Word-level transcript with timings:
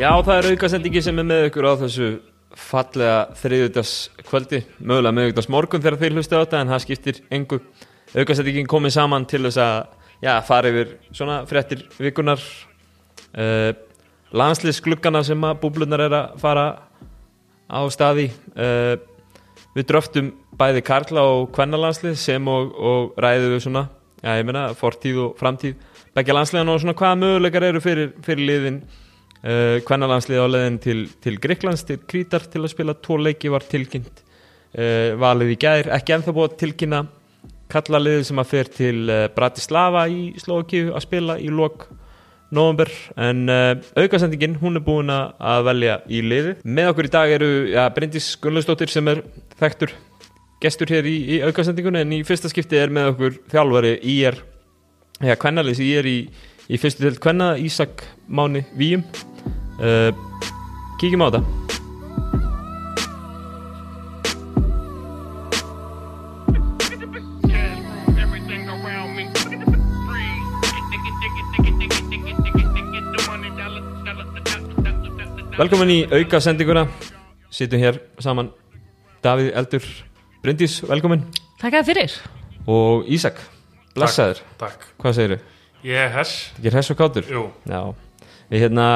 Já, 0.00 0.14
það 0.24 0.38
er 0.38 0.46
aukasendingi 0.54 1.00
sem 1.04 1.18
er 1.20 1.24
með 1.28 1.42
ykkur 1.50 1.66
á 1.68 1.72
þessu 1.82 2.06
fallega 2.56 3.16
þriðutas 3.36 3.90
kvöldi, 4.24 4.62
mögulega 4.80 5.12
meðugtas 5.12 5.48
morgun 5.52 5.82
þegar 5.84 5.98
þeir 6.00 6.14
hlusta 6.16 6.38
á 6.40 6.40
þetta 6.40 6.60
en 6.62 6.70
það 6.72 6.80
skiptir 6.86 7.18
engu. 7.36 7.58
Aukasendingin 8.14 8.70
komið 8.70 8.94
saman 8.94 9.26
til 9.28 9.42
þess 9.44 9.60
að 9.60 9.74
já, 10.24 10.30
fara 10.48 10.70
yfir 10.72 10.94
svona 11.12 11.34
fréttir 11.50 11.82
vikunar, 11.98 12.40
uh, 13.44 13.74
landsliðsgluggana 14.32 15.20
sem 15.28 15.44
að 15.50 15.60
búblunar 15.66 16.04
er 16.06 16.16
að 16.16 16.40
fara 16.40 16.64
á 17.68 17.80
staði. 17.92 18.30
Uh, 18.56 18.96
við 19.76 19.88
dröftum 19.92 20.32
bæði 20.64 20.84
Karla 20.88 21.26
og 21.34 21.50
Kvennalandslið 21.58 22.16
sem 22.24 22.48
og, 22.48 22.72
og 22.72 23.20
ræðum 23.20 23.52
við 23.58 23.62
svona, 23.66 23.84
já 24.24 24.32
ég 24.40 24.48
meina, 24.48 24.64
fortíð 24.80 25.22
og 25.26 25.38
framtíð, 25.44 25.76
begja 26.16 26.40
landsliðan 26.40 26.72
og 26.72 26.82
svona 26.86 26.96
hvaða 26.96 27.22
möguleikar 27.26 27.68
eru 27.68 27.84
fyrir, 27.84 28.12
fyrir 28.24 28.48
liðin 28.48 28.82
Kvennalandslið 29.40 30.42
á 30.44 30.46
leðin 30.52 30.76
til, 30.84 30.98
til 31.24 31.38
Greiklands, 31.40 31.86
til 31.88 31.96
Krítar 32.04 32.44
til 32.52 32.60
að 32.60 32.74
spila. 32.74 32.94
Tvo 33.00 33.16
leiki 33.20 33.48
var 33.52 33.64
tilkynnt 33.64 34.20
uh, 34.20 35.16
valið 35.20 35.54
í 35.54 35.56
gæðir, 35.62 35.88
ekki 35.96 36.16
ennþá 36.16 36.34
búið 36.36 36.58
tilkynna 36.60 37.06
kallaliðið 37.70 38.26
sem 38.28 38.42
að 38.42 38.50
fer 38.50 38.70
til 38.74 38.98
uh, 39.06 39.22
Bratislava 39.32 40.04
í 40.12 40.34
Slovakíu 40.42 40.92
að 40.92 41.06
spila 41.06 41.38
í 41.40 41.48
lok 41.48 41.88
november 42.50 42.90
en 43.14 43.44
aukasendingin, 43.94 44.56
hún 44.58 44.74
er 44.74 44.82
búin 44.82 45.12
að 45.14 45.60
velja 45.68 46.00
í 46.10 46.18
liði. 46.26 46.56
Með 46.66 46.88
okkur 46.90 47.06
í 47.06 47.12
dag 47.14 47.34
eru 47.36 47.50
ja, 47.70 47.84
Bryndis 47.94 48.32
Gunnlaustóttir 48.42 48.90
sem 48.90 49.06
er 49.12 49.22
þekktur 49.60 49.94
gestur 50.60 50.90
hér 50.90 51.06
í, 51.06 51.16
í 51.36 51.40
aukasendingunni. 51.46 52.02
En 52.02 52.16
í 52.18 52.24
fyrsta 52.26 52.50
skipti 52.50 52.80
er 52.80 52.90
með 52.90 53.12
okkur 53.12 53.38
þjálfari 53.54 53.94
í 54.02 54.16
er, 54.26 54.40
ja, 55.22 55.38
kvennaliðs 55.38 55.84
í 55.86 55.92
er 56.02 56.10
í 56.10 56.16
í 56.70 56.78
fyrstu 56.78 57.02
til 57.02 57.18
hvenna 57.18 57.54
Ísak 57.58 58.04
Máni 58.30 58.62
Víum 58.78 59.02
uh, 59.80 60.10
kíkjum 61.00 61.24
á 61.24 61.28
þetta. 61.30 61.70
Velkomin 75.60 75.90
í 75.92 75.98
auka 76.08 76.38
sendinguna 76.40 76.86
Sittum 77.52 77.82
hér 77.82 77.98
saman. 78.22 78.48
Davíð 79.20 79.50
Eldur 79.58 79.86
Bryndís, 80.40 80.78
velkomin. 80.88 81.26
Takk 81.60 81.74
að 81.80 81.88
fyrir. 81.90 82.14
Og 82.70 83.08
Ísak, 83.12 83.40
blessaður. 83.96 84.40
Takk, 84.60 84.86
Hvað 85.02 85.16
segir 85.18 85.34
þau? 85.34 85.56
ég 85.84 85.96
er 85.96 86.10
hess 86.12 86.32
Ekki 86.58 86.72
hess 86.76 86.92
og 86.92 86.98
kátur? 87.00 87.26
Jú, 87.28 87.42
Já, 87.68 87.80
við 88.52 88.64
hérna 88.64 88.86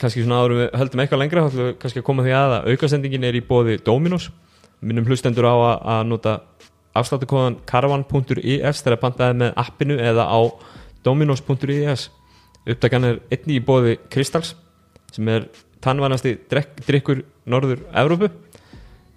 kannski 0.00 0.24
svona 0.24 0.40
áður 0.42 0.56
við 0.58 0.66
höldum 0.80 1.02
eitthvað 1.04 1.22
lengra 1.22 1.44
þá 1.44 1.48
ætlum 1.50 1.68
við 1.68 1.76
kannski 1.82 2.02
að 2.02 2.06
koma 2.08 2.24
því 2.26 2.34
að 2.38 2.54
að 2.56 2.68
aukasendingin 2.72 3.26
er 3.28 3.38
í 3.38 3.42
bóði 3.44 3.76
Dominos, 3.84 4.30
minnum 4.84 5.08
hlustendur 5.08 5.48
á 5.48 5.54
að, 5.54 5.76
að 5.94 6.02
nota 6.10 6.34
afsláttukóðan 6.94 7.58
caravan.is 7.68 8.82
þegar 8.84 9.00
pantaði 9.02 9.38
með 9.42 9.54
appinu 9.64 9.98
eða 9.98 10.28
á 10.30 10.40
dominos.is 11.04 12.08
uppdagan 12.64 13.08
er 13.10 13.20
einni 13.34 13.58
í 13.58 13.64
bóði 13.64 13.98
Kristals 14.12 14.54
sem 15.12 15.28
er 15.28 15.48
tannvænasti 15.84 16.36
drikkur 16.48 17.24
norður 17.50 17.82
Evrópu 17.92 18.30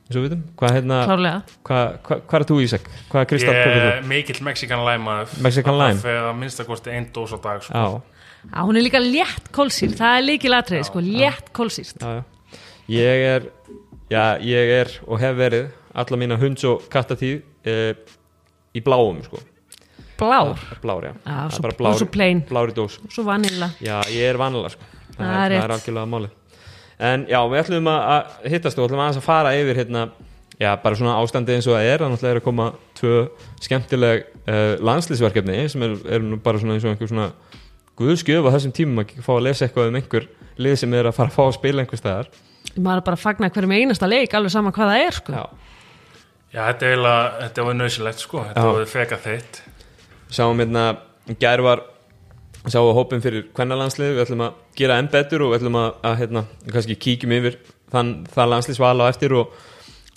eins 0.08 0.16
og 0.16 0.24
við 0.24 0.28
veitum, 0.28 0.44
hvað 0.60 0.76
hérna 0.78 0.98
Klárlega 1.08 1.40
hvað 1.68 1.88
hva, 2.08 2.18
hva 2.24 2.40
er 2.40 2.46
þú 2.48 2.60
Ísak? 2.64 2.92
Hvað 3.12 3.22
er 3.22 3.30
Kristall 3.32 3.56
ég 3.56 3.80
er 3.86 4.06
mikill 4.08 4.44
Mexican 4.48 4.84
Lime 4.88 5.04
maður. 5.04 5.34
Mexican 5.44 5.80
Lime? 5.80 5.98
Það 5.98 6.06
fer 6.08 6.20
að 6.22 6.38
minnstakosti 6.42 6.94
einn 6.96 7.10
dós 7.16 7.34
á 7.36 7.40
dag 7.44 7.66
sko. 7.66 7.74
Já, 7.76 8.17
Já, 8.48 8.62
hún 8.64 8.78
er 8.80 8.84
líka 8.86 9.00
létt 9.04 9.50
kólsýrt, 9.54 9.98
það 10.00 10.18
er 10.20 10.24
líkil 10.28 10.54
atrið, 10.58 10.86
sko, 10.88 11.02
létt 11.04 11.52
kólsýrt. 11.54 12.00
já, 12.02 12.14
já. 12.16 12.24
Ég 12.88 13.26
er 13.36 13.50
já, 14.10 14.24
ég 14.40 14.72
er 14.82 14.92
og 15.08 15.20
hef 15.20 15.36
verið 15.36 15.68
alla 15.98 16.18
mína 16.18 16.38
hunds 16.40 16.64
og 16.64 16.86
kattatíð 16.90 17.42
eh, 17.68 17.94
í 18.74 18.82
bláum 18.86 19.20
sko. 19.26 19.42
Blár, 20.18 20.58
blár, 20.82 21.04
já, 21.04 21.14
Já, 21.26 21.34
Það 21.50 21.52
svo- 21.54 21.62
bara 21.62 21.90
og 21.92 21.98
svo 22.00 22.08
plain. 22.10 22.40
blár 22.50 22.70
í 22.72 22.74
dós 22.74 23.00
svo 23.14 23.24
vanilla. 23.28 23.70
já, 23.82 24.00
ég 24.10 24.30
er 24.32 24.38
vanlega 24.38 24.70
sko. 24.74 24.82
það, 25.18 25.18
Það 25.18 25.46
er 25.46 25.52
er, 25.52 25.60
það 25.62 25.64
er 25.68 25.76
algjörlega 25.76 26.08
máli 26.10 26.30
en 27.00 27.26
já, 27.30 27.38
við 27.46 27.60
ætlum 27.62 27.88
að, 27.92 28.32
hittast 28.50 28.80
og 28.80 28.88
ætlum 28.88 29.00
aðeins 29.04 29.18
að 29.20 29.28
fara 29.28 29.52
yfir 29.54 29.76
hérna, 29.78 30.10
já, 30.60 30.72
bara 30.82 30.96
svona 30.96 31.20
ástandi 31.22 31.54
eins 31.54 31.68
og 31.68 31.76
það 31.78 31.90
er, 31.92 32.00
þannig 32.02 32.24
að 32.24 32.30
er 32.32 32.40
að 32.40 32.44
koma 32.48 32.66
tvö 32.98 33.30
skemmtileg 33.62 34.24
uh, 34.48 34.78
landslýsverkefni 34.82 35.70
sem 35.70 35.84
er, 35.86 35.94
er 36.10 36.26
bara 36.42 36.58
svona 36.58 36.74
eins 36.74 36.86
og 36.88 36.96
einhver 36.96 37.12
svona 37.12 37.28
guðskjöf 37.98 38.48
á 38.48 38.54
þessum 38.56 38.76
tímum 38.78 39.04
að 39.04 39.16
fá 39.26 39.32
að 39.36 39.46
lesa 39.48 39.66
eitthvað 39.68 39.90
um 39.92 39.98
einhver 40.00 40.28
lið 40.58 40.76
sem 40.82 40.94
er 40.98 41.10
að 41.10 41.18
fara 41.18 41.32
að 41.32 41.38
fá 41.38 41.44
að 41.48 41.56
spila 41.58 41.84
einhver 41.84 42.02
staðar. 42.02 42.30
Maður 42.78 43.02
er 43.02 43.06
bara 43.08 43.18
að 43.18 43.24
fagna 43.24 43.50
hverjum 43.54 43.76
einasta 43.78 44.10
leik, 44.10 44.34
alveg 44.38 44.54
sama 44.54 44.74
hvað 44.76 44.92
það 44.94 45.04
er, 45.08 45.18
sko. 45.22 45.34
já, 45.38 45.46
Já, 46.48 46.62
þetta 46.72 46.86
er 46.88 46.94
eiginlega, 46.94 47.24
þetta 47.44 47.64
var 47.68 47.76
nöðsilegt 47.78 48.22
sko. 48.24 48.42
Þetta 48.48 48.64
Já. 48.64 48.74
var 48.78 48.86
feka 48.92 49.18
þitt. 49.22 49.58
Sáum 50.32 50.62
hérna 50.62 50.84
gær 51.42 51.64
var 51.66 51.82
sáum 52.72 52.94
hópin 52.96 53.24
fyrir 53.24 53.50
kvennalandslið 53.56 54.14
við 54.16 54.22
ætlum 54.26 54.44
að 54.48 54.62
gera 54.80 54.98
enn 55.02 55.10
betur 55.12 55.44
og 55.46 55.52
við 55.52 55.60
ætlum 55.62 55.78
að, 55.80 55.90
að 56.08 56.16
hérna, 56.22 56.44
kannski 56.72 56.98
kíkjum 57.04 57.36
yfir 57.38 57.58
þann, 57.94 58.14
það 58.32 58.50
landsliðsval 58.54 58.96
á 59.04 59.06
eftir 59.12 59.36
og 59.38 59.54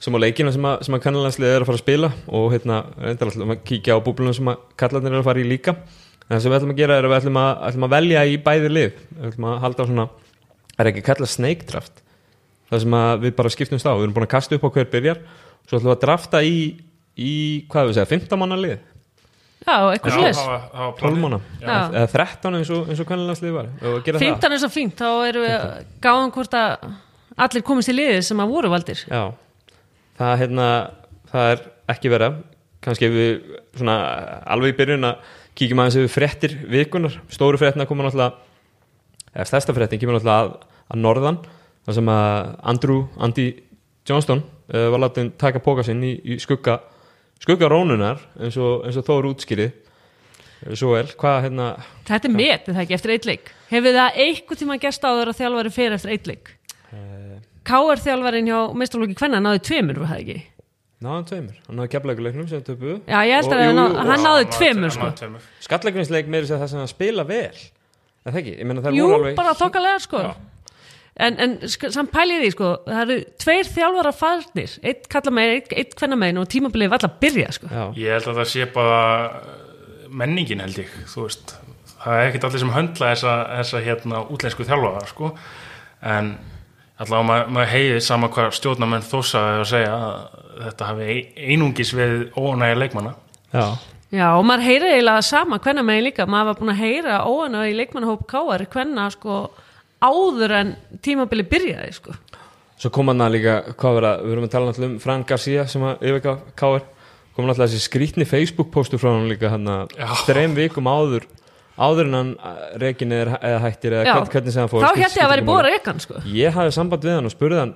sem 0.01 0.17
á 0.17 0.19
leikina 0.23 0.53
sem 0.55 0.65
að, 0.71 0.87
sem 0.87 0.97
að 0.97 1.03
kvennalandslið 1.05 1.51
er 1.51 1.65
að 1.65 1.69
fara 1.69 1.79
að 1.79 1.85
spila 1.85 2.13
og 2.39 2.47
hérna 2.55 2.79
reyndar 2.97 3.33
ætlum 3.35 3.55
að 3.55 3.63
kíkja 3.71 3.99
á 3.99 4.05
búblunum 4.07 4.37
sem 4.39 4.51
að 4.51 4.63
kallarnir 4.81 5.15
er 5.15 5.21
að 5.21 5.29
fara 5.29 5.43
í 5.43 5.49
líka 5.51 5.77
það 6.31 6.43
sem 6.45 6.53
við 6.53 6.59
ætlum 6.59 6.75
að 6.75 6.81
gera 6.81 6.99
er 6.99 7.07
að 7.07 7.13
við 7.13 7.19
ætlum 7.21 7.41
að, 7.41 7.51
ætlum 7.69 7.87
að 7.87 7.95
velja 7.97 8.27
í 8.27 8.37
bæði 8.45 8.71
lið. 8.71 9.01
Við 9.17 9.31
ætlum 9.31 9.49
að 9.51 9.59
halda 9.65 9.83
á 9.83 9.89
svona 9.91 10.07
er 10.77 10.91
ekki 10.91 11.03
að 11.03 11.09
kalla 11.11 11.31
snake 11.31 11.67
draft? 11.71 12.05
Það 12.71 12.85
sem 12.85 12.95
að 13.01 13.25
við 13.25 13.35
bara 13.41 13.53
skiptumst 13.53 13.89
á. 13.91 13.93
Við 13.99 14.07
erum 14.07 14.15
búin 14.19 14.29
að 14.29 14.35
kasta 14.37 14.57
upp 14.57 14.69
á 14.71 14.75
hver 14.77 14.93
byrjar. 14.93 15.25
Svo 15.67 15.81
ætlum 15.81 15.91
við 15.91 15.97
að 15.97 16.05
drafta 16.05 16.43
í, 16.47 16.61
í 17.19 17.35
hvað 17.73 17.91
við 17.91 17.99
segja, 17.99 18.11
15 18.15 18.41
manna 18.41 18.59
lið. 18.61 18.79
Já, 19.61 19.75
eitthvað 19.93 20.15
það 20.17 20.39
það 20.41 20.47
var 20.51 20.63
12 20.73 21.01
planið. 21.01 21.19
manna 21.21 21.41
eða 22.01 22.07
13 22.15 22.57
eins 22.57 22.71
og, 22.73 22.87
eins 22.89 23.03
og 23.03 23.09
kvennalandslið 23.11 23.57
var. 23.59 23.67
Og 23.91 23.99
gera 24.07 24.23
15 24.23 24.55
er 24.57 24.63
svo 24.63 24.71
fínt, 24.73 24.95
þá 24.97 25.27
erum 25.29 25.45
við 25.45 25.67
gáðum 26.07 26.33
hvort 26.37 26.57
að 26.57 26.87
allir 27.45 27.65
komist 27.67 27.93
í 27.93 27.97
liðið 27.97 28.23
sem 28.31 28.41
að 28.41 28.55
voru 28.55 28.71
valdir. 28.73 29.03
það 29.05 29.19
já, 29.19 29.77
það, 30.21 30.33
hérna, 30.45 30.71
það 31.33 31.53
er 31.53 31.63
ekki 31.93 32.13
vera 32.15 32.31
kannski 32.81 33.11
við 33.13 33.31
svona 33.77 33.99
alveg 34.49 34.73
í 34.73 34.79
byrjun 34.81 35.09
að 35.11 35.37
kíkjum 35.59 35.83
aðeins 35.83 35.99
yfir 36.01 36.15
fréttir 36.15 36.57
vikunar, 36.71 37.19
stóru 37.33 37.61
fréttina 37.61 37.89
koma 37.89 38.07
náttúrulega 38.07 38.39
eða 39.35 39.49
stærsta 39.49 39.75
fréttin 39.77 40.01
kemur 40.01 40.19
náttúrulega 40.19 40.47
að, 40.47 40.55
að 40.91 41.03
norðan, 41.05 41.43
þar 41.87 41.99
sem 41.99 42.13
að 42.15 42.55
Andrew, 42.73 43.03
Andy 43.19 43.47
Johnston 44.09 44.43
uh, 44.43 44.89
var 44.95 45.05
látið 45.07 45.35
taka 45.41 45.63
póka 45.65 45.85
sinn 45.87 46.03
í, 46.07 46.15
í 46.23 46.39
skugga 46.43 46.81
skugga 47.41 47.71
rónunar 47.73 48.21
eins 48.41 48.59
og, 48.61 48.85
eins 48.87 48.99
og 49.01 49.07
þó 49.07 49.15
eru 49.19 49.35
útskýrið 49.35 50.77
svo 50.77 50.93
vel, 50.93 51.07
hvað 51.17 51.47
hérna 51.47 51.69
Þetta 52.09 52.29
er 52.29 52.35
met, 52.35 52.67
er 52.69 52.77
það 52.77 52.83
ekki, 52.83 52.97
eftir 52.99 53.13
eitt 53.15 53.29
leik. 53.29 53.53
Hefur 53.71 53.95
það 53.97 54.19
einhver 54.25 54.59
tíma 54.61 54.77
gerst 54.83 55.07
áður 55.07 55.31
að 55.33 55.39
þjálfari 55.39 55.73
fyrir 55.73 55.97
eftir 55.97 56.13
eitt 56.13 56.29
leik? 56.29 56.51
K.R. 57.71 58.03
þjálfarin 58.03 58.51
hjá 58.51 58.59
mestralóki 58.77 59.17
Kvenna 59.17 59.41
náði 59.41 59.63
tveimur, 59.69 60.03
var 60.03 60.13
það 60.13 60.23
ekki? 60.25 60.39
Náðan 61.01 61.27
tveimur, 61.31 61.59
hann 61.67 61.79
náði 61.81 61.91
keflaguleiknum 61.95 62.49
sem 62.51 62.63
töpuðu 62.67 62.97
Já, 63.09 63.19
ég 63.25 63.35
held 63.39 63.55
að 63.57 63.63
jú, 63.65 63.73
ná, 63.77 63.83
jú, 63.89 64.07
hann 64.11 64.25
náði 64.27 64.47
tveimur, 64.57 64.83
hann 64.89 64.95
sko. 64.97 65.07
náði 65.09 65.19
tveimur. 65.23 65.47
Skallagrinsleik 65.67 66.29
meiri 66.35 66.49
sér 66.51 66.61
það 66.61 66.73
sem 66.75 66.83
að 66.85 66.91
spila 66.93 67.25
vel. 67.29 67.61
Er 68.21 68.35
það 68.35 68.41
ekki? 68.43 68.55
Ég 68.61 68.69
meina 68.69 68.83
það 68.85 68.99
Jú, 68.99 69.07
voru 69.09 69.19
alveg 69.23 69.39
bara 69.41 69.55
þokkalega 69.57 70.03
sko. 70.05 70.23
Já. 70.27 70.33
En, 71.21 71.35
en 71.43 71.55
sk- 71.69 71.91
samt 71.93 72.13
pælið 72.15 72.45
því 72.45 72.51
sko 72.55 72.69
Það 72.87 73.01
eru 73.03 73.15
tveir 73.43 73.67
þjálfara 73.69 74.13
farnir 74.15 74.77
Eitt 74.87 75.09
kalla 75.11 75.33
megin, 75.35 75.57
eitt, 75.59 75.73
eitt 75.77 75.97
kvenna 75.99 76.17
megin 76.17 76.39
Og 76.41 76.47
tímabilið 76.49 76.89
var 76.93 77.01
alltaf 77.01 77.17
að 77.17 77.25
byrja 77.25 77.49
sko. 77.57 77.67
Já, 77.69 77.83
Ég 77.99 78.15
held 78.15 78.29
að 78.31 78.39
það 78.39 78.49
sé 78.53 78.69
bara 78.73 79.01
uh, 79.27 80.07
menningin 80.23 80.63
held 80.65 80.79
ég, 80.81 80.95
þú 81.11 81.25
veist. 81.27 81.57
Það 82.01 82.15
er 82.23 82.29
ekkert 82.31 82.47
allir 82.49 82.63
sem 82.63 82.73
höndla 82.77 83.11
þessa, 83.13 83.35
þessa 83.59 83.83
hérna 83.85 84.23
útlensku 84.33 84.65
þjálfaða 84.71 85.03
sko. 85.11 85.33
En 86.15 86.31
allavega 87.01 87.27
maður 87.31 87.55
mað 87.57 87.71
heiði 87.75 88.01
sama 88.05 88.29
hvað 88.33 88.51
stjórnamenn 88.59 89.07
þósaði 89.09 89.55
að 89.61 89.69
segja 89.71 89.95
að 89.97 90.19
þetta 90.67 90.89
hafi 90.91 91.09
ein- 91.15 91.41
einungis 91.55 91.95
við 91.97 92.15
ónægja 92.37 92.79
leikmanna. 92.83 93.15
Já, 93.55 93.65
Já, 94.11 94.27
og 94.35 94.43
maður 94.45 94.65
heyri 94.67 94.89
eiginlega 94.91 95.23
sama 95.23 95.59
kvenna 95.63 95.83
megin 95.87 96.05
líka. 96.09 96.25
Maður 96.27 96.47
var 96.51 96.57
búin 96.59 96.73
að 96.73 96.81
heyra 96.83 97.19
í 97.71 97.75
leikmannahóp 97.79 98.25
Káar 98.27 98.65
Kvenna 98.67 99.05
sko 99.15 99.51
áður 100.03 100.51
en 100.57 100.73
tímabilið 101.01 101.49
byrjaði 101.53 101.93
sko. 101.95 102.15
Svo 102.81 102.91
kom 102.91 103.07
hann 103.13 103.21
að 103.23 103.35
líka, 103.37 103.55
hvað 103.77 103.95
var 103.95 104.03
það, 104.09 104.23
við 104.25 104.33
erum 104.33 104.45
að 104.49 104.51
tala 104.51 104.67
náttúrulega 104.71 104.91
um 104.95 104.99
Frank 105.05 105.27
Garcia 105.29 105.67
sem 105.69 105.83
að 105.85 106.03
yfirka 106.11 106.33
K.R. 106.57 106.83
kom 107.37 107.45
náttúrulega 107.47 107.69
þessi 107.69 107.85
skrítni 107.85 108.27
Facebook 108.27 108.71
postu 108.73 108.99
frá 108.99 109.13
hann 109.13 109.29
líka 109.31 109.51
hann 109.53 109.69
að 109.69 109.95
þreim 110.27 110.55
vikum 110.57 110.89
áður 110.91 111.27
áður 111.81 112.09
en 112.11 112.17
hann 112.19 112.31
rekin 112.83 113.15
eða, 113.17 113.39
eða 113.41 113.61
hættir 113.65 113.97
eða 113.97 114.15
hvern, 114.15 114.31
hvernig 114.35 114.55
sem 114.55 114.63
hann 114.65 114.71
fór 114.73 114.85
þá 114.85 114.91
skiptir- 114.91 115.05
held 115.07 115.17
ég 115.17 115.25
að 115.25 115.45
máli. 115.49 115.57
að 115.57 115.69
rekan 115.71 116.01
sko 116.05 116.23
Ég 116.37 116.57
hafði 116.57 116.75
samband 116.77 117.07
við 117.09 117.17
hann 117.17 117.29
og 117.31 117.35
spurði 117.35 117.61
hann 117.63 117.75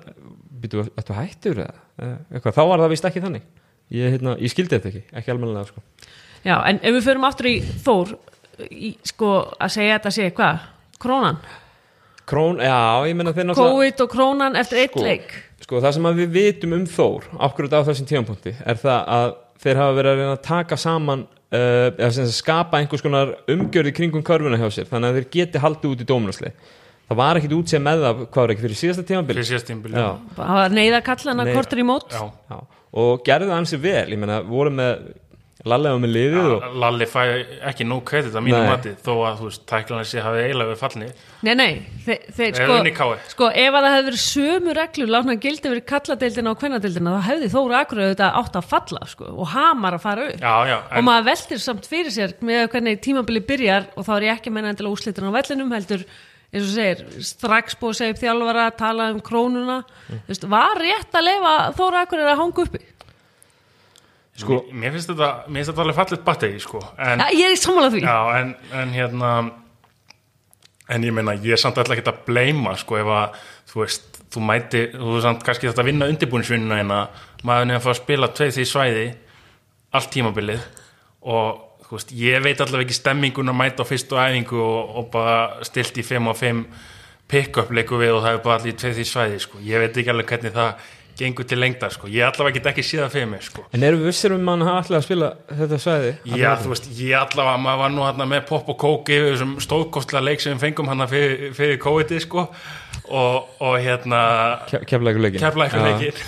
býtu, 0.64 0.84
ættu 1.00 1.16
hættur 1.16 1.62
eða 1.64 2.52
þá 2.52 2.62
var 2.68 2.84
það 2.84 2.92
vist 2.94 3.08
ekki 3.10 3.24
þannig 3.24 3.42
ég, 3.94 4.14
hérna, 4.16 4.36
ég 4.40 4.52
skildi 4.52 4.76
þetta 4.78 4.90
ekki, 4.92 5.02
ekki 5.20 5.32
almennilega 5.34 5.68
sko. 5.72 5.82
Já, 6.44 6.56
en 6.68 6.80
ef 6.82 6.94
við 6.98 7.04
förum 7.08 7.26
aftur 7.28 7.48
í 7.48 7.56
Þór 7.84 8.14
í, 8.70 8.94
sko 9.08 9.30
að 9.60 9.72
segja 9.76 9.98
þetta 9.98 10.12
sé 10.14 10.30
hvað, 10.36 10.64
krónan 11.00 11.38
Krón, 12.24 12.56
já, 12.64 13.04
ég 13.04 13.16
menna 13.18 13.34
þeir 13.36 13.50
náttúrulega 13.50 13.74
COVID 13.76 14.00
og 14.00 14.12
krónan 14.14 14.56
eftir 14.56 14.78
eitt 14.80 14.94
Sko. 14.96 15.02
leik 15.04 15.34
Sko 15.64 15.80
það 15.84 15.92
sem 15.96 16.06
við 16.16 16.30
vitum 16.32 16.72
um 16.76 16.84
Þór 16.88 17.26
ákvörð 17.36 17.76
á 17.76 17.80
þessum 17.88 18.08
tímapunkti 18.08 18.54
er 18.64 18.80
það 18.80 19.10
að 19.16 19.34
þeir 19.64 19.80
hafa 19.80 19.96
verið 19.98 20.10
að 20.12 20.20
reyna 20.22 20.36
að 20.36 20.42
taka 20.48 20.78
saman 20.80 21.26
uh, 21.54 22.32
skapa 22.34 22.80
einhvers 22.80 23.04
konar 23.04 23.36
umgjörði 23.50 23.94
kringum 23.96 24.24
körfuna 24.26 24.60
hjá 24.60 24.68
sér 24.74 24.88
þannig 24.90 25.10
að 25.10 25.20
þeir 25.20 25.28
geti 25.38 25.62
haldið 25.62 25.94
út 25.94 26.04
í 26.04 26.08
dóminusli 26.08 26.54
það 27.08 27.20
var 27.20 27.40
ekkit 27.40 27.56
útsið 27.58 27.84
með 27.84 28.04
það 28.04 28.22
hvað 28.24 28.40
var 28.40 28.54
ekki 28.54 28.64
fyrir 28.64 28.80
síðasta 28.80 29.04
tímabil? 29.08 29.36
Fyrir 29.36 29.50
síðast 29.50 29.68
tímbil 29.68 29.92
Já, 29.94 30.08
það 30.38 30.54
var 30.58 30.78
neyða 30.78 31.00
kallana 31.04 31.46
kortur 31.50 31.82
í 31.82 31.86
mót. 31.86 32.14
Já. 32.14 32.24
já. 32.50 32.58
og 33.02 33.26
gerði 33.26 33.50
það 33.50 33.60
ansi 33.60 33.80
vel 33.82 34.06
ég 34.14 34.20
meina, 34.22 34.40
voru 34.48 34.72
með 34.74 35.04
lallega 35.64 36.00
með 36.02 36.10
liðið 36.12 36.48
og 36.54 36.64
Lalli 36.82 37.06
fæ 37.08 37.20
ekki 37.70 37.86
nóg 37.88 38.02
kredit 38.08 38.34
að 38.36 38.44
mínu 38.44 38.58
Nei. 38.60 38.66
mati 38.68 38.90
þó 39.00 39.12
að 39.28 39.38
þú 39.38 39.46
veist, 39.48 39.62
tæklanir 39.70 40.08
sé 40.10 40.20
hafið 40.24 40.42
eiginlega 40.44 40.72
við 40.74 40.80
fallni 40.82 41.08
Nei, 41.44 41.54
nei, 41.60 41.70
þeir, 42.04 42.26
þeir 42.36 42.58
sko, 42.58 43.08
sko, 43.32 43.48
ef 43.64 43.78
að 43.78 43.86
það 43.86 43.94
hefði 43.94 44.08
verið 44.10 44.22
sömu 44.24 44.74
reglur 44.78 45.12
látna 45.14 45.36
gildi 45.40 45.72
verið 45.72 45.86
kalladeildina 45.92 46.52
og 46.52 46.60
kvennadeildina 46.60 47.14
þá 47.16 47.28
hefði 47.30 47.50
Þóra 47.54 47.80
Akureyri 47.84 48.12
þetta 48.14 48.30
átt 48.42 48.60
að 48.60 48.68
falla 48.74 49.08
sko, 49.14 49.30
og 49.32 49.50
hamar 49.54 49.96
að 49.98 50.04
fara 50.04 50.28
upp 50.28 50.44
Já, 50.44 50.54
já, 50.68 50.76
og 50.84 51.00
en, 51.00 51.08
maður 51.08 51.28
veltir 51.32 51.64
samt 51.64 51.88
fyrir 51.88 52.12
sér 52.12 52.36
með 52.44 52.68
hvernig 52.74 53.00
tímabili 53.04 53.44
byrjar 53.48 53.88
og 53.96 54.04
þá 54.08 54.14
er 54.18 54.28
ég 54.28 54.38
ekki 54.38 54.52
að 54.52 54.56
menna 54.58 54.72
endilega 54.74 54.98
úslitin 55.00 55.28
á 55.28 55.36
vellinum 55.36 55.72
heldur 55.74 56.04
eins 56.54 56.68
og 56.68 56.74
segir, 56.76 57.00
strax 57.26 57.74
búið 57.80 57.90
að 57.90 57.96
segja 57.98 58.14
upp 58.14 58.20
þjálfara, 58.20 58.64
tala 58.78 59.08
um 59.10 59.20
krónuna 59.24 59.80
Mm. 60.04 60.18
veist, 60.28 60.42
var 60.52 60.76
rétt 60.76 61.14
að 61.16 61.24
leifa 61.24 61.52
Þóra 61.78 62.02
Akureyri 62.04 62.28
að 62.28 62.40
hanga 62.42 62.64
uppi? 62.66 62.78
Sko, 64.40 64.62
mér 64.72 64.94
finnst 64.94 65.10
þetta 65.12 65.28
mér 65.48 65.60
finnst 65.60 65.72
þetta 65.72 65.84
alveg 65.84 65.98
fallit 65.98 66.24
batteri 66.26 66.62
sko. 66.62 66.80
en, 66.98 67.22
Ja, 67.22 67.28
ég 67.30 67.50
er 67.50 67.54
í 67.54 67.60
sammála 67.60 67.92
því 67.94 68.02
Já, 68.04 68.18
en, 68.40 68.54
en 68.72 68.94
hérna 68.96 69.34
en 70.88 71.04
ég 71.06 71.14
meina, 71.16 71.34
ég 71.40 71.56
er 71.56 71.60
samt 71.60 71.78
alltaf 71.80 71.96
ekki 71.96 72.10
að 72.10 72.24
bleima 72.26 72.74
sko, 72.80 72.98
ef 73.00 73.12
að, 73.14 73.44
þú 73.70 73.82
veist 73.84 74.18
þú 74.34 74.42
mæti, 74.44 74.80
þú 74.92 75.12
veist 75.12 75.28
samt 75.28 75.44
kannski 75.46 75.68
þetta 75.70 75.84
að 75.84 75.90
vinna 75.90 76.08
undirbúinisvinnuna 76.12 76.80
hérna, 76.80 76.98
maður 77.46 77.70
er 77.70 77.78
að 77.78 77.84
fá 77.86 77.92
að 77.92 78.00
spila 78.00 78.32
tveið 78.34 78.56
því 78.58 78.66
svæði, 78.70 79.04
allt 79.94 80.10
tímabilið 80.12 80.66
og 81.34 81.62
þú 81.86 81.96
veist, 81.96 82.12
ég 82.18 82.44
veit 82.44 82.60
allavega 82.64 82.88
ekki 82.88 82.98
stemmingun 82.98 83.52
að 83.52 83.58
mæta 83.60 83.86
á 83.86 83.90
fyrstu 83.90 84.18
æfingu 84.18 84.60
og, 84.60 84.98
og 84.98 85.08
bara 85.14 85.64
stilt 85.68 86.00
í 86.00 86.04
5 86.04 86.32
og 86.32 86.38
5 86.40 86.64
pick-up 87.30 87.72
leiku 87.72 87.96
við 88.00 88.18
og 88.18 88.24
það 88.26 88.36
er 88.36 88.44
bara 88.44 88.58
allir 88.60 88.76
tveið 88.80 88.98
því 88.98 89.06
svæði, 89.08 89.40
sko, 89.46 89.62
ég 89.64 89.80
veit 89.80 89.96
ekki 89.96 90.12
alveg 90.12 90.32
hvernig 90.34 90.56
það 90.58 90.90
gengur 91.18 91.46
til 91.48 91.60
lengdar, 91.62 91.92
sko, 91.94 92.08
ég 92.10 92.26
allavega 92.26 92.58
get 92.58 92.70
ekki 92.72 92.84
síðan 92.86 93.12
fyrir 93.12 93.28
mig, 93.30 93.42
sko. 93.46 93.64
En 93.74 93.86
erum 93.86 94.02
við 94.02 94.10
vissir 94.10 94.34
um 94.34 94.48
að 94.52 94.64
hann 94.66 94.94
að 94.98 95.04
spila 95.06 95.32
þetta 95.50 95.80
svæði? 95.84 96.14
Já, 96.34 96.48
þú 96.62 96.72
veist, 96.72 96.88
ég 96.98 97.18
allavega, 97.18 97.60
maður 97.66 97.82
var 97.82 97.92
nú 97.94 98.06
hann 98.06 98.24
með 98.30 98.46
pop 98.50 98.70
og 98.74 98.78
kók 98.82 99.12
yfir 99.14 99.34
þessum 99.34 99.58
stóðkostlega 99.62 100.26
leik 100.28 100.44
sem 100.44 100.56
við 100.56 100.66
fengum 100.68 100.90
hann 100.90 101.06
fyrir, 101.10 101.52
fyrir 101.56 101.78
COVID-ið, 101.84 102.24
sko. 102.26 102.48
Og, 103.04 103.50
og 103.60 103.76
hérna 103.84 104.20
keflagur 104.70 105.20
leikin 105.20 105.42
kefla 105.42 105.66
eitthvað 105.66 105.90
leikin 105.90 106.22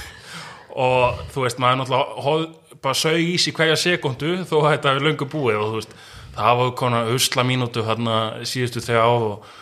og 0.77 1.23
þú 1.33 1.47
veist, 1.47 1.61
maður 1.63 1.79
náttúrulega 1.81 2.25
hóð, 2.27 2.43
bara 2.85 2.99
sög 3.01 3.21
í 3.23 3.37
sig 3.41 3.57
hverja 3.57 3.79
sekundu 3.81 4.35
þó 4.45 4.59
að 4.61 4.73
þetta 4.75 4.93
er 4.93 5.07
löngu 5.07 5.29
búið 5.33 5.61
og 5.61 5.71
þú 5.71 5.79
veist 5.81 5.95
það 6.37 6.59
var 6.61 6.75
konar 6.77 7.13
usla 7.15 7.45
mínútu 7.49 7.85
hérna 7.87 8.19
síðustu 8.45 8.83
þegar 8.85 9.09
á 9.09 9.13
og 9.15 9.55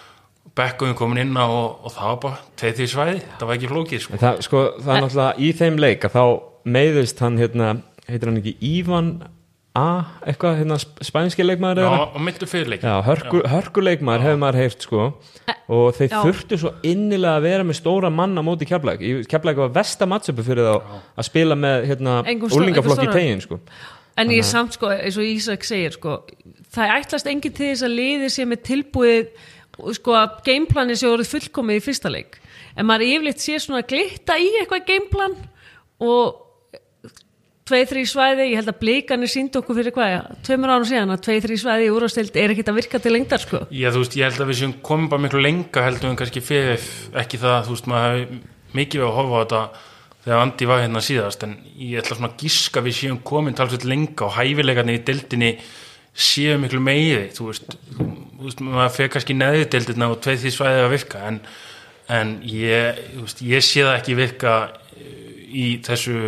bekkuðum 0.59 0.97
komin 0.99 1.23
inn 1.25 1.37
á 1.39 1.47
og, 1.47 1.85
og 1.87 1.95
það 1.95 2.11
var 2.12 2.19
bara 2.25 2.43
teið 2.61 2.77
því 2.81 2.91
svæði, 2.93 3.23
það 3.39 3.49
var 3.49 3.56
ekki 3.59 3.71
flókið, 3.73 4.03
sko. 4.05 4.15
En 4.15 4.23
það, 4.23 4.43
sko, 4.47 4.65
það 4.81 4.97
er 4.97 5.05
náttúrulega 5.06 5.39
í 5.47 5.53
þeim 5.61 5.81
leik 5.83 6.05
að 6.09 6.19
þá 6.19 6.25
meiðist 6.77 7.25
hann 7.25 7.41
hérna, 7.43 7.71
heitir 8.09 8.31
hann 8.31 8.43
ekki 8.43 8.56
Ívan 8.75 9.15
A, 9.75 10.21
eitthvað, 10.23 10.61
hérna 10.61 10.77
sp- 10.79 11.01
spænski 11.03 11.43
leikmaður 11.43 11.81
Já, 11.83 11.89
og 12.15 12.21
myndu 12.23 12.47
fyrir 12.47 12.69
leikin 12.71 12.87
Já, 12.87 13.01
hörku, 13.09 13.41
hörku 13.51 13.83
leikmaður 13.83 14.23
hefur 14.23 14.37
maður 14.39 14.59
heyrt 14.61 14.85
sko. 14.87 15.06
Og 15.67 15.89
þeir 15.97 16.12
Já. 16.12 16.21
þurftu 16.23 16.59
svo 16.62 16.71
innilega 16.87 17.41
að 17.41 17.47
vera 17.49 17.65
með 17.67 17.79
stóra 17.81 18.11
manna 18.15 18.45
móti 18.47 18.69
keflæk 18.71 19.03
keflæk 19.27 19.59
var 19.59 19.73
versta 19.75 20.06
matchupu 20.06 20.45
fyrir 20.47 20.69
þá 20.69 21.01
að 21.19 21.27
spila 21.27 21.59
með 21.59 21.89
hérna, 21.91 22.15
úlingaflokki 22.47 23.09
í 23.09 23.17
tegin 23.17 23.43
sko. 23.43 23.59
En 24.23 24.31
ég 24.31 24.47
samt 24.47 24.79
sko, 24.79 24.93
eins 24.95 25.19
og 25.19 25.27
Ísak 25.27 25.67
segir 25.67 25.99
sko, 25.99 26.21
það 26.71 26.95
ætlast 27.01 27.27
enginn 27.35 27.56
til 27.59 27.73
þess 27.73 27.83
að 27.89 27.97
liði 27.99 28.31
sé 28.31 28.47
með 28.47 28.62
tilbúið 28.71 29.33
sko 29.97 30.15
að 30.19 30.38
gameplani 30.47 30.97
sé 30.99 31.11
orðið 31.11 31.32
fullkomið 31.35 31.81
í 31.81 31.85
fyrsta 31.85 32.12
leik 32.12 32.38
en 32.75 32.88
maður 32.88 33.11
yfirleitt 33.11 33.43
sé 33.43 33.59
svona 33.62 33.85
glitta 33.87 34.38
í 34.38 34.50
eitthvað 34.61 34.88
gameplan 34.88 35.37
og 36.05 36.41
tveið, 37.65 37.87
þrý 37.91 38.03
svæði, 38.09 38.47
ég 38.50 38.61
held 38.61 38.71
að 38.71 38.81
blikanir 38.82 39.31
síndi 39.32 39.56
okkur 39.56 39.79
fyrir 39.79 39.94
hvað, 39.97 40.11
ja, 40.12 40.23
tveimur 40.44 40.73
árum 40.75 40.88
síðan 40.88 41.15
að 41.15 41.23
tveið, 41.25 41.47
þrý 41.47 41.56
svæði 41.62 41.87
í 41.87 41.93
úrvastild 41.94 42.37
er 42.37 42.53
ekkit 42.53 42.71
að 42.71 42.76
virka 42.76 43.00
til 43.00 43.12
lengdar 43.15 43.41
sko. 43.41 43.61
Já, 43.73 43.88
þú 43.94 44.03
veist, 44.03 44.17
ég 44.21 44.29
held 44.29 44.44
að 44.44 44.50
við 44.50 44.59
séum 44.59 44.75
komum 44.85 45.09
bara 45.12 45.25
miklu 45.25 45.41
lenga 45.41 45.85
heldur 45.87 46.11
en 46.11 46.19
kannski 46.20 46.44
fyrir 46.44 46.85
ekki 47.23 47.41
það, 47.41 47.56
þú 47.65 47.77
veist, 47.77 47.88
maður 47.88 48.19
hefði 48.19 48.41
mikið 48.75 49.00
við 49.00 49.09
að 49.09 49.17
horfa 49.17 49.41
á 49.41 49.43
þetta 49.44 49.62
þegar 50.25 50.43
Andi 50.43 50.69
var 50.69 50.82
hérna 50.82 51.05
síðast 51.05 51.47
en 51.47 51.56
ég 51.79 52.00
ætla 52.00 52.19
svona 52.19 52.31
að 52.32 52.44
giska 52.44 52.81
að 52.81 52.88
við 52.88 52.99
séum 52.99 53.19
komin 53.29 53.56
talsveit 53.56 53.88
lenga 53.88 54.29
og 54.29 54.37
hæfilegarnir 54.38 55.00
í 55.00 55.05
deildinni 55.05 55.50
séu 56.15 56.59
miklu 56.63 56.81
meiri 56.85 57.29
þú 57.35 57.49
veist, 57.51 57.77
þú, 57.97 58.09
veist 58.45 58.61
maður 58.63 58.93
fer 58.97 59.09
kannski 59.15 59.35
neði 59.39 59.65
deildina 59.73 60.11
og 60.13 60.21
tveið 60.25 60.43
því 60.45 60.53
svæðið 60.55 60.85
að 60.85 60.93
virka 60.95 61.23
en, 61.29 61.39
en 62.15 62.35
ég, 62.47 63.01
veist, 63.21 63.43
ég 63.43 63.65
sé 63.67 63.83
það 63.87 63.99
ekki 63.99 64.17
virka 64.19 64.55
í 65.55 65.67
þessu 65.87 66.19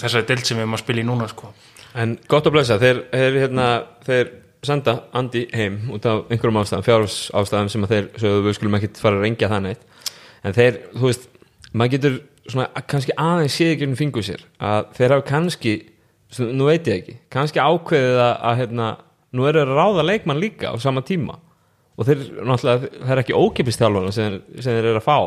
þessari 0.00 0.26
deild 0.28 0.44
sem 0.48 0.58
við 0.58 0.64
erum 0.66 0.76
að 0.76 0.82
spila 0.84 1.00
í 1.04 1.06
núna 1.08 1.28
sko. 1.30 1.52
en 1.94 2.16
gott 2.28 2.48
að 2.48 2.56
blessa, 2.56 2.78
þeir, 2.82 3.04
þeir, 3.12 3.38
hérna, 3.44 3.68
þeir 4.06 4.32
senda 4.64 4.94
Andi 5.14 5.44
heim 5.52 5.74
út 5.92 6.06
af 6.08 6.24
einhverjum 6.32 6.56
ástæðum, 6.62 6.84
fjárhús 6.86 7.16
ástæðum 7.36 7.68
sem 7.72 7.84
að 7.84 7.92
þeir, 7.94 8.06
svo 8.18 8.30
við 8.46 8.56
skulum 8.58 8.76
ekki 8.78 8.88
fara 8.98 9.18
að 9.20 9.26
rengja 9.26 9.50
það 9.52 9.64
neitt 9.66 9.82
en 10.44 10.56
þeir, 10.56 10.78
þú 10.96 11.04
veist 11.10 11.26
maður 11.72 11.92
getur 11.96 12.16
svona 12.48 12.84
kannski 12.92 13.16
aðeins 13.20 13.56
séð 13.60 13.72
ekki 13.74 13.88
um 13.88 13.96
fingur 14.00 14.24
sér 14.26 14.44
að 14.60 14.88
þeir 14.98 15.14
hafa 15.16 15.26
kannski 15.30 15.74
svo- 16.32 16.50
nú 16.56 16.66
veit 16.68 16.88
ég 16.90 16.98
ekki, 17.02 17.16
kannski 17.32 17.60
ákveðið 17.62 18.18
að, 18.24 18.34
að 18.50 18.58
hérna, 18.62 18.88
nú 19.34 19.48
eru 19.50 19.60
þeir 19.64 19.72
að 19.74 19.80
ráða 19.80 20.06
leikmann 20.08 20.40
líka 20.42 20.70
á 20.70 20.74
sama 20.82 21.02
tíma. 21.06 21.38
Og 21.98 22.06
þeir 22.08 22.22
náttúrulega, 22.42 22.88
það 23.04 23.10
er 23.14 23.22
ekki 23.22 23.36
ókipist 23.38 23.82
þjálfana 23.82 24.12
sem, 24.14 24.38
sem 24.58 24.74
þeir 24.78 24.90
eru 24.92 25.00
að 25.02 25.06
fá. 25.06 25.18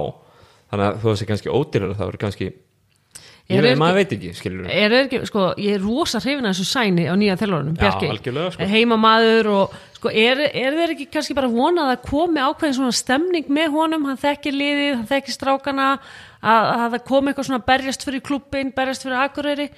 Þannig 0.71 0.87
að 0.87 0.97
þú 1.03 1.11
veist 1.13 1.27
kannski 1.29 1.53
ódýrar 1.53 1.93
það 1.95 2.09
verður 2.09 2.23
kannski 2.25 2.47
ég 3.47 3.63
ekki- 3.63 3.79
maður 3.79 3.95
veit 3.95 4.11
ekki, 4.17 4.31
skilur 4.35 4.65
er 4.67 4.95
ekki, 4.97 5.19
sko, 5.29 5.43
ég 5.63 5.77
er 5.77 5.83
rosa 5.85 6.19
hrifin 6.19 6.43
að 6.43 6.51
þessu 6.57 6.65
sæni 6.67 7.05
á 7.07 7.15
nýja 7.15 7.37
þjálfurunum, 7.39 7.77
Já, 7.77 7.83
Bjarki. 7.85 8.07
sko. 8.51 8.63
heimamaður 8.67 9.47
og 9.53 9.75
sko, 9.95 10.09
er, 10.11 10.41
er 10.51 10.75
þeir 10.75 10.91
ekki 10.97 11.07
kannski 11.13 11.35
bara 11.37 11.47
vonað 11.47 11.93
að 11.95 12.01
komi 12.09 12.43
ákveðin 12.43 12.75
svona 12.75 12.91
stemning 12.91 13.47
með 13.47 13.71
honum, 13.71 14.03
hann 14.03 14.19
þekkir 14.19 14.51
liðið 14.59 14.95
hann 14.97 15.07
þekkir 15.07 15.37
strákana 15.37 15.87
að, 16.41 16.67
að 16.73 16.85
það 16.95 17.05
komi 17.11 17.31
eitthvað 17.31 17.49
svona 17.49 17.65
berjast 17.71 18.05
fyrir 18.07 18.23
klubbin 18.27 18.73
berjast 18.75 19.05
fyrir 19.07 19.21
akureyri 19.23 19.69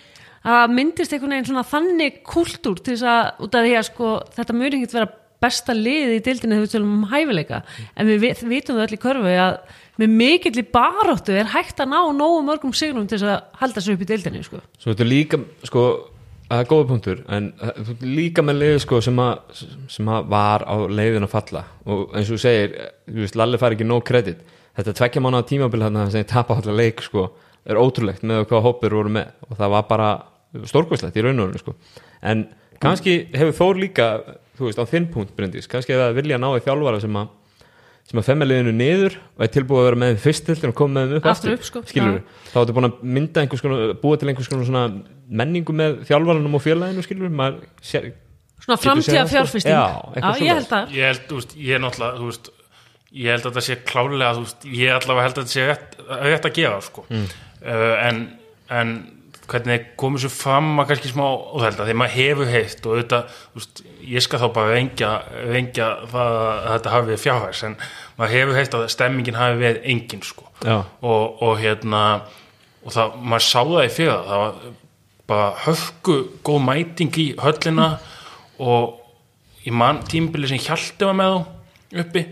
að 0.49 0.71
myndist 0.75 1.13
einhvern 1.13 1.35
veginn 1.35 1.49
svona 1.51 1.65
þannig 1.67 2.21
kultúr 2.27 2.79
til 2.79 2.95
þess 2.95 3.07
að, 3.11 3.31
út 3.47 3.55
af 3.59 3.65
því 3.65 3.73
að 3.79 3.87
sko 3.89 4.11
þetta 4.37 4.55
mjög 4.59 4.77
ekkert 4.79 4.97
vera 4.99 5.09
besta 5.39 5.71
liðið 5.75 6.13
í 6.17 6.23
dildinu 6.25 6.55
þegar 6.57 6.65
við 6.65 6.71
tölum 6.73 6.95
um 6.97 7.03
hæfileika 7.13 7.61
en 7.95 8.09
við 8.11 8.17
vit- 8.25 8.41
vitum 8.43 8.75
það 8.75 8.85
öll 8.89 8.95
í 8.97 9.01
körfu 9.05 9.33
að 9.39 9.59
með 9.99 10.13
mikill 10.19 10.59
í 10.59 10.65
baróttu 10.71 11.35
er 11.35 11.51
hægt 11.53 11.79
að 11.83 11.91
ná 11.93 11.99
nógu 12.15 12.41
mörgum 12.47 12.73
sigrum 12.75 13.07
til 13.07 13.19
þess 13.19 13.29
að 13.35 13.59
halda 13.61 13.83
sig 13.83 13.95
upp 13.95 14.03
í 14.03 14.07
dildinu 14.09 14.43
sko. 14.43 14.59
Svo 14.79 14.91
þetta 14.93 15.03
er 15.05 15.09
líka, 15.11 15.39
sko, 15.67 15.83
það 16.49 16.61
er 16.63 16.69
góða 16.71 16.87
punktur, 16.91 17.23
en 17.35 17.49
líka 18.03 18.43
með 18.47 18.59
liði, 18.61 18.77
sko, 18.83 18.99
sem 19.03 19.19
að, 19.23 19.63
sem 19.91 20.11
að 20.11 20.29
var 20.31 20.63
á 20.67 20.75
leiðin 20.87 21.27
að 21.27 21.33
falla 21.35 21.65
og 21.87 22.15
eins 22.15 22.31
og 22.35 22.39
segir, 22.43 22.75
þú 23.11 23.19
veist, 23.25 23.35
Lalli 23.39 23.59
fær 23.59 23.75
ekki 23.75 23.87
nóg 23.91 24.03
kredit. 24.07 24.39
Þetta 24.79 24.95
tvekkja 24.95 25.23
mánu 25.25 25.41
tímabil 25.43 25.81
þarna 25.83 26.05
sem 26.07 26.23
ég 26.23 26.29
tapa 26.31 26.55
allar 26.55 26.77
leik, 26.79 27.01
sko, 27.03 27.25
er 27.67 27.79
ótrúlegt 27.79 28.23
með 28.23 28.45
hvað 28.47 28.63
hópur 28.63 28.95
voru 28.95 29.11
með 29.11 29.33
og 29.49 29.57
það 29.59 29.73
var 29.75 29.89
bara 29.89 30.11
stórkvæslegt 30.69 31.19
í 31.19 31.25
raun 31.25 31.43
og 31.43 31.49
raun, 31.49 31.59
sko. 31.59 31.75
En 32.23 32.45
kannski 32.79 33.17
hefur 33.35 33.57
Þór 33.59 33.81
líka, 33.83 34.07
þú 34.55 34.69
veist, 34.69 34.79
á 34.79 34.85
þinn 34.87 35.09
punkt, 35.11 35.35
Bryndís, 35.35 35.67
kannski 35.67 35.91
hefur 35.93 36.07
það 36.07 36.21
vilja 36.21 36.39
að 36.39 36.45
ná 36.45 36.49
í 36.53 36.63
þjálfara 36.63 37.03
sem 37.03 37.19
að 37.19 37.35
sem 38.09 38.17
að 38.17 38.25
femja 38.25 38.45
liðinu 38.47 38.71
niður 38.73 39.15
og 39.37 39.43
er 39.45 39.51
tilbúið 39.53 39.79
að 39.83 39.85
vera 39.85 39.99
með 40.01 40.15
fyrst 40.23 40.47
til 40.47 40.55
og 40.65 40.71
koma 40.77 40.95
með 40.95 41.11
þeim 41.11 41.19
upp 41.19 41.27
Aftur 41.29 41.51
upp, 41.53 41.65
sko. 41.67 41.81
skilur 41.85 42.15
Já. 42.15 42.23
þá 42.49 42.55
ertu 42.63 42.75
búin 42.77 42.87
að 42.87 43.03
mynda 43.17 43.43
einhvers 43.43 43.61
konar 43.61 43.91
búa 44.01 44.17
til 44.17 44.31
einhvers 44.31 44.49
konar 44.49 44.65
svona 44.65 44.85
menningu 45.41 45.75
með 45.77 45.99
þjálfarunum 46.09 46.57
og 46.57 46.63
félaginu 46.63 47.05
skilur 47.05 47.35
maður 47.37 47.67
sér, 47.85 48.07
svona 48.63 48.79
framtíða 48.81 49.27
það, 49.29 49.51
sko? 49.51 49.61
Já, 49.61 49.83
já, 50.17 50.25
ég 50.41 50.57
held 50.57 50.73
að 50.79 50.95
ég 50.97 51.05
held, 51.11 51.27
þú 51.29 51.37
veist, 51.37 51.53
ég 51.67 51.77
er 51.77 51.83
náttúrulega 51.85 52.17
þú 52.23 52.31
veist, 52.31 52.49
ég 53.11 53.31
held 53.33 53.45
að 53.45 53.53
þetta 53.53 53.65
sé 53.65 53.77
klálega 53.89 54.33
þú 54.37 54.43
veist, 54.45 54.67
ég 54.79 54.95
allavega 54.95 55.27
held 55.27 55.37
að 55.37 55.45
þetta 55.45 55.55
sé 55.55 55.69
rétt, 55.69 56.49
að 56.49 56.57
gefa 56.59 56.81
sko. 56.85 57.05
Mm. 57.09 57.29
uh, 57.63 57.95
en, 58.07 58.19
en 58.79 58.91
hvernig 59.49 59.87
komið 59.99 60.25
svo 60.25 60.31
fram 60.33 60.67
að 60.81 60.91
kannski 60.91 61.11
smá 61.11 61.23
óþælda 61.25 61.87
þegar 61.87 61.99
maður 62.01 62.17
hefur 62.19 62.51
heitt 62.53 62.83
og 62.85 62.93
auðvitað, 62.93 63.39
þú 63.53 63.61
veist, 63.61 63.81
ég 64.09 64.25
skal 64.25 64.41
þá 64.43 64.47
bara 64.57 64.75
rengja, 64.75 65.09
rengja 65.49 65.87
það 66.11 66.37
að 66.41 66.67
þetta 66.67 66.93
hafi 66.93 67.09
verið 67.09 67.23
fjárhærs 67.23 67.63
en 67.65 67.79
maður 68.19 68.35
hefur 68.35 68.59
heitt 68.59 68.77
að 68.77 68.85
stemmingin 68.93 69.39
hafi 69.39 69.57
verið 69.63 69.89
engin 69.93 70.23
sko. 70.27 70.45
og, 70.69 71.41
og 71.41 71.55
hérna 71.61 72.03
og 72.83 72.93
það, 72.93 73.17
maður 73.23 73.45
sá 73.47 73.59
það 73.59 73.85
í 73.85 73.91
fyrir 73.95 74.29
það 74.29 74.43
var 74.43 74.61
bara 75.29 75.49
höfku 75.65 76.17
góð 76.45 76.61
mæting 76.65 77.19
í 77.21 77.27
höllina 77.39 77.89
og 78.59 79.65
í 79.67 79.73
mann 79.75 80.01
tímbili 80.09 80.49
sem 80.49 80.61
hjaldi 80.61 81.09
var 81.09 81.17
með 81.17 81.35
þá 81.35 82.03
uppi 82.03 82.25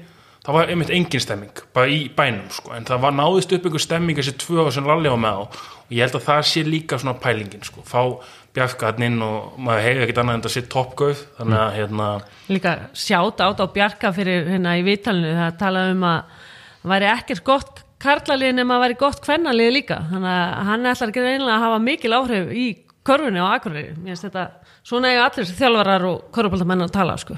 það 0.48 0.56
var 0.56 0.70
einmitt 0.72 0.92
engin 0.96 1.24
stemming 1.24 1.62
bara 1.76 1.92
í 1.92 2.04
bænum 2.16 2.48
sko, 2.56 2.72
en 2.78 2.86
það 2.88 3.02
var 3.04 3.16
náðist 3.18 3.54
upp 3.58 3.66
einhver 3.68 3.84
stemming 3.84 4.20
þessi 4.20 4.34
tvö 4.40 4.62
ára 4.64 4.72
sem 4.72 4.86
Lalli 4.88 5.12
var 5.12 5.20
með 5.20 5.42
á. 5.44 5.44
Og 5.88 5.96
ég 5.96 6.06
held 6.06 6.16
að 6.20 6.28
það 6.28 6.44
sé 6.48 6.64
líka 6.68 7.00
svona 7.02 7.18
pælingin 7.20 7.66
sko, 7.68 7.84
fá 7.88 8.02
Bjarka 8.56 8.90
hann 8.90 9.04
inn 9.06 9.20
og 9.22 9.58
maður 9.62 9.84
hefur 9.86 10.06
ekkert 10.06 10.22
annað 10.22 10.38
en 10.38 10.44
þetta 10.46 10.54
sé 10.54 10.64
toppgöð 10.74 11.20
þannig 11.38 11.60
að 11.62 11.76
hérna 11.76 12.08
líka 12.50 12.72
sjátt 12.98 13.44
át 13.44 13.60
á 13.62 13.66
Bjarka 13.76 14.12
fyrir 14.16 14.48
hérna 14.50 14.78
í 14.80 14.86
vitalinu 14.88 15.36
það 15.38 15.60
talaði 15.60 15.98
um 15.98 16.08
að 16.08 16.40
það 16.80 16.94
væri 16.94 17.10
ekkert 17.12 17.44
gott 17.52 17.84
karlalið 18.02 18.56
nema 18.58 18.78
að 18.78 18.84
væri 18.86 18.98
gott 19.04 19.22
kvennalið 19.26 19.74
líka. 19.76 20.00
Þannig 20.14 20.32
að 20.32 20.56
hann 20.72 20.90
ætlar 20.94 21.14
ekki 21.14 21.28
reynilega 21.28 21.58
að 21.58 21.66
hafa 21.68 21.84
mikil 21.84 22.16
áhrif 22.18 22.50
í 22.56 22.66
körfunni 23.08 23.44
og 23.44 23.52
akureyri. 23.52 23.94
Mér 23.98 24.16
finnst 24.16 24.28
þetta, 24.28 24.48
svona 24.86 25.12
eiga 25.12 25.28
allir 25.28 25.54
þjálfarar 25.60 26.10
og 26.10 26.26
körfubaldamenn 26.34 26.88
að 26.88 26.96
tala 26.98 27.20
sko 27.22 27.38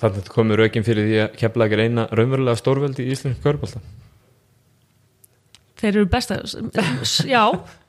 Þannig 0.00 0.28
komur 0.32 0.62
aukin 0.64 0.84
fyrir 0.86 1.06
því 1.08 1.20
að 1.24 1.38
kepla 1.40 1.66
ekki 1.68 1.78
reyna 1.82 2.06
raunverulega 2.10 2.60
stórveldi 2.60 3.06
í 3.06 3.14
Íslandinu 3.14 3.44
körbólta 3.44 3.82
þeir 5.76 5.90
eru 5.92 6.08
besta 6.08 6.38
já, 7.28 7.42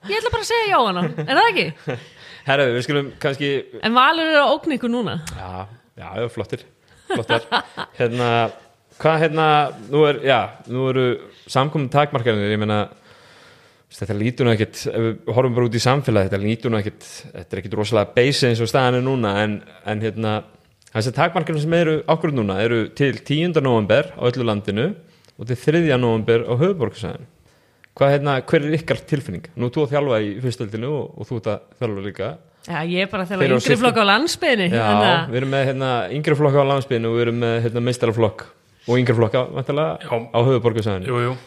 ég 0.10 0.20
ætla 0.20 0.32
bara 0.34 0.44
að 0.44 0.50
segja 0.50 0.70
já 0.74 0.80
hana 0.84 1.04
er 1.24 1.40
það 1.40 1.50
ekki? 1.52 1.98
Herðu, 2.48 2.74
við 2.76 2.86
skulum 2.86 3.10
kannski 3.22 3.52
En 3.84 3.96
Valur 3.96 4.30
eru 4.32 4.44
á 4.44 4.48
ókningu 4.56 4.90
núna. 4.92 5.18
Já, 5.36 5.68
já, 6.00 6.28
flottir 6.32 6.64
Flottir 7.10 7.48
Hérna, 7.98 8.30
hvað 9.02 9.20
hérna 9.26 9.48
Nú 9.92 10.04
er, 10.08 10.22
já, 10.28 10.40
nú 10.72 10.86
eru 10.92 11.06
samkominn 11.48 11.92
takmarkarnir, 11.92 12.52
ég 12.52 12.62
meina 12.62 12.86
þetta 13.98 14.16
lítur 14.20 14.48
nú 14.48 14.52
ekkit, 14.52 14.82
ef 14.92 15.04
við 15.04 15.30
horfum 15.32 15.54
bara 15.56 15.68
út 15.70 15.76
í 15.78 15.82
samfélagi, 15.82 16.28
þetta 16.28 16.44
lítur 16.44 16.74
nú 16.74 16.80
ekkit 16.82 17.06
þetta 17.24 17.56
er 17.56 17.62
ekkit 17.62 17.76
rosalega 17.80 18.16
base 18.18 18.50
eins 18.50 18.62
og 18.64 18.68
staðan 18.70 19.00
er 19.00 19.06
núna 19.06 19.32
en, 19.46 19.54
en 19.88 20.04
hérna, 20.04 20.34
þessi 20.94 21.14
takmarkarnir 21.16 21.64
sem 21.64 21.76
eru 21.78 21.96
okkur 22.10 22.34
núna, 22.36 22.60
eru 22.64 22.88
til 22.98 23.18
10. 23.20 23.58
november 23.64 24.12
á 24.16 24.22
öllu 24.30 24.46
landinu 24.48 24.92
og 25.38 25.50
til 25.50 25.60
3. 25.60 25.84
november 26.00 26.46
á 26.48 26.54
höfuborgarsæðin 26.58 27.28
hvað 27.98 28.14
hérna, 28.14 28.36
hver 28.46 28.66
er 28.68 28.76
ykkar 28.78 29.00
tilfinning? 29.10 29.48
Nú 29.58 29.72
þú 29.74 29.88
að 29.88 29.96
þjálfa 29.96 30.20
í 30.22 30.30
fyrstöldinu 30.44 30.92
og, 30.94 31.08
og 31.18 31.30
þú 31.30 31.40
ert 31.40 31.50
að 31.54 31.64
þjálfa 31.80 32.06
líka 32.06 32.30
Já, 32.68 32.80
ég 32.84 33.06
er 33.06 33.12
bara 33.12 33.24
að 33.24 33.32
þjálfa 33.32 33.48
yngri 33.58 33.78
flokk 33.82 33.98
á 33.98 34.06
landsbyðinni 34.12 34.68
Já, 34.76 34.88
við 35.32 35.40
erum 35.42 35.54
með 35.56 35.68
hérna, 35.72 35.92
yngri 36.18 36.38
flokk 36.38 36.60
á 36.60 36.64
landsbyðinu 36.72 37.10
og 37.12 37.18
við 37.18 37.26
erum 37.26 37.40
með 37.44 37.60
hérna, 37.66 37.84
meistaraflokk 37.88 38.46
og 38.88 39.02
yngri 39.02 39.18
flokk 39.18 39.38
á, 39.40 39.44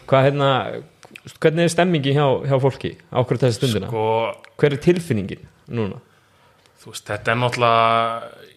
Hvað 0.09 0.27
hérna, 0.27 0.49
hvernig 1.37 1.67
er 1.67 1.73
stemmingi 1.73 2.15
hjá, 2.15 2.25
hjá 2.49 2.55
fólki 2.63 2.95
á 3.13 3.17
okkur 3.21 3.39
þessi 3.41 3.59
stundina? 3.59 3.91
sko 3.91 4.05
Hver 4.61 4.75
er 4.75 4.81
tilfinningin 4.81 5.45
núna? 5.71 5.99
þú 6.81 6.89
veist, 6.89 7.05
þetta 7.05 7.33
er 7.33 7.37
náttúrulega 7.37 8.50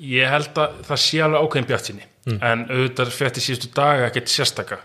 ég 0.00 0.30
held 0.32 0.56
að 0.60 0.78
það 0.88 1.02
sé 1.02 1.20
alveg 1.24 1.44
ákveðin 1.44 1.68
bjartsinni 1.68 2.06
en 2.30 2.66
auðvitað 2.68 3.12
frétti 3.14 3.42
síðustu 3.42 3.70
daga 3.74 4.06
ekkert 4.08 4.30
sérstaka. 4.30 4.78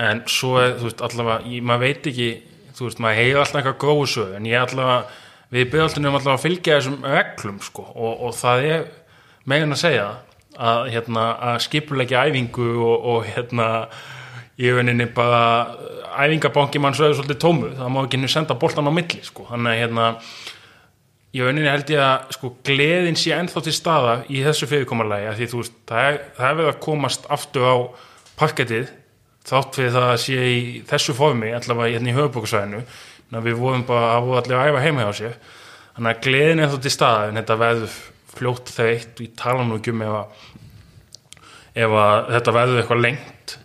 En 0.00 0.22
svo 0.30 0.54
er, 0.60 0.76
þú 0.78 0.88
veist, 0.88 1.02
allavega 1.04 1.50
ég, 1.50 1.64
maður 1.66 1.82
veit 1.84 2.06
ekki, 2.10 2.28
þú 2.76 2.86
veist, 2.86 3.02
maður 3.02 3.18
hefur 3.20 3.40
alltaf 3.42 3.58
eitthvað 3.60 3.80
gróðsög, 3.84 4.30
en 4.38 4.48
ég 4.48 4.62
allavega 4.64 5.00
við 5.50 5.66
byrjaldunum 5.74 6.16
allavega 6.16 6.38
að 6.38 6.44
fylgja 6.46 6.78
þessum 6.78 7.04
reglum 7.04 7.58
sko, 7.64 7.84
og, 7.90 8.22
og 8.28 8.36
það 8.38 8.66
er 8.70 8.86
megin 9.50 9.76
að 9.76 9.82
segja 9.82 10.06
að, 10.56 10.80
hérna, 10.94 11.26
að 11.50 11.58
skipulegja 11.66 12.24
æfingu 12.30 12.70
og, 12.78 13.10
og 13.12 13.28
hérna 13.28 13.68
í 14.60 14.70
rauninni 14.72 15.08
bara 15.16 15.42
æfingabanki 16.20 16.80
mann 16.82 16.96
svo 16.96 17.08
er 17.08 17.18
svolítið 17.18 17.42
tómu, 17.42 17.74
það 17.76 17.92
má 17.92 18.00
ekki 18.04 18.20
nú 18.20 18.30
senda 18.30 18.56
boltan 18.60 18.88
á 18.88 18.92
milli, 18.94 19.20
sko, 19.26 19.48
þannig 19.50 19.74
að 19.74 19.82
hérna 19.84 20.08
í 21.30 21.42
rauninni 21.42 21.70
held 21.70 21.90
ég 21.92 22.02
að 22.02 22.32
sko 22.34 22.52
gleðin 22.66 23.18
sé 23.18 23.34
ennþá 23.36 23.62
til 23.66 23.74
staða 23.76 24.14
í 24.28 24.40
þessu 24.42 24.66
fyrirkomalagi 24.70 25.28
að 25.30 25.36
því 25.38 25.50
þú 25.52 25.60
veist, 25.60 25.76
það 25.86 26.08
er, 26.08 26.18
það 26.38 26.48
er 26.48 26.58
verið 26.58 26.72
að 26.72 26.80
komast 26.86 27.28
aftur 27.30 27.68
á 27.70 27.76
parkettið 28.40 28.90
þátt 29.46 29.78
fyrir 29.78 29.94
það 29.94 30.08
að 30.10 30.20
sé 30.24 30.50
í 30.50 30.60
þessu 30.90 31.14
formi 31.16 31.52
allavega 31.54 31.96
hérna 31.96 32.10
í 32.10 32.16
höfubókusvæðinu 32.16 32.82
við 33.46 33.58
vorum 33.60 33.84
bara 33.86 34.14
að 34.16 34.26
voru 34.26 34.40
allir 34.40 34.58
að 34.58 34.70
æfa 34.70 34.84
heima 34.84 35.06
hjá 35.06 35.12
sér. 35.20 35.36
Þannig 35.94 36.10
að 36.10 36.22
gleðin 36.26 36.58
er 36.58 36.66
ennþá 36.66 36.80
til 36.82 36.92
staða 36.94 37.28
en 37.28 37.38
þetta 37.38 37.58
verður 37.60 37.96
fljótt 38.30 38.72
þreitt 38.74 39.22
ég 39.22 39.32
tala 39.38 39.66
nú 39.66 39.78
ekki 39.78 39.94
um 39.94 40.04
ef 40.06 40.16
að, 40.18 40.44
ef 41.84 41.96
að 42.02 42.30
þetta 42.34 42.54
verður 42.56 42.82
eitthvað 42.82 43.02
lengt 43.04 43.56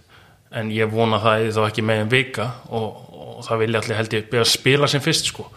en 0.55 0.71
ég 0.73 0.91
vona 0.93 1.21
það 1.23 1.45
er 1.47 1.55
þá 1.57 1.61
ekki 1.65 1.85
með 1.85 2.01
en 2.03 2.11
vika 2.13 2.47
og, 2.69 2.87
og 3.11 3.45
það 3.47 3.61
vilja 3.63 3.81
allir 3.81 3.99
held 3.99 4.17
ég 4.17 4.27
byrja 4.29 4.45
að 4.45 4.53
spila 4.53 4.89
sem 4.91 5.03
fyrst 5.03 5.31
sko. 5.31 5.47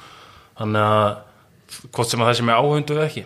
Þannig 0.59 0.89
að 0.89 1.09
hvort 1.93 2.09
sem 2.11 2.21
að 2.25 2.31
það 2.33 2.39
sem 2.41 2.49
er 2.55 2.63
áhundu 2.63 2.97
eða 2.97 3.09
ekki. 3.11 3.25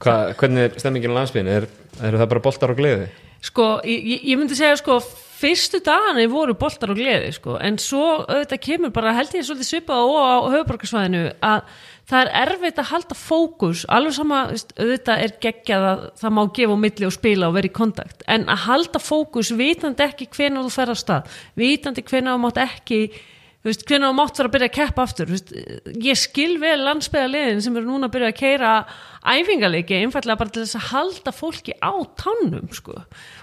Hva, 0.00 0.14
hvernig 0.40 0.62
er 0.70 0.78
stemmingin 0.80 1.12
á 1.12 1.18
landsbyðinu? 1.20 1.56
Er, 1.60 1.66
er 2.08 2.16
það 2.22 2.30
bara 2.32 2.44
boltar 2.46 2.72
og 2.72 2.78
gleði? 2.80 3.10
Sko, 3.44 3.66
ég, 3.88 4.02
ég- 4.28 4.36
myndi 4.40 4.56
segja 4.56 4.76
sko 4.76 4.98
fyrstu 5.40 5.78
dagana 5.84 6.26
voru 6.28 6.52
boltar 6.60 6.90
og 6.92 6.98
gleði 6.98 7.30
sko, 7.32 7.54
en 7.64 7.78
svo 7.80 8.02
auðvitað 8.26 8.60
kemur 8.66 8.90
bara 8.92 9.14
held 9.16 9.32
ég 9.32 9.46
svolítið 9.48 9.68
svipað 9.70 10.02
og 10.10 10.18
á 10.20 10.36
höfuborgarsvæðinu 10.52 11.22
að 11.40 11.62
það 12.10 12.20
er 12.26 12.30
erfitt 12.42 12.80
að 12.82 12.88
halda 12.90 13.16
fókus. 13.16 13.84
Alveg 13.88 14.16
sama, 14.18 14.40
auðvitað 14.52 15.24
er 15.24 15.34
geggjað 15.40 15.86
að 15.92 16.04
það 16.20 16.34
má 16.36 16.42
gefa 16.58 16.76
á 16.76 16.82
milli 16.84 17.08
og 17.08 17.14
spila 17.16 17.48
og 17.48 17.56
vera 17.56 17.70
í 17.70 17.72
kontakt. 17.80 18.24
En 18.28 18.44
að 18.52 18.64
halda 18.66 19.00
fókus 19.00 19.52
vitandi 19.56 20.04
ekki 20.04 20.28
hvenær 20.36 20.66
þú 20.68 20.72
fer 20.76 20.92
á 20.92 20.96
stað 21.00 21.36
vitandi 21.60 22.04
hvenær 22.04 22.36
þú 22.36 22.42
mátt 22.44 22.60
ekki 22.66 23.00
veist, 23.66 23.84
hvenær 23.88 24.10
þú 24.10 24.16
mátt 24.18 24.40
vera 24.40 24.50
að 24.50 24.54
byrja 24.56 24.68
að 24.70 24.76
keppa 24.78 25.06
aftur? 25.06 25.30
Veist, 25.34 25.52
ég 26.00 26.18
skil 26.18 26.54
vel 26.62 26.78
landsbyðarliðin 26.86 27.64
sem 27.64 27.76
eru 27.76 27.90
núna 27.90 28.08
að 28.08 28.16
byrja 28.16 28.32
að 28.32 28.38
keira 28.40 28.74
æfingarleiki, 29.20 29.98
einfallega 30.00 30.38
bara 30.40 30.52
til 30.52 30.62
þess 30.64 30.78
að 30.78 30.86
halda 30.94 31.32
fólki 31.36 31.74
á 31.76 31.92
tánum 32.16 32.70
sko. 32.72 32.94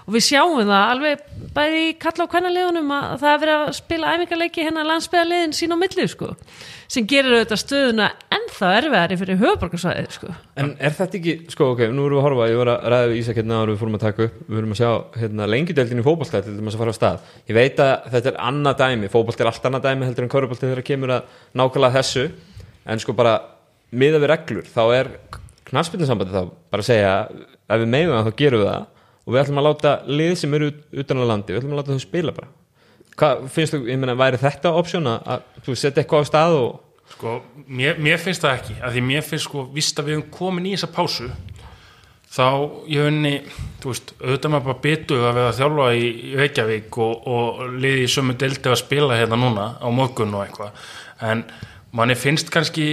og 0.06 0.10
við 0.10 0.24
sjáum 0.26 0.64
það 0.66 0.90
alveg 0.90 1.20
bæði 1.54 1.84
kalla 2.02 2.26
á 2.26 2.32
kvennaliðunum 2.32 2.90
að 2.96 3.12
það 3.22 3.30
er 3.30 3.42
verið 3.44 3.54
að 3.58 3.76
spila 3.78 4.14
æfingarleiki 4.16 4.64
hérna 4.66 4.86
landsbyðarliðin 4.88 5.54
sín 5.54 5.74
á 5.74 5.78
milli 5.78 6.08
sko. 6.10 6.32
sem 6.88 7.06
gerir 7.06 7.36
auðvitað 7.36 7.62
stöðuna 7.62 8.08
ennþá 8.32 8.72
erfiðari 8.80 9.18
fyrir 9.20 9.38
höfuborgarsvæðið 9.42 10.10
sko. 10.16 10.34
En 10.56 10.74
er 10.80 10.94
þetta 10.98 11.18
ekki, 11.20 11.34
sko 11.52 11.70
ok, 11.74 11.84
nú 11.92 12.06
erum 12.08 12.18
við 12.18 12.22
að 12.22 12.26
horfa 12.26 12.48
ég 12.48 12.58
var 12.62 12.72
að 12.74 12.86
ræða 12.88 13.10
við 13.12 13.20
Ísak 13.22 13.38
hérna 13.38 13.60
en 13.62 13.70
við 13.70 13.80
fórum 13.82 13.98
að 13.98 14.06
taka 14.06 14.24
upp 14.26 14.38
við 14.48 14.62
erum 14.62 14.72
að 14.74 14.80
sjá 14.80 14.90
hérna, 15.20 15.50
lengjudeldin 15.52 16.00
í 16.00 16.06
fótbolta 16.06 16.42
til 16.42 16.56
þess 16.56 16.78
að 16.78 16.82
fara 16.82 16.94
á 16.96 16.98
stað 16.98 17.34
ég 17.44 17.58
veit 17.58 17.82
að 17.84 17.92
þetta 18.14 18.32
er 18.32 18.40
annað 18.48 18.80
dæmi 18.82 19.12
fótbolt 19.12 19.44
er 19.44 19.52
allt 19.52 19.68
annað 19.68 19.84
dæmi 19.84 20.08
heldur 20.08 20.24
en 20.24 20.32
körubolti 20.32 20.64
þegar 20.64 20.86
kemur 20.88 21.14
að 21.18 21.36
nákvæmlega 21.60 22.00
þessu 22.00 22.24
en 22.88 23.04
sko 23.04 23.12
bara 23.12 23.36
miða 23.92 24.22
við 24.22 24.32
reglur 24.32 24.72
þá 24.72 24.82
er 24.96 25.12
knarspilninsambandi 25.70 26.34
þá 26.34 26.42
bara 26.72 26.84
að 26.84 26.88
segja 26.88 27.12
ef 27.68 27.82
við 27.82 27.90
megum 27.94 28.14
það 28.16 28.28
þá 28.30 28.36
gerum 28.42 28.62
við 28.64 28.70
það. 28.72 28.86
Og 29.28 29.34
við 29.34 29.40
ætlum 29.42 29.60
að 29.60 29.66
láta 29.68 29.92
lið 30.08 30.34
sem 30.40 30.54
eru 30.56 30.70
ut- 30.72 30.84
utan 31.02 31.20
á 31.20 31.24
landi 31.28 31.52
við 31.52 31.60
ætlum 31.62 31.74
að 31.76 31.80
láta 31.82 31.96
þau 31.96 32.04
spila 32.06 32.32
bara. 32.38 32.48
Hvað 33.18 33.48
finnst 33.52 33.74
þú, 33.74 33.80
ég 33.90 33.98
meina, 33.98 34.14
væri 34.16 34.38
þetta 34.40 34.72
option 34.78 35.08
að 35.10 35.42
þú 35.66 35.74
setja 35.76 36.02
eitthvað 36.04 36.22
á 36.24 36.30
stað 36.30 36.58
og 36.62 36.84
Sko, 37.08 37.38
mér, 37.72 37.96
mér 38.04 38.18
finnst 38.20 38.42
það 38.44 38.58
ekki 38.58 38.74
að 38.84 38.92
því 38.94 39.02
mér 39.08 39.22
finnst 39.24 39.46
sko, 39.48 39.62
vist 39.72 39.96
að 39.98 40.10
við 40.10 40.14
höfum 40.18 40.30
komin 40.36 40.66
í 40.68 40.74
þessa 40.76 40.90
pásu 40.92 41.28
þá 42.28 42.44
ég 42.92 43.06
henni, 43.08 43.30
þú 43.80 43.88
veist, 43.94 44.10
auðvitað 44.20 44.52
maður 44.52 44.66
bara 44.66 44.82
byttu 44.84 45.16
að 45.16 45.24
vera 45.38 45.46
að 45.48 45.56
þjálfa 45.58 45.86
í 45.96 46.10
Reykjavík 46.36 46.98
og, 47.00 47.28
og 47.32 47.62
liði 47.80 48.02
í 48.04 48.10
sömu 48.12 48.36
delti 48.38 48.68
að 48.68 48.76
spila 48.82 49.16
hérna 49.16 49.38
núna 49.40 49.64
á 49.80 49.88
morgun 49.88 50.36
og 50.36 50.44
eitthvað. 50.44 50.84
En 51.24 51.46
manni 51.96 52.14
finnst 52.20 52.52
kannski 52.52 52.88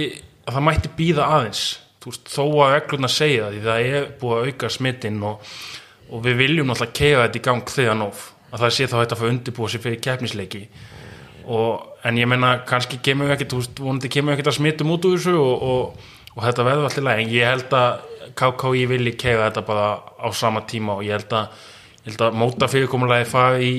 að 0.48 0.56
það 0.56 0.64
mætti 0.70 0.92
býða 0.96 1.28
aðeins 1.36 1.62
þú 2.06 2.12
veist, 2.12 2.28
þó 2.30 2.44
að 2.62 2.72
reglurna 2.76 3.08
segja 3.10 3.50
því 3.50 3.60
það 3.64 3.86
er 3.90 4.04
búið 4.20 4.36
að 4.36 4.50
auka 4.50 4.68
smittin 4.70 5.16
og, 5.26 5.54
og 6.14 6.20
við 6.22 6.36
viljum 6.38 6.68
náttúrulega 6.70 6.94
keira 6.94 7.24
þetta 7.24 7.40
í 7.40 7.46
gang 7.48 7.72
þegar 7.72 7.98
nóf 7.98 8.20
að 8.52 8.62
það 8.62 8.74
sé 8.76 8.86
þá 8.86 8.94
þetta 9.00 9.16
að 9.16 9.20
fá 9.22 9.26
undirbúið 9.30 9.72
sér 9.72 9.82
fyrir 9.82 10.02
keppnisleiki. 10.06 10.60
Og, 11.46 11.82
en 12.06 12.20
ég 12.20 12.30
menna 12.30 12.52
kannski 12.66 13.00
kemur 13.02 13.26
við 13.26 13.36
ekkert, 13.36 13.50
þú 13.52 13.58
veist, 13.58 13.82
vonandi 13.82 14.10
kemur 14.14 14.32
við 14.32 14.38
ekkert 14.38 14.52
að 14.52 14.58
smittum 14.60 14.92
út 14.94 15.08
úr 15.08 15.16
þessu 15.18 15.34
og, 15.40 15.66
og, 15.66 16.06
þetta 16.46 16.66
verður 16.68 16.88
allir 16.88 17.06
læg, 17.08 17.22
en 17.24 17.34
ég 17.34 17.50
held 17.50 17.76
að 17.80 18.06
KKI 18.38 18.86
vilji 18.90 19.14
keiða 19.18 19.48
þetta 19.48 19.66
bara 19.66 19.90
á 20.22 20.28
sama 20.30 20.62
tíma 20.70 20.98
og 20.98 21.04
ég 21.06 21.18
held 21.18 21.34
að, 21.34 21.66
ég 22.04 22.08
held 22.12 22.24
að 22.26 22.38
móta 22.38 22.70
fyrirkomulagi 22.70 23.28
fari 23.30 23.66
í 23.66 23.76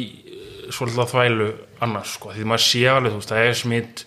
svolítið 0.67 1.03
að 1.03 1.12
þvælu 1.13 1.50
annars, 1.88 2.15
sko, 2.17 2.36
því 2.36 2.48
maður 2.51 2.65
sé 2.67 2.84
alveg, 2.91 3.13
þú 3.13 3.22
veist, 3.22 3.34
það 3.34 3.48
er 3.48 3.60
smitt 3.62 4.05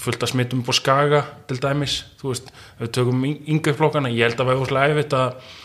fullt 0.00 0.22
af 0.22 0.30
smittum 0.30 0.62
upp 0.62 0.70
á 0.70 0.74
skaga 0.76 1.22
til 1.50 1.58
dæmis, 1.62 2.04
þú 2.20 2.30
veist, 2.32 2.52
við 2.78 2.92
tökum 2.96 3.24
yngri 3.26 3.74
flokkana, 3.76 4.12
ég 4.12 4.30
held 4.30 4.42
að 4.42 4.52
verður 4.52 4.70
svolítið 4.70 4.94
erfitt 4.94 5.16
að 5.18 5.58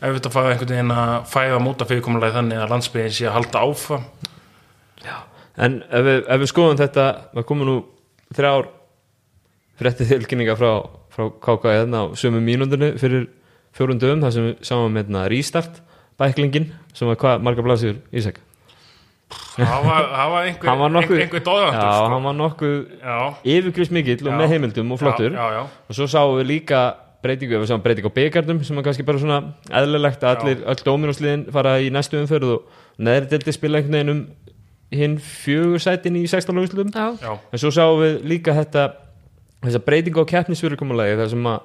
erfitt 0.00 0.26
að 0.28 0.34
fara 0.34 0.52
einhvern 0.54 0.72
veginn 0.74 0.92
að 0.96 1.14
fæða 1.28 1.62
móta 1.62 1.86
fyrirkomulagi 1.88 2.36
þannig 2.38 2.60
að 2.60 2.74
landsbyðin 2.74 3.16
sé 3.16 3.26
að 3.28 3.36
halda 3.36 3.64
áfram. 3.68 4.06
En 5.60 5.80
ef 5.92 6.04
við, 6.06 6.20
ef 6.24 6.40
við 6.40 6.48
skoðum 6.48 6.78
þetta, 6.80 7.06
það 7.34 7.46
komum 7.50 7.68
nú 7.68 7.76
þrjár 8.36 8.68
fréttið 9.80 10.12
tilkynninga 10.14 10.56
frá, 10.56 10.70
frá 11.12 11.26
KK 11.42 11.74
hérna 11.74 12.04
á 12.04 12.16
sömu 12.16 12.40
mínúndinu 12.44 12.94
fyrir 13.00 13.26
fjórun 13.76 14.00
dögum 14.00 14.24
þar 14.24 14.36
sem 14.36 14.46
við 14.46 14.62
sáum 14.70 14.96
hérna 14.96 15.26
Restart 15.28 15.82
bæklingin 16.20 16.70
sem 16.96 17.10
var 17.10 17.18
hvað 17.20 17.44
marga 17.44 17.64
blasir 17.66 18.00
Ísak 18.12 18.40
það 19.30 19.84
var, 19.86 20.46
einhver, 20.46 20.68
Hann 20.70 20.78
var 20.80 20.90
nokkuð, 20.94 21.20
einhver, 21.20 21.40
einhver 21.40 21.74
já, 21.74 21.84
sko. 21.94 22.08
hann 22.14 22.24
var 22.24 22.36
nokkuð 22.38 22.74
já, 23.02 23.16
yfirgrist 23.54 23.92
mikill 23.94 24.26
og 24.28 24.34
með 24.40 24.52
heimildum 24.54 24.92
og 24.94 25.00
flottur. 25.02 25.32
já, 25.32 25.44
já, 25.44 25.60
já. 25.60 25.62
og 25.88 25.94
svo 25.98 26.06
sáum 26.10 26.36
við 26.40 26.46
líka 26.50 26.80
breytingu, 27.22 27.58
við 27.60 27.68
sáum 27.70 27.82
breytingu 27.84 28.08
á 28.10 28.16
byggardum 28.16 28.62
sem 28.64 28.78
er 28.80 28.86
kannski 28.86 29.04
bara 29.06 29.20
svona 29.20 29.40
eðlilegt 29.70 30.22
að 30.24 30.38
allir, 30.40 30.62
öll 30.72 30.84
dóminúsliðin 30.86 31.44
fara 31.52 31.76
í 31.84 31.90
næstu 31.92 32.16
umferð 32.22 32.54
og 32.56 32.78
neðri 32.98 33.28
delti 33.34 33.52
spila 33.52 33.78
einhvern 33.82 33.98
veginn 33.98 34.14
um 34.14 34.22
hinn 34.90 35.18
fjögur 35.22 35.78
sætin 35.84 36.16
í 36.18 36.24
16 36.26 36.56
löguslutum 36.56 36.90
Já, 36.90 37.12
Já, 37.22 37.36
en 37.52 37.58
svo 37.62 37.70
sáum 37.70 38.00
við 38.02 38.24
líka 38.26 38.56
þetta 38.56 38.88
þessa 39.62 39.82
breytingu 39.84 40.24
á 40.24 40.30
keppnisfyrirkomulagi 40.32 41.18
þar 41.20 41.28
sem 41.34 41.46
að 41.46 41.60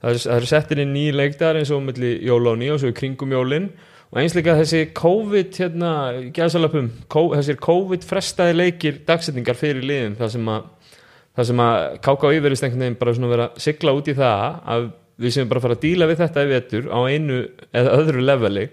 það 0.00 0.10
er- 0.14 0.36
eru 0.36 0.46
settir 0.52 0.78
inn 0.84 0.92
nýja 0.94 1.16
leikdar 1.16 1.56
eins 1.58 1.70
og 1.74 1.82
milli 1.82 2.12
jóla 2.28 2.52
og 2.54 2.60
nýja 2.60 2.76
og 2.76 2.80
svo 2.84 2.92
í 2.92 2.96
kringum 3.00 3.32
jólin 3.34 3.70
og 4.10 4.18
eins 4.18 4.34
líka 4.34 4.56
þessi 4.58 4.84
COVID 4.98 5.58
hérna, 5.60 5.90
gæðsalapum, 6.34 6.90
þessir 7.10 7.58
COVID 7.62 8.06
frestaði 8.06 8.56
leikir 8.56 9.02
dagsetningar 9.06 9.58
fyrir 9.58 9.86
liðin 9.86 10.18
þar 10.18 10.32
sem 10.34 10.50
að 10.50 10.68
það 11.38 11.50
sem 11.50 11.62
að 11.64 11.76
KKÍ 12.04 12.40
verðist 12.44 12.66
einhvern 12.66 12.84
veginn 12.84 13.00
bara 13.00 13.14
svona 13.16 13.30
vera 13.30 13.48
að 13.48 13.60
sigla 13.64 13.94
út 13.96 14.10
í 14.10 14.16
það 14.18 14.56
að 14.74 14.88
við 15.20 15.34
sem 15.34 15.50
bara 15.50 15.60
að 15.60 15.66
fara 15.66 15.76
að 15.76 15.84
díla 15.84 16.08
við 16.10 16.22
þetta 16.22 16.44
í 16.44 16.50
vetur 16.50 16.88
á 16.90 16.98
einu 17.06 17.40
eða 17.76 17.96
öðru 18.00 18.24
leveli 18.24 18.64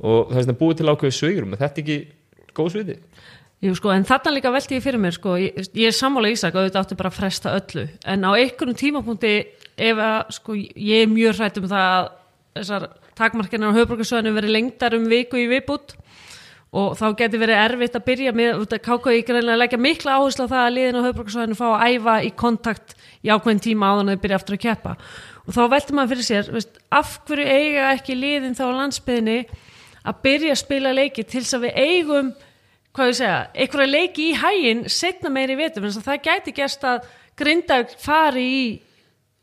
og 0.00 0.30
það 0.30 0.38
er 0.38 0.46
svona 0.46 0.60
búið 0.60 0.80
til 0.80 0.90
ákveðu 0.92 1.16
svigrum 1.18 1.54
er 1.54 1.62
þetta 1.64 1.82
ekki 1.82 1.98
góð 2.54 2.70
sviti? 2.74 2.98
Jú, 3.64 3.72
sko, 3.78 3.90
en 3.94 4.04
þarna 4.04 4.34
líka 4.34 4.52
velti 4.52 4.76
ég 4.76 4.84
fyrir 4.84 5.00
mér 5.00 5.14
sko, 5.16 5.38
ég, 5.40 5.70
ég 5.72 5.88
er 5.88 5.96
sammála 5.96 6.32
Ísak 6.34 6.54
og 6.54 6.66
þetta 6.66 6.82
átti 6.84 6.98
bara 6.98 7.10
að 7.10 7.18
fresta 7.18 7.54
öllu 7.56 7.86
en 8.12 8.26
á 8.28 8.30
einhvern 8.36 8.76
tímapunkti 8.76 9.32
ef 9.74 10.02
að, 10.04 10.18
sko, 10.36 10.58
ég 10.58 11.06
er 11.06 11.10
mjög 11.10 11.38
hrætt 11.38 11.60
um 11.62 11.70
það 11.70 11.86
að 11.94 12.10
þessar 12.58 12.86
takmarkina 13.18 13.70
á 13.70 13.76
höfbrukarsöðinu 13.76 14.34
verið 14.36 14.54
lengdar 14.56 14.96
um 14.98 15.06
viku 15.10 15.40
í 15.40 15.48
viðbútt 15.50 15.96
og 16.74 16.96
þá 16.98 17.04
geti 17.20 17.38
verið 17.38 17.60
erfitt 17.62 17.98
að 17.98 18.06
byrja 18.08 18.32
með, 18.34 18.62
út 18.64 18.72
að 18.74 18.82
KK 18.82 19.14
í 19.14 19.22
greinlega 19.26 19.60
leggja 19.60 19.78
mikla 19.78 20.16
áherslu 20.18 20.48
á 20.48 20.52
það 20.52 20.62
að 20.64 20.74
liðin 20.74 20.98
á 20.98 21.06
höfbrukarsöðinu 21.06 21.58
fá 21.58 21.66
að 21.70 21.84
æfa 21.94 22.16
í 22.26 22.32
kontakt 22.34 22.96
í 23.22 23.30
ákveðin 23.30 23.62
tíma 23.68 23.92
áðan 23.92 24.10
að 24.10 24.16
þau 24.16 24.24
byrja 24.24 24.40
aftur 24.40 24.56
að 24.56 24.64
keppa. 24.64 24.96
Og 25.44 25.54
þá 25.54 25.62
velti 25.70 25.94
maður 25.94 26.12
fyrir 26.14 26.26
sér, 26.26 26.50
veist, 26.56 26.80
af 26.90 27.12
hverju 27.28 27.46
eiga 27.46 27.92
ekki 27.92 28.16
liðin 28.18 28.58
þá 28.58 28.64
á 28.66 28.78
landsbyðinni 28.80 29.38
að 30.04 30.18
byrja 30.26 30.56
að 30.56 30.62
spila 30.64 30.94
leiki 30.96 31.24
til 31.24 31.44
þess 31.44 31.58
að 31.58 31.66
við 31.68 31.78
eigum 31.84 32.32
hvað 32.94 33.10
ég 33.10 33.18
segja, 33.18 33.38
einhverja 33.54 33.90
leiki 33.90 34.26
í 34.30 34.34
hægin 34.38 34.82
setna 34.90 35.30
meiri 35.34 35.56
vetum, 35.58 35.86
en 35.86 36.04
það 36.04 36.26
gæti 36.26 36.54
gerst 36.54 36.84
að 36.86 37.06
Grindag 37.34 37.96
fari 37.98 38.42
í 38.46 38.66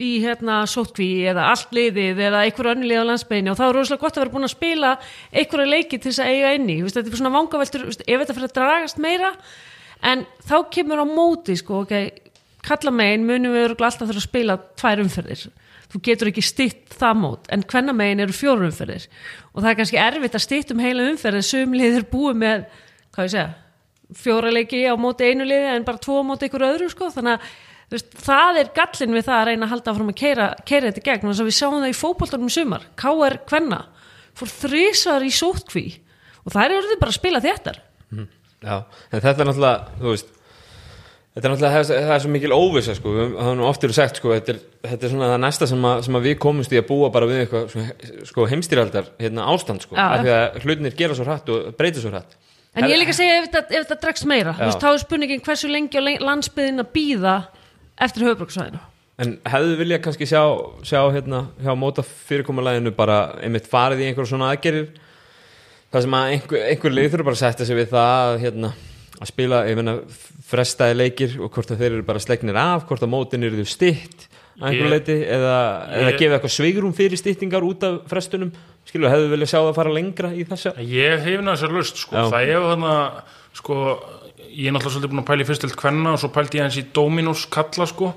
í 0.04 0.12
hérna 0.24 0.62
sótkví 0.70 1.08
eða 1.32 1.50
allt 1.52 1.74
liðið 1.76 2.22
eða 2.28 2.44
einhverju 2.46 2.74
önnu 2.74 2.90
lið 2.90 3.02
á 3.02 3.10
landsbygðinni 3.10 3.52
og 3.52 3.60
þá 3.60 3.64
er 3.68 3.78
rosalega 3.78 4.04
gott 4.04 4.18
að 4.18 4.24
vera 4.24 4.34
búin 4.34 4.48
að 4.48 4.54
spila 4.56 4.92
einhverja 5.32 5.72
leiki 5.72 6.00
til 6.00 6.12
þess 6.12 6.24
að 6.24 6.34
eiga 6.36 6.52
inni. 6.58 6.76
Vist, 6.86 6.98
þetta 6.98 7.12
er 7.12 7.22
svona 7.22 7.34
vangaveltur, 7.36 7.86
veist, 7.90 8.04
ef 8.06 8.24
þetta 8.24 8.36
fyrir 8.38 8.50
að 8.50 8.58
dragast 8.58 9.02
meira 9.02 9.32
en 10.12 10.26
þá 10.48 10.56
kemur 10.76 11.04
á 11.04 11.06
móti 11.08 11.58
sko, 11.60 11.82
ok, 11.86 11.96
kalla 12.66 12.94
megin 12.96 13.26
munum 13.30 13.56
við 13.56 13.68
alltaf 13.72 14.06
þurfa 14.06 14.22
að 14.22 14.28
spila 14.28 14.60
tvær 14.82 15.04
umferðir. 15.06 15.48
Þú 15.92 16.04
getur 16.08 16.32
ekki 16.32 16.46
stytt 16.46 16.94
það 16.96 17.18
mót 17.20 17.50
en 17.52 17.66
hvenna 17.68 17.96
megin 17.96 18.24
eru 18.24 18.36
fjóru 18.36 18.70
umferðir. 18.70 19.10
Og 19.52 19.64
það 19.64 19.74
er 19.74 19.82
kannski 19.82 20.00
erfitt 20.00 20.38
að 20.38 20.48
stytt 20.48 20.72
um 20.72 20.82
heila 20.84 21.10
umferðir 21.12 21.46
sumlið 21.46 22.00
er 22.00 22.08
búið 22.12 22.40
með, 22.46 22.64
hvað 23.12 23.28
ég 23.28 23.36
segja 23.36 23.50
fjóra 24.18 24.52
leiki 24.52 24.84
á 24.88 24.96
móti 25.00 25.30
einu 25.30 25.46
liði 25.48 25.76
en 25.76 25.86
bara 25.88 26.02
tvo 26.02 26.22
móti 26.26 26.48
einhverju 26.48 26.76
öðru 26.76 26.90
sko, 26.92 27.10
þannig 27.14 27.38
að 27.38 27.52
veist, 27.96 28.12
það 28.26 28.60
er 28.62 28.72
gallin 28.78 29.16
við 29.18 29.26
það 29.28 29.38
að 29.40 29.48
reyna 29.52 29.68
að 29.68 29.74
halda 29.76 29.94
áfram 29.94 30.12
að 30.14 30.20
keira, 30.22 30.50
keira 30.66 30.92
þetta 30.92 31.06
gegn. 31.10 31.26
Og 31.28 31.34
þess 31.34 31.44
að 31.44 31.50
við 31.52 31.58
sjáum 31.60 31.80
það 31.82 31.94
í 31.94 31.98
fótboltanum 32.02 32.52
í 32.52 32.56
sumar. 32.56 32.86
K.R. 33.00 33.38
Kvenna 33.50 33.82
fór 34.40 34.54
þrísvar 34.58 35.26
í 35.28 35.32
sótkví 35.36 35.86
og 36.42 36.54
það 36.56 36.64
er 36.66 36.78
orðið 36.82 37.02
bara 37.02 37.12
að 37.14 37.20
spila 37.20 37.42
þéttar. 37.44 37.82
Já, 38.62 38.76
en 39.12 39.22
þetta 39.24 39.42
er 39.42 39.48
náttúrulega, 39.50 39.98
þú 39.98 40.14
veist 40.14 40.38
Þetta 41.32 41.48
er 41.48 41.54
náttúrulega, 41.54 41.84
það 41.88 42.10
er- 42.12 42.20
svo 42.20 42.30
mikil 42.34 42.52
óvissa 42.52 42.94
sko, 42.98 43.12
við 43.16 43.30
það 43.38 43.50
er 43.54 43.56
nú 43.56 43.64
oft 43.64 43.84
eru 43.88 43.94
sagt 43.96 44.18
sko, 44.20 44.34
þetta 44.36 44.52
er, 44.52 44.58
þetta 44.84 45.06
er 45.08 45.12
svona 45.14 45.30
það 45.32 45.38
næsta 45.46 45.68
sem 45.72 45.86
að, 45.88 46.02
sem 46.04 46.18
að 46.20 46.26
við 46.28 46.34
komumst 46.44 46.74
í 46.76 46.80
að 46.82 46.88
búa 46.90 47.08
bara 47.16 47.30
við 47.30 47.40
eitthvað 47.46 48.26
sko, 48.28 48.48
heimstýraldar 48.52 49.08
hérna, 49.16 49.46
ástand 49.54 49.86
sko, 49.86 49.96
af 49.96 50.26
því 50.26 50.34
að 50.36 50.58
hlutinir 50.66 50.98
gera 51.00 51.16
svo 51.16 51.24
hratt 51.30 51.48
og 51.56 51.70
breyta 51.80 52.04
svo 52.04 52.12
hratt. 52.12 52.36
En 52.76 52.84
ég 52.92 53.00
líka 53.00 53.16
að 53.16 53.20
segja 53.22 53.38
ef 53.40 53.48
þetta, 53.48 53.64
þetta 53.78 53.98
dregst 54.04 54.28
meira. 54.28 54.54
Þá 54.60 54.88
er 54.92 55.00
spurningin 55.06 55.42
hversu 55.48 55.72
lengi 55.72 56.00
á 56.00 56.04
landsbyðin 56.20 56.84
að 56.84 56.92
býða 57.00 57.36
eftir 58.00 58.28
höfbruksvæðinu 58.30 58.82
En 59.22 59.36
hefðu 59.46 59.76
vilja 59.78 60.00
kannski 60.02 60.26
sjá, 60.26 60.42
sjá 60.88 61.02
hérna, 61.14 61.44
hjá 61.62 61.76
móta 61.78 62.02
fyrirkomuleginu 62.02 62.94
bara 62.96 63.36
einmitt 63.44 63.68
farið 63.70 64.02
í 64.02 64.08
einhver 64.10 64.26
svona 64.26 64.48
aðgerir 64.50 64.88
það 65.92 66.06
sem 66.06 66.16
að 66.18 66.32
einhver, 66.36 66.64
einhver 66.72 66.96
lið 66.96 67.10
þurfa 67.12 67.28
bara 67.28 67.38
að 67.38 67.44
setja 67.44 67.68
sig 67.68 67.78
við 67.78 67.92
það 67.92 68.14
að, 68.24 68.38
hérna, 68.46 68.72
að 69.20 69.30
spila, 69.30 69.60
ég 69.70 69.78
meina, 69.78 69.96
frestaði 70.52 70.98
leikir 70.98 71.36
og 71.38 71.52
hvort 71.54 71.74
að 71.76 71.84
þeir 71.84 71.92
eru 71.92 72.08
bara 72.08 72.24
slegnir 72.24 72.60
af 72.60 72.88
hvort 72.90 73.06
að 73.06 73.12
mótin 73.12 73.46
eru 73.46 73.62
þau 73.62 73.74
stitt 73.76 74.28
að 74.62 74.82
leiti 74.92 75.18
eða, 75.26 75.58
eða 75.98 76.16
gefa 76.20 76.38
eitthvað 76.38 76.56
svigrum 76.56 76.96
fyrir 76.96 77.20
stittingar 77.20 77.66
út 77.66 77.86
af 77.88 78.02
frestunum 78.10 78.52
skilur, 78.88 79.12
hefðu 79.12 79.30
vilja 79.36 79.52
sjá 79.54 79.60
það 79.60 79.78
fara 79.78 79.94
lengra 79.96 80.32
í 80.34 80.46
þessa 80.50 80.74
Ég 80.82 81.24
hefna 81.26 81.56
þessar 81.56 81.78
lust 81.78 82.02
sko. 82.04 82.18
Já. 82.18 82.28
það 82.34 82.52
er 82.56 82.68
þannig 82.72 83.38
sko, 83.62 83.78
ég 84.52 84.70
er 84.70 84.76
náttúrulega 84.76 84.96
svolítið 84.96 85.14
búin 85.14 85.24
að 85.24 85.30
pæla 85.30 85.44
í 85.44 85.48
fyrstild 85.50 85.76
kvenna 85.80 86.14
og 86.16 86.22
svo 86.22 86.30
pældi 86.34 86.60
ég 86.60 86.68
hans 86.68 86.80
í 86.80 86.86
Dominos 86.96 87.46
kalla 87.52 87.88
sko. 87.90 88.12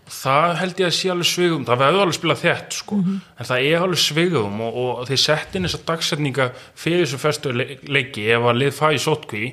og 0.00 0.14
það 0.14 0.54
held 0.60 0.80
ég 0.80 0.88
að 0.88 0.96
sé 0.96 1.10
alveg 1.12 1.28
svigum 1.30 1.66
það 1.68 1.82
verður 1.82 2.04
alveg 2.04 2.18
spilað 2.18 2.42
þett 2.44 2.78
sko. 2.78 3.00
en 3.00 3.50
það 3.50 3.66
er 3.66 3.84
alveg 3.84 4.02
svigum 4.04 4.62
og, 4.66 4.78
og 4.84 5.02
þeir 5.10 5.22
sett 5.24 5.58
inn 5.58 5.68
þessar 5.68 5.84
dagsetninga 5.90 6.48
fyrir 6.74 7.04
þessu 7.04 7.20
festu 7.22 7.52
le 7.54 7.68
leiki 7.86 8.26
ef 8.30 8.48
að 8.50 8.62
lið 8.62 8.72
fæ 8.78 8.86
í 8.94 9.02
sótkví 9.02 9.52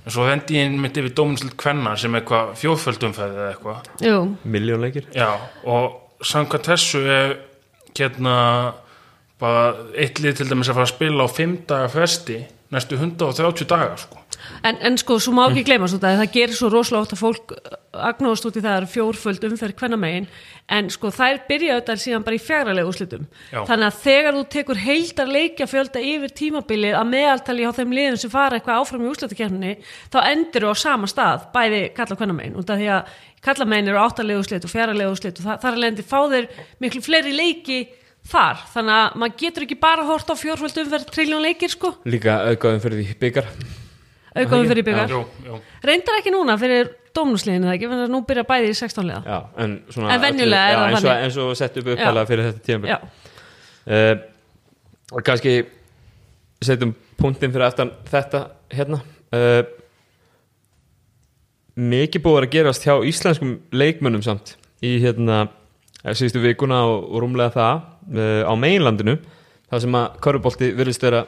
en 0.00 0.14
svo 0.14 0.28
hendi 0.28 0.60
ég 0.60 0.76
mitt 0.80 0.96
yfir 0.96 1.16
Dominos 1.16 1.56
kvenna 1.60 1.96
sem 2.00 2.14
er 2.14 2.22
eitthvað 2.22 2.54
fjóðföldumfæði 2.60 3.40
eða 3.40 3.50
eitthvað 3.54 4.38
miljónleikir 4.44 5.10
Já, 5.16 5.34
og 5.64 6.24
samkvæmt 6.24 6.70
þessu 6.72 7.04
er 7.08 7.36
hérna 7.96 8.36
bara 9.40 9.90
eitt 9.96 10.20
lið 10.20 10.40
til 10.40 10.48
dæmis 10.50 10.70
að 10.70 10.78
fara 10.78 10.88
að 10.88 10.94
spila 10.94 11.26
á 11.26 11.28
fimm 11.32 11.54
daga 11.68 11.88
festi 11.92 12.40
næstu 12.70 12.98
130 13.00 13.68
daga 13.70 13.96
sko. 14.00 14.19
En, 14.66 14.78
en 14.86 14.98
sko, 15.00 15.18
svo 15.22 15.34
má 15.36 15.46
ekki 15.48 15.66
gleyma 15.68 15.88
svo 15.90 16.00
það, 16.02 16.20
það 16.22 16.34
gerir 16.34 16.58
svo 16.58 16.70
rosalega 16.72 17.06
oft 17.06 17.14
að 17.16 17.22
fólk 17.22 17.54
agnóðast 17.90 18.46
út 18.46 18.56
í 18.56 18.62
það 18.62 18.68
að 18.68 18.74
það 18.74 18.80
eru 18.80 18.90
fjórföld 18.94 19.46
umferð 19.48 19.78
hvenna 19.80 19.98
megin. 20.00 20.26
En 20.70 20.90
sko 20.94 21.10
þær 21.14 21.40
byrja 21.48 21.76
auðvitað 21.76 22.02
síðan 22.04 22.26
bara 22.26 22.36
í 22.36 22.42
fjagralegu 22.44 22.90
úrslitum. 22.92 23.24
Já. 23.50 23.60
þannig 23.66 23.86
að 23.88 23.98
þegar 24.04 24.36
þú 24.36 24.44
tekur 24.54 24.82
heildar 24.84 25.32
leikja 25.34 25.66
fjölda 25.70 26.02
yfir 26.12 26.34
tímabilið 26.40 26.98
að 26.98 27.10
meðaltali 27.10 27.66
á 27.66 27.72
þeim 27.74 27.94
liðum 27.96 28.20
sem 28.22 28.32
fara 28.32 28.58
eitthvað 28.58 28.84
áfram 28.84 29.04
í 29.04 29.10
úrslitakefninni 29.10 29.72
þá 30.12 30.18
endur 30.30 30.66
þú 30.66 30.74
á 30.74 30.76
sama 30.84 31.10
stað 31.10 31.48
bæði 31.54 31.82
kalla 31.96 32.18
hvenna 32.20 32.36
megin. 32.38 32.58
Út 32.60 32.70
af 32.70 32.78
því 32.78 32.90
að 32.94 33.18
kalla 33.42 33.68
megin 33.72 33.90
eru 33.90 34.02
áttalegu 34.04 34.44
úrslit 34.44 34.68
og 34.68 34.74
fjaralegu 34.74 35.14
úrslit 35.16 35.40
og 35.40 35.50
þar 35.50 35.72
er 35.72 35.82
lendi 35.86 36.06
fá 36.06 36.20
þeir 36.30 36.48
miklu 36.78 37.02
fleiri 37.02 37.34
leiki 37.34 37.82
þar. 38.30 38.64
Þannig 38.74 38.96
að 39.00 39.20
maður 39.22 39.38
getur 39.42 39.66
ekki 39.66 39.80
bara 39.80 40.06
hort 40.06 40.30
á 40.30 40.34
fjórföld 40.38 40.82
umferð 40.84 41.10
triljón 41.10 41.44
leikir 41.44 41.72
sko. 41.72 41.96
Líka 42.04 42.42
auðgáðum 42.46 42.82
fyrir 42.84 43.00
því 43.00 43.20
byggar 43.24 43.54
auðvitað 44.34 44.72
fyrir 44.72 44.86
byggar. 44.86 45.14
Reyndar 45.90 46.18
ekki 46.20 46.32
núna 46.34 46.56
fyrir 46.60 46.92
dómnúsliðinu 47.16 47.66
það 47.68 47.76
ekki, 47.76 47.90
en 47.90 48.12
nú 48.12 48.20
byrja 48.28 48.44
bæði 48.46 48.70
í 48.70 48.76
16 48.78 49.08
liða. 49.08 49.20
Já, 49.26 49.38
en, 49.64 49.76
svona, 49.90 50.14
En 50.14 50.22
venjulega 50.22 50.68
er 50.68 50.72
já, 50.72 50.78
það 50.78 50.86
eins, 50.86 51.00
og, 51.00 51.08
þannig. 51.08 51.24
eins 51.26 51.38
og 51.42 51.52
sett 51.58 51.78
upp 51.80 51.90
uppkala 51.94 52.24
fyrir 52.28 52.48
þetta 52.48 52.64
tíma 52.68 52.90
Já, 52.90 52.98
uh, 53.90 54.14
og 55.10 55.26
kannski 55.26 55.54
setjum 56.62 56.94
punktinn 57.18 57.54
fyrir 57.54 57.66
aftan 57.66 57.92
þetta 58.10 58.44
hérna. 58.70 59.00
Uh, 59.34 59.62
mikið 61.80 62.24
búið 62.24 62.44
að 62.44 62.52
gerast 62.54 62.86
hjá 62.86 62.94
íslenskum 63.08 63.56
leikmönnum 63.72 64.22
samt 64.24 64.54
í 64.84 64.96
hérna 65.02 65.42
eh, 66.02 66.14
síðustu 66.14 66.42
vikuna 66.42 66.82
og, 66.88 67.06
og 67.10 67.24
rúmlega 67.24 67.54
það 67.54 67.82
uh, 68.16 68.42
á 68.46 68.52
meginlandinu 68.58 69.16
það 69.70 69.84
sem 69.84 69.98
að 70.00 70.16
Körubolti 70.24 70.70
virðist 70.76 71.04
vera 71.04 71.24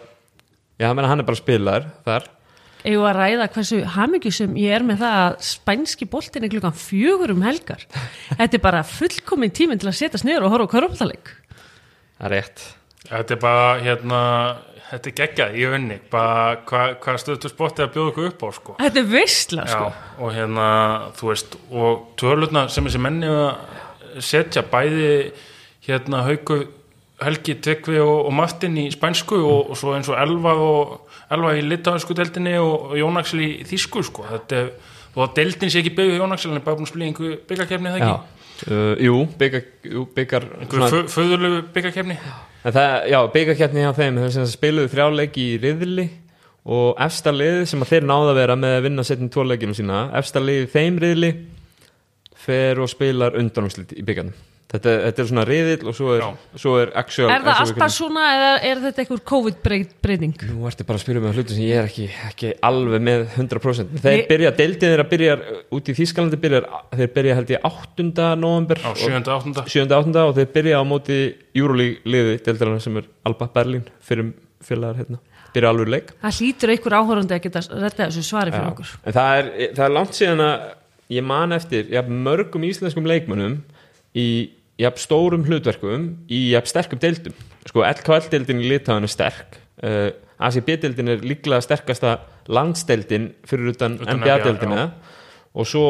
já, 0.80 0.88
hann 0.90 1.22
er 1.22 1.26
bara 1.28 1.38
spilaður 1.38 1.88
þar 2.06 2.28
eigum 2.84 3.06
að 3.06 3.16
ræða 3.18 3.48
hversu 3.54 3.80
hamingjusum 3.96 4.56
ég 4.58 4.74
er 4.76 4.84
með 4.86 5.04
það 5.04 5.16
að 5.22 5.36
spænski 5.48 6.08
boltin 6.10 6.46
er 6.46 6.52
klukkan 6.52 6.76
fjögur 6.76 7.34
um 7.34 7.44
helgar. 7.46 7.86
Þetta 8.34 8.58
er 8.58 8.64
bara 8.64 8.82
fullkomin 8.86 9.54
tíminn 9.54 9.80
til 9.82 9.90
að 9.92 9.98
setjast 10.00 10.26
niður 10.28 10.48
og 10.48 10.56
horfa 10.56 10.68
á 10.68 10.72
körfaldaleik. 10.76 11.32
það 12.18 12.28
er 12.28 12.36
rétt 12.36 12.68
Þetta 13.08 13.34
er 13.34 13.40
bara 13.42 13.70
hérna 13.82 14.20
þetta 14.92 15.08
er 15.08 15.14
geggjað 15.20 15.56
í 15.56 15.64
önni 15.68 15.96
bara 16.12 16.58
hvað 16.68 16.92
hva 17.02 17.14
stöðtu 17.20 17.50
spottið 17.50 17.86
að 17.86 17.94
bjóða 17.96 18.12
ykkur 18.12 18.28
upp 18.28 18.44
á 18.44 18.48
sko. 18.56 18.74
Þetta 18.82 19.00
er 19.00 19.08
veistla, 19.08 19.64
sko. 19.70 19.88
Já, 19.88 20.12
og 20.18 20.34
hérna, 20.36 20.66
þú 21.18 21.30
veist 21.30 21.56
og 21.70 22.04
tölurna 22.20 22.66
sem 22.72 22.86
þessi 22.88 23.00
menni 23.02 23.30
að 23.32 24.22
setja 24.22 24.64
bæði 24.68 25.08
hérna 25.86 26.22
Hauku, 26.26 26.58
Helgi, 27.26 27.56
Tryggvi 27.64 27.98
og, 28.02 28.28
og 28.28 28.34
Martin 28.36 28.76
í 28.80 28.86
spænsku 28.92 29.38
og, 29.38 29.72
og 29.72 29.78
svo 29.78 29.96
eins 29.96 30.10
og 30.12 30.18
Elva 30.20 30.54
og 30.58 31.10
Elva 31.32 31.54
í 31.56 31.64
litáinsku 31.64 32.16
deildinni 32.18 32.54
og, 32.60 32.92
og 32.92 33.00
Jón 33.00 33.20
Axel 33.20 33.44
í 33.44 33.50
þýsku 33.68 34.04
sko. 34.08 34.26
þetta 34.30 34.60
er, 34.60 34.70
og 35.14 35.26
að 35.26 35.34
deildin 35.40 35.72
sé 35.72 35.82
ekki 35.82 35.94
byggðu 35.98 36.20
Jón 36.20 36.36
Axel 36.36 36.52
hann 36.52 36.60
er 36.60 36.66
bara 36.66 36.78
búin 36.78 36.88
að 36.88 36.92
spila 36.92 37.06
í 37.06 37.10
einhver 37.10 37.36
byggarkefni 37.50 37.92
það 37.94 38.02
já, 38.02 38.08
ekki 38.12 38.72
uh, 38.72 39.04
jú, 39.06 39.20
byggar, 39.42 39.68
jú, 39.96 40.06
byggar 40.16 40.48
einhver 40.60 41.06
föðurlegu 41.12 41.62
byggarkefni 41.74 42.18
En 42.62 42.74
það, 42.76 42.92
já, 43.10 43.18
byggarkeppni 43.34 43.82
hjá 43.82 43.94
þeim 43.96 44.20
þeir 44.22 44.50
spiluðu 44.52 44.92
þrjáleiki 44.92 45.46
í 45.54 45.56
riðli 45.62 46.04
og 46.62 47.00
efsta 47.02 47.32
liði 47.34 47.64
sem 47.66 47.82
að 47.82 47.96
þeir 47.96 48.06
náða 48.06 48.30
að 48.30 48.38
vera 48.38 48.56
með 48.58 48.76
að 48.76 48.84
vinna 48.86 49.04
setjum 49.06 49.32
tvoleikinu 49.34 49.74
sína 49.74 50.04
efsta 50.20 50.42
liði 50.42 50.68
í 50.68 50.70
þeim 50.70 51.00
riðli 51.02 51.32
fer 52.42 52.78
og 52.82 52.90
spilar 52.90 53.38
undanúslit 53.38 53.94
í 53.96 54.04
byggarnum 54.06 54.36
þetta, 54.72 54.92
þetta 55.06 55.22
er 55.22 55.28
svona 55.28 55.44
riðill 55.48 55.88
og 55.90 55.96
svo 55.96 56.12
er, 56.16 56.24
svo 56.60 56.74
er 56.80 56.92
actual 56.98 57.30
Er 57.32 57.44
það 57.44 57.60
alltaf 57.64 57.92
svona 57.94 58.24
eða 58.36 58.50
er 58.68 58.82
þetta 58.82 59.02
einhver 59.04 59.22
COVID-breyting? 59.32 60.44
Nú 60.50 60.68
ertu 60.70 60.86
bara 60.88 60.98
að 61.00 61.04
spyrja 61.04 61.22
mig 61.22 61.32
að 61.32 61.40
hlutu 61.40 61.56
sem 61.56 61.64
ég 61.66 61.80
er 61.80 61.88
ekki, 61.90 62.06
ekki 62.28 62.52
alveg 62.68 63.04
með 63.08 63.24
100% 63.36 63.96
Þeir 64.04 64.18
Ég- 64.18 64.28
byrja, 64.30 64.52
deildin 64.60 64.92
þeirra 64.92 65.06
byrjar 65.12 65.44
út 65.78 65.90
í 65.92 65.96
Þýskalandi 65.98 66.40
byrjar, 66.42 66.68
þeir 66.96 67.12
byrja 67.16 67.36
held 67.40 67.52
ég 67.54 67.66
8. 67.68 68.28
november 68.40 68.80
á 68.82 68.90
7. 68.96 69.20
8. 69.22 69.66
7. 69.68 69.86
8. 69.92 70.24
og 70.26 70.34
þeir 70.38 70.52
byrja 70.56 70.80
á 70.80 70.84
móti 70.88 71.18
Júrulík 71.56 72.06
liði 72.08 72.38
deildarana 72.46 72.80
sem 72.80 72.96
er 72.96 73.10
Alba 73.28 73.50
Berlín 73.52 73.84
fyrir 74.00 74.32
félagar 74.62 75.02
hérna 75.02 75.20
byrja 75.52 75.68
alveg 75.68 75.88
leik 75.92 76.12
Það 76.22 76.38
hlýtur 76.40 76.72
einhver 76.72 76.96
áhórandi 76.96 77.36
að 77.36 77.42
geta 77.44 77.60
retta 77.76 78.06
þessu 78.08 78.22
svari 78.24 78.54
fyrir 78.54 78.64
Já. 78.64 78.72
okkur. 78.72 78.92
En 79.04 79.12
það 79.12 79.38
er, 79.38 79.50
það 79.76 79.84
er 79.84 79.92
langt 79.98 80.16
síðan 80.16 80.44
að 80.46 80.62
ég 81.12 81.26
man 81.28 81.52
eftir 81.52 81.90
jafn, 81.92 82.22
jafn, 84.80 85.02
stórum 85.02 85.44
hlutverkum 85.46 86.08
í 86.32 86.44
jafn, 86.52 86.70
sterkum 86.70 87.00
deildum. 87.02 87.34
Sko 87.68 87.84
LKL-deildin 87.86 88.62
í 88.62 88.70
Litáin 88.72 89.06
er 89.06 89.12
sterk 89.12 89.58
uh, 89.82 90.10
ACB-deildin 90.42 91.12
er 91.12 91.24
líklega 91.24 91.62
sterkasta 91.64 92.16
landsdeildin 92.52 93.30
fyrir 93.46 93.72
utan 93.74 93.98
Utan 94.02 94.20
NBA-deildina 94.20 94.86
og 95.52 95.68
svo 95.68 95.86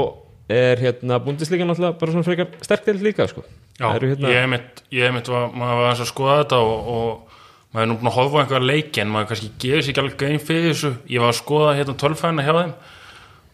er 0.53 0.81
hérna 0.83 1.21
Bundesliga 1.23 1.65
náttúrulega 1.65 1.99
bara 2.01 2.13
svona 2.13 2.27
frekar 2.27 2.65
sterk 2.65 2.87
deild 2.87 3.05
líka 3.05 3.29
sko. 3.31 3.45
Já, 3.79 3.87
hérna, 3.95 4.29
ég 4.29 4.43
hef 4.43 4.51
mitt, 4.51 4.83
mitt 5.15 5.31
var, 5.31 5.53
maður 5.57 5.79
var 5.81 5.95
að 5.95 6.11
skoða 6.11 6.41
þetta 6.43 6.59
og, 6.67 6.91
og 6.93 7.73
maður 7.73 7.85
er 7.85 7.89
nú 7.89 7.97
búin 8.01 8.11
að 8.11 8.19
horfa 8.19 8.37
á 8.37 8.41
einhverja 8.43 8.69
leiki 8.69 9.03
en 9.03 9.13
maður 9.13 9.31
kannski 9.31 9.53
gefur 9.63 9.85
sér 9.87 9.93
ekki 9.93 10.03
alveg 10.03 10.19
gein 10.21 10.43
fyrir 10.43 10.69
þessu. 10.73 10.93
Ég 11.09 11.25
var 11.25 11.33
að 11.33 11.39
skoða 11.41 11.77
hérna 11.79 11.97
tölfæðina 12.03 12.47
hjá 12.47 12.53
þeim 12.59 12.75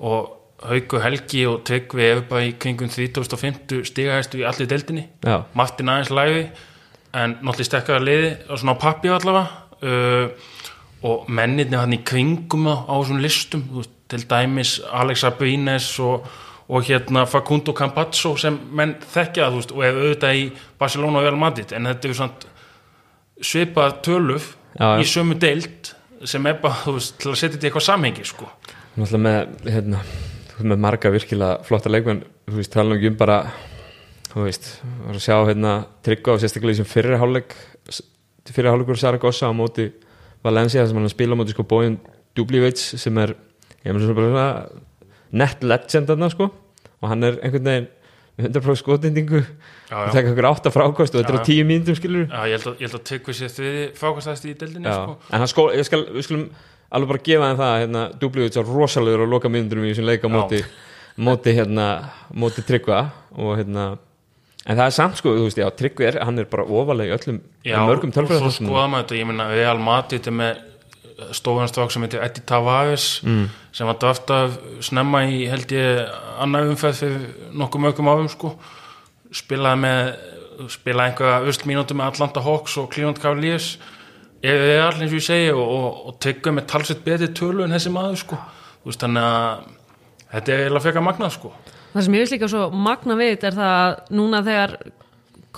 og 0.08 0.34
Hauku 0.66 0.98
Helgi 0.98 1.44
og 1.46 1.60
Tryggvi 1.66 2.08
ef 2.08 2.24
bara 2.30 2.46
í 2.48 2.54
kringum 2.58 2.90
3050 2.90 3.84
stigahæstu 3.86 4.40
í 4.40 4.46
allir 4.48 4.66
deildinni. 4.70 5.04
Já, 5.22 5.44
Martin 5.54 5.92
aðeins 5.92 6.10
læfi 6.10 6.48
en 7.14 7.36
náttúrulega 7.38 7.68
stekkara 7.68 8.02
liði 8.02 8.32
og 8.48 8.58
svona 8.58 8.74
á 8.74 8.82
pappi 8.82 9.12
allavega. 9.12 9.46
Uh, 9.78 10.56
og 11.06 11.28
mennirni 11.30 11.78
hann 11.78 11.94
í 11.94 12.00
kringum 12.02 12.66
á, 12.66 12.82
á 12.90 12.94
þessum 12.98 13.20
listum 13.22 13.62
veist, 13.76 13.92
til 14.10 14.24
dæmis 14.26 14.78
Alexa 14.90 15.30
Bines 15.38 15.86
og, 16.02 16.24
og 16.66 16.88
hérna 16.88 17.22
Facundo 17.28 17.74
Campazzo 17.76 18.34
sem 18.40 18.56
menn 18.74 18.96
þekkja 19.12 19.50
veist, 19.54 19.74
og 19.76 19.84
ef 19.86 19.94
auðvitað 19.94 20.40
í 20.40 20.48
Barcelona 20.80 21.20
og 21.20 21.28
Real 21.28 21.38
Madrid. 21.38 21.74
En 21.76 21.86
þetta 21.86 22.08
er 22.08 22.18
svona 22.18 22.56
svipað 23.38 24.00
töluf 24.08 24.56
Já, 24.74 24.96
í 24.98 25.06
sömu 25.06 25.38
deild 25.38 25.92
sem 26.26 26.50
er 26.50 26.58
bara 26.58 26.96
veist, 26.96 27.14
til 27.22 27.30
að 27.30 27.38
setja 27.38 27.54
þetta 27.54 27.68
í 27.68 27.70
eitthvað 27.70 27.86
samhengi 27.86 28.26
sko. 28.26 28.50
náttúrulega 28.98 29.22
með 29.28 29.70
hérna, 29.76 30.02
með 30.64 30.80
marga 30.82 31.12
virkilega 31.14 31.62
flotta 31.66 31.90
leikmenn 31.92 32.24
þú 32.48 32.58
veist, 32.58 32.72
tala 32.72 32.96
um 32.98 33.18
bara 33.18 33.38
þú 34.32 34.44
veist, 34.44 34.70
var 35.06 35.16
að 35.18 35.24
sjá 35.24 35.36
hérna 35.48 35.74
tryggva 36.06 36.36
og 36.36 36.42
sérstaklega 36.42 36.76
í 36.76 36.80
sem 36.80 36.88
fyrir 36.88 37.18
hálfleik 37.20 37.54
fyrir 38.48 38.72
hálfleikur 38.72 38.98
Saragossa 38.98 39.50
á 39.50 39.54
móti 39.56 39.90
Valencia 40.44 40.86
sem 40.86 40.96
hann 40.96 41.08
að 41.08 41.14
spila 41.14 41.36
á 41.36 41.40
móti 41.40 41.54
sko 41.54 41.66
Bojan 41.68 41.98
Dublivits 42.36 42.94
sem 43.00 43.18
er 43.22 43.34
ég 43.84 43.92
með 43.92 44.06
svona 44.06 44.18
bara 44.18 44.32
svona 44.32 44.48
net 45.42 45.64
legend 45.64 46.10
þarna 46.10 46.30
sko 46.32 46.48
og 46.48 47.08
hann 47.10 47.26
er 47.26 47.38
einhvern 47.42 47.68
veginn 47.68 47.88
með 48.38 48.48
100% 48.52 48.80
skotendingu 48.82 49.40
já. 49.42 49.98
tekka 50.14 50.32
okkur 50.32 50.48
átta 50.48 50.72
frákost 50.72 51.14
og 51.14 51.22
þetta 51.22 51.34
er 51.34 51.40
á 51.42 51.48
tíu 51.48 51.66
mínútum 51.66 51.98
skilur 51.98 52.28
Já, 52.28 52.40
ég 52.46 52.58
held 52.58 52.68
að, 52.70 52.84
að 52.86 53.04
Tryggvi 53.10 53.34
sé 53.34 53.50
þriði 53.50 53.84
fákastæðist 53.98 54.46
í 54.46 54.54
deildinni 54.60 54.90
Já, 54.90 54.98
sko. 55.00 55.16
en 55.28 55.42
hann 55.42 55.50
skól, 55.50 55.68
ég 55.74 55.88
skal, 55.88 56.04
við 56.14 56.26
skulum 56.28 56.44
alveg 56.94 57.12
bara 57.12 57.24
gefa 57.28 57.48
þeim 57.50 57.62
það, 57.62 57.78
hérna, 57.84 58.04
Dublivits 58.20 58.60
var 58.60 58.68
rosalegur 58.72 59.24
á 59.24 59.32
loka 59.34 59.52
myndunum 59.52 59.86
í 59.88 59.92
þessum 59.92 60.08
leika 60.08 60.30
móti, 60.32 60.62
móti, 61.16 61.56
hérna, 61.58 61.88
móti 62.32 62.64
Tryggva 62.68 63.02
og 63.36 63.58
hérna, 63.60 63.90
en 64.64 64.78
það 64.78 64.86
er 64.86 64.96
samt 64.96 65.20
sko, 65.20 65.34
þú 65.36 65.48
veist, 65.48 65.60
já, 65.60 65.68
Tryggvi 65.80 66.08
er, 66.08 66.22
hann 66.24 66.40
er 66.40 66.48
bara 66.50 66.64
ofalega 66.64 67.12
í 67.12 67.18
öllum, 67.18 67.42
Já, 67.66 67.78
mörgum 67.84 68.14
og 68.14 68.32
svo 68.32 68.54
skoða 68.56 68.88
maður 68.88 69.06
þetta, 69.06 69.20
ég 69.20 69.30
meina 69.30 69.50
Real 69.52 69.82
Madrid 69.82 70.30
er 70.30 70.36
með 70.40 70.64
stóðanstokk 71.34 71.92
sem 71.92 72.04
heitir 72.06 72.22
Eddie 72.22 72.44
Tavares 72.46 73.18
mm. 73.26 73.46
sem 73.74 73.88
var 73.88 73.98
draftað 74.00 74.58
snemma 74.86 75.24
í 75.26 75.46
held 75.50 75.72
ég 75.74 76.02
annað 76.38 76.72
umferð 76.74 77.00
fyrir 77.02 77.54
nokkuð 77.58 77.84
mörgum 77.84 78.10
árum 78.12 78.28
sko. 78.30 78.52
Spilaði 79.34 79.82
með 79.82 80.12
spilaði 80.72 81.12
einhverja 81.12 81.50
öst 81.50 81.66
mínútu 81.68 81.96
með 81.98 82.12
Atlanta 82.12 82.42
Hawks 82.42 82.76
og 82.80 82.90
Cleveland 82.94 83.20
Cavaliers 83.22 83.76
er 84.42 84.60
Real 84.62 84.92
eins 84.92 85.10
og 85.10 85.18
ég 85.18 85.24
segi 85.24 85.50
og, 85.54 85.64
og, 85.64 85.88
og 86.10 86.20
tekur 86.22 86.54
með 86.54 86.68
talsett 86.70 87.02
betri 87.06 87.30
tölu 87.34 87.64
en 87.64 87.74
þessi 87.74 87.92
maður 87.94 88.22
sko. 88.22 88.38
Veist, 88.86 89.02
þannig 89.02 89.26
að 89.26 89.66
þetta 90.34 90.54
er 90.54 90.62
eiginlega 90.62 90.86
fekar 90.86 91.06
magnað 91.06 91.34
sko. 91.34 91.52
Það 91.92 92.06
sem 92.06 92.16
ég 92.16 92.24
veist 92.24 92.36
líka 92.36 92.52
svo 92.52 92.68
magna 92.70 93.18
við 93.18 93.48
er 93.48 93.58
það 93.58 93.74
að 93.74 94.16
núna 94.18 94.44
þegar 94.46 94.76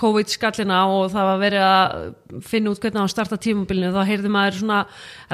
COVID 0.01 0.31
skallina 0.31 0.77
og 0.89 1.11
það 1.13 1.27
var 1.27 1.41
verið 1.41 1.65
að 1.67 2.45
finna 2.47 2.71
út 2.71 2.79
hvernig 2.81 3.01
að 3.03 3.11
starta 3.11 3.37
tímabilinu 3.43 3.91
þá 3.93 4.07
heyrði 4.07 4.31
maður 4.33 4.57
svona 4.61 4.79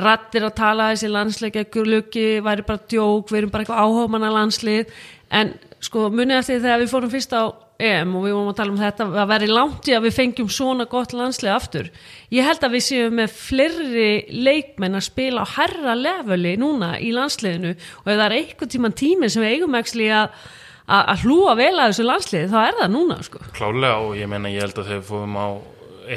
rattir 0.08 0.48
að 0.48 0.56
tala 0.58 0.90
þessi 0.92 1.12
landsleikja 1.14 1.68
gullugi, 1.72 2.26
væri 2.44 2.66
bara 2.68 2.84
djók, 2.90 3.30
við 3.32 3.40
erum 3.44 3.54
bara 3.54 3.64
eitthvað 3.64 3.84
áhugamanna 3.86 4.34
landslið 4.34 4.92
en 5.38 5.54
sko 5.84 6.08
munið 6.10 6.42
eftir 6.42 6.64
þegar 6.66 6.84
við 6.84 6.92
fórum 6.92 7.14
fyrst 7.14 7.38
á 7.38 7.44
EM 7.78 8.14
og 8.18 8.24
við 8.26 8.34
vorum 8.34 8.52
að 8.52 8.58
tala 8.58 8.74
um 8.74 8.80
þetta 8.82 9.06
að 9.22 9.32
veri 9.32 9.48
langt 9.52 9.90
í 9.90 9.94
að 9.94 10.06
við 10.08 10.16
fengjum 10.16 10.48
svona 10.50 10.88
gott 10.90 11.14
landslið 11.14 11.54
aftur. 11.54 11.90
Ég 12.34 12.48
held 12.48 12.64
að 12.66 12.74
við 12.74 12.86
séum 12.88 13.18
með 13.20 13.36
fleiri 13.38 14.08
leikmenn 14.34 14.98
að 14.98 15.06
spila 15.12 15.44
á 15.46 15.54
herra 15.58 15.94
leveli 15.98 16.56
núna 16.58 16.96
í 16.98 17.12
landsliðinu 17.14 17.76
og 17.76 18.08
ef 18.08 18.16
það 18.16 18.26
er 18.26 18.38
eitthvað 18.40 18.74
tíman 18.74 18.98
tími 18.98 19.30
sem 19.30 19.46
við 19.46 19.58
eigum 19.58 19.78
ekki 19.78 20.08
að, 20.10 20.42
að, 20.88 21.26
hlúa 21.26 21.54
vel 21.60 21.74
að 21.76 21.92
þessu 21.92 22.08
landsliði 22.08 22.52
þá 22.54 22.60
er 22.64 22.80
það 22.82 22.94
núna 22.96 23.20
sko. 23.28 23.44
klálega 23.54 24.02
og 24.08 24.18
ég 24.18 24.32
meina 24.32 24.54
ég 24.54 24.66
held 24.66 24.82
að 24.82 24.90
þegar 24.90 25.04
við 25.04 25.12
fórum 25.12 25.38
á 25.38 25.48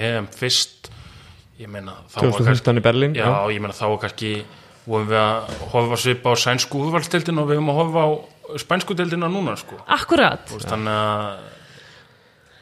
EM 0.01 0.33
fyrst 0.33 0.91
ég 1.61 1.69
meina 1.69 1.99
þá 2.09 2.21
var 2.23 2.33
kannski 2.41 2.45
2015 2.49 2.81
í 2.81 2.85
Berlín 2.89 3.17
Já, 3.19 3.29
ég 3.53 3.61
meina 3.61 3.77
þá 3.77 3.87
var 3.91 4.03
kannski 4.07 4.35
vorum 4.87 5.09
við 5.11 5.21
að 5.21 5.57
horfa 5.75 5.99
svipa 6.01 6.33
á 6.33 6.37
sænsku 6.41 6.85
úrvalstildin 6.87 7.41
og 7.41 7.51
við 7.51 7.61
höfum 7.61 7.73
að 7.73 7.81
horfa 7.83 8.05
á 8.07 8.11
spænsku 8.59 8.97
deildina 8.99 9.31
núna 9.31 9.57
sko. 9.61 9.79
Akkurat. 9.87 10.43
Þú 10.49 10.59
veist, 10.59 10.71
þannig 10.73 10.99
að 10.99 11.49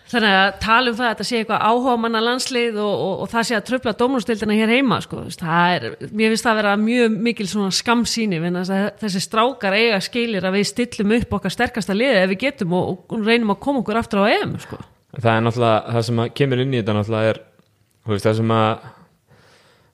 Þannig 0.08 0.34
að 0.38 0.54
tala 0.62 0.88
um 0.88 0.94
það 0.96 1.04
að 1.04 1.10
þetta 1.12 1.24
sé 1.28 1.38
eitthvað 1.42 1.64
áhuga 1.68 1.94
manna 2.00 2.20
landslið 2.24 2.76
og, 2.80 2.92
og, 3.04 3.14
og 3.24 3.28
það 3.28 3.44
sé 3.44 3.56
að 3.58 3.64
tröfla 3.68 3.92
dómnústildina 4.00 4.54
hér 4.56 4.70
heima 4.72 4.98
sko. 5.04 5.18
þú 5.20 5.28
veist, 5.28 5.42
það 5.42 5.74
er, 5.74 5.84
mér 6.16 6.32
finnst 6.32 6.46
það 6.46 6.52
að 6.54 6.60
vera 6.62 6.76
mjög 6.80 7.18
mikil 7.26 7.48
svona 7.50 7.74
skamsýni 7.76 8.38
vegna 8.40 8.62
þess 8.62 8.72
að 8.78 9.02
þessi 9.02 9.22
strákar 9.26 9.76
eiga 9.76 9.98
skilir 10.06 10.46
að 10.48 10.56
við 10.56 10.64
stillum 10.70 11.12
upp 11.18 11.36
okkar 11.36 11.52
sterkasta 11.52 11.96
liði 11.96 12.22
ef 12.22 12.32
við 12.32 12.40
getum 12.46 12.76
og, 12.78 13.02
og 13.04 13.28
reynum 13.28 13.52
að 13.52 13.60
koma 13.66 13.82
okkur 13.84 14.00
aftur 14.00 14.24
á 14.24 14.32
EM 14.32 14.56
sko. 14.64 14.80
það 15.18 15.30
er 15.34 15.44
náttúrulega, 15.44 15.82
það 15.98 16.06
sem 16.08 16.24
að 16.24 16.32
kemur 16.40 16.64
inn 16.64 16.72
í 16.72 16.80
þetta 16.80 16.96
náttúrulega 16.96 17.34
er, 17.34 17.42
þú 18.00 18.14
veist, 18.14 18.30
það 18.30 18.40
sem 18.40 18.56
að 18.56 18.88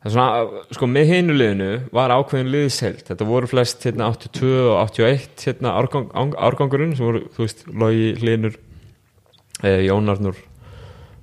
það 0.05 0.11
er 0.11 0.15
svona, 0.15 0.63
sko 0.77 0.89
með 0.93 1.11
hinu 1.11 1.35
liðinu 1.39 1.69
var 1.97 2.13
ákveðin 2.13 2.51
liðsheld, 2.53 3.05
þetta 3.09 3.29
voru 3.29 3.49
flest 3.49 3.87
hérna 3.89 4.11
82 4.13 4.51
og 4.69 4.75
81 4.83 5.47
hérna 5.49 5.73
árgang, 5.81 6.11
árgangurinn 6.37 6.93
sem 6.99 7.07
voru, 7.09 7.23
þú 7.33 7.47
veist, 7.47 7.65
Logi 7.73 8.11
Hlinur 8.21 8.59
eh, 9.65 9.81
Jón 9.87 10.13
Arnur 10.13 10.37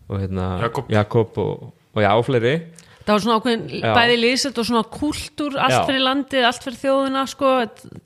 og 0.09 0.17
hérna 0.17 0.47
Jakob. 0.65 0.89
Jakob 0.89 1.37
og, 1.45 1.67
og 1.93 2.01
já, 2.01 2.11
fleiri 2.25 2.55
það 3.01 3.11
var 3.15 3.21
svona 3.23 3.35
ákveðin 3.39 3.61
Já. 3.81 3.91
bæði 3.97 4.15
liðsett 4.21 4.59
og 4.61 4.65
svona 4.67 4.81
kúltúr 4.93 5.55
allt 5.57 5.73
Já. 5.73 5.79
fyrir 5.87 6.03
landið, 6.05 6.43
allt 6.47 6.65
fyrir 6.67 6.77
þjóðina 6.81 7.23
sko. 7.31 7.51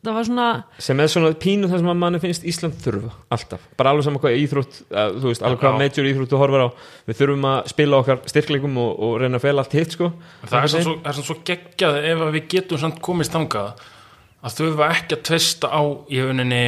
það 0.06 0.14
var 0.18 0.28
svona 0.30 0.48
sem 0.88 1.00
er 1.04 1.12
svona 1.12 1.32
pínu 1.46 1.68
það 1.72 1.82
sem 1.84 1.92
að 1.92 2.00
manni 2.04 2.22
finnst 2.24 2.48
Ísland 2.48 2.78
þurfa 2.86 3.12
alltaf, 3.36 3.66
bara 3.78 3.92
alveg 3.96 4.08
saman 4.08 4.24
hvað 4.24 4.38
íþrótt 4.46 4.80
að, 4.92 5.18
þú 5.20 5.32
veist, 5.34 5.44
alveg 5.50 5.60
hvað 5.66 5.78
major 5.84 6.10
íþrótt 6.12 6.32
þú 6.36 6.40
horfar 6.44 6.64
á 6.64 6.70
við 7.12 7.20
þurfum 7.20 7.50
að 7.52 7.60
spila 7.74 8.00
okkar 8.04 8.24
styrkleikum 8.32 8.80
og, 8.86 8.92
og 9.10 9.18
reyna 9.22 9.42
að 9.42 9.46
fela 9.50 9.66
allt 9.66 9.76
hitt 9.80 9.98
sko 9.98 10.12
það 10.48 10.58
er 10.62 10.74
samt 10.76 10.88
svo, 10.88 10.96
er 11.04 11.20
svo 11.22 11.38
geggjað 11.52 12.02
ef 12.14 12.26
að 12.30 12.34
við 12.40 12.48
getum 12.56 12.82
samt 12.86 13.02
komist 13.04 13.36
þangað 13.36 13.86
að 14.46 14.60
þurfa 14.62 14.92
ekki 14.96 15.18
að 15.20 15.24
tvista 15.32 15.68
á 15.76 15.82
í 16.08 16.22
rauninni 16.24 16.64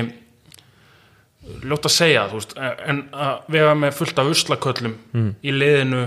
ljótt 1.63 1.85
að 1.87 1.93
segja 1.95 2.23
þú 2.27 2.39
veist, 2.41 2.55
en 2.59 2.97
að 3.15 3.45
vera 3.55 3.75
með 3.79 3.93
fullt 4.01 4.17
af 4.19 4.31
uslaköllum 4.33 4.95
Mm. 5.15 5.29
í 5.47 5.51
liðinu 5.55 6.01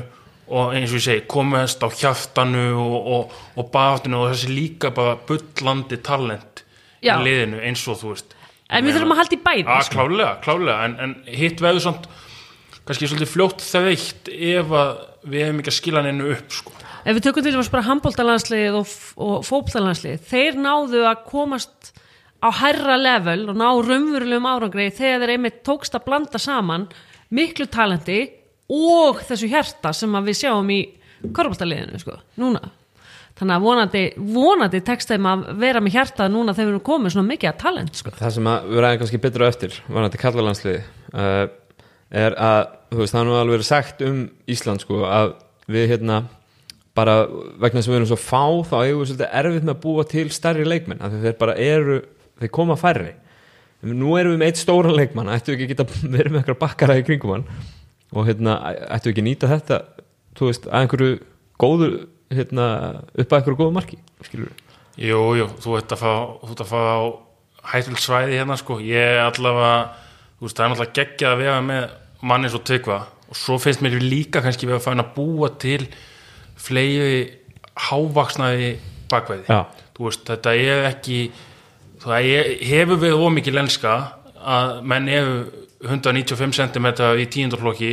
og 0.51 0.75
eins 0.75 0.91
og 0.91 0.99
ég 0.99 1.07
segi, 1.07 1.23
komast 1.31 1.83
á 1.87 1.89
hjartanu 1.89 2.67
og, 2.75 2.97
og, 3.15 3.39
og 3.57 3.71
baftinu 3.73 4.25
og 4.25 4.33
þessi 4.33 4.51
líka 4.51 4.91
bara 4.95 5.17
bullandi 5.29 6.01
talent 6.03 6.65
Já. 7.01 7.17
í 7.17 7.25
liðinu 7.25 7.63
eins 7.65 7.87
og 7.89 8.01
þú 8.01 8.15
veist 8.15 8.37
en 8.71 8.87
við 8.87 8.97
þurfum 8.97 9.15
að 9.15 9.23
halda 9.23 9.37
í 9.37 9.41
bæði 9.45 9.79
sko. 9.87 9.95
klálega, 9.97 10.33
klálega, 10.45 10.77
en, 10.87 10.97
en 11.05 11.15
hitt 11.27 11.63
verður 11.63 11.87
samt 11.87 12.11
kannski 12.87 13.09
svolítið 13.11 13.33
fljótt 13.33 13.65
þveitt 13.65 14.31
ef 14.31 14.75
að 14.81 14.93
við 15.31 15.45
hefum 15.47 15.63
ekki 15.63 15.73
að 15.73 15.79
skila 15.79 16.05
hennu 16.07 16.31
upp 16.35 16.57
sko. 16.59 16.75
ef 17.05 17.17
við 17.17 17.25
tökum 17.27 17.47
til 17.47 17.55
dæmis 17.55 17.73
bara 17.73 17.87
handbóltalandslið 17.89 18.79
og, 18.81 18.97
og 19.21 19.47
fótbóltalandslið 19.49 20.27
þeir 20.31 20.61
náðu 20.61 21.05
að 21.11 21.25
komast 21.31 21.93
á 22.41 22.49
hærra 22.63 22.97
level 22.97 23.51
og 23.53 23.59
ná 23.61 23.69
raunverulegum 23.69 24.49
árangri 24.49 24.91
þegar 24.97 25.25
þeir 25.25 25.35
einmitt 25.37 25.63
tókst 25.67 25.97
að 25.97 26.07
blanda 26.07 26.41
saman 26.41 26.89
miklu 27.37 27.69
talenti 27.71 28.23
og 28.71 29.23
þessu 29.27 29.49
hjarta 29.51 29.93
sem 29.97 30.13
að 30.15 30.31
við 30.31 30.39
sjáum 30.45 30.71
í 30.73 30.81
korfbóltaliðinu 31.37 32.01
sko, 32.01 32.17
núna. 32.41 32.63
Þannig 33.41 33.57
að 33.57 33.65
vonandi, 33.65 34.03
vonandi 34.35 34.81
tekst 34.85 35.13
þeim 35.13 35.29
að 35.31 35.45
vera 35.63 35.81
með 35.81 35.95
hjarta 35.97 36.27
núna 36.29 36.53
þegar 36.53 36.67
við 36.67 36.75
erum 36.75 36.85
komið 36.91 37.15
svona 37.15 37.31
mikið 37.31 37.51
að 37.51 37.61
talent 37.63 38.01
sko. 38.01 38.13
það 38.19 38.35
sem 38.35 38.51
að 38.51 38.67
við 38.69 38.83
ræðum 38.85 39.01
kannski 39.01 39.21
betur 39.23 39.45
á 39.47 39.49
eftir 39.49 39.79
þetta 39.87 40.21
kallalansliði 40.21 40.83
uh, 41.15 41.47
er 42.21 42.37
að, 42.37 42.61
þú 42.91 43.01
veist, 43.01 43.15
það 43.15 43.23
er 43.23 43.31
nú 43.31 43.39
alveg 43.39 43.65
sagt 43.65 44.05
um 44.05 44.21
Ísland 44.51 44.85
sko, 44.85 45.01
að 45.09 45.33
við 45.71 45.89
hérna 45.95 46.21
bara 46.99 47.17
vegna 47.63 47.81
sem 47.81 47.95
við 47.95 48.01
erum 48.01 48.11
svo 48.11 48.21
fá 48.21 48.45
þá 48.67 48.77
eigum 48.83 49.03
við 49.05 49.13
svolítið 49.13 49.35
erfitt 49.41 49.67
með 49.67 49.75
að 49.77 49.83
búa 49.87 50.07
til 50.11 50.29
stærri 50.35 50.67
leikmenn, 50.67 51.01
af 51.01 51.15
því 51.15 51.25
þeir 51.25 51.37
bara 51.41 51.59
eru 51.65 52.01
þeir 52.43 52.55
koma 52.57 52.77
færri. 52.81 53.15
Nú 53.87 54.17
erum 54.21 54.35
við 54.35 54.43
með 54.43 54.51
eitt 54.51 54.61
stóran 54.61 54.99
leikmann, 54.99 55.31
ættu 55.33 55.55
við 55.55 55.63
ekki 55.63 55.71
geta 55.71 55.87
verið 56.19 56.35
með 56.35 56.43
eitthvað 56.43 56.65
bakkara 56.67 56.99
í 57.01 57.07
kringum 57.07 57.39
hann 57.39 57.47
og 58.11 58.27
hérna, 58.27 58.57
ættu 58.91 59.13
ekki 59.13 59.25
nýta 59.25 59.51
þetta 59.51 59.83
þú 60.39 60.51
veist, 60.51 60.67
að 60.69 60.85
einhverju 60.85 61.19
góðu 61.61 61.91
hérna, 62.35 62.67
upp 63.15 63.33
að 63.33 63.41
einhverju 63.41 63.61
góðu 63.61 63.77
marki 63.77 64.01
skilur 64.27 64.51
við 64.51 64.67
Jú, 65.01 65.21
jú, 65.39 65.47
þú 65.63 65.77
ert 65.79 65.93
að 65.95 66.01
fá, 66.03 66.13
þú 66.45 66.65
fá 66.69 66.81
hættileg 67.71 68.03
svæði 68.03 68.39
hérna 68.41 68.57
sko, 68.59 68.77
ég 68.85 69.21
allavega 69.23 69.75
þú 70.41 70.47
veist, 70.47 70.57
það 70.59 70.65
er 70.65 70.73
náttúrulega 70.73 70.97
geggjað 70.99 71.33
að 71.33 71.41
vega 71.41 71.59
með 71.65 71.85
manni 72.31 72.51
svo 72.53 72.61
tökva 72.67 72.99
og 73.31 73.39
svo 73.39 73.59
finnst 73.63 73.85
mér 73.85 73.97
líka 74.03 74.43
kannski 74.45 74.69
við 74.69 74.79
að 74.79 74.87
fæna 74.89 75.07
að 75.07 75.13
búa 75.17 75.51
til 75.63 75.85
fleiri 76.61 77.21
hávaksnaði 77.81 78.75
bakveiði. 79.11 79.47
Já. 79.49 79.65
þú 79.97 80.09
veist, 80.09 80.27
þetta 80.29 80.55
er 80.59 80.89
ekki 80.91 81.21
það 82.03 82.31
er, 82.35 82.51
hefur 82.71 83.01
við 83.05 83.25
ómikið 83.25 83.57
lenska 83.57 83.97
að 84.41 84.75
menn 84.91 85.11
hefur 85.13 85.60
195 85.81 86.59
cm 86.61 86.89
í 87.21 87.29
tíundarflokki 87.33 87.93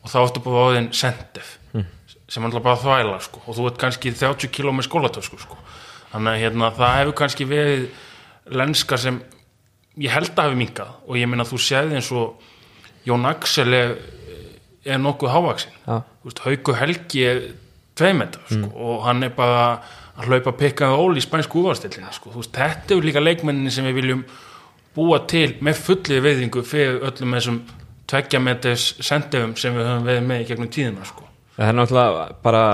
og 0.00 0.12
þá 0.12 0.18
ertu 0.22 0.44
búið 0.44 0.60
á 0.60 0.68
þeim 0.76 0.92
sendef 0.96 1.56
sem 2.30 2.44
er 2.44 2.46
alltaf 2.46 2.62
bara 2.62 2.78
þvæla 2.78 3.18
sko. 3.24 3.42
og 3.46 3.56
þú 3.56 3.66
ert 3.66 3.80
kannski 3.80 4.12
30 4.14 4.52
km 4.54 4.84
skólatösku 4.86 5.38
sko. 5.40 5.56
þannig 6.12 6.32
að 6.32 6.42
hérna, 6.44 6.70
það 6.76 6.96
hefur 7.00 7.16
kannski 7.18 7.46
verið 7.50 7.88
lenska 8.54 8.98
sem 8.98 9.20
ég 9.98 10.14
held 10.14 10.30
að 10.36 10.50
hafi 10.50 10.60
minkað 10.60 10.92
og 11.06 11.18
ég 11.18 11.30
minna 11.30 11.44
að 11.44 11.52
þú 11.52 11.62
séð 11.66 11.96
eins 11.98 12.10
og 12.14 12.46
Jón 13.06 13.26
Axel 13.26 13.74
er, 13.74 13.96
er 14.84 15.00
nokkuð 15.02 15.32
hávaksin 15.34 15.74
Já. 15.86 16.02
veist, 16.24 16.42
Hauku 16.44 16.76
Helgi 16.78 17.24
er 17.26 17.42
tveimetar 17.98 18.46
sko, 18.46 18.70
og 18.76 19.02
hann 19.04 19.26
er 19.26 19.34
bara 19.34 19.80
að 20.20 20.30
hlaupa 20.30 20.52
pikkaði 20.56 21.00
ól 21.00 21.16
í 21.16 21.22
spænsku 21.24 21.62
úrvastillinu 21.62 22.12
sko. 22.12 22.32
Þetta 22.44 22.94
eru 22.94 23.06
líka 23.08 23.22
leikmenninni 23.22 23.72
sem 23.72 23.86
við 23.88 23.98
viljum 24.00 24.24
búa 24.96 25.22
til 25.30 25.54
með 25.64 25.84
fullið 25.86 26.24
veiðingu 26.26 26.64
fyrir 26.66 27.00
öllum 27.06 27.36
þessum 27.36 27.62
tveggjametis 28.10 28.90
sendefum 29.06 29.54
sem 29.58 29.76
við 29.76 29.86
höfum 29.86 30.06
veið 30.08 30.20
með 30.26 30.42
í 30.42 30.50
gegnum 30.50 30.70
tíðina 30.74 31.06
sko. 31.06 31.26
það 31.56 31.68
er 31.68 31.78
náttúrulega 31.78 32.28
bara 32.42 32.64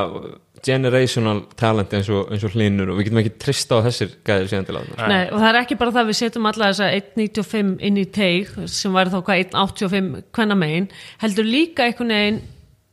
generational 0.65 1.43
talent 1.59 1.93
eins 1.95 2.09
og, 2.13 2.31
eins 2.33 2.45
og 2.47 2.55
hlinur 2.57 2.91
og 2.91 2.99
við 2.99 3.09
getum 3.09 3.21
ekki 3.21 3.35
trista 3.43 3.79
á 3.79 3.85
þessir 3.87 4.15
gæðir 4.27 4.51
síðan 4.51 4.69
til 4.69 4.77
að 4.79 4.91
Nei. 4.97 5.25
Og 5.29 5.39
það 5.39 5.49
er 5.51 5.59
ekki 5.61 5.79
bara 5.81 5.95
það 5.95 6.03
að 6.03 6.11
við 6.11 6.19
setjum 6.21 6.51
alla 6.51 6.71
þessa 6.73 6.91
1.95 6.97 7.73
inn 7.89 8.01
í 8.01 8.05
teig 8.17 8.53
sem 8.73 8.97
væri 8.97 9.13
þá 9.13 9.19
hvað 9.29 9.43
1.85 9.45 10.13
hvenna 10.39 10.59
megin 10.59 10.89
heldur 11.23 11.51
líka 11.51 11.87
einhvern 11.87 12.15
veginn 12.17 12.41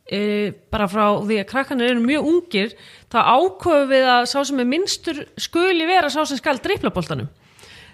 e, 0.05 0.21
bara 0.73 0.89
frá 0.91 1.05
því 1.23 1.39
að 1.41 1.49
krakkanir 1.53 1.93
eru 1.93 2.03
mjög 2.03 2.29
ungir 2.33 2.75
þá 3.13 3.19
ákofum 3.23 3.87
við 3.93 4.09
að 4.17 4.27
sá 4.33 4.37
sem 4.43 4.59
er 4.59 4.69
minnstur 4.73 5.23
skuli 5.47 5.87
vera 5.89 6.11
sá 6.11 6.21
sem 6.25 6.41
skal 6.41 6.59
drippla 6.63 6.93
boltanum 6.93 7.31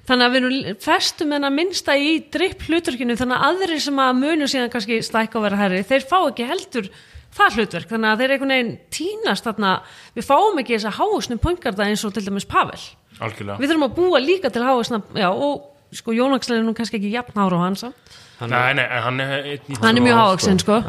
þannig 0.07 0.25
að 0.25 0.35
við 0.37 0.69
festum 0.83 1.35
en 1.35 1.47
að 1.49 1.55
minnsta 1.57 1.97
í 1.99 2.15
dripp 2.31 2.65
hluturkinu 2.69 3.17
þannig 3.19 3.37
að 3.37 3.47
aðri 3.49 3.79
sem 3.83 4.01
að 4.05 4.19
munu 4.23 4.49
síðan 4.49 4.71
kannski 4.73 5.01
stækka 5.05 5.39
að 5.39 5.47
vera 5.47 5.61
herri 5.63 5.83
þeir 5.87 6.07
fá 6.07 6.17
ekki 6.21 6.47
heldur 6.49 6.91
það 7.35 7.59
hlutverk. 7.59 7.89
Þannig 7.91 8.09
að 8.09 8.21
þeir 8.23 8.31
einhvern 8.33 8.53
veginn 8.55 8.71
týnast 8.89 9.45
þarna. 9.45 9.73
Við 10.15 10.25
fáum 10.25 10.63
ekki 10.63 10.73
þess 10.77 10.89
að 10.89 10.97
háusnum 10.97 11.41
pungarda 11.43 11.85
eins 11.85 12.05
og 12.07 12.15
til 12.15 12.23
dæmis 12.25 12.47
Pavel. 12.49 12.79
Alkjörlega. 13.19 13.59
við 13.59 13.71
þurfum 13.71 13.85
að 13.87 13.95
búa 13.97 14.21
líka 14.23 14.51
til 14.53 14.63
háusna 14.63 15.01
já, 15.17 15.27
og 15.27 15.95
sko 15.95 16.13
Jónakslein 16.15 16.61
er 16.61 16.67
nú 16.67 16.73
kannski 16.77 16.99
ekki 16.99 17.11
jafn 17.11 17.39
ára 17.41 17.59
á 17.59 17.61
hans 17.65 17.83
hann 17.83 18.53
er, 18.53 18.53
nei, 18.53 18.73
nei, 18.79 18.99
hann 19.03 19.19
er, 19.19 19.47
hann 19.81 19.99
er 19.99 20.05
mjög 20.05 20.19
háaksinn 20.21 20.61
sko. 20.61 20.79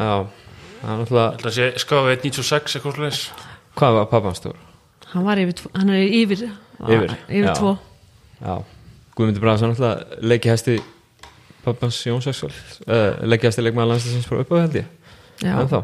skáði 1.83 2.19
1.96 2.21 2.79
eitthvað 2.79 3.01
slags 3.01 3.23
hvað 3.79 3.97
var 3.99 4.11
pappans 4.13 4.43
stór? 4.43 4.61
hann 5.11 5.31
er 5.31 5.43
yfir 5.43 6.47
2 6.47 6.53
yfir 6.87 7.51
2 7.59 7.75
Guðmundur 9.21 9.45
Braðsson 9.45 9.75
náttúrulega 9.75 10.21
leikihæsti 10.33 10.79
pappans 11.65 12.01
Jónsakssol 12.09 12.51
uh, 12.51 13.21
leikihæsti 13.29 13.65
leikmaður 13.67 13.95
landslisins 13.95 14.29
frá 14.29 14.41
uppáð 14.41 14.65
held 14.65 14.79
ég. 14.81 14.95
En 15.45 15.69
þá, 15.69 15.79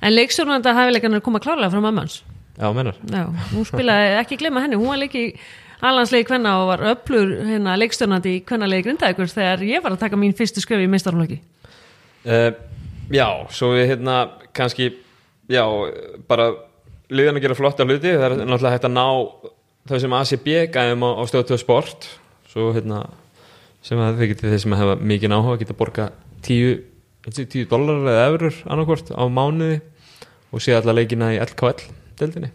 en 0.00 0.14
leikstjórnanda 0.14 0.72
hæfileikarnir 0.76 1.24
koma 1.24 1.40
klárlega 1.44 1.72
frá 1.72 1.82
mammans 1.84 2.22
já, 2.58 2.68
mennar 2.72 2.96
já, 3.04 3.24
hún 3.52 3.66
spilaði 3.68 4.14
ekki 4.22 4.38
glemma 4.40 4.62
henni 4.64 4.78
hún 4.80 4.92
var 4.92 5.00
leiki 5.02 5.24
alhanslegi 5.84 6.26
kvenna 6.26 6.54
og 6.62 6.70
var 6.72 6.84
öflur 6.94 7.34
hérna 7.46 7.76
leikstjórnandi 7.78 8.38
í 8.38 8.40
kvennalegi 8.48 8.88
grindaðegur 8.88 9.30
þegar 9.30 9.66
ég 9.68 9.84
var 9.84 9.94
að 9.94 10.02
taka 10.06 10.18
mín 10.20 10.34
fyrstu 10.36 10.64
sköfi 10.64 10.88
í 10.88 10.90
meistarflokki 10.90 11.38
uh, 12.24 12.50
Já, 13.08 13.28
svo 13.56 13.70
við 13.72 13.94
hérna 13.94 14.16
kannski, 14.52 14.90
já, 15.48 15.62
bara 16.28 16.50
liðan 17.08 17.38
að 17.38 17.46
gera 17.46 17.56
flotta 17.56 17.86
hluti 17.88 18.10
það 18.10 18.26
er 18.26 18.34
náttúrulega 18.42 18.74
hægt 18.74 18.88
að 18.88 18.96
ná 18.98 19.06
þau 19.88 20.00
sem 20.02 20.16
ACB 20.18 20.48
gæðum 20.74 21.06
á, 21.08 21.10
á 21.16 21.22
stöðtöð 21.30 21.62
sport 21.62 22.08
svo 22.58 22.68
hérna 22.74 23.00
sem 23.86 23.98
að 24.02 24.18
þið 24.18 24.30
getið 24.34 24.52
þeir 24.54 24.62
sem 24.66 24.74
hefa 24.82 24.94
mikið 25.14 25.34
áhuga 25.38 25.58
geta 25.62 25.76
borga 25.78 26.08
10, 26.42 26.78
10 27.30 27.68
dólar 27.70 28.00
eða 28.10 28.24
eurur 28.32 28.56
annarkvort 28.66 29.12
á 29.14 29.22
mánuði 29.30 29.80
og 30.52 30.62
sé 30.64 30.74
alla 30.74 30.94
leikina 30.96 31.30
í 31.36 31.38
LKL 31.44 31.84
deildinni 32.18 32.50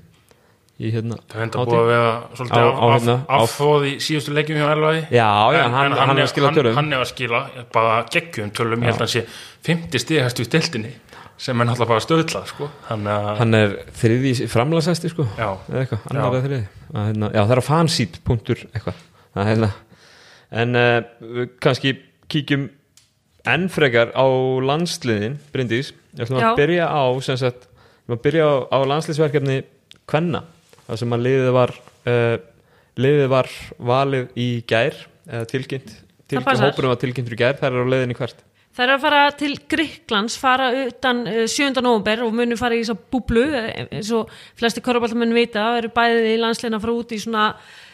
í 0.84 0.89
hérna 0.92 1.16
Það 1.30 1.38
er 1.38 1.44
enda 1.46 1.60
hátíð. 1.62 1.70
búið 1.70 1.80
að 1.80 1.89
vera 1.94 2.12
Á- 2.12 2.36
svolítið 2.36 2.60
á 2.60 2.68
af- 2.74 2.94
hérna, 2.98 3.16
á- 3.30 3.42
affóð 3.46 3.84
í 3.88 3.92
síðustu 4.04 4.34
leikjum 4.34 4.58
hjá 4.60 4.68
Elvaði 4.74 5.02
Já, 5.13 5.30
já, 5.54 5.62
hann, 5.70 5.94
hann, 5.94 6.18
er 6.18 6.24
að 6.26 6.32
skila 6.34 6.52
tölum 6.58 6.76
hann 6.80 6.94
er 6.94 7.04
að 7.06 7.10
skila 7.13 7.42
bara 7.72 8.00
geggjum 8.10 8.52
tölum, 8.58 8.82
ég 8.84 8.89
held 8.92 8.98
að 8.98 9.06
hann 9.06 9.13
sé 9.13 9.26
50 9.70 10.02
stigast 10.04 10.42
í 10.44 10.48
deildinni 10.50 10.94
sem 11.38 11.62
er 11.62 11.66
náttúrulega 11.70 11.94
bara 11.94 12.04
stöðlað 12.04 12.50
sko. 12.52 12.70
hann, 12.89 13.06
hann 13.06 13.54
er 13.62 13.78
þriði 14.02 14.48
framlagsæsti 14.50 15.10
sko 15.13 15.28
eða 15.38 15.56
eitthvað, 15.86 16.04
annar 16.12 16.28
eða 16.34 16.44
þriði 16.48 16.66
að, 16.94 17.08
hérna, 17.08 17.30
já, 17.34 17.42
það 17.46 17.54
er 17.56 17.62
á 17.62 17.66
fansít 17.70 18.20
punktur 18.26 18.60
eitthvað. 18.74 19.00
Að, 19.34 19.48
hérna. 19.54 19.70
En 20.54 20.78
uh, 20.78 21.44
kannski 21.63 21.96
kíkjum 22.32 22.70
enn 23.50 23.68
frekar 23.72 24.13
á 24.16 24.26
landsliðin 24.63 25.38
Bryndís, 25.54 25.92
ég 26.16 26.26
ætlum 26.26 26.39
að 26.39 26.62
byrja 26.62 26.88
á 26.88 27.04
sem 27.26 27.39
sagt, 27.42 27.68
við 27.68 28.13
ætlum 28.13 28.18
að 28.18 28.24
byrja 28.28 28.46
á, 28.48 28.54
á 28.72 28.78
landsliðsverkefni 28.94 29.58
Kvenna, 30.10 30.44
það 30.88 31.02
sem 31.02 31.16
að 31.16 31.28
liðið 31.28 31.52
var 31.58 31.76
uh, 31.80 32.38
liðið 33.00 33.30
var 33.34 33.52
valið 33.92 34.39
í 34.39 34.48
gær 34.70 34.98
eða 35.28 35.46
tilkynnt, 35.52 35.94
tilkynnt 36.30 36.66
hópurum 36.68 36.94
var 36.94 37.00
tilkynntur 37.02 37.36
í 37.36 37.39
gær, 37.39 37.60
það 37.60 37.70
er 37.70 37.88
á 37.88 37.92
leiðinni 37.94 38.18
hvert? 38.20 38.44
Það 38.74 38.88
er 38.88 38.92
að 38.96 39.04
fara 39.04 39.22
til 39.38 39.52
Gríklands, 39.70 40.36
fara 40.42 40.72
utan 40.88 41.24
uh, 41.30 41.44
7. 41.50 41.76
november 41.84 42.24
og 42.26 42.34
munu 42.34 42.58
fara 42.58 42.78
í 42.78 42.82
þess 42.82 42.96
að 42.96 43.04
búblu, 43.13 43.44
eh, 43.54 43.84
eins 43.86 44.10
og 44.16 44.32
flesti 44.58 44.82
korfballamenn 44.86 45.36
vita, 45.36 45.68
eru 45.78 45.92
bæðið 45.94 46.30
í 46.32 46.39
landsleina 46.42 46.80
að 46.80 46.88
fara 46.88 46.96
út 47.04 47.13
í 47.13 47.20
svona 47.22 47.48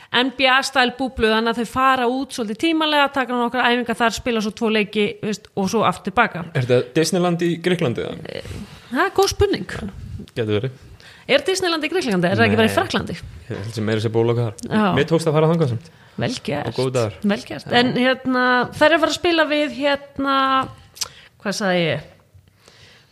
NBA-stæl 0.09 0.95
búblu, 0.97 1.29
þannig 1.29 1.53
að 1.53 1.59
þau 1.61 1.69
fara 1.69 2.07
út 2.09 2.33
svolítið 2.33 2.61
tímalega, 2.63 3.11
taka 3.13 3.35
okkar 3.45 3.67
æfinga 3.67 3.95
þar, 3.99 4.15
spila 4.15 4.41
svo 4.41 4.53
tvo 4.57 4.71
leiki 4.73 5.05
veist, 5.21 5.49
og 5.53 5.69
svo 5.69 5.83
aftur 5.85 6.15
baka. 6.17 6.47
Er 6.57 6.65
þetta 6.65 6.95
Disneyland 6.97 7.45
í 7.45 7.51
Greiklandi? 7.61 8.07
Það 8.89 9.03
er 9.05 9.13
góð 9.13 9.33
spurning. 9.35 9.75
Verið 10.33 10.71
Er 11.29 11.43
Disneyland 11.45 11.85
í 11.85 11.89
Gríklandi? 11.91 12.25
Er 12.25 12.39
það 12.39 12.47
ekki 12.47 12.57
bara 12.57 12.69
í. 12.69 12.73
Fraklandi? 12.73 13.15
Mér 14.97 15.09
tókst 15.11 15.29
að 15.29 15.35
fara 15.35 15.49
þangað 15.51 15.75
sem 15.75 15.81
Vel 16.19 16.31
gert. 16.43 16.67
Og 16.67 16.75
góður 16.75 16.95
dagur. 16.95 17.19
Vel 17.31 17.43
gert. 17.47 17.67
En 17.79 17.91
hérna, 17.95 18.45
þær 18.75 18.87
er 18.87 18.95
að 18.95 19.03
fara 19.03 19.13
að 19.13 19.19
spila 19.19 19.45
við 19.47 19.75
hérna, 19.77 20.33
hvað 21.39 21.55
sagði 21.59 21.83
ég? 21.85 22.09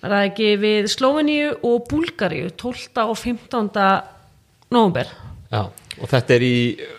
Var 0.02 0.14
það 0.16 0.26
ekki 0.32 0.50
við 0.64 0.90
Slóveníu 0.92 1.54
og 1.70 1.86
Búlgaríu 1.92 2.50
12. 2.58 3.06
og 3.06 3.16
15. 3.22 3.70
november? 4.74 5.14
Já, 5.48 5.62
og 5.72 6.10
þetta 6.12 6.36
er 6.36 6.44
í 6.44 6.56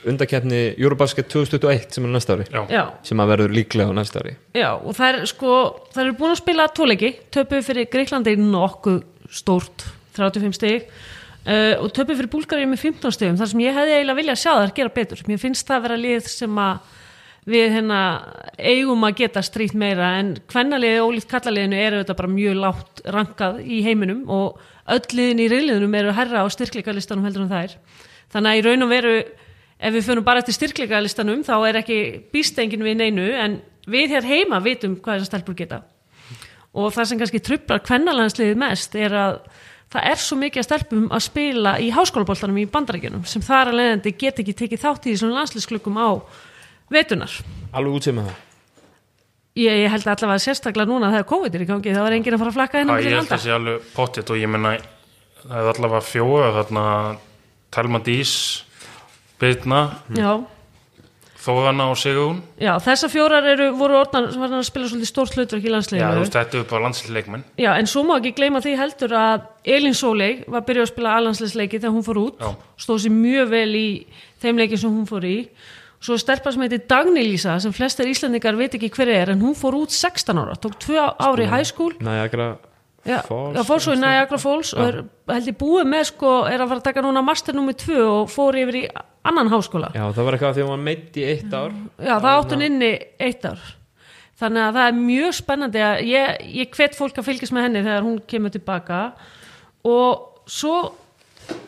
undakeppni 0.09 0.61
Eurobasket 0.81 1.29
2021 1.29 1.99
sem 1.99 2.07
er 2.09 2.13
næsta 2.15 2.37
ári. 2.39 2.47
Já, 2.73 2.83
sem 3.05 3.21
að 3.21 3.33
verður 3.35 3.55
líklega 3.59 3.93
á 3.93 3.99
næsta 3.99 4.23
ári. 4.23 4.35
Já, 4.57 4.71
og 4.77 4.97
þær 4.97 5.21
sko, 5.29 5.55
þær 5.93 6.05
eru 6.07 6.17
búin 6.19 6.33
að 6.33 6.41
spila 6.41 6.69
tóleiki, 6.73 7.13
töpuð 7.35 7.67
fyrir 7.67 7.91
Greiklandi 7.93 8.37
nokkuð 8.41 9.03
stórt, 9.41 9.85
35 10.17 10.57
stig. 10.57 10.89
Uh, 11.49 11.77
og 11.81 11.93
töpuð 11.97 12.23
fyrir 12.23 12.33
Búlgaríu 12.33 12.69
með 12.69 12.83
15 12.89 13.15
stigum, 13.15 13.37
þar 13.41 13.53
sem 13.53 13.61
ég 13.65 13.77
hefði 13.77 13.99
eiginlega 13.99 14.19
viljað 14.19 14.41
sjá 14.43 14.51
þær 14.55 14.75
gera 14.81 14.97
betur. 14.97 15.23
Mér 15.29 15.43
finnst 15.45 15.69
það 15.69 15.85
vera 15.87 16.01
lið 16.01 16.33
sem 16.33 16.59
að 16.61 16.97
við 17.49 17.71
hérna 17.73 18.01
eigum 18.59 19.07
að 19.09 19.21
geta 19.23 19.45
strýtt 19.45 19.77
meira. 19.79 20.11
En 20.21 20.35
hvernaliði 20.53 21.05
ólíkt 21.05 21.31
kallaliðinu 21.31 21.79
eru 21.81 22.03
þetta 22.03 22.19
bara 22.19 22.33
mjög 22.33 22.59
látt 22.65 23.03
rankað 23.17 23.63
í 23.65 23.81
heiminum. 23.87 24.27
Og 24.29 24.59
öll 24.93 25.17
liðin 25.17 25.45
í 25.45 25.49
reyliðinum 25.53 25.97
eru 26.01 26.13
herra 26.17 26.45
á 26.45 26.47
styrkleikalistanum 26.53 27.25
heldur 27.29 27.47
en 27.47 27.53
þær 27.53 27.79
þannig 28.33 28.51
að 28.51 28.59
í 28.59 28.65
raun 28.67 28.87
og 28.87 28.93
veru 28.93 29.15
ef 29.79 29.95
við 29.95 30.09
fyrir 30.09 30.27
bara 30.27 30.43
eftir 30.43 30.57
styrkleikalistanum 30.57 31.45
þá 31.47 31.55
er 31.69 31.81
ekki 31.83 32.01
býstengin 32.35 32.83
við 32.85 32.99
neinu 32.99 33.29
en 33.39 33.61
við 33.89 34.17
hér 34.17 34.27
heima 34.27 34.61
vitum 34.65 34.99
hvað 34.99 35.21
þessar 35.21 35.31
stelpur 35.33 35.57
geta. 35.59 35.83
Og 36.79 36.93
það 36.95 37.11
sem 37.11 37.21
kannski 37.23 37.43
trublar 37.43 37.83
kvennalansliðið 37.87 38.59
mest 38.61 38.97
er 38.99 39.15
að 39.17 39.39
það 39.93 40.11
er 40.11 40.21
svo 40.21 40.37
mikið 40.41 40.63
að 40.63 40.67
stelpum 40.67 41.07
að 41.15 41.25
spila 41.25 41.77
í 41.81 41.89
háskólaboltanum 41.95 42.59
í 42.61 42.67
bandarækjunum 42.73 43.25
sem 43.29 43.45
þar 43.45 43.71
að 43.71 43.79
leiðandi 43.81 44.13
get 44.21 44.43
ekki 44.43 44.57
tekið 44.59 44.83
þátt 44.83 45.09
í 45.09 45.15
þessum 45.15 45.33
landsliðsklukkum 45.33 45.97
á 45.97 46.09
vetunar 46.93 47.33
Alveg 47.73 47.97
út 47.97 48.09
sem 48.09 48.21
það. 48.21 48.37
Ég, 49.59 49.81
ég 49.83 49.91
held 49.91 50.07
allavega 50.07 50.43
sérstaklega 50.45 50.91
núna 50.91 51.09
þegar 51.15 51.31
COVID 51.33 51.57
er 51.57 51.65
í 51.65 51.69
gangi 51.69 51.95
þá 51.97 52.03
er 52.05 52.19
enginn 52.19 52.37
að 52.37 52.43
fara 52.45 52.53
að 52.53 52.59
flakka 52.59 52.83
held 52.85 53.33
að 53.33 53.43
sé 53.43 53.55
alveg 53.55 53.89
pottitt 53.97 54.31
og 54.31 54.39
ég 54.39 54.53
menna 54.53 54.77
það 55.41 55.57
er 55.63 55.71
allavega 55.73 56.05
fjóða 56.05 56.53
þarna 56.59 56.85
Telma 57.75 58.01
Dís 58.05 58.33
Birna, 59.39 59.83
Já, 60.17 60.41
Þóðana 61.39 61.87
og 61.93 61.99
Sigurún 62.01 62.41
já, 62.59 62.73
þessar 62.83 63.11
fjórar 63.13 63.47
eru, 63.47 63.69
voru 63.79 64.01
orðnar 64.01 64.33
sem 64.33 64.43
var 64.43 64.55
að 64.59 64.65
spila 64.67 64.89
svolítið 64.91 65.11
stórt 65.13 65.37
hlutverk 65.37 65.65
í 65.69 65.71
Já, 65.71 66.09
þú 66.11 66.23
veist, 66.25 66.35
þetta 66.35 66.57
er 66.59 66.65
upp 66.65 66.73
á 66.75 66.79
landsleikmenn 66.83 67.45
Já, 67.61 67.71
en 67.79 67.89
svo 67.89 68.03
má 68.09 68.17
ekki 68.19 68.35
gleyma 68.37 68.63
því 68.65 68.75
heldur 68.81 69.15
að 69.15 69.47
Elín 69.77 69.95
Sóley 69.95 70.41
var 70.49 70.63
að 70.65 70.69
byrja 70.71 70.87
að 70.87 70.91
spila 70.91 71.17
alhansleisleiki 71.21 71.79
þegar 71.79 71.95
hún 71.95 72.07
fór 72.09 72.21
út, 72.25 72.43
Já. 72.43 72.51
stóð 72.83 73.05
sér 73.05 73.15
mjög 73.15 73.53
vel 73.55 73.71
í 73.79 73.89
þeim 74.43 74.63
leikin 74.65 74.83
sem 74.83 74.97
hún 74.99 75.07
fór 75.09 75.29
í. 75.29 75.37
Svo 76.03 76.19
stelpa 76.19 76.53
sem 76.55 76.63
heitir 76.63 76.85
Dagný 76.91 77.25
Lísa 77.27 77.57
sem 77.63 77.75
flestir 77.75 78.11
Íslandingar 78.11 78.59
veit 78.59 78.75
ekki 78.75 78.91
hver 78.95 79.11
er 79.15 79.33
en 79.35 79.43
hún 79.43 79.57
fór 79.59 79.79
út 79.79 79.95
16 79.95 80.43
ára, 80.43 80.59
tók 80.59 80.77
tvö 80.83 80.99
ári 81.19 81.47
í 81.47 81.51
high 81.51 81.67
school. 81.67 81.95
Niagara 82.03 82.57
Já, 83.09 83.19
Falls, 83.25 83.65
fór 83.69 83.83
svo 83.85 83.95
í 83.97 84.01
Niagara 84.03 84.41
Falls 84.43 84.75
og 84.77 84.85
er 84.85 84.99
held 85.33 85.49
ég 85.49 85.57
búið 85.59 85.89
með 85.89 86.05
sko, 86.11 86.35
er 86.51 86.61
að 86.61 86.73
fara 86.75 86.83
að 86.83 86.87
taka 86.91 87.05
núna 87.07 87.23
master 87.25 87.57
nummer 87.57 87.77
2 87.79 87.99
og 88.05 88.31
fór 88.33 88.59
yfir 88.61 88.81
í 88.83 88.85
annan 89.29 89.51
háskóla. 89.53 89.91
Já, 89.97 90.05
það 90.13 90.29
var 90.29 90.37
eitthvað 90.37 90.63
hún 90.63 90.73
var 90.75 90.87
meitt 90.91 91.17
í 91.17 91.25
eitt 91.25 91.57
ár. 91.57 91.75
Já, 91.97 92.15
það 92.15 92.31
átt 92.35 92.55
hún 92.55 92.65
inni 92.69 92.93
eitt 93.25 93.49
ár. 93.49 93.67
Þannig 94.39 94.63
að 94.63 94.77
það 94.79 94.89
er 94.89 94.99
mjög 95.01 95.35
spennandi 95.35 95.83
að 95.83 96.01
ég, 96.07 96.47
ég 96.61 96.77
hvet 96.77 96.95
fólk 96.95 97.17
að 97.19 97.27
fylgjast 97.27 97.55
með 97.57 97.65
henni 97.67 97.85
þegar 97.89 98.05
hún 98.07 98.19
kemur 98.31 98.55
tilbaka 98.55 99.01
og 99.89 100.45
svo 100.47 100.77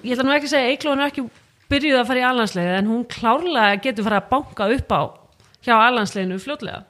ég 0.04 0.14
ætla 0.14 0.26
nú 0.26 0.34
ekki 0.36 0.46
að 0.46 0.54
segja 0.54 0.74
Eiklóðin 0.74 1.02
er 1.02 1.10
ekki 1.10 1.24
byrjuð 1.70 1.98
að 2.00 2.06
fara 2.10 2.22
í 2.22 2.26
alhanslega 2.28 2.76
en 2.78 2.90
hún 2.90 3.02
klárlega 3.10 3.80
getur 3.82 4.06
fara 4.06 4.20
að 4.22 4.30
banka 4.30 4.68
upp 4.76 4.94
á 4.94 5.02
hjá 5.66 5.74
alhansleginu 5.76 6.38
fljótlega 6.42 6.84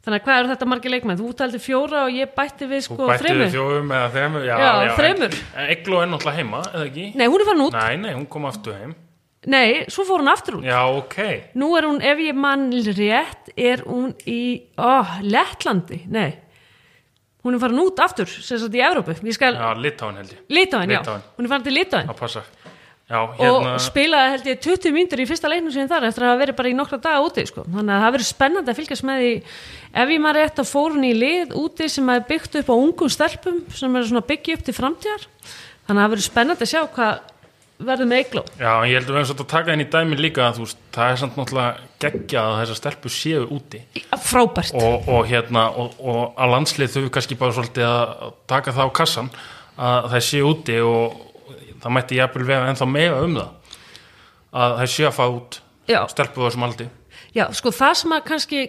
þannig 0.00 0.16
að 0.20 0.24
hvað 0.26 0.40
eru 0.40 0.50
þetta 0.52 0.68
margir 0.70 0.94
leikmenn? 0.94 1.20
Þú 1.20 1.30
taldi 1.38 1.60
fjóra 1.62 2.02
og 2.06 2.16
ég 2.16 2.32
bætti 2.36 2.68
við 2.70 2.82
Þú 2.82 2.88
sko 2.88 3.10
bætti 3.10 3.36
við 3.36 3.54
fjóðum 3.54 3.94
eða 3.98 4.10
þremur? 4.16 4.48
Já, 4.48 4.56
Já, 4.60 4.72
þremur. 4.98 5.38
En 5.54 5.70
Eglo 5.76 6.00
er 6.00 6.10
náttúrulega 6.10 6.40
heima, 6.40 6.64
eða 6.72 6.88
ekki? 6.88 7.06
Nei, 7.20 7.24
hún 7.26 7.40
er 7.44 7.50
farin 7.50 7.64
út, 7.66 7.78
Nei, 7.78 7.96
nei, 8.04 8.12
hún 8.16 8.28
kom 8.32 8.50
aftur 8.50 8.76
heim. 8.80 8.94
Nei, 9.50 9.66
svo 9.88 10.04
fór 10.04 10.20
hún 10.20 10.28
aftur 10.28 10.58
út. 10.58 10.68
Já, 10.68 10.80
ok. 10.92 11.18
Nú 11.56 11.72
er 11.78 11.88
hún, 11.88 12.02
ef 12.04 12.20
ég 12.20 12.36
mann 12.36 12.68
rétt, 12.92 13.52
er 13.56 13.84
hún 13.88 14.12
í 14.28 14.40
oh, 14.76 15.18
Lettlandi, 15.24 16.04
nei 16.12 16.30
hún 17.44 17.56
er 17.56 17.62
farin 17.62 17.80
út 17.80 18.00
aftur, 18.04 18.28
sem 18.28 18.58
sagt 18.60 18.76
í 18.76 18.82
Evrópu. 18.84 19.14
Skal, 19.32 19.56
Já, 19.56 19.70
Litáin 19.80 20.18
held 20.20 20.34
ég. 20.34 20.40
Litáin, 20.52 20.92
já, 20.92 21.00
hún 21.38 21.46
er 21.46 21.52
farin 21.52 21.64
til 21.64 21.76
Litáin 21.76 22.10
Það 22.10 22.18
passa 22.18 22.42
Já, 23.10 23.18
hérna 23.40 23.72
og 23.74 23.80
spilaði 23.82 24.34
held 24.36 24.44
ég 24.46 24.60
20 24.62 24.94
mínútur 24.94 25.22
í 25.22 25.26
fyrsta 25.26 25.50
leiknum 25.50 25.72
sem 25.74 25.88
þar 25.90 26.06
eftir 26.06 26.22
að 26.22 26.30
hafa 26.30 26.40
verið 26.44 26.58
bara 26.60 26.70
í 26.70 26.76
nokkra 26.78 26.98
daga 27.02 27.24
úti 27.26 27.42
sko. 27.48 27.64
þannig 27.66 27.94
að 27.96 28.04
það 28.04 28.14
verður 28.14 28.28
spennandi 28.28 28.70
að 28.70 28.78
fylgjast 28.78 29.06
með 29.08 29.24
því. 29.24 29.32
Ef 29.90 30.12
ég 30.14 30.22
maður 30.22 30.38
rétt 30.38 30.62
að 30.62 30.70
fór 30.70 30.94
hún 30.94 31.08
í 31.08 31.10
lið 31.18 31.56
úti 31.58 31.88
sem 31.90 32.12
er 32.14 32.22
byggt 32.28 32.60
upp 32.60 32.70
á 32.70 32.74
ungum 32.76 33.10
stelpum 33.10 33.58
sem 33.74 33.98
er 33.98 34.06
svona 34.06 34.22
byggja 34.30 34.60
upp 34.60 34.62
til 34.68 34.76
framtíðar. 34.76 35.26
Þannig 35.88 35.98
að 35.98 36.04
það 36.04 36.14
verður 36.14 36.28
spennandi 36.28 36.66
að 36.68 36.70
sjá 36.70 36.82
hvað 36.94 37.12
verður 37.80 38.08
með 38.10 38.20
eigló 38.20 38.42
Já, 38.60 38.72
ég 38.84 38.98
heldur 38.98 39.16
við 39.16 39.22
eins 39.22 39.32
og 39.32 39.40
að 39.40 39.48
taka 39.50 39.74
inn 39.74 39.82
í 39.82 39.86
dæmi 39.90 40.18
líka 40.20 40.44
að 40.46 40.60
veist, 40.60 40.80
það 40.94 41.12
er 41.12 41.20
samt 41.22 41.38
náttúrulega 41.38 41.88
geggjað 42.04 42.50
að 42.50 42.58
þessar 42.60 42.78
stelpur 42.80 43.14
séu 43.14 43.46
úti. 43.56 43.80
Frábært. 44.20 44.74
Og, 44.76 45.08
og 45.08 45.26
hérna, 45.30 45.66
og, 45.80 45.96
og 45.98 46.20
að 46.36 46.54
landslið 46.54 46.94
þau 46.94 47.10
kannski 47.16 47.38
bara 47.40 47.56
svolítið 47.56 47.88
að 47.88 48.36
taka 48.50 48.76
það 51.80 51.94
mætti 51.96 52.18
jafnvel 52.18 52.46
vera 52.48 52.70
ennþá 52.70 52.88
meira 52.90 53.22
um 53.24 53.36
það 53.38 53.76
að 54.50 54.76
það 54.80 54.92
séu 54.94 55.08
að 55.08 55.16
fá 55.16 55.24
út 55.28 55.60
Já. 55.90 56.00
stelpu 56.10 56.42
á 56.42 56.46
þessum 56.48 56.66
aldi. 56.66 56.88
Já, 57.34 57.44
sko 57.54 57.72
það 57.74 57.94
sem 58.00 58.14
að 58.16 58.24
kannski 58.30 58.62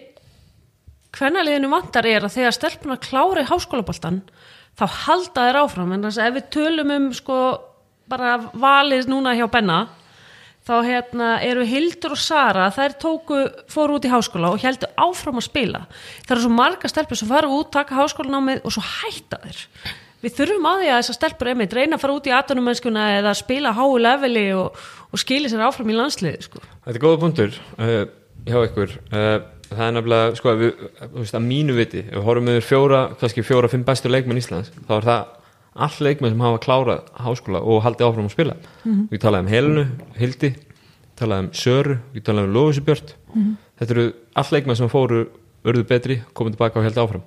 hvernaliðinu 1.12 1.70
vantar 1.72 2.08
er 2.08 2.26
að 2.26 2.36
þegar 2.36 2.56
stelpuna 2.56 2.98
klári 3.02 3.46
háskólaboltan 3.48 4.22
þá 4.78 4.84
halda 5.06 5.48
þær 5.48 5.58
áfram. 5.64 5.96
En 5.96 6.06
þess 6.06 6.20
að 6.20 6.30
ef 6.30 6.38
við 6.38 6.46
tölum 6.56 6.94
um 6.96 7.10
sko 7.16 7.40
bara 8.10 8.36
valið 8.52 9.10
núna 9.10 9.34
hjá 9.38 9.46
Benna 9.50 9.80
þá 10.62 10.74
hérna 10.86 11.28
eru 11.42 11.64
Hildur 11.66 12.14
og 12.14 12.20
Sara 12.22 12.68
þær 12.70 12.94
tóku, 13.02 13.40
fóru 13.72 13.98
út 13.98 14.06
í 14.06 14.12
háskóla 14.12 14.52
og 14.54 14.62
heldur 14.62 14.92
áfram 14.94 15.40
að 15.40 15.48
spila. 15.48 15.82
Það 16.22 16.36
eru 16.36 16.44
svo 16.44 16.54
marga 16.54 16.90
stelpur 16.90 17.18
sem 17.18 17.30
fara 17.30 17.50
út, 17.50 17.72
taka 17.74 17.98
háskólanámið 17.98 18.62
og 18.62 18.76
svo 18.76 18.84
hætta 18.86 19.42
þér 19.42 19.64
við 20.22 20.36
þurfum 20.38 20.68
að 20.70 20.82
því 20.82 20.90
að 20.90 20.98
þessar 21.00 21.18
stelpur 21.18 21.52
einmitt 21.52 21.76
reyna 21.76 21.98
að 21.98 22.04
fara 22.04 22.16
út 22.18 22.28
í 22.28 22.34
atunumennskuna 22.36 23.06
eða 23.18 23.34
spila 23.38 23.74
háu 23.76 23.88
leveli 24.00 24.46
og, 24.56 24.78
og 25.10 25.22
skili 25.22 25.50
sér 25.50 25.66
áfram 25.68 25.92
í 25.92 25.98
landsliði 25.98 26.46
sko. 26.48 26.62
Þetta 26.86 26.96
er 26.96 27.04
góða 27.04 27.20
punktur 27.24 27.58
uh, 27.78 27.98
hjá 28.48 28.58
ykkur. 28.68 28.96
Uh, 29.12 29.34
Það 29.72 29.86
er 29.86 29.92
nefnilega, 29.96 30.32
sko, 30.36 30.52
við, 30.60 30.80
veist, 31.14 31.32
að 31.38 31.44
mínu 31.46 31.72
viti 31.72 32.02
ef 32.02 32.10
við 32.18 32.26
horfum 32.26 32.48
yfir 32.52 32.66
fjóra, 32.66 32.98
kannski 33.16 33.40
fjóra, 33.40 33.70
fimm 33.72 33.86
bestu 33.88 34.10
leikmenn 34.10 34.36
Íslands, 34.36 34.68
þá 34.84 34.90
er 34.98 35.06
það 35.06 35.30
all 35.86 36.04
leikmenn 36.04 36.34
sem 36.34 36.42
hafa 36.44 36.58
klárað 36.66 37.06
háskóla 37.24 37.62
og 37.64 37.80
haldið 37.86 38.04
áfram 38.10 38.28
að 38.28 38.34
spila. 38.34 38.56
Við 38.84 39.22
talaðum 39.22 39.48
um 39.48 39.54
Helenu, 39.54 39.86
Hildi, 40.18 40.50
talaðum 41.18 41.50
um 41.50 41.56
Söru 41.56 41.98
við 42.12 42.26
talaðum 42.26 42.50
um 42.50 42.56
Lófisubjört 42.56 43.14
þetta 43.80 43.94
eru 43.94 44.06
all 44.38 44.48
leikmenn 44.54 44.78
sem 44.80 44.92
fóru 44.92 45.24
örðu 45.62 45.84
betri, 45.88 46.18
komið 46.34 46.56
tilbaka 46.56 46.80
og 46.80 46.86
held 46.88 47.00
áfram 47.02 47.24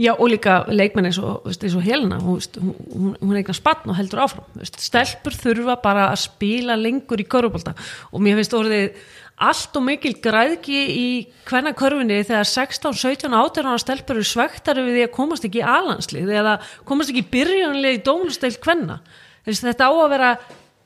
Já, 0.00 0.12
og 0.14 0.28
líka 0.30 0.62
leikmenn 0.68 1.08
eins 1.10 1.18
og, 1.22 1.44
eins 1.50 1.74
og 1.76 1.84
Helena, 1.84 2.18
hún, 2.22 2.40
hún, 2.60 3.12
hún, 3.20 3.36
eignar 3.38 3.56
spann 3.56 3.90
og 3.90 3.98
heldur 3.98 4.24
áfram. 4.24 4.46
Stelpur 4.62 5.36
þurfa 5.36 5.76
bara 5.82 6.08
að 6.12 6.24
spila 6.24 6.78
lengur 6.78 7.22
í 7.22 7.28
körfubólta 7.28 7.76
og 8.10 8.24
mér 8.24 8.40
finnst 8.40 8.56
orðið 8.58 9.04
allt 9.44 9.74
og 9.74 9.82
mikil 9.82 10.14
græðki 10.22 10.80
í 10.94 11.06
hvenna 11.48 11.74
körfinni 11.74 12.20
þegar 12.22 12.46
16, 12.46 12.94
17, 12.94 13.34
18 13.34 13.70
ára 13.70 13.80
stelpur 13.82 14.20
eru 14.20 14.26
svektari 14.28 14.84
við 14.86 14.98
því 14.98 15.06
að 15.08 15.14
komast 15.16 15.46
ekki 15.48 15.62
í 15.62 15.68
alanslið 15.74 16.34
eða 16.38 16.58
komast 16.86 17.10
ekki 17.10 17.24
í 17.24 17.30
byrjunlið 17.32 17.98
í 17.98 18.02
dómlusteil 18.06 18.54
hvenna. 18.62 19.00
Þetta 19.44 19.90
á 19.90 19.92
að 19.92 20.12
vera 20.14 20.30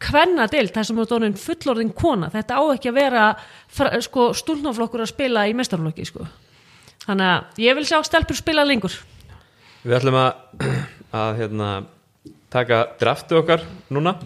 hvenna 0.09 0.47
deilt, 0.51 0.73
það 0.75 0.89
sem 0.89 1.01
er 1.03 1.09
dónin 1.11 1.39
fullorðin 1.39 1.95
kona, 1.97 2.31
þetta 2.33 2.59
á 2.59 2.63
ekki 2.73 2.93
að 2.93 3.01
vera 3.01 3.25
sko, 4.05 4.31
stúlnaflokkur 4.37 5.03
að 5.05 5.13
spila 5.13 5.47
í 5.51 5.57
mestarflokki 5.59 6.07
sko. 6.09 6.29
Þannig 7.07 7.29
að 7.33 7.63
ég 7.65 7.79
vil 7.79 7.87
sjá 7.89 7.99
stelpur 8.07 8.37
spila 8.39 8.65
lengur. 8.69 8.95
Við 9.85 9.97
ætlum 10.01 10.19
að, 10.19 10.69
að 11.23 11.39
hérna, 11.43 11.69
taka 12.53 12.83
draftu 13.01 13.43
okkar 13.43 13.67
núna 13.95 14.17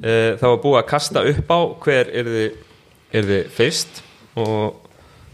Eh, 0.00 0.36
Það 0.38 0.44
var 0.52 0.58
búið 0.62 0.76
að 0.78 0.86
kasta 0.88 1.20
upp 1.28 1.50
á 1.50 1.58
hver 1.82 2.08
er 2.14 2.28
þið, 2.30 2.58
er 3.18 3.24
þið 3.26 3.48
fyrst 3.52 3.98
og 4.38 4.76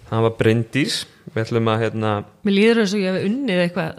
það 0.08 0.22
var 0.24 0.32
Bryndís 0.40 0.94
Við 1.34 1.40
ætlum 1.42 1.68
að 1.70 1.82
hérna, 1.84 2.12
Mér 2.46 2.54
líður 2.56 2.80
eins 2.82 2.94
og 2.96 3.02
ég 3.04 3.12
hef 3.18 3.26
unnið 3.28 3.60
eitthvað 3.66 3.98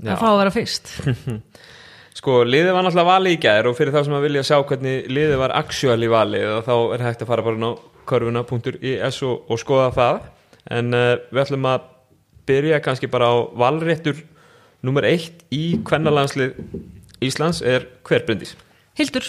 Já. 0.00 0.10
að 0.10 0.18
fá 0.20 0.26
að 0.30 0.38
vera 0.40 0.52
fyrst. 0.56 0.90
Sko, 2.20 2.34
liðið 2.48 2.72
var 2.76 2.84
náttúrulega 2.88 3.10
valið 3.12 3.36
í 3.36 3.40
gær 3.44 3.68
og 3.70 3.76
fyrir 3.78 3.94
þá 3.94 4.00
sem 4.08 4.16
að 4.18 4.26
vilja 4.26 4.44
sjá 4.50 4.56
hvernig 4.72 5.08
liðið 5.16 5.38
var 5.44 5.54
actually 5.60 6.10
valið 6.12 6.46
og 6.58 6.62
þá 6.66 6.74
er 6.96 7.06
hægt 7.06 7.24
að 7.24 7.30
fara 7.30 7.46
bara 7.46 7.70
á 7.70 7.72
körfuna.is 8.10 9.22
og, 9.28 9.44
og 9.48 9.60
skoða 9.62 9.90
það 9.96 10.20
en 10.68 10.94
uh, 10.96 11.16
við 11.30 11.42
ætlum 11.44 11.68
að 11.70 11.88
byrja 12.50 12.80
kannski 12.84 13.10
bara 13.10 13.30
á 13.30 13.36
valréttur 13.62 14.20
nummer 14.84 15.06
eitt 15.06 15.44
í 15.54 15.78
kvennalandslið 15.86 16.56
Íslands 17.24 17.60
er 17.60 17.86
hver 18.06 18.24
Bryndís? 18.26 18.54
Hildur, 18.96 19.26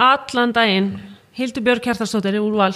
allan 0.00 0.52
daginn, 0.56 0.92
Hildur 1.36 1.64
Björk 1.64 1.88
Hjartarsdóttir 1.88 2.36
úr 2.40 2.58
val. 2.58 2.74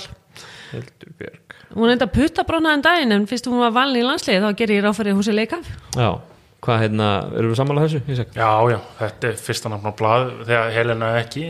Hildur 0.73 1.13
Björg 1.21 1.57
Hún 1.77 1.93
enda 1.93 2.07
putta 2.09 2.47
brónaðan 2.49 2.85
daginn 2.85 3.13
en 3.13 3.27
fyrst 3.29 3.47
hún 3.49 3.61
var 3.61 3.75
valin 3.77 4.01
í 4.01 4.07
landsliði 4.07 4.41
þá 4.41 4.57
gerir 4.57 4.79
ég 4.79 4.87
ráfæri 4.87 5.13
húsi 5.13 5.35
leikaf. 5.35 5.69
Já, 5.93 6.17
hvað 6.65 6.81
hérna, 6.87 7.09
erum 7.37 7.53
við 7.53 7.59
sammálað 7.61 7.89
þessu? 7.89 8.25
Já, 8.33 8.53
já, 8.73 8.79
þetta 9.03 9.29
er 9.29 9.43
fyrsta 9.43 9.73
nafn 9.73 9.93
á 9.93 9.99
blað 9.99 10.31
þegar 10.49 10.73
Helena 10.75 11.11
er 11.13 11.27
ekki 11.27 11.45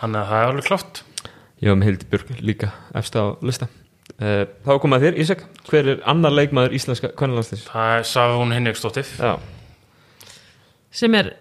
þannig 0.00 0.20
að 0.20 0.32
það 0.32 0.40
er 0.40 0.50
alveg 0.52 0.68
klátt 0.68 1.02
Já, 1.58 1.72
með 1.74 1.88
Hildur 1.88 2.10
Björg 2.12 2.42
líka 2.50 2.72
efst 2.98 3.18
á 3.18 3.24
lista 3.42 3.70
Þá 4.18 4.72
komað 4.82 5.04
þér, 5.06 5.18
Ísak, 5.22 5.44
hver 5.68 5.92
er 5.92 6.00
annar 6.10 6.34
leikmaður 6.34 6.72
íslenska 6.74 7.12
kvennalandsliðs? 7.14 7.68
það 7.70 7.92
er 8.00 8.08
Safún 8.10 8.54
Hinriksdóttir 8.56 9.06
Já, 9.14 9.36
sem 10.90 11.14
er 11.14 11.32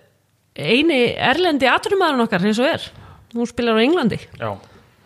eini 0.53 0.99
erlendi 1.15 1.69
aturumæðurinn 1.71 2.25
okkar 2.27 2.45
eins 2.45 2.61
og 2.61 2.69
er. 2.69 2.85
Hún 3.33 3.49
spilar 3.49 3.77
á 3.77 3.81
Englandi. 3.81 4.19
Já, 4.37 4.51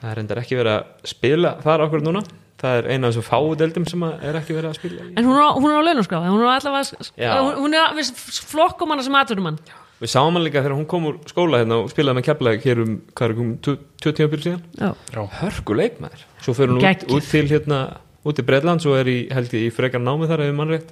það 0.01 0.11
er 0.11 0.21
endar 0.23 0.41
ekki 0.43 0.59
verið 0.59 0.77
að 0.77 1.09
spila 1.13 1.55
þar 1.63 1.87
okkur 1.87 2.03
núna 2.05 2.23
Það 2.61 2.75
er 2.77 2.87
eina 2.93 3.09
af 3.09 3.15
þessu 3.15 3.25
fáudeldum 3.25 3.85
sem 3.89 4.03
að 4.05 4.25
er 4.29 4.35
ekki 4.37 4.53
verið 4.53 4.69
að 4.69 4.75
spila 4.77 5.05
í. 5.07 5.13
En 5.17 5.25
hún 5.25 5.33
er 5.33 5.45
á, 5.49 5.49
hún 5.55 5.71
er 5.71 5.79
á 5.81 5.85
launarskráð, 5.87 6.27
hún 6.29 6.43
er 6.43 6.49
allavega, 6.51 7.05
Já. 7.17 7.31
hún, 7.57 7.73
er 7.73 7.95
við 7.97 8.11
flokkum 8.51 8.93
hana 8.93 9.05
sem 9.05 9.17
aturumann. 9.17 9.57
Við 10.01 10.09
sáum 10.09 10.33
hann 10.33 10.43
líka 10.47 10.63
þegar 10.63 10.73
hún 10.79 10.87
kom 10.89 11.03
úr 11.11 11.17
skóla 11.29 11.59
hérna 11.61 11.75
og 11.83 11.91
spilaði 11.91 12.17
með 12.17 12.25
keflaði 12.25 12.61
hér 12.63 12.79
um, 12.81 12.93
hvað 13.13 13.27
er 13.35 13.41
um, 13.43 13.51
tvö 13.61 14.13
tímafyrir 14.17 14.45
síðan 14.47 14.63
Já. 14.79 14.89
já, 15.13 15.21
Hörku 15.41 15.75
leikmaður 15.77 16.23
Svo 16.41 16.55
fyrir 16.57 16.73
hún 16.73 16.81
út, 16.89 17.05
út 17.19 17.27
til 17.29 17.43
hérna, 17.51 17.79
út 18.25 18.41
í 18.41 18.45
Breitlands 18.47 18.87
og 18.89 18.97
er 18.97 19.11
í, 19.13 19.17
held 19.29 19.53
ég, 19.53 19.67
í 19.69 19.75
frekar 19.75 20.01
námi 20.01 20.25
þar 20.31 20.41
ef 20.47 20.55
mann 20.57 20.73
rétt 20.73 20.89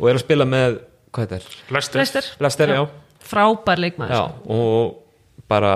og 0.00 0.08
er 0.08 0.16
að 0.16 0.22
spila 0.24 0.46
með, 0.48 0.78
hvað 1.12 1.28
þetta 1.28 1.38
er? 1.42 1.60
Lester, 1.76 2.00
Lester. 2.00 2.30
Lester, 2.48 2.72
já, 2.78 2.82
Frábær 3.28 3.84
leikmaður. 3.84 4.16
já 4.16 4.24
og 4.56 5.44
bara, 5.52 5.74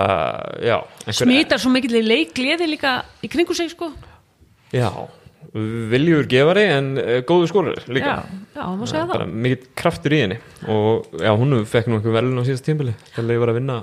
já 0.65 0.79
einhver- 1.05 1.19
Smítar 1.21 1.61
svo 1.61 1.69
mikill 1.75 1.99
í 2.01 2.03
leikliði 2.09 2.65
líka 2.73 2.95
í 3.21 3.29
kringu 3.29 3.53
sig 3.53 3.69
sko. 3.75 3.91
Já, 4.73 4.89
viljur 5.91 6.27
gefari 6.29 6.65
en 6.73 6.89
uh, 6.99 7.19
góðu 7.27 7.49
skólar 7.51 7.79
líka. 7.87 8.17
Já, 8.17 8.41
já, 8.55 8.61
það 8.61 8.73
má 8.79 8.89
segja 8.89 9.03
það 9.03 9.13
bara 9.13 9.29
mikill 9.45 9.69
kraftur 9.81 10.15
í 10.17 10.23
henni. 10.23 10.39
Og 10.73 11.07
já, 11.21 11.31
hún 11.39 11.61
fekk 11.69 11.91
nú 11.91 11.99
einhver 11.99 12.17
velun 12.17 12.41
á 12.41 12.47
síðast 12.47 12.67
tímbili 12.67 12.97
þegar 13.13 13.37
ég 13.37 13.43
var 13.43 13.53
að 13.53 13.59
vinna 13.61 13.77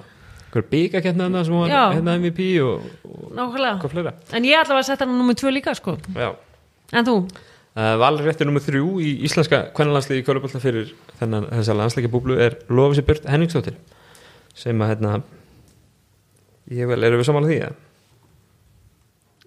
einhver 0.45 0.69
byggakettna 0.71 1.27
þarna 1.27 1.45
sem 1.47 1.57
var 1.59 1.75
hérna 1.97 2.19
MVP 2.21 2.51
og, 2.63 2.85
og 3.09 3.57
hvað 3.57 3.91
fleira. 3.91 4.15
En 4.37 4.47
ég 4.47 4.61
ætla 4.61 4.79
að 4.79 4.87
setja 4.91 5.07
hann 5.07 5.19
nummið 5.19 5.41
tvö 5.41 5.55
líka 5.57 5.75
sko, 5.79 5.97
já. 6.15 6.31
en 6.93 7.09
þú? 7.09 7.19
Uh, 7.75 7.97
valréttur 7.99 8.47
nummer 8.47 8.63
þrjú 8.63 9.01
í 9.03 9.17
íslenska 9.27 9.65
kvennalandsliði 9.75 10.23
í 10.23 10.27
Kölubólta 10.29 10.61
fyrir 10.63 10.93
þennan 11.19 11.49
þessa 11.51 11.75
landsleika 11.75 12.11
búblu 12.13 12.37
er 12.39 12.55
Lofisi 12.71 13.03
Björn 13.03 13.27
Henningsdóttir 13.33 13.75
sem 14.55 14.79
að 14.85 14.93
hérna 14.93 15.17
ég 16.71 16.87
vel, 16.87 17.01
erum 17.03 17.19
við 17.19 17.27
samanlega 17.27 17.51
því 17.51 17.65
að 17.67 17.81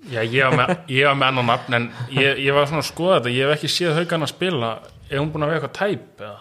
Já, 0.07 0.21
ég 0.23 0.43
var 0.45 0.55
með, 0.55 0.73
með 0.87 1.27
annan 1.27 1.49
nafn 1.51 1.77
en 1.77 1.87
ég, 2.15 2.41
ég 2.45 2.55
var 2.55 2.67
svona 2.69 2.83
að 2.83 2.89
skoða 2.89 3.17
þetta, 3.19 3.33
ég 3.35 3.49
hef 3.49 3.57
ekki 3.57 3.71
séð 3.73 3.97
haugan 3.99 4.23
að 4.27 4.33
spila, 4.33 4.73
er 5.09 5.19
hún 5.19 5.31
búin 5.33 5.45
að 5.45 5.53
vera 5.53 5.59
eitthvað 5.59 5.77
tæp 5.77 6.23
eða? 6.23 6.37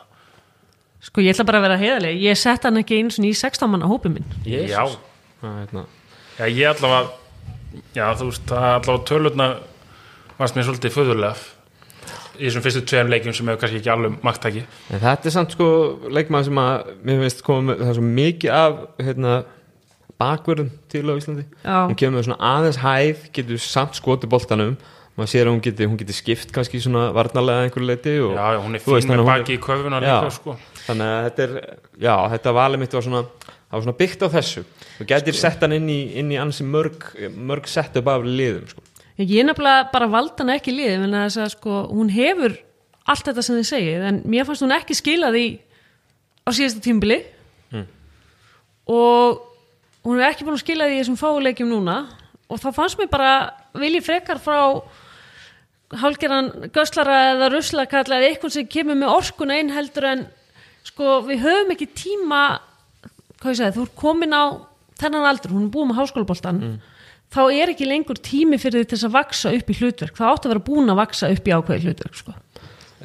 Sko 1.06 1.22
ég 1.22 1.34
ætla 1.34 1.46
bara 1.46 1.60
að 1.60 1.66
vera 1.66 1.80
heiðarlega, 1.82 2.20
ég 2.26 2.38
sett 2.40 2.66
hann 2.66 2.80
ekki 2.80 3.00
eins 3.00 3.18
og 3.20 3.26
í 3.26 3.32
16 3.36 3.70
manna 3.70 3.90
hópi 3.90 4.10
minn. 4.10 4.26
Já, 4.46 4.82
að, 4.86 4.96
hérna, 5.42 5.84
já, 6.38 6.46
ég 6.46 6.70
allavega 6.72 7.82
já, 7.94 8.06
þú 8.16 8.30
veist, 8.30 8.46
það 8.48 8.68
allavega 8.70 9.04
tölurna 9.10 9.50
varst 10.38 10.56
mér 10.56 10.66
svolítið 10.68 10.96
föðurlega 10.96 11.36
í 12.36 12.44
þessum 12.46 12.64
fyrstu 12.64 12.82
tveim 12.84 13.10
leikjum 13.10 13.34
sem 13.36 13.48
hefur 13.48 13.62
kannski 13.62 13.78
ekki 13.80 13.92
alveg 13.92 14.16
magtæki 14.26 14.62
en 14.92 15.00
þetta 15.02 15.28
er 15.30 15.34
samt 15.34 15.54
sko 15.56 15.68
leikmaður 16.12 16.48
sem 16.50 16.60
að 16.60 16.90
mér 17.08 17.22
finnst 17.24 17.44
koma 17.46 17.62
með 17.70 17.82
það 17.82 17.92
er 17.92 17.98
svo 17.98 18.08
mikið 18.18 18.56
af 18.56 18.82
hérna, 19.06 19.36
bakverðum 20.20 20.70
til 20.92 21.04
á 21.06 21.14
Íslandi 21.16 21.44
Já. 21.62 21.78
hún 21.88 21.96
kemur 21.98 22.18
með 22.20 22.28
svona 22.28 22.52
aðeins 22.54 22.78
hæð 22.82 23.24
getur 23.36 23.60
samt 23.62 23.98
skoti 23.98 24.30
boltanum 24.30 24.76
maður 25.16 25.30
sér 25.32 25.48
að 25.48 25.54
hún 25.54 25.62
geti, 25.64 25.86
hún 25.88 25.96
geti 26.00 26.12
skipt 26.16 26.50
kannski 26.52 26.80
svona 26.84 27.06
varnarlega 27.16 27.62
að 27.62 27.68
einhverju 27.68 27.88
leiti 27.88 28.14
og, 28.20 28.34
Já, 28.36 28.46
já, 28.52 28.58
hún 28.64 28.76
er 28.76 28.82
þú 28.84 28.92
veist, 28.92 29.06
fín 29.06 29.12
þannig 29.14 29.24
með 29.24 29.30
baki 29.32 29.54
í 29.56 29.60
köfuna 29.64 30.00
líka 30.04 30.32
sko. 30.34 30.56
þannig 30.86 31.12
að 31.12 31.28
þetta 31.28 31.46
er 31.46 31.54
já, 32.04 32.14
þetta 32.34 32.52
valið 32.58 32.82
mitt 32.82 32.96
var 32.96 33.06
svona 33.06 33.22
það 33.46 33.76
var 33.78 33.86
svona 33.86 33.96
byggt 34.02 34.24
á 34.24 34.28
þessu 34.36 34.64
þú 34.98 35.06
getur 35.12 35.38
sett 35.40 35.64
hann 35.64 35.76
inn 35.78 35.88
í, 35.88 36.00
inn 36.20 36.34
í 36.34 36.40
ansi 36.40 36.66
mörg, 36.68 37.08
mörg 37.32 37.68
sett 37.72 37.96
upp 37.96 38.12
af 38.12 38.24
liðum 38.28 38.68
sko. 38.72 38.84
Ég 39.16 39.40
er 39.40 39.48
nefnilega 39.48 39.86
bara 39.94 40.10
valda 40.12 40.44
hann 40.44 40.52
ekki 40.52 40.74
í 40.74 40.76
liðið, 40.76 41.06
en 41.06 41.16
þess 41.22 41.40
að 41.40 41.52
sko, 41.54 41.78
hún 41.88 42.12
hefur 42.12 42.58
allt 43.08 43.24
þetta 43.30 43.44
sem 43.46 43.56
þið 43.56 43.68
segið, 43.70 44.04
en 44.10 44.20
mér 44.28 44.44
fannst 44.44 44.64
hún 44.66 44.76
ekki 44.76 44.96
skila 44.98 45.32
því 45.32 45.46
á 46.44 46.48
síðasta 46.52 46.84
tímbili 46.84 47.22
og 48.86 49.40
hún 50.06 50.20
er 50.20 50.30
ekki 50.30 50.46
búin 50.46 50.54
að 50.54 50.62
skila 50.62 50.86
því 50.86 51.00
þessum 51.00 51.18
fáuleikjum 51.18 51.72
núna 51.72 51.96
og 52.46 52.62
þá 52.62 52.68
fannst 52.76 53.00
mér 53.00 53.10
bara 53.10 53.32
vilji 53.74 54.04
frekar 54.06 54.38
frá 54.42 54.60
hálgeran 55.98 56.70
göslara 56.74 57.18
eða 57.32 57.50
ruslakalla 57.50 58.20
eða 58.20 58.30
eitthvað 58.30 58.54
sem 58.56 58.70
kemur 58.70 58.98
með 58.98 59.14
orkuna 59.16 59.58
inn 59.58 59.74
heldur 59.74 60.08
en 60.12 60.24
sko 60.86 61.20
við 61.26 61.42
höfum 61.42 61.74
ekki 61.74 61.90
tíma 61.94 62.42
hvað 63.40 63.52
ég 63.52 63.58
segi, 63.60 63.74
þú 63.76 63.86
ert 63.86 63.98
komin 63.98 64.34
á 64.34 64.44
þennan 64.96 65.28
aldur, 65.28 65.52
hún 65.54 65.66
er 65.66 65.74
búin 65.74 65.90
með 65.90 66.00
háskólaboltan 66.00 66.62
þá 67.34 67.42
er 67.50 67.74
ekki 67.74 67.88
lengur 67.88 68.18
tími 68.22 68.58
fyrir 68.62 68.82
því 68.82 68.88
til 68.88 68.96
þess 68.96 69.08
að 69.10 69.16
vaksa 69.18 69.54
upp 69.58 69.70
í 69.70 69.78
hlutverk, 69.80 70.16
það 70.16 70.32
átti 70.32 70.48
að 70.48 70.54
vera 70.54 70.66
búin 70.70 70.92
að 70.92 71.00
vaksa 71.02 71.30
upp 71.34 71.48
í 71.48 71.54
ákveði 71.54 71.88
hlutverk 71.88 72.20
sko. 72.22 72.36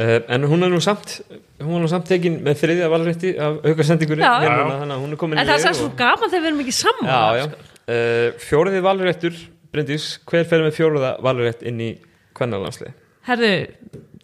Uh, 0.01 0.17
en 0.35 0.47
hún 0.49 0.65
er 0.67 0.73
nú 0.73 0.81
samt 0.83 1.19
hún 1.61 1.75
var 1.75 1.85
nú 1.85 1.91
samt 1.91 2.09
tekin 2.09 2.39
með 2.45 2.59
þriðja 2.63 2.91
valrétti 2.91 3.35
af 3.37 3.61
er 3.69 5.19
komin 5.21 5.41
en 5.41 5.51
það 5.51 5.69
er 5.71 5.77
svo 5.79 5.91
gaman 5.97 6.31
þegar 6.31 6.45
við 6.45 6.51
erum 6.51 6.63
ekki 6.65 6.77
saman 6.79 7.11
já, 7.11 7.21
já. 7.41 7.45
Uh, 7.85 8.27
fjóriði 8.41 8.85
valréttur 8.85 9.43
Bryndís, 9.71 10.17
hver 10.27 10.43
fer 10.49 10.65
með 10.65 10.75
fjóriða 10.75 11.13
valrétt 11.23 11.61
inn 11.63 11.79
í 11.79 11.93
kvennalansli 12.35 12.91
Herðu, 13.21 13.49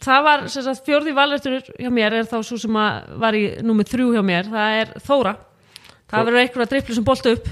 það 0.02 0.24
var 0.26 0.48
sem 0.50 0.64
sagt, 0.66 0.86
fjórði 0.88 1.14
valrættur 1.14 1.60
hjá 1.78 1.90
mér 1.94 2.16
er 2.18 2.30
þá 2.30 2.40
svo 2.46 2.58
sem 2.62 2.80
að 2.82 3.12
var 3.22 3.38
í 3.38 3.44
númið 3.66 3.92
þrjú 3.92 4.08
hjá 4.16 4.24
mér, 4.26 4.50
það 4.50 4.78
er 4.80 4.94
Þóra. 5.06 5.34
Það 6.08 6.30
verður 6.30 6.42
einhverja 6.42 6.70
dripplu 6.72 6.96
sem 6.98 7.06
bolta 7.06 7.34
upp. 7.36 7.52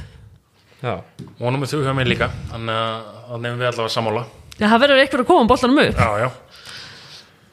Já, 0.81 0.93
og 0.95 1.45
með 1.59 1.71
þú 1.71 1.83
hjá 1.85 1.93
mér 1.97 2.09
líka 2.09 2.31
þannig 2.49 2.79
að 2.79 3.13
að 3.35 3.45
við 3.61 3.69
allavega 3.69 3.93
sammála. 3.93 4.25
Já, 4.55 4.65
það 4.65 4.81
verður 4.85 5.03
einhverja 5.03 5.25
að 5.25 5.29
koma 5.29 5.49
boltanum 5.51 5.81
upp. 5.83 6.01
Já, 6.01 6.09
já, 6.23 6.27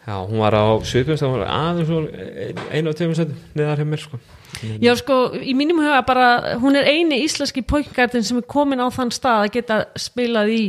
já, 0.07 0.15
hún 0.27 0.39
var 0.43 0.57
á 0.57 0.65
svipumst 0.85 1.23
það 1.23 1.35
var 1.37 1.49
aðeins 1.49 1.91
einu 2.73 2.93
á 2.93 2.97
tveimur 2.99 3.19
setjum 3.19 3.43
neðar 3.59 3.83
hjá 3.83 3.89
mér 3.89 4.03
sko. 4.03 4.21
Já, 4.83 4.93
sko, 5.01 5.19
í 5.41 5.55
mínum 5.57 5.81
huga 5.81 6.03
bara 6.07 6.57
hún 6.63 6.77
er 6.77 6.89
eini 6.91 7.23
íslenski 7.25 7.65
pointgardin 7.65 8.25
sem 8.27 8.41
er 8.41 8.47
komin 8.47 8.83
á 8.83 8.89
þann 8.93 9.13
stað 9.15 9.47
að 9.47 9.53
geta 9.57 9.79
spilað 9.99 10.53
í 10.53 10.63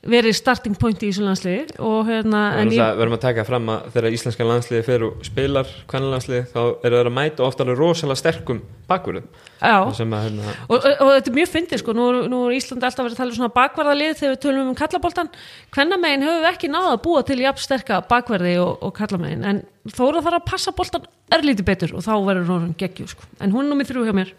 verið 0.00 0.32
starting 0.32 0.76
point 0.80 1.02
í 1.04 1.10
þessu 1.10 1.24
landsliði 1.26 1.74
og 1.84 2.06
hérna 2.08 2.40
ég, 2.64 2.78
verðum 2.96 3.16
að 3.18 3.24
taka 3.26 3.42
fram 3.44 3.66
að 3.68 3.90
þegar 3.92 4.14
íslenska 4.16 4.46
landsliði 4.48 4.84
fer 4.86 5.04
og 5.04 5.26
spilar 5.26 5.72
kvennalandsliði 5.90 6.46
þá 6.54 6.60
eru 6.62 6.96
þeir 6.96 7.10
að 7.10 7.16
mæta 7.18 7.44
ofta 7.44 7.66
alveg 7.66 7.80
rosalega 7.82 8.20
sterkum 8.22 8.62
bakverðum 8.88 9.26
hérna, 9.60 10.54
og, 10.70 10.78
og, 10.78 10.88
og 10.88 11.12
þetta 11.18 11.30
er 11.32 11.36
mjög 11.36 11.52
fyndið 11.52 11.82
sko, 11.82 11.96
nú, 11.98 12.08
nú 12.32 12.40
er 12.46 12.56
Íslandi 12.56 12.88
alltaf 12.88 13.04
verið 13.04 13.18
að 13.18 13.20
tala 13.20 13.34
um 13.34 13.38
svona 13.42 13.54
bakverðalið 13.58 14.16
þegar 14.22 14.34
við 14.34 14.42
tölum 14.46 14.72
um 14.72 14.80
kallaboltan 14.80 15.30
hvernamegin 15.76 16.26
höfum 16.30 16.42
við 16.46 16.50
ekki 16.54 16.72
náða 16.72 16.96
að 16.96 17.04
búa 17.04 17.22
til 17.28 17.40
jafn 17.44 17.64
sterka 17.66 18.00
bakverði 18.08 18.56
og, 18.64 18.72
og 18.80 18.96
kallamegin 18.96 19.46
en 19.52 19.62
Þóra 19.90 20.20
þarf 20.20 20.36
að 20.36 20.48
passa 20.48 20.72
boltan 20.76 21.06
örlítið 21.32 21.64
betur 21.64 21.94
og 21.96 22.04
þá 22.04 22.12
verður 22.26 22.50
hún 22.50 22.74
geggjú 22.78 23.06
sko. 23.08 23.24
en 23.40 23.52
hún 23.54 23.64
er 23.64 23.70
nummið 23.72 23.92
þrjú 23.92 24.08
hjá 24.08 24.16
mér 24.16 24.34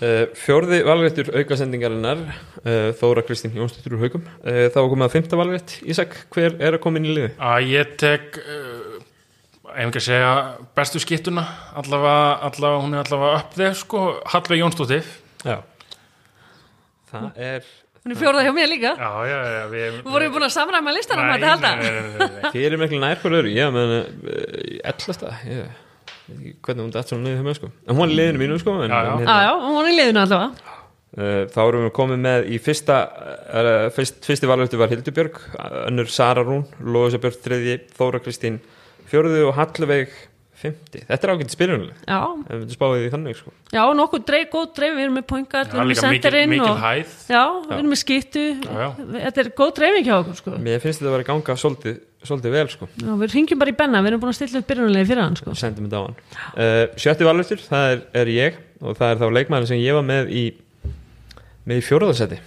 uh, 0.00 0.24
fjórði 0.38 0.80
valréttur 0.86 1.30
aukasendingarinnar 1.38 2.22
uh, 2.24 2.90
Þóra 3.00 3.24
Kristín 3.26 3.54
Jónsdóttur 3.56 3.96
úr 3.98 4.04
haugum 4.06 4.24
uh, 4.26 4.64
þá 4.72 4.78
var 4.80 4.90
komið 4.94 5.06
að 5.08 5.14
fymta 5.18 5.40
valrétt. 5.40 5.76
Ísak, 5.86 6.16
hver 6.34 6.56
er 6.58 6.78
að 6.78 6.82
koma 6.84 7.00
inn 7.02 7.10
í 7.10 7.14
liði? 7.18 7.30
að 7.38 7.68
ég 7.72 7.94
tek 8.00 8.40
ekki 9.74 9.98
að 9.98 10.04
segja 10.06 10.32
bestu 10.78 11.00
skittuna 11.02 11.42
allavega, 11.80 12.26
allavega 12.46 12.82
hún 12.84 12.92
er 12.94 13.00
allavega 13.06 13.38
upp 13.42 13.56
þeir 13.58 13.78
sko, 13.80 14.02
Hallveig 14.30 14.60
Jónsdóttir. 14.62 15.08
Já. 15.44 15.56
Það 17.10 17.40
er 17.48 17.66
hún 18.04 18.12
er 18.14 18.18
fjórða 18.20 18.42
hjá 18.44 18.52
mér 18.54 18.68
líka. 18.70 18.92
Já, 19.00 19.10
já, 19.30 19.38
já 19.54 19.62
við, 19.72 19.84
Við 20.04 20.12
vorum 20.14 20.32
búin 20.34 20.46
að 20.46 20.52
samræma 20.54 20.92
listanum 20.94 21.24
Nei, 21.24 21.32
að 21.32 21.44
þetta 21.46 21.52
halda? 21.54 21.70
nei, 21.80 21.88
nei, 21.88 22.02
nei, 22.20 22.42
nei. 22.44 22.50
fyrir 22.54 22.80
miklu 22.82 22.98
nær 23.02 23.20
fyrir 23.22 23.40
öru 23.40 23.52
Já, 23.54 23.66
menn, 23.74 23.94
uh, 23.96 24.64
ellasta 24.92 25.32
ég 25.48 25.83
hvernig 26.28 26.82
hún 26.86 26.92
dætt 26.94 27.10
svona 27.10 27.26
niður 27.26 27.40
hjá 27.40 27.46
mér 27.48 27.58
sko. 27.58 27.68
En 27.88 27.98
hún 27.98 28.06
er 28.08 28.14
í 28.14 28.18
liðinu 28.20 28.40
mínu 28.44 28.60
sko 28.62 28.76
en, 28.84 28.90
Já, 28.90 29.00
já. 29.04 29.12
en, 29.18 29.26
Já, 29.28 29.36
já, 29.44 29.52
hún 29.64 29.80
er 29.82 29.90
í 29.90 29.96
liðinu 29.98 30.22
allavega. 30.24 30.70
Uh, 31.14 31.44
þá 31.54 31.58
erum 31.62 31.84
við 31.84 31.92
komið 31.94 32.22
með 32.24 32.46
í 32.50 32.56
fyrsta 32.58 32.94
uh, 33.06 33.72
fyrst, 33.94 34.16
fyrsti 34.26 34.48
valvöldu 34.50 34.80
var 34.80 34.90
Hildubjörg 34.90 35.36
önnur 35.86 36.08
Sara 36.10 36.42
Rún, 36.42 36.64
Lóðsa 36.82 37.20
Björg 37.22 37.36
þriði, 37.44 37.76
Þóra 37.94 38.18
Kristín 38.24 38.56
fjórðu 39.10 39.44
og 39.46 39.54
Hallveig 39.60 40.10
fymti, 40.64 41.02
þetta 41.08 41.28
er 41.28 41.32
ágætt 41.34 41.52
spyrjunlega 41.54 42.08
Já, 42.08 42.20
ef 42.48 42.62
við 42.62 42.72
spáðið 42.74 43.04
því 43.04 43.10
þannig 43.14 43.38
sko. 43.38 43.52
já, 43.74 43.82
nokkuð 44.00 44.24
dreif, 44.30 44.48
góð 44.52 44.66
dreif 44.78 44.94
Við 44.94 45.04
erum 45.04 45.18
með 45.18 45.26
poingar, 45.30 45.68
við 45.68 45.78
erum 45.78 45.92
með 45.92 46.00
senderinn 46.00 46.54
og, 46.64 46.80
hæð 46.82 47.14
Já, 47.28 47.44
við 47.68 47.76
erum 47.78 47.92
með 47.92 48.02
já. 48.74 48.88
Þetta 49.14 49.44
er 49.44 49.50
góð 49.60 49.72
dreifing 49.78 50.08
hjá 50.08 50.16
okkur 50.16 50.40
sko. 50.40 50.56
mér 50.64 50.82
finnst 50.82 51.02
þetta 51.02 51.10
að 51.10 51.16
vera 51.18 51.28
ganga 51.28 51.56
svolítið, 51.60 52.00
svolítið 52.24 52.56
vel 52.56 52.66
sko. 52.72 52.90
Já, 53.04 53.12
við 53.20 53.36
ringjum 53.36 53.62
bara 53.62 53.74
í 53.74 53.78
Benna, 53.78 54.02
við 54.04 54.12
erum 54.12 54.24
búin 54.24 54.32
að 54.32 54.38
stilla 54.40 54.62
upp 54.62 54.68
byrjunarlega 54.72 55.10
fyrir 55.10 55.24
hann 55.24 55.38
sko. 55.40 55.56
sendum 55.58 55.88
þetta 55.88 56.00
á 56.00 56.04
hann 56.04 56.18
uh, 56.18 56.82
sjötti 57.04 57.28
valvöldur, 57.28 57.64
það 57.68 57.92
er, 57.92 58.04
er 58.22 58.34
ég 58.34 58.60
og 58.80 58.98
það 58.98 59.14
er 59.14 59.22
þá 59.22 59.26
leikmæður 59.38 59.70
sem 59.72 59.82
ég 59.84 59.96
var 59.96 60.06
með 60.08 60.34
í 60.34 60.44
með 61.64 61.80
í 61.80 61.86
fjóraðarsæti 61.86 62.40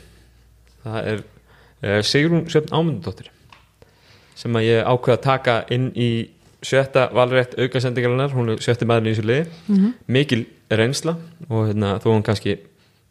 það 0.83 1.09
er 1.13 1.23
uh, 1.23 1.99
Sigrún 2.05 2.45
Sjöfn 2.51 2.73
Ámundadóttir 2.73 3.31
sem 4.37 4.57
að 4.57 4.67
ég 4.67 4.85
ákveða 4.85 5.17
að 5.17 5.23
taka 5.25 5.55
inn 5.73 5.87
í 5.97 6.09
sjötta 6.65 7.09
valrætt 7.13 7.57
aukasendingarinnar 7.59 8.33
hún 8.33 8.53
er 8.53 8.63
sjötti 8.63 8.87
maður 8.89 9.11
í 9.11 9.15
þessu 9.15 9.27
liði. 9.27 9.91
Mikil 10.07 10.45
reynsla 10.71 11.17
og 11.49 11.69
hérna, 11.69 11.97
þó 12.03 12.11
hún 12.13 12.25
kannski 12.25 12.57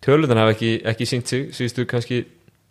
töluðan 0.04 0.42
hafa 0.42 0.56
ekki, 0.56 0.72
ekki 0.84 1.06
sínt 1.08 1.30
sig 1.30 1.52
síðustu 1.56 1.86
kannski 1.88 2.24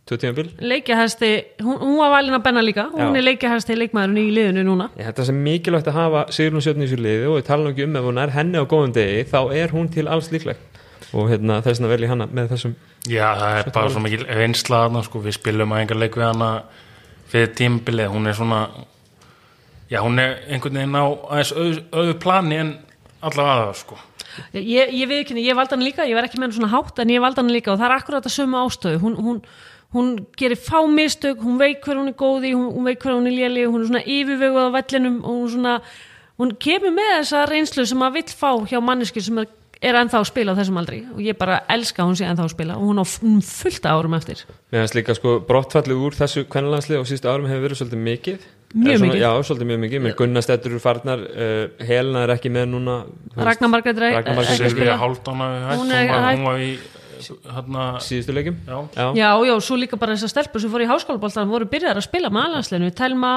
Leikjahæsti, 0.05 1.29
hún, 1.65 1.79
hún 1.81 1.95
var 1.97 2.11
valin 2.13 2.35
að 2.37 2.43
Benna 2.45 2.61
líka. 2.61 2.83
Hún 2.93 3.15
Já. 3.15 3.17
er 3.17 3.23
leikjahæsti 3.25 3.73
leikmaðurinn 3.73 4.19
í 4.21 4.33
liðinu 4.35 4.63
núna. 4.67 4.91
Ég 4.99 5.07
að 5.09 5.15
það 5.17 5.25
sem 5.31 5.39
mikilvægt 5.47 5.87
að 5.89 5.97
hafa 5.97 6.21
Sigrún 6.29 6.61
Sjöfn 6.61 6.83
í 6.83 6.85
þessu 6.85 6.99
liði 7.01 7.25
og 7.25 7.39
ég 7.39 7.47
tala 7.47 7.71
ekki 7.71 7.87
um 7.87 7.97
ef 7.97 8.05
hún 8.05 8.21
er 8.21 8.33
henni 8.35 8.61
á 8.61 8.69
góðum 8.69 8.93
degi 8.93 9.23
þá 9.31 9.39
er 9.57 9.73
hún 9.73 9.89
til 9.89 10.05
alls 10.05 10.29
líkleg. 10.29 10.61
Og 11.09 11.31
hérna, 11.31 11.57
þess 11.65 11.81
vegna 11.81 11.89
vel 11.89 12.05
ég 12.05 12.13
hana 12.13 12.27
með 12.29 12.53
þessum 12.53 12.75
Já, 13.09 13.25
það 13.33 13.57
er 13.63 13.71
bara 13.73 13.89
svo 13.95 14.03
mikil 14.05 14.27
reynsla 14.29 14.83
þarna, 14.85 15.01
sko, 15.09 15.23
við 15.25 15.37
spilum 15.39 15.73
að 15.73 15.81
engar 15.81 15.99
leik 16.03 16.19
við 16.21 16.27
hana 16.29 16.51
fyrir 17.33 17.51
tímabilið, 17.57 18.13
hún 18.13 18.29
er 18.29 18.37
svona 18.37 18.61
já, 19.91 19.99
hún 20.01 20.19
er 20.19 20.37
einhvern 20.49 20.79
veginn 20.81 20.97
á 20.97 21.05
aðeins 21.05 21.51
öðu, 21.55 21.83
öðu 21.91 22.15
plani 22.23 22.59
en 22.61 22.73
allavega 23.25 23.61
aða, 23.65 23.75
sko. 23.79 23.97
Ég, 24.53 24.89
ég 24.91 25.07
við 25.07 25.21
ekki, 25.23 25.37
ég 25.45 25.55
valdi 25.55 25.75
hann 25.77 25.85
líka, 25.85 26.05
ég 26.09 26.17
var 26.17 26.25
ekki 26.27 26.39
með 26.41 26.49
hann 26.49 26.57
svona 26.57 26.71
hátt 26.73 26.99
en 26.99 27.13
ég 27.13 27.21
valdi 27.23 27.39
hann 27.41 27.53
líka 27.53 27.71
og 27.71 27.79
það 27.79 27.87
er 27.87 27.95
akkurat 27.99 28.25
að 28.27 28.33
sömu 28.35 28.59
ástöðu 28.65 28.99
hún, 29.05 29.15
hún, 29.23 29.37
hún 29.95 30.09
gerir 30.35 30.59
fá 30.59 30.81
mistök 30.91 31.39
hún 31.45 31.55
veik 31.61 31.85
hver 31.85 32.01
hún 32.01 32.11
er 32.11 32.17
góð 32.19 32.49
í, 32.49 32.51
hún, 32.57 32.67
hún 32.75 32.89
veik 32.89 32.99
hver 33.05 33.15
hún 33.15 33.29
er 33.29 33.37
léli 33.37 33.63
hún 33.69 33.79
er 33.85 33.87
svona 33.87 34.01
yfirveguð 34.03 34.67
á 34.67 34.75
vellinum 34.75 35.21
og 35.23 35.37
hún 35.39 35.53
svona, 35.53 35.75
hún 36.41 36.51
kemur 36.59 36.91
með 36.97 37.13
þessa 37.21 37.45
reynslu 37.53 37.85
sem 37.87 38.01
maður 38.03 38.17
vill 38.19 38.35
fá 38.41 38.51
hjá 38.73 38.81
manneski 38.83 39.23
sem 39.23 39.39
er, 39.39 39.47
er 39.79 40.01
ennþá 40.01 40.19
að 40.19 40.27
spila 40.33 40.51
á 40.51 40.59
þessum 40.59 40.81
aldri. 40.81 40.99
Og 41.15 41.23
ég 41.23 41.37
bara 41.39 41.61
elska 41.71 42.03
hún 42.03 42.15
sé 42.19 42.27
ennþá 42.27 42.43
að 42.49 42.53
spila 42.57 42.75
og 42.75 42.89
hún 42.89 42.99
á 42.99 43.05
f- 43.07 43.23
fullt 43.45 43.85
af 43.87 44.01
árum 44.01 44.15
eftir. 44.19 44.43
Mér 44.73 44.83
finnst 44.83 44.95
líka 44.99 45.15
sko 45.15 45.37
brottfallið 45.47 46.03
úr 46.09 46.15
þessu 46.19 46.43
kvennalandslið 46.51 46.99
á 46.99 47.07
síðustu 47.07 47.31
árum 47.31 47.47
hefur 47.47 47.65
verið 47.69 47.79
svolítið 47.79 48.03
mikið 48.09 48.47
Mjög 48.75 49.05
mikið. 49.05 49.21
Já, 49.21 49.29
svolítið 49.47 49.69
mjög 49.69 49.81
mikið, 49.85 50.01
með 50.03 50.73
úr 50.75 50.81
farnar. 50.83 51.21
Uh, 51.31 51.85
Helena 51.87 52.25
er 52.25 52.33
ekki 52.35 52.51
með 52.51 52.65
núna 52.73 52.97
Ragnar 53.39 53.71
að 53.79 54.99
Hálfdán 54.99 55.43
hafi 55.45 55.61
hætt, 55.63 55.79
Hún 55.79 55.93
er 55.95 56.11
var, 56.43 56.59
í 56.59 56.73
hérna, 57.23 57.85
síðustu 58.03 58.35
leikum 58.35 58.57
já, 58.67 58.77
Já, 58.95 59.05
Já, 59.15 59.29
já, 59.47 59.53
svo 59.63 59.77
líka 59.79 59.99
bara 59.99 60.15
þessar 60.15 60.33
stelpur 60.33 60.63
sem 60.63 60.71
fóru 60.71 60.85
í 60.85 60.89
háskólaboltan 60.89 61.51
voru 61.51 61.67
byrjar 61.71 61.99
að 61.99 62.07
spila 62.07 62.31
með 62.33 62.49
alansleinu 62.49 62.91
Telma, 62.95 63.35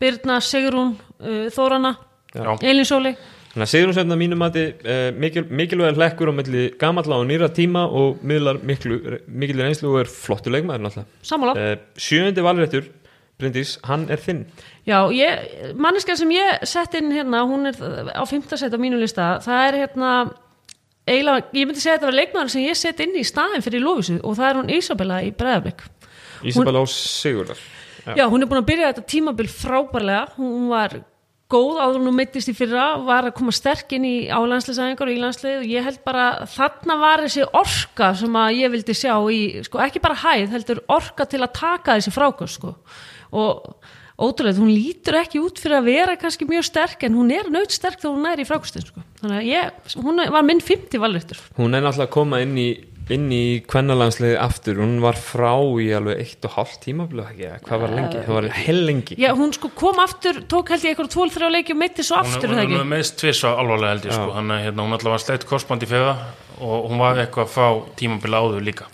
Birna, 0.00 0.38
Sigrún, 0.44 0.94
uh, 1.18 1.48
Þórana 1.54 1.96
já. 2.34 2.52
Elin 2.62 2.86
Sóli 2.86 3.14
Þannig 3.56 3.64
að 3.64 3.72
Sigrun 3.72 3.96
Svefna 3.96 4.18
mínum 4.20 4.42
mati 4.42 4.66
uh, 4.68 5.08
mikil, 5.16 5.46
mikilvæg 5.48 5.96
hlekkur 5.96 6.28
á 6.28 6.34
milli 6.36 6.66
gamalla 6.76 7.16
og 7.22 7.26
nýra 7.28 7.48
tíma 7.56 7.86
og 7.88 8.20
miðlar 8.26 8.60
miklu, 8.68 8.98
mikil 9.26 9.62
reynslu 9.64 9.94
og 9.94 10.02
er 10.02 10.10
flottu 10.12 10.52
leikmaður 10.52 10.84
náttúrulega. 10.84 11.54
Uh, 11.56 11.96
Sjöundi 11.96 12.44
valréttur, 12.44 12.90
Bryndís, 13.36 13.76
hann 13.84 14.06
er 14.08 14.20
þinn. 14.22 14.46
Já, 14.88 15.02
ég, 15.12 15.72
manneska 15.76 16.16
sem 16.16 16.30
ég 16.32 16.62
sett 16.64 16.94
inn 16.96 17.10
hérna, 17.12 17.42
hún 17.44 17.68
er 17.68 17.76
á 18.16 18.24
fimmta 18.28 18.56
set 18.56 18.72
á 18.72 18.80
mínu 18.80 18.96
lista, 19.00 19.34
það 19.44 19.64
er 19.66 19.80
hérna 19.82 20.12
eiginlega, 21.06 21.50
ég 21.52 21.68
myndi 21.68 21.82
segja 21.82 21.96
að 21.96 21.98
þetta 21.98 22.08
var 22.10 22.16
leikmaður 22.20 22.52
sem 22.54 22.64
ég 22.64 22.78
sett 22.80 23.02
inn 23.04 23.18
í 23.18 23.24
staðin 23.26 23.64
fyrir 23.64 23.84
Lófisu 23.84 24.16
og 24.22 24.38
það 24.38 24.48
er 24.48 24.60
hún 24.60 24.72
Isabella 24.76 25.18
í 25.22 25.34
Breiðablik. 25.36 25.84
Ísabel 26.46 26.80
Ás 26.80 26.94
Sigurðar. 26.96 27.60
Já. 28.06 28.24
hún 28.30 28.42
er 28.42 28.48
búin 28.48 28.62
að 28.62 28.70
byrja 28.70 28.88
þetta 28.92 29.04
tímabil 29.10 29.48
frábærlega. 29.50 30.24
Hún 30.38 30.68
var 30.70 30.94
góð 31.50 31.80
áður 31.82 32.02
hún 32.02 32.16
meittist 32.16 32.50
í 32.50 32.54
fyrra, 32.58 32.86
var 33.06 33.28
að 33.28 33.36
koma 33.38 33.54
sterk 33.54 33.92
inn 33.94 34.06
í 34.06 34.14
álandsleisæðingar 34.34 35.10
og 35.10 35.14
í 35.14 35.20
landslið 35.22 35.58
og 35.60 35.68
ég 35.70 35.84
held 35.86 36.00
bara 36.06 36.24
þarna 36.50 36.96
var 36.98 37.22
þessi 37.22 37.44
orka 37.54 38.08
sem 38.18 38.38
að 38.40 38.62
ég 38.62 38.72
vildi 38.74 38.96
sjá 38.98 39.12
í, 39.30 39.42
sko 39.66 39.82
ekki 39.84 40.02
bara 40.02 40.18
hæð, 40.24 40.48
heldur 40.56 40.80
orka 40.90 41.26
til 41.30 41.42
að 41.44 41.54
taka 41.60 41.98
þessi 41.98 42.14
frákast 42.14 42.58
sko 42.58 42.74
og 43.32 43.76
ótrúlega, 44.16 44.60
hún 44.60 44.72
lítur 44.72 45.18
ekki 45.20 45.40
út 45.44 45.60
fyrir 45.60 45.80
að 45.80 45.88
vera 45.90 46.16
kannski 46.20 46.48
mjög 46.48 46.66
sterk 46.70 47.04
en 47.06 47.16
hún 47.18 47.32
er 47.34 47.50
nöyt 47.52 47.74
sterk 47.74 48.00
þegar 48.00 48.16
hún 48.16 48.28
er 48.30 48.40
í 48.40 48.46
frákastin 48.48 48.86
sko. 48.86 49.04
Þannig 49.20 49.38
að 49.42 49.48
ég, 49.50 49.80
hún 50.04 50.22
var 50.32 50.46
minn 50.46 50.62
50 50.64 51.02
valrættur 51.02 51.40
Hún 51.58 51.76
er 51.76 51.84
náttúrulega 51.84 52.08
að 52.08 52.14
koma 52.16 52.40
inn 52.44 52.56
í 52.60 52.68
inn 53.12 53.26
í 53.30 53.42
kvennalansliði 53.70 54.38
aftur. 54.42 54.80
Hún 54.82 54.96
var 55.04 55.18
frá 55.20 55.52
í 55.78 55.88
alveg 55.94 56.22
eitt 56.24 56.46
og 56.48 56.56
ekki, 57.28 57.44
eða 57.46 57.58
hvað 57.66 57.82
var 57.84 57.94
lengi, 57.94 58.22
það 58.24 58.38
var 58.38 58.48
hell 58.56 58.80
lengi. 58.88 59.18
Já, 59.22 59.28
hún 59.38 59.52
sko 59.54 59.70
kom 59.78 60.00
aftur, 60.02 60.40
tók 60.50 60.72
held 60.74 60.86
ég 60.86 60.94
eitthvað 60.94 61.12
tól 61.14 61.28
þrjá 61.30 61.50
leiki 61.54 61.76
og 61.76 61.80
meitti 61.82 62.06
svo 62.06 62.18
hún, 62.18 62.32
aftur, 62.32 62.50
hún, 62.50 62.58
er 62.58 62.64
það 62.64 62.74
hún 62.74 62.82
er 62.82 62.90
meðst 62.94 63.18
tvissa 63.20 63.52
alvarlega 63.60 63.94
held 63.94 64.08
ég 64.08 64.16
sko. 64.16 64.34
hann 64.34 64.50
er 64.56 64.64
hérna, 64.66 64.86
hún 64.88 64.98
allavega 64.98 65.22
sleitt 65.22 65.46
korsband 65.46 65.86
í 65.86 65.90
feða 65.90 66.16
og 66.56 66.88
hún 66.90 67.02
var 67.02 67.20
eitthvað 67.20 67.46
að 67.46 67.52
fá 67.52 67.96
tímabila 68.00 68.40
áður 68.42 68.64
líka. 68.64 68.88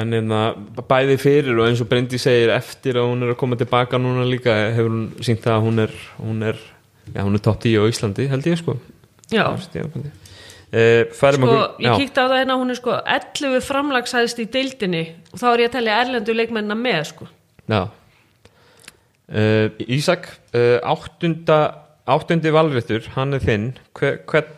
En 0.00 0.16
einna, 0.16 0.40
bæði 0.88 1.18
fyrir 1.20 1.58
og 1.60 1.68
eins 1.68 1.82
og 1.84 1.90
Bryndi 1.90 2.18
segir 2.20 2.50
eftir 2.54 2.96
að 2.98 3.10
hún 3.10 3.26
er 3.26 3.34
að 3.34 3.40
koma 3.42 3.58
tilbaka 3.60 4.00
núna 4.00 4.24
líka 4.26 4.54
hefur 4.72 4.94
hún 4.94 5.04
sínt 5.20 5.44
það 5.44 5.58
að 5.58 5.66
hún 5.68 5.84
er 5.84 5.94
hún 6.16 6.42
er, 6.48 6.58
já, 7.12 7.20
hún 7.20 7.36
er 7.36 7.44
topp 7.44 7.60
10 7.68 7.76
á 7.78 7.82
Íslandi 7.92 8.28
held 8.32 8.48
ég 8.48 8.58
sko. 8.62 8.78
Já, 9.32 9.44
Uh, 9.52 10.21
færum 10.72 11.42
sko, 11.44 11.56
okkur 11.56 11.84
ég 11.84 11.98
kíkti 12.00 12.22
á 12.22 12.26
það 12.26 12.38
hérna, 12.38 12.58
hún 12.60 12.72
er 12.72 12.78
sko 12.78 12.94
11 12.96 13.64
framlagsæðist 13.66 14.38
í 14.40 14.46
deildinni 14.54 15.02
og 15.32 15.42
þá 15.42 15.46
er 15.50 15.64
ég 15.64 15.70
að 15.70 15.76
telja 15.76 15.98
erlendu 16.04 16.36
leikmennina 16.36 16.78
með 16.78 17.02
sko. 17.10 17.28
já. 17.68 17.82
Uh, 19.32 19.68
Ísak 19.88 20.26
uh, 20.52 20.78
áttunda 20.84 21.58
áttundi 22.04 22.50
valréttur, 22.52 23.06
hann 23.14 23.36
er 23.36 23.42
þinn 23.44 23.68
hver, 23.96 24.18
hver, 24.28 24.48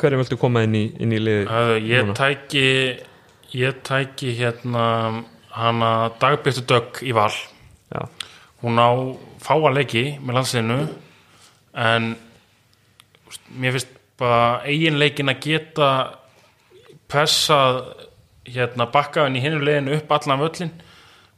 hverju 0.00 0.20
viltu 0.20 0.38
koma 0.40 0.62
inn 0.64 0.76
í, 0.78 0.84
inn 1.02 1.12
í 1.12 1.18
liði 1.20 1.46
uh, 1.50 1.74
ég 1.76 2.06
núna? 2.06 2.14
tæki 2.16 2.66
ég 3.58 3.80
tæki 3.84 4.32
hérna 4.38 4.84
hana 5.52 5.90
dagbyrtu 6.22 6.64
dögg 6.70 7.02
í 7.04 7.12
val 7.16 7.32
já, 7.32 8.06
hún 8.62 8.80
á 8.80 8.88
fáa 9.42 9.72
leiki 9.74 10.04
með 10.22 10.38
landsliðinu 10.38 10.78
en 11.88 12.12
mér 13.58 13.76
finnst 13.76 13.98
bara 14.22 14.62
eiginleikin 14.70 15.32
að 15.32 15.40
geta 15.44 15.88
pressað 17.10 17.82
hérna 18.52 18.86
bakkaðin 18.92 19.36
í 19.38 19.42
hinu 19.44 19.60
leiðinu 19.62 19.96
upp 19.98 20.12
allan 20.16 20.40
völlin 20.42 20.70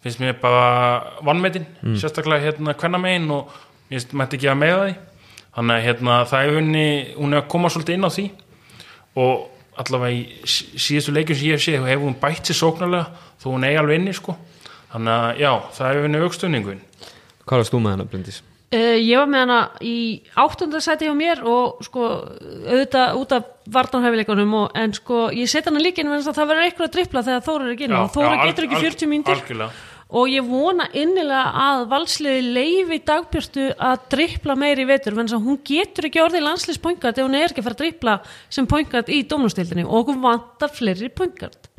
finnst 0.04 0.20
mér 0.20 0.36
bara 0.40 1.16
vannmetin 1.24 1.64
sérstaklega 1.96 2.44
hérna 2.50 2.74
kvennamegin 2.76 3.30
og 3.32 3.50
mér 3.88 3.98
finnst 3.98 4.14
mætti 4.16 4.36
ekki 4.38 4.50
að 4.52 4.60
meða 4.60 4.84
því. 4.84 4.94
Þannig 5.54 5.76
að 5.78 5.84
hérna 5.86 6.14
það 6.26 6.44
er 6.48 6.56
unni 6.60 6.86
hún 7.16 7.32
er 7.36 7.40
að 7.42 7.48
koma 7.52 7.68
svolítið 7.70 7.94
inn 7.98 8.04
á 8.08 8.10
því. 8.10 8.24
Og 9.22 9.34
allavega 9.78 10.16
í 10.16 10.22
sí- 10.50 10.72
síðustu 10.82 11.12
leikjum 11.14 11.36
sem 11.38 11.46
ég 11.48 11.54
hef 11.56 11.62
séð 11.64 11.86
hefur 11.88 12.04
hún 12.08 12.16
bætt 12.20 12.48
sér 12.50 12.58
sóknarlega 12.58 13.06
þó 13.42 13.46
hún 13.52 13.64
eigi 13.68 13.78
alveg 13.80 14.00
inni 14.00 14.14
sko. 14.16 14.34
Þannig 14.92 15.14
að 15.14 15.38
já, 15.44 15.52
það 15.78 15.88
er 15.90 16.04
unni 16.08 16.22
aukstunningun 16.24 16.80
hvað 17.44 17.60
varst 17.60 17.72
þú 17.74 17.80
með 17.84 17.90
hana 17.94 18.04
Bryndis? 18.08 18.42
Uh, 18.74 18.98
Ég 18.98 19.16
var 19.20 19.30
með 19.30 19.44
hana 19.44 19.58
í 19.84 19.96
áttundasæti 20.44 21.08
hjá 21.08 21.14
mér 21.16 21.42
og 21.48 21.80
sko 21.86 22.04
auðvitað 22.10 23.18
út 23.20 23.34
af 23.38 23.48
vartanhæfileikunum 23.74 24.54
og, 24.60 24.68
en 24.76 24.92
sko 24.96 25.28
ég 25.32 25.48
set 25.50 25.70
hana 25.70 25.82
líka 25.82 26.02
inn 26.02 26.12
að 26.12 26.28
það 26.30 26.50
verður 26.52 26.68
eitthvað 26.68 26.88
að 26.90 26.94
drippla 26.98 27.24
þegar 27.28 27.44
Þóra 27.48 27.66
er 27.66 27.74
ekki 27.74 27.88
inn 27.88 27.98
og 27.98 28.14
Þóra 28.14 28.38
getur 28.44 28.68
ekki 28.68 28.78
al- 28.80 28.86
40 28.88 29.12
mínútur. 29.14 29.68
og 30.14 30.28
ég 30.30 30.46
vona 30.46 30.86
innilega 30.92 31.44
að 31.64 31.84
valsliði 31.90 32.42
leifi 32.54 32.98
dagbjörstu 33.08 33.68
að 33.78 34.08
drippla 34.12 34.54
meiri 34.60 34.84
í 34.84 34.88
vetur 34.90 35.16
en 35.18 35.32
hún 35.46 35.58
getur 35.64 36.10
ekki 36.10 36.22
orðið 36.22 36.44
landsliðspoingat 36.44 37.18
ef 37.18 37.24
hún 37.24 37.38
er 37.38 37.48
ekki 37.48 37.62
að 37.64 37.68
fara 37.70 37.78
að 37.78 37.82
drippla 37.84 38.16
sem 38.52 38.68
poingat 38.70 39.08
í 39.08 39.22
dómnustildinni 39.30 39.86
og 39.88 40.02
okkur 40.02 40.20
vantar 40.22 40.70
fleiri 40.76 41.08
poingat 41.08 41.70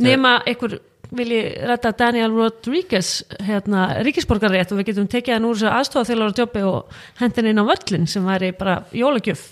nema 0.00 0.40
einhver 0.48 0.80
vilji 1.16 1.40
rætta 1.66 1.92
Daniel 1.98 2.34
Rodriguez 2.34 3.12
hérna, 3.46 3.86
ríkisborgarrétt 4.06 4.72
og 4.72 4.80
við 4.80 4.90
getum 4.92 5.08
tekið 5.10 5.36
hann 5.36 5.48
úr 5.48 5.58
þessu 5.58 5.70
aðstofað 5.74 6.36
tjópi 6.38 6.64
og 6.66 7.00
hendin 7.20 7.50
inn 7.50 7.62
á 7.62 7.64
völlin 7.66 8.06
sem 8.10 8.26
væri 8.26 8.52
bara 8.56 8.82
jólagjöf. 8.94 9.46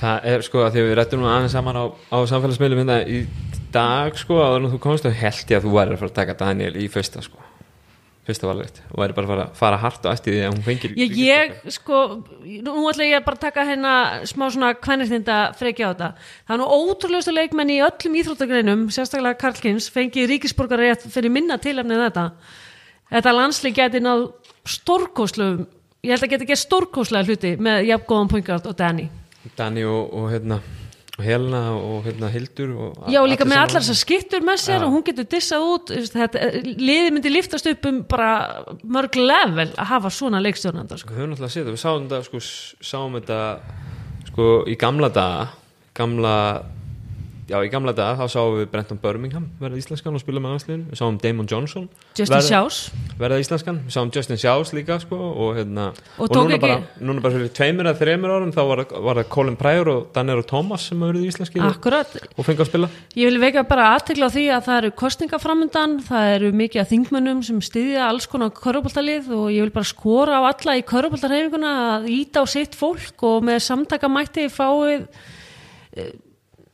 Það 0.00 0.32
er 0.32 0.46
sko 0.46 0.64
að 0.64 0.72
því 0.72 0.82
að 0.82 0.88
við 0.88 0.98
rættum 0.98 1.20
nú 1.20 1.28
aðeins 1.28 1.56
saman 1.56 1.76
á, 1.76 1.84
á 1.92 2.18
samfélagsmiðlum 2.30 2.82
hérna 2.84 3.00
í 3.04 3.24
dag 3.72 4.16
sko 4.16 4.40
að 4.44 4.70
þú 4.72 4.82
komst 4.82 5.08
og 5.08 5.16
held 5.16 5.52
ég 5.52 5.60
að 5.60 5.68
þú 5.68 5.76
væri 5.76 5.96
að 5.96 6.02
fara 6.02 6.12
að 6.14 6.18
taka 6.22 6.38
Daniel 6.40 6.74
í 6.80 6.88
fyrsta 6.92 7.24
sko 7.24 7.49
fyrsta 8.28 8.48
valrætt 8.48 8.80
og 8.90 9.00
væri 9.00 9.16
bara 9.16 9.26
að 9.26 9.30
fara, 9.32 9.46
fara 9.56 9.80
hart 9.80 10.04
og 10.06 10.12
eftir 10.12 10.36
því 10.36 10.42
að 10.44 10.52
hún 10.52 10.64
fengir 10.66 10.94
ég, 10.98 11.16
ég 11.24 11.72
sko, 11.72 12.00
nú 12.66 12.84
ætla 12.90 13.08
ég 13.08 13.24
bara 13.26 13.38
að 13.38 13.44
taka 13.46 13.66
hérna 13.68 13.94
smá 14.28 14.46
svona 14.52 14.74
kvennirtinda 14.76 15.38
frekja 15.58 15.90
á 15.90 15.92
þetta. 15.92 16.10
Það 16.46 16.56
er 16.56 16.60
nú 16.60 16.68
ótrúlegustu 16.76 17.34
leikmenn 17.34 17.74
í 17.74 17.80
öllum 17.86 18.18
íþróttagreinum, 18.20 18.86
sérstaklega 18.92 19.40
Karlkins 19.40 19.88
fengið 19.94 20.28
ríkisborgarétt 20.34 21.08
fyrir 21.10 21.32
minna 21.32 21.58
tilefnið 21.62 22.04
þetta. 22.06 22.26
Þetta 23.10 23.36
landslið 23.36 23.78
geti 23.80 24.04
náð 24.04 24.26
stórkóslu 24.68 25.50
ég 26.04 26.14
held 26.14 26.24
að 26.24 26.34
geti 26.34 26.48
gert 26.48 26.62
stórkóslega 26.62 27.28
hluti 27.28 27.56
með 27.60 27.88
jafngóðan 27.90 28.30
Poingard 28.32 28.68
og 28.70 28.76
Danny. 28.78 29.08
Dani 29.56 29.84
og, 29.88 30.12
og 30.16 30.30
hérna 30.32 30.60
og 31.20 31.26
Helena 31.26 31.60
og 31.76 32.08
hérna 32.08 32.30
Hildur 32.32 32.72
og 32.72 33.12
Já, 33.12 33.20
líka 33.28 33.46
með 33.48 33.62
allar 33.66 33.84
þessar 33.84 34.00
skittur 34.00 34.44
með 34.46 34.62
sér 34.64 34.78
Já. 34.78 34.86
og 34.86 34.94
hún 34.96 35.04
getur 35.06 35.28
dissað 35.28 35.66
út 35.68 35.92
liði 36.80 37.12
myndi 37.12 37.32
liftast 37.32 37.68
upp 37.70 37.88
um 37.90 38.02
bara 38.08 38.32
mörg 38.80 39.20
level 39.20 39.68
að 39.76 39.90
hafa 39.92 40.12
svona 40.14 40.40
leikstjórnanda 40.42 40.98
sko. 41.00 41.12
Við 41.12 41.22
höfum 41.22 41.34
náttúrulega 41.34 41.54
séð 41.54 41.68
það, 41.68 41.72
við 41.76 41.82
sáum 41.84 42.08
þetta 42.08 42.22
sko, 42.26 42.42
sáum 42.90 43.16
þetta 43.18 43.40
sko 44.30 44.50
í 44.70 44.76
gamla 44.80 45.12
daga 45.12 45.48
gamla 46.00 46.34
já 47.50 47.58
í 47.66 47.70
gamla 47.72 47.94
daga 47.96 48.16
þá 48.20 48.34
sáum 48.36 48.56
við 48.60 48.68
Brenton 48.72 49.00
Birmingham 49.02 49.48
verða 49.60 49.80
íslenskan 49.80 50.16
og 50.16 50.22
spila 50.22 50.42
með 50.42 50.56
aðsliðin 50.56 50.84
við 50.90 51.00
sáum 51.00 51.18
Damon 51.22 51.48
Johnson 51.50 51.88
Justin 52.18 52.44
Sjás 52.46 52.78
verða 53.18 53.40
íslenskan, 53.42 53.80
við 53.86 53.96
sáum 53.96 54.12
Justin 54.14 54.40
Sjás 54.40 54.72
líka 54.76 55.00
sko 55.02 55.18
og 55.18 55.58
hérna 55.58 55.90
Og 56.16 56.28
og, 56.28 56.36
núna, 56.36 56.60
bara, 56.62 56.78
núna 57.02 57.24
bara 57.24 57.34
fyrir 57.36 57.50
tveimur 57.56 57.90
eða 57.90 57.98
þreimur 58.00 58.34
árum 58.36 58.54
þá 58.54 58.60
var, 58.70 58.84
var 59.08 59.20
það 59.20 59.28
Colin 59.34 59.58
Pryor 59.60 59.90
og 59.92 60.06
Daniel 60.14 60.44
Thomas 60.46 60.86
sem 60.88 61.02
hafa 61.02 61.12
verið 61.12 61.26
íslenski 61.30 61.64
Akkurat, 61.64 62.14
og 62.36 62.46
fengið 62.46 62.64
að 62.64 62.70
spila. 62.70 62.90
Ég 63.18 63.30
vil 63.30 63.42
veika 63.42 63.64
bara 63.68 63.90
aðtekla 63.96 64.30
á 64.30 64.34
því 64.34 64.46
að 64.54 64.64
það 64.68 64.80
eru 64.80 64.92
kostningaframundan, 65.02 65.98
það 66.06 66.32
eru 66.36 66.52
mikið 66.60 66.82
að 66.84 66.90
þingmönnum 66.94 67.42
sem 67.46 67.60
styðja 67.64 68.06
alls 68.08 68.28
konar 68.30 68.54
köruboltalið 68.56 69.30
og 69.36 69.50
ég 69.54 69.66
vil 69.66 69.74
bara 69.74 69.90
skora 69.90 70.40
á 70.40 70.42
alla 70.50 70.78
í 70.78 70.86
köruboltarheifinguna 70.88 71.74
að 71.96 72.10
íta 72.14 72.44
á 72.44 72.46
sitt 72.50 72.78
fólk 72.78 73.26
og 73.26 73.46
með 73.46 73.62
samtakamætti 73.66 74.48
fáið 74.52 75.06
eh, 75.96 76.12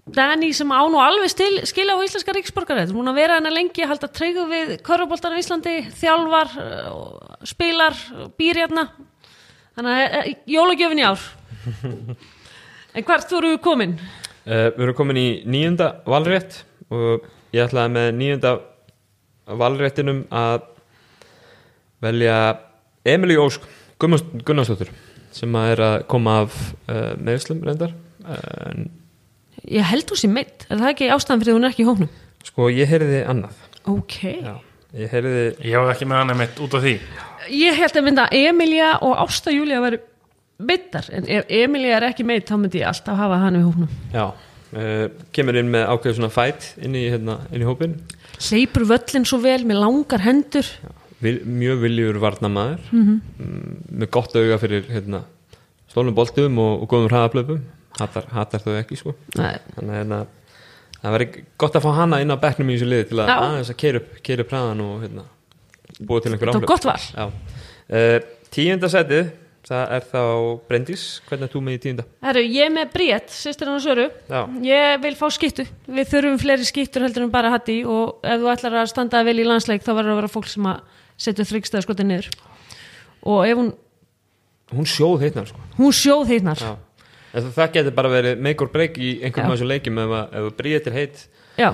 Dani 0.07 0.53
sem 0.55 0.71
án 0.71 0.95
og 0.95 1.03
alveg 1.03 1.33
stil, 1.33 1.57
skilja 1.67 1.97
á 1.99 2.05
íslenska 2.05 2.31
ríksborgarætt, 2.37 2.93
hún 2.95 3.11
að 3.11 3.17
vera 3.19 3.41
hana 3.41 3.51
lengi 3.51 3.83
að 3.83 3.91
halda 3.91 4.09
treygu 4.15 4.45
við 4.47 4.69
köruboltan 4.87 5.35
í 5.35 5.41
Íslandi, 5.43 5.73
þjálfar, 5.99 6.53
eh, 6.63 7.41
spilar, 7.51 7.97
býr 8.39 8.61
hérna, 8.63 8.85
þannig 9.75 9.97
að 9.97 10.15
eh, 10.21 10.29
jólagjöfin 10.55 11.03
í 11.03 11.07
ár. 11.07 11.27
En 12.97 13.05
hvert 13.05 13.29
voru 13.29 13.51
við 13.53 13.59
komin? 13.61 13.91
Uh, 14.47 14.71
við 14.73 14.87
erum 14.87 14.97
komin 14.97 15.19
í 15.21 15.27
nýjunda 15.45 15.89
valrétt 16.09 16.63
og 16.89 17.27
ég 17.53 17.67
ætlaði 17.67 17.93
með 17.93 18.07
nýjunda 18.17 18.53
valréttinum 19.61 20.23
að 20.33 20.63
velja 22.07 22.39
Emilí 23.05 23.37
Ósk 23.37 23.67
Gunnars- 24.01 24.25
Gunnarsdóttur 24.49 24.95
sem 25.37 25.59
að 25.61 25.75
er 25.75 25.83
að 25.91 25.97
koma 26.09 26.39
af 26.47 26.57
uh, 26.89 27.13
meðslum 27.21 27.61
reyndar 27.67 27.93
en 28.25 28.89
Ég 29.67 29.87
held 29.91 30.11
hún 30.13 30.21
sé 30.21 30.31
meitt, 30.31 30.67
er 30.71 30.79
það 30.79 30.93
ekki 30.93 31.13
ástæðan 31.15 31.43
fyrir 31.43 31.53
að 31.53 31.59
hún 31.59 31.67
er 31.67 31.75
ekki 31.75 31.85
í 31.85 31.89
hóknum? 31.89 32.11
Sko, 32.47 32.69
ég 32.71 32.91
heyrði 32.91 33.23
annað 33.27 33.63
Ok. 33.87 34.19
Já, 34.43 34.53
ég 34.95 35.15
heyrði 35.15 35.41
Ég 35.67 35.79
hafði 35.79 35.95
ekki 35.95 36.11
með 36.11 36.21
hann 36.21 36.35
einmitt 36.35 36.61
út 36.63 36.77
af 36.79 36.85
því 36.85 36.99
Ég 37.55 37.79
held 37.79 37.99
að 37.99 38.07
mynda 38.07 38.27
Emilia 38.35 38.93
og 39.07 39.17
Ásta 39.23 39.55
Júlia 39.55 39.81
væri 39.83 40.01
meittar, 40.57 41.07
en 41.13 41.27
ef 41.29 41.51
Emilia 41.53 41.99
er 41.99 42.09
ekki 42.11 42.25
meitt 42.27 42.49
þá 42.49 42.57
myndi 42.59 42.81
ég 42.81 42.89
alltaf 42.91 43.19
hafa 43.19 43.39
hann 43.43 43.59
í 43.59 43.63
hóknum. 43.65 43.91
Já, 44.15 44.31
uh, 44.33 45.03
kemur 45.37 45.59
inn 45.61 45.71
með 45.73 45.91
ákveð 45.93 46.17
svona 46.19 46.33
fætt 46.33 46.71
inn 46.81 46.97
í, 46.97 47.05
hérna, 47.13 47.41
inn 47.53 47.65
í 47.65 47.69
hópin 47.69 47.99
Hleypur 48.37 48.87
völlin 48.89 49.25
svo 49.29 49.39
vel 49.41 49.63
með 49.69 49.81
langar 49.81 50.25
hendur. 50.25 50.69
Vil, 51.25 51.39
Mjög 51.49 51.85
viljur 51.87 52.19
varnamaður 52.21 52.91
mm 52.93 53.21
með 53.97 54.11
gott 54.13 54.35
auga 54.37 54.59
fyrir 54.61 54.89
hérna, 54.91 55.23
stólnum 55.89 56.17
boltum 56.17 56.59
og, 56.61 56.83
og 56.85 56.91
góðum 56.91 57.09
hraðaplöpum 57.09 57.63
hatar, 58.01 58.29
hatar 58.33 58.65
þau 58.65 58.75
ekki 58.81 58.99
sko 59.01 59.15
Nei, 59.39 59.57
þannig 59.77 59.93
að 59.93 59.99
hérna, 60.01 60.21
það 61.01 61.17
væri 61.17 61.29
gott 61.63 61.79
að 61.79 61.87
fá 61.87 61.91
hana 62.01 62.21
inn 62.25 62.35
á 62.35 62.37
bekknum 62.43 62.71
í 62.71 62.77
þessu 62.77 62.91
liði 62.91 63.09
til 63.11 63.23
að 63.23 63.33
aðeins 63.37 63.73
að 63.73 63.81
keira 63.83 64.03
upp, 64.03 64.21
keira 64.27 64.47
upp 64.47 64.55
hraðan 64.55 64.85
og 64.85 64.95
hérna, 65.07 65.27
búa 66.01 66.23
til 66.23 66.35
einhver 66.35 66.53
var 66.53 66.71
gott. 66.71 67.11
Já. 67.17 67.27
Uh, 67.87 68.17
tíunda 68.55 68.91
setið 68.93 69.29
það 69.67 69.93
er 69.97 70.05
þá 70.07 70.21
Bryndís 70.69 71.05
hvernig 71.27 71.49
er 71.49 71.53
þú 71.53 71.63
með 71.67 71.77
í 71.77 71.81
tíunda? 71.83 72.05
Herru, 72.23 72.43
ég 72.47 72.69
er 72.69 72.75
með 72.75 72.93
Bríett, 72.93 73.33
sýstir 73.35 73.71
hann 73.71 73.83
Söru. 73.83 74.05
Já, 74.31 74.41
Ég 74.63 75.01
vil 75.03 75.15
fá 75.19 75.27
skittu. 75.35 75.65
Við 75.91 76.13
þurfum 76.13 76.39
fleiri 76.43 76.69
skittur 76.69 77.07
heldur 77.07 77.27
en 77.27 77.33
bara 77.35 77.51
hatti 77.55 77.81
og 77.83 78.23
ef 78.23 78.39
þú 78.43 78.53
ætlar 78.53 78.79
að 78.83 78.93
standa 78.93 79.25
vel 79.27 79.41
í 79.43 79.47
landsleik 79.47 79.83
þá 79.83 79.91
verður 79.97 80.13
að 80.15 80.21
vera 80.21 80.33
fólk 80.37 80.51
sem 80.53 80.69
að 80.71 80.85
setja 81.27 81.49
þryggstæða 81.51 81.87
skotið 81.87 82.11
niður. 82.13 82.31
Og 83.27 83.43
ef 83.49 83.59
hún, 83.59 83.73
hún 84.77 84.91
sjóð 84.91 85.27
heitnar 85.27 85.51
sko 85.51 85.67
hún 85.81 85.95
sjóð 85.95 86.31
heitnar. 86.31 86.63
En 87.37 87.45
það, 87.45 87.53
það 87.59 87.75
getur 87.77 87.97
bara 87.99 88.13
verið 88.15 88.41
make 88.47 88.65
or 88.65 88.73
break 88.73 88.97
í 88.97 89.13
einhverjum 89.21 89.53
af 89.53 89.59
þessum 89.59 89.71
leikjum 89.75 90.03
ef, 90.03 90.17
að- 90.17 90.89
er 90.89 90.97
heitt. 90.97 91.27
Já, 91.57 91.71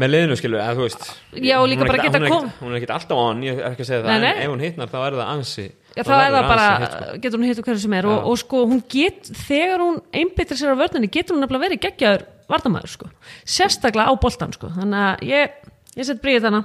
með 0.00 0.12
liðinu 0.12 0.36
skilur, 0.36 0.60
eða 0.60 0.76
þú 0.76 0.84
veist 0.84 1.04
Já, 1.40 1.56
og 1.56 1.66
líka 1.70 1.84
hún 1.84 1.90
er 1.90 2.02
geta 2.04 2.20
hún 2.20 2.26
er 2.26 2.48
hún 2.60 2.72
er 2.72 2.78
ekkert 2.78 2.94
alltaf 2.96 3.20
án, 3.20 3.42
ég 3.46 3.60
er 3.60 3.68
ekki 3.70 3.84
að 3.84 3.88
segja 3.88 4.00
það. 4.02 4.08
Nei, 4.10 4.20
nei. 4.20 4.30
en 4.34 4.42
ef 4.44 4.52
hún 4.52 4.64
hittnar 4.64 4.90
þá 4.92 4.96
er 5.00 5.16
það 5.16 5.30
ansi 5.32 5.66
Já, 5.96 6.02
þá 6.04 6.12
er 6.16 6.34
það 6.34 6.48
bara, 6.50 6.66
sko. 6.92 7.18
getur 7.24 7.40
hún 7.40 7.46
hittu 7.48 7.62
hverju 7.64 7.80
sem 7.80 7.94
er. 7.96 8.08
Og, 8.12 8.26
og 8.28 8.40
sko, 8.42 8.62
hún 8.68 8.82
get, 8.92 9.30
þegar 9.46 9.80
hún 9.80 10.00
einbyttir 10.20 10.58
sér 10.60 10.74
á 10.76 10.80
vörninni, 10.82 11.08
getur 11.12 11.36
hún 11.36 11.40
nefnilega 11.40 11.64
verið 11.64 11.80
geggjaður 11.86 12.26
vardamæður, 12.52 12.92
sko, 12.92 13.08
sérstaklega 13.48 14.12
á 14.12 14.14
boltan, 14.20 14.52
sko, 14.52 14.68
þannig 14.76 15.06
að 15.06 15.24
ég, 15.30 15.56
ég 15.96 16.08
set 16.10 16.20
bríðið 16.20 16.50
hana. 16.50 16.60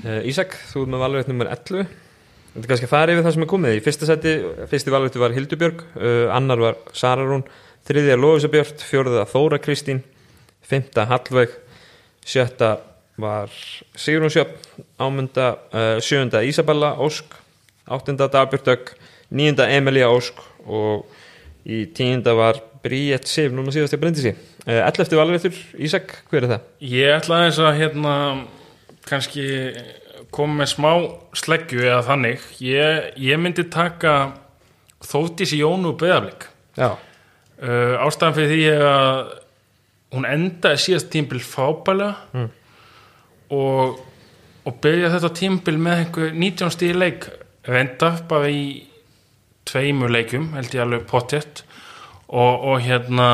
Uh, 0.00 0.22
Ísak, 0.32 0.56
þú 0.70 0.86
ert 0.86 0.94
með 0.94 1.04
valveitt 1.04 1.28
nummer 1.28 1.52
11 1.52 1.84
Þetta 2.52 2.66
er 2.66 2.68
kannski 2.68 2.86
að 2.88 2.92
fara 2.92 3.12
yfir 3.14 3.24
það 3.24 3.34
sem 3.34 3.44
er 3.46 3.48
komið 3.48 3.74
í 3.74 3.82
fyrsta 3.84 4.06
seti, 4.08 4.32
fyrsti 4.68 4.92
valveitt 4.92 5.14
var 5.20 5.32
Hildubjörg 5.32 5.84
uh, 5.96 6.26
annar 6.36 6.60
var 6.60 6.80
Sara 6.92 7.24
Rún 7.24 7.46
þriðja 7.88 8.18
Lóisa 8.20 8.50
Björn, 8.52 8.82
fjórða 8.84 9.22
Þóra 9.30 9.58
Kristín 9.62 10.02
fymta 10.68 11.06
Hallveig 11.08 11.54
sjötta 12.28 12.74
var 13.22 13.48
Sigrun 13.96 14.32
Sjöfn 14.32 14.84
ámunda, 15.00 15.54
uh, 15.72 15.96
sjöunda 16.04 16.42
Ísabella 16.44 16.92
Ósk, 17.00 17.32
áttunda 17.88 18.28
Dagbjörn 18.28 18.68
Dögg 18.68 18.92
níunda 19.32 19.70
Emilia 19.72 20.12
Ósk 20.12 20.44
og 20.68 21.08
í 21.64 21.86
tíunda 21.96 22.36
var 22.36 22.60
Bríett 22.84 23.30
Sif, 23.30 23.48
núna 23.54 23.72
síðast 23.72 23.96
ég 23.96 24.04
brendi 24.04 24.26
sí 24.26 24.34
uh, 24.36 24.84
11. 24.84 25.08
valveittur, 25.16 25.56
Ísak, 25.80 26.18
hver 26.28 26.44
er 26.44 26.52
það? 26.52 26.70
Ég 26.92 27.16
ætla 27.16 27.40
aðeins 27.40 27.64
að 27.64 27.80
hérna 27.80 28.14
kannski 29.08 29.48
koma 30.32 30.62
með 30.62 30.70
smá 30.72 30.90
sleggju 31.36 31.82
eða 31.84 32.02
þannig. 32.08 32.44
Ég, 32.64 33.10
ég 33.20 33.40
myndi 33.40 33.66
taka 33.72 34.14
Þóttis 35.02 35.50
í 35.56 35.58
Jónu 35.62 35.96
beðaflik 35.98 36.44
Já, 36.78 36.92
uh, 36.94 37.94
ástæðan 38.06 38.36
fyrir 38.36 38.52
því 38.52 38.60
að 38.86 39.32
hún 40.12 40.26
endaði 40.28 40.78
síðast 40.84 41.10
tímbil 41.12 41.40
fábælega 41.42 42.14
Mm. 42.36 42.48
og, 43.56 43.98
og 44.68 44.78
byrja 44.84 45.10
þetta 45.16 45.30
tímbil 45.40 45.74
með 45.82 46.02
einhver 46.04 46.32
19 46.36 46.70
stíði 46.76 46.96
leik. 47.00 47.26
Enda 47.66 48.12
bara 48.28 48.48
í 48.52 48.62
tveimur 49.68 50.10
leikum 50.12 50.52
held 50.56 50.72
ég 50.74 50.82
alveg 50.84 51.04
pottet 51.10 51.64
og, 52.28 52.64
og 52.72 52.80
hérna 52.82 53.28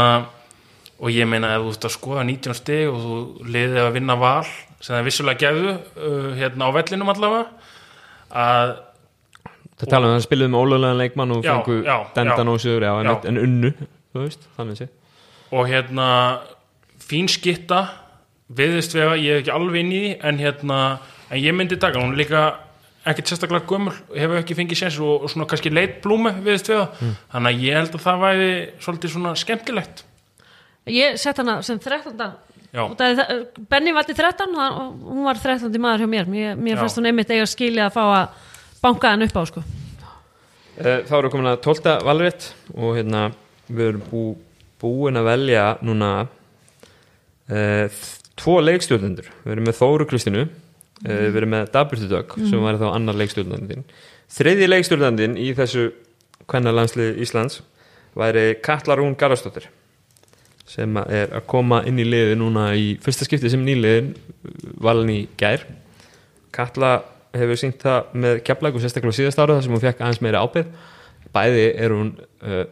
og 0.98 1.12
ég 1.14 1.28
meina 1.30 1.54
ef 1.56 1.62
þú 1.66 1.74
ert 1.76 1.86
að 1.88 1.94
skoða 1.94 2.24
19 2.26 2.58
stíð 2.58 2.88
og 2.90 2.98
þú 3.04 3.18
liðið 3.54 3.82
að 3.84 3.94
vinna 4.00 4.16
val 4.18 4.48
sem 4.80 4.94
það 4.96 5.08
vissulega 5.08 5.42
gefðu 5.42 5.72
uh, 5.74 6.28
hérna 6.38 6.68
á 6.68 6.76
vellinum 6.76 7.14
allavega 7.14 7.48
að 8.28 8.76
Það 9.78 9.90
tala 9.92 10.08
um 10.08 10.10
að 10.10 10.16
það 10.16 10.24
spiluðu 10.24 10.50
með 10.50 10.64
ólulegan 10.64 10.98
leikmann 10.98 11.32
og 11.36 11.44
fengu 11.46 11.74
já, 11.86 11.96
dendan 12.16 12.48
já. 12.48 12.50
og 12.50 12.62
sigur 12.64 12.82
já, 12.82 12.92
en, 12.98 13.10
en 13.30 13.36
unnu, 13.44 13.68
þú 14.10 14.22
veist, 14.24 14.48
þannig 14.56 14.80
sé 14.80 14.88
og 15.54 15.68
hérna 15.70 16.06
fín 17.08 17.30
skitta 17.30 17.84
viðist 18.48 18.96
vega, 18.96 19.14
ég 19.20 19.36
er 19.36 19.44
ekki 19.44 19.52
alveg 19.54 19.84
inn 19.84 19.92
í 19.94 20.00
því 20.02 20.10
en 20.30 20.40
hérna, 20.42 20.80
en 21.28 21.42
ég 21.44 21.54
myndi 21.54 21.78
taka 21.78 22.02
hún 22.02 22.16
er 22.16 22.22
líka 22.24 22.42
ekkert 23.08 23.30
sérstaklega 23.30 23.70
gömul 23.70 23.94
hefur 24.16 24.40
ekki 24.40 24.58
fengið 24.58 24.82
séns 24.82 24.98
og, 24.98 25.22
og 25.22 25.32
svona 25.32 25.46
kannski 25.48 25.70
leit 25.70 26.00
blúmi 26.02 26.34
viðist 26.42 26.72
vega, 26.72 26.90
þannig 27.30 27.54
að 27.54 27.64
ég 27.68 27.78
held 27.78 27.94
að 27.94 28.04
það 28.08 28.26
væri 28.26 28.50
svolítið 28.82 29.14
svona 29.14 29.34
skemmtilegt 29.38 30.04
Ég 30.88 31.18
sett 31.20 31.36
hana 31.36 31.58
sem 31.64 31.78
13. 31.78 32.16
Benni 32.72 33.92
valdi 33.96 34.14
13 34.14 34.54
það- 34.54 34.78
og 34.78 35.02
hún 35.08 35.24
var 35.24 35.40
13. 35.40 35.78
maður 35.80 36.04
hjá 36.04 36.08
mér. 36.12 36.26
Mér, 36.28 36.56
mér 36.56 36.76
fannst 36.76 36.98
hún 36.98 37.06
einmitt 37.08 37.30
eiga 37.30 37.46
skilja 37.48 37.88
að 37.88 37.94
fá 37.96 38.02
að 38.04 38.28
banka 38.82 39.10
hann 39.10 39.22
upp 39.22 39.36
á, 39.36 39.42
sko. 39.48 39.62
Eh, 40.78 41.02
Þá 41.08 41.12
erum 41.16 41.30
við 41.30 41.32
komin 41.32 41.52
að 41.52 41.62
12. 41.64 42.02
valrétt 42.06 42.52
og 42.76 42.96
hérna 42.96 43.32
við 43.68 43.88
erum 43.88 44.02
bú, 44.10 44.22
búin 44.80 45.18
að 45.18 45.24
velja 45.28 45.64
núna 45.82 46.10
uh, 47.50 47.88
tvo 48.38 48.58
leikstjórnendur 48.62 49.28
við 49.44 49.54
erum 49.56 49.66
með 49.68 49.78
Þóru 49.80 50.06
Kristínu 50.08 50.44
uh, 50.44 50.50
við 51.08 51.40
erum 51.40 51.54
með 51.56 51.72
Daburtu 51.74 52.08
Dögg 52.10 52.36
sem 52.38 52.62
væri 52.62 52.80
þá 52.80 52.86
annar 52.92 53.18
leikstjórnendin 53.18 53.84
þriði 54.38 54.68
leikstjórnendin 54.70 55.36
í 55.40 55.50
þessu 55.58 55.88
kvennalandslið 56.48 57.18
Íslands 57.24 57.60
væri 58.18 58.46
Katla 58.64 58.96
Rún 58.98 59.16
Garastóttir 59.18 59.68
sem 60.68 60.98
er 61.06 61.32
að 61.32 61.46
koma 61.48 61.80
inn 61.88 62.00
í 62.00 62.06
liði 62.06 62.36
núna 62.38 62.70
í 62.76 62.90
fyrsta 63.02 63.26
skipti 63.26 63.50
sem 63.52 63.64
nýliðin 63.64 64.12
valin 64.84 65.14
í 65.14 65.20
gær. 65.40 65.64
Katla 66.54 66.98
hefur 67.36 67.60
sínt 67.60 67.80
það 67.82 68.14
með 68.24 68.42
keflag 68.46 68.76
og 68.76 68.84
sérstaklega 68.84 69.16
síðast 69.16 69.40
ára 69.40 69.56
þar 69.56 69.66
sem 69.66 69.74
hún 69.76 69.84
fekk 69.84 70.02
aðeins 70.02 70.22
meira 70.24 70.42
ábyrð 70.44 70.70
bæði 71.34 71.64
er 71.76 71.94
hún 71.94 72.12
uh, 72.44 72.64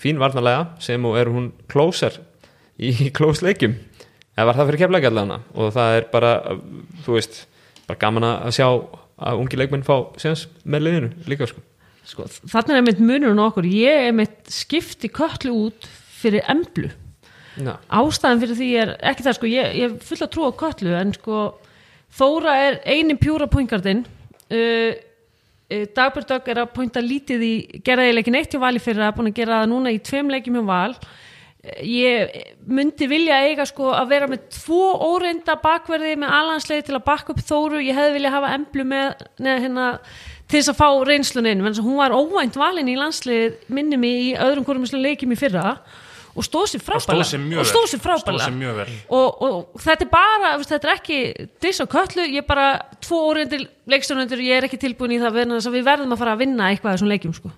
fín 0.00 0.20
varnarlega 0.20 0.66
sem 0.82 1.04
og 1.06 1.18
er 1.18 1.30
hún 1.32 1.50
klósar 1.70 2.18
í 2.76 2.92
klós 3.16 3.42
leikjum. 3.44 3.76
Eða 4.36 4.48
var 4.50 4.58
það 4.58 4.70
fyrir 4.70 4.82
keflag 4.84 5.08
allavega 5.08 5.38
og 5.56 5.72
það 5.76 5.98
er 5.98 6.08
bara, 6.12 6.32
þú 7.06 7.16
veist 7.16 7.44
bara 7.86 8.00
gaman 8.02 8.28
að 8.28 8.52
sjá 8.58 8.66
að 8.66 9.40
ungi 9.40 9.56
leikmenn 9.60 9.86
fá 9.86 9.94
séðans 10.20 10.44
með 10.68 10.86
liðinu 10.86 11.30
líka 11.30 11.48
sko. 11.48 11.62
Sko 12.06 12.26
þannig 12.28 12.74
er 12.74 12.80
einmitt 12.82 13.00
munurinn 13.02 13.40
á 13.40 13.48
okkur. 13.48 13.66
Ég 13.70 14.02
er 14.02 14.10
einmitt 14.10 14.52
skipti 14.52 15.08
köllu 15.10 15.54
út 15.66 15.88
fyrir 16.20 16.44
emblu. 16.52 16.90
Já, 17.56 17.72
ástæðan 17.88 18.42
fyrir 18.42 18.58
því 18.58 18.70
er 18.82 18.90
ekki 19.12 19.24
það 19.24 19.36
sko, 19.38 19.48
ég, 19.48 19.76
ég 19.80 19.94
full 20.04 20.18
að 20.20 20.32
trúa 20.34 20.50
köllu 20.60 20.96
en 20.98 21.14
sko 21.16 21.44
Þóra 22.16 22.54
er 22.64 22.78
eini 22.88 23.16
pjúra 23.18 23.48
pointgardinn 23.50 24.04
uh, 24.06 24.92
uh, 24.94 25.84
Dagbjörn 25.96 26.28
Dögg 26.30 26.50
er 26.52 26.62
að 26.62 26.74
pointa 26.76 27.02
lítið 27.02 27.44
í 27.44 27.54
geraði 27.84 28.14
leikin 28.16 28.38
eitt 28.38 28.54
hjá 28.54 28.62
vali 28.62 28.80
fyrir 28.82 29.04
að 29.04 29.16
búin 29.18 29.32
að 29.32 29.40
gera 29.40 29.60
það 29.60 29.72
núna 29.72 29.92
í 29.92 30.00
tveim 30.06 30.30
leikjum 30.32 30.60
hjá 30.60 30.68
val. 30.70 30.94
Uh, 30.94 31.82
ég 31.82 32.38
myndi 32.70 33.10
vilja 33.10 33.42
eiga 33.44 33.66
sko 33.68 33.90
að 33.98 34.14
vera 34.14 34.30
með 34.30 34.46
tvo 34.54 34.94
óreinda 35.10 35.58
bakverði 35.60 36.14
með 36.22 36.38
alansleið 36.38 36.88
til 36.88 36.96
að 36.96 37.06
bakka 37.10 37.34
upp 37.34 37.44
Þóru. 37.50 37.82
Ég 37.84 37.98
hefði 37.98 38.16
vilja 38.16 38.34
hafa 38.38 38.54
emblu 38.56 38.88
með 38.88 39.28
neða, 39.36 39.58
hérna, 39.66 39.90
til 40.46 40.60
þess 40.62 40.72
að 40.72 40.80
fá 40.80 40.88
reynslun 41.10 41.50
inn 41.50 41.66
menn 41.66 41.84
hún 41.84 42.00
var 42.00 42.16
óvænt 42.16 42.56
valin 42.56 42.88
í 42.88 42.96
landslið 42.96 43.60
minni 43.68 44.00
mig 44.00 44.28
í 44.30 44.34
öðrum 44.40 44.64
hverjum 44.64 45.02
leikjum 45.02 45.36
í 45.36 45.40
fyrra. 45.42 45.74
og 45.74 46.05
og 46.36 46.44
stóð 46.44 46.68
sér 46.74 47.42
mjög 47.42 47.62
og 47.62 47.68
stóð 47.70 47.88
sér 47.92 48.02
vel. 48.76 48.86
Og, 49.08 49.42
og 49.46 49.82
þetta 49.82 50.06
er 50.06 50.10
bara, 50.12 50.52
þetta 50.60 50.88
er 50.88 50.94
ekki 50.94 51.18
diss 51.64 51.80
á 51.80 51.86
köllu, 51.88 52.26
ég 52.28 52.42
er 52.42 52.48
bara 52.48 52.68
tvo 53.04 53.22
óreyndir 53.30 53.66
leikstjónundur, 53.88 54.42
ég 54.44 54.60
er 54.60 54.68
ekki 54.68 54.80
tilbúin 54.82 55.16
í 55.16 55.20
það 55.22 55.38
vegna 55.40 55.58
þess 55.58 55.70
að 55.70 55.78
við 55.78 55.86
verðum 55.88 56.16
að 56.16 56.22
fara 56.22 56.36
að 56.36 56.42
vinna 56.44 56.70
eitthvað 56.70 56.96
þessum 56.96 57.12
leikjum 57.12 57.36
sko. 57.36 57.52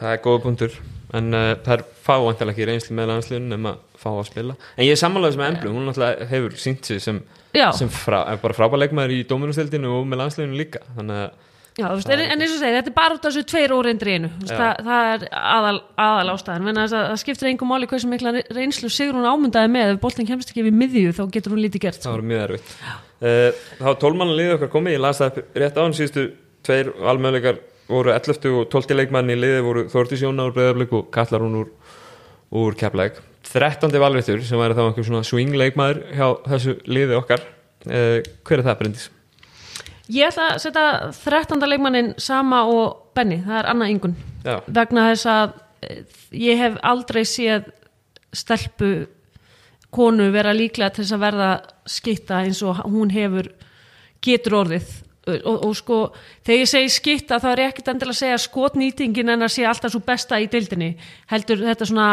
það 0.00 0.14
er 0.14 0.24
góða 0.24 0.42
punktur. 0.46 0.80
En 1.10 1.34
uh, 1.34 1.56
það 1.64 1.72
er 1.74 1.84
fávantilega 2.06 2.54
ekki 2.54 2.66
reynslu 2.68 2.94
með 2.94 3.08
landsliðun 3.10 3.56
um 3.56 3.68
að 3.72 3.78
fá 3.98 4.10
að 4.12 4.26
spila. 4.28 4.54
En 4.76 4.86
ég 4.86 4.94
er 4.94 5.00
sammálaðis 5.00 5.38
með 5.40 5.48
Emblu, 5.50 5.72
hún 5.74 5.88
náttúrulega 5.88 6.28
hefur 6.30 6.58
sínt 6.62 6.86
sig 6.86 7.00
sem, 7.02 7.18
sem 7.50 7.90
frá, 7.90 8.20
er 8.30 8.38
bara 8.42 8.54
frábæð 8.54 8.84
leikmaður 8.84 9.16
í 9.16 9.24
dóminustildinu 9.26 9.90
og 9.96 10.06
með 10.06 10.22
landsliðinu 10.22 10.60
líka. 10.60 10.84
Þannig 10.94 11.24
að 11.24 11.48
já 11.78 11.86
veist, 11.94 12.10
en, 12.10 12.20
en 12.24 12.42
eins 12.42 12.54
og 12.54 12.60
segja, 12.60 12.80
þetta 12.80 12.90
er 12.90 12.96
bara 12.96 13.16
út 13.16 13.24
af 13.24 13.30
þessu 13.30 13.44
tveir 13.52 13.74
óreyndir 13.76 14.10
í 14.10 14.16
einu, 14.18 14.30
það, 14.48 14.80
það 14.88 15.10
er 15.14 15.26
aðal, 15.40 15.76
aðal 16.06 16.34
ástæðan, 16.34 16.66
menn 16.66 16.82
að 16.82 16.94
það 16.96 17.16
skiptir 17.22 17.50
engum 17.52 17.70
máli 17.70 17.88
hversu 17.90 18.10
mikla 18.10 18.34
reynslu 18.50 18.90
sigur 18.92 19.18
hún 19.20 19.28
ámundaði 19.30 19.72
með, 19.76 19.94
ef 19.94 20.02
boltin 20.02 20.28
kemst 20.28 20.50
ekki 20.52 20.66
við 20.66 20.78
miðju 20.82 21.14
þá 21.16 21.22
getur 21.36 21.54
hún 21.54 21.62
lítið 21.64 21.86
gert. 21.86 22.02
það 22.02 22.08
Sko. 22.08 22.16
var 22.18 22.28
mjög 22.32 22.44
erfitt 22.48 22.76
uh, 23.22 23.64
þá 23.80 23.86
var 23.86 23.98
tólmanna 24.04 24.38
liðið 24.38 24.56
okkar 24.58 24.72
komið, 24.74 24.96
ég 24.98 25.04
las 25.06 25.22
það 25.22 25.42
rétt 25.62 25.78
á 25.78 25.82
hann 25.84 25.96
síðustu 25.96 26.26
tveir 26.66 26.92
almöðleikar 27.12 27.62
voru 27.90 28.12
11. 28.14 28.50
og 28.54 28.68
12. 28.70 28.94
leikmann 28.98 29.32
í 29.32 29.38
liðið 29.38 29.64
voru 29.66 29.86
Þórtís 29.90 30.22
Jóna 30.22 30.46
úr 30.46 30.54
Breiðablík 30.54 30.92
og 30.94 31.08
Kallar 31.14 31.42
hún 31.42 31.56
úr, 31.64 31.70
úr 32.54 32.76
Keflæk 32.78 33.18
13. 33.50 33.90
valréttur 33.98 34.44
sem 34.46 34.60
væri 34.60 34.76
þá 34.78 34.84
einhver 34.84 35.06
svona 35.08 35.24
swing 35.26 35.56
leikmaður 35.58 36.04
hjá 36.14 36.26
þessu 36.52 36.76
liði 36.86 37.16
okkar 37.18 37.42
uh, 37.42 38.20
hver 38.46 38.60
er 38.60 38.66
það 38.68 38.78
Bryndís? 38.82 39.08
Ég 40.10 40.26
ætla 40.26 40.54
að 40.54 40.62
setja 40.64 40.84
13. 41.14 41.60
leikmannin 41.70 42.14
sama 42.18 42.64
og 42.66 43.12
Benny, 43.14 43.40
það 43.44 43.58
er 43.60 43.68
Anna 43.70 43.88
Ingun 43.90 44.16
Já, 44.42 44.56
vegna 44.66 45.10
þess 45.10 45.28
að 45.30 45.52
eh, 45.86 46.00
ég 46.34 46.58
hef 46.58 46.78
aldrei 46.86 47.22
séð 47.28 47.68
stelpu 48.34 48.90
konu 49.94 50.30
vera 50.34 50.54
líklega 50.54 50.94
til 50.94 51.04
þess 51.04 51.16
að 51.16 51.24
verða 51.24 51.50
skitta 51.90 52.42
eins 52.44 52.62
og 52.62 52.82
hún 52.86 53.10
hefur 53.14 53.50
getur 54.22 54.60
orðið. 54.60 54.90
Og, 55.30 55.56
og 55.66 55.72
sko 55.76 55.96
þegar 56.46 56.62
ég 56.62 56.70
segi 56.70 56.92
skitta 56.94 57.38
þá 57.42 57.48
er 57.50 57.62
ég 57.62 57.72
ekkert 57.72 57.90
endilega 57.92 58.16
að 58.16 58.20
segja 58.22 58.38
skotnýtingin 58.40 59.34
en 59.34 59.46
að 59.46 59.52
sé 59.54 59.66
alltaf 59.68 59.92
svo 59.92 60.00
besta 60.06 60.38
í 60.40 60.48
deildinni. 60.50 60.94
Heldur 61.30 61.62
þetta 61.66 61.86
svona 61.90 62.08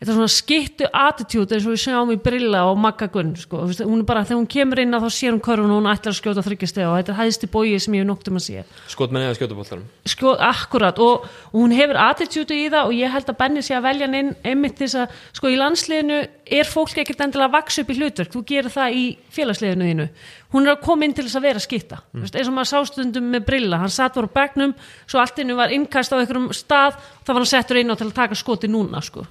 þetta 0.00 0.16
svona 0.16 0.30
skittu 0.32 0.88
attitude 0.90 1.56
eins 1.56 1.66
og 1.66 1.74
við 1.74 1.82
sjáum 1.84 2.12
í 2.14 2.18
Brilla 2.20 2.64
og 2.70 2.78
Magga 2.80 3.08
Gunn 3.12 3.34
sko. 3.38 3.64
Hún 3.84 4.02
er 4.02 4.08
bara, 4.08 4.24
þegar 4.26 4.40
hún 4.40 4.50
kemur 4.50 4.82
inn 4.82 4.96
að 4.96 5.06
þá 5.06 5.16
sér 5.16 5.34
hún 5.34 5.42
körfun 5.44 5.72
og 5.72 5.80
hún 5.80 5.90
ætlar 5.90 6.14
að 6.14 6.18
skjóta 6.20 6.44
þryggjastega 6.46 6.90
og 6.90 6.98
þetta 6.98 7.14
er 7.14 7.20
hæðsti 7.20 7.50
bóið 7.54 7.78
sem 7.84 7.96
ég 7.96 8.04
hef 8.04 8.10
nokt 8.10 8.30
um 8.30 8.40
að 8.40 8.46
sé 8.46 8.64
skotmenni 8.92 9.28
eða 9.28 9.38
skjótabóltarum 9.38 9.84
sko, 10.14 10.34
akkurat 10.50 11.00
og, 11.02 11.26
og 11.52 11.58
hún 11.58 11.74
hefur 11.76 12.00
attitude 12.04 12.56
í 12.56 12.68
það 12.72 12.90
og 12.90 12.96
ég 12.98 13.14
held 13.14 13.30
að 13.32 13.38
Benni 13.40 13.64
sé 13.64 13.76
að 13.76 13.86
velja 13.88 14.08
inn 14.10 14.32
einmitt 14.44 14.80
þess 14.80 15.00
að, 15.02 15.18
sko 15.38 15.52
í 15.52 15.58
landsliðinu 15.60 16.22
er 16.44 16.68
fólk 16.68 16.98
ekkert 17.00 17.22
endilega 17.24 17.48
að 17.48 17.54
vaksa 17.56 17.82
upp 17.82 17.92
í 17.92 17.96
hlutverk. 17.98 18.32
Þú 18.34 18.42
gerir 18.48 18.72
það 18.72 18.96
í 18.98 19.04
félagsliðinu 19.32 19.86
þínu. 19.88 20.08
Hún 20.54 20.68
er 20.68 20.74
að 20.74 20.82
koma 20.84 21.06
inn 21.06 21.14
til 21.16 21.24
þess 21.24 21.38
að 21.38 21.46
vera 21.48 21.60
að 21.60 21.64
skipta 21.66 22.00
mm. 22.02 22.26
eins 22.28 22.50
og 22.50 22.54
maður 22.54 22.70
sástundum 22.70 23.30
með 23.32 23.46
brilla, 23.48 23.80
hann 23.80 23.92
satt 23.92 24.18
var 24.18 24.28
á 24.28 24.36
begnum, 24.36 24.74
svo 25.08 25.22
allt 25.22 25.40
innu 25.42 25.56
var 25.58 25.72
innkast 25.74 26.14
á 26.14 26.20
einhverjum 26.20 26.52
stað, 26.54 27.00
þá 27.24 27.32
var 27.32 27.40
hann 27.40 27.50
settur 27.50 27.80
inn 27.80 27.90
á 27.90 27.98
til 27.98 28.06
að 28.10 28.18
taka 28.20 28.38
skoti 28.38 28.70
núna 28.70 29.02
sko 29.02 29.24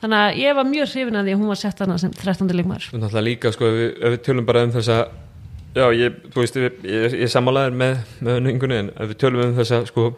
þannig 0.00 0.20
að 0.20 0.38
ég 0.40 0.56
var 0.58 0.68
mjög 0.68 0.92
hrifin 0.94 1.20
að 1.20 1.28
því 1.28 1.34
að 1.34 1.42
hún 1.42 1.52
var 1.52 1.60
sett 1.60 1.82
hana 1.84 1.98
sem 2.00 2.14
13. 2.14 2.54
leikmaður 2.56 2.88
og 2.90 3.02
náttúrulega 3.02 3.26
líka 3.26 3.52
sko 3.54 3.68
ef 3.68 3.76
við, 3.76 3.90
ef 3.98 4.14
við 4.14 4.22
tölum 4.28 4.48
bara 4.48 4.64
um 4.66 4.74
þessa 4.74 4.98
já 5.76 5.84
ég, 5.94 6.16
þú 6.32 6.42
veist, 6.42 6.58
ég, 6.58 6.80
ég, 6.88 7.16
ég 7.24 7.30
sammálaður 7.30 7.76
með, 7.82 8.00
með 8.20 8.40
önningunni 8.40 8.80
en 8.80 8.90
ef 8.96 9.12
við 9.12 9.20
tölum 9.22 9.44
um 9.44 9.54
þessa 9.58 9.82
sko 9.90 10.08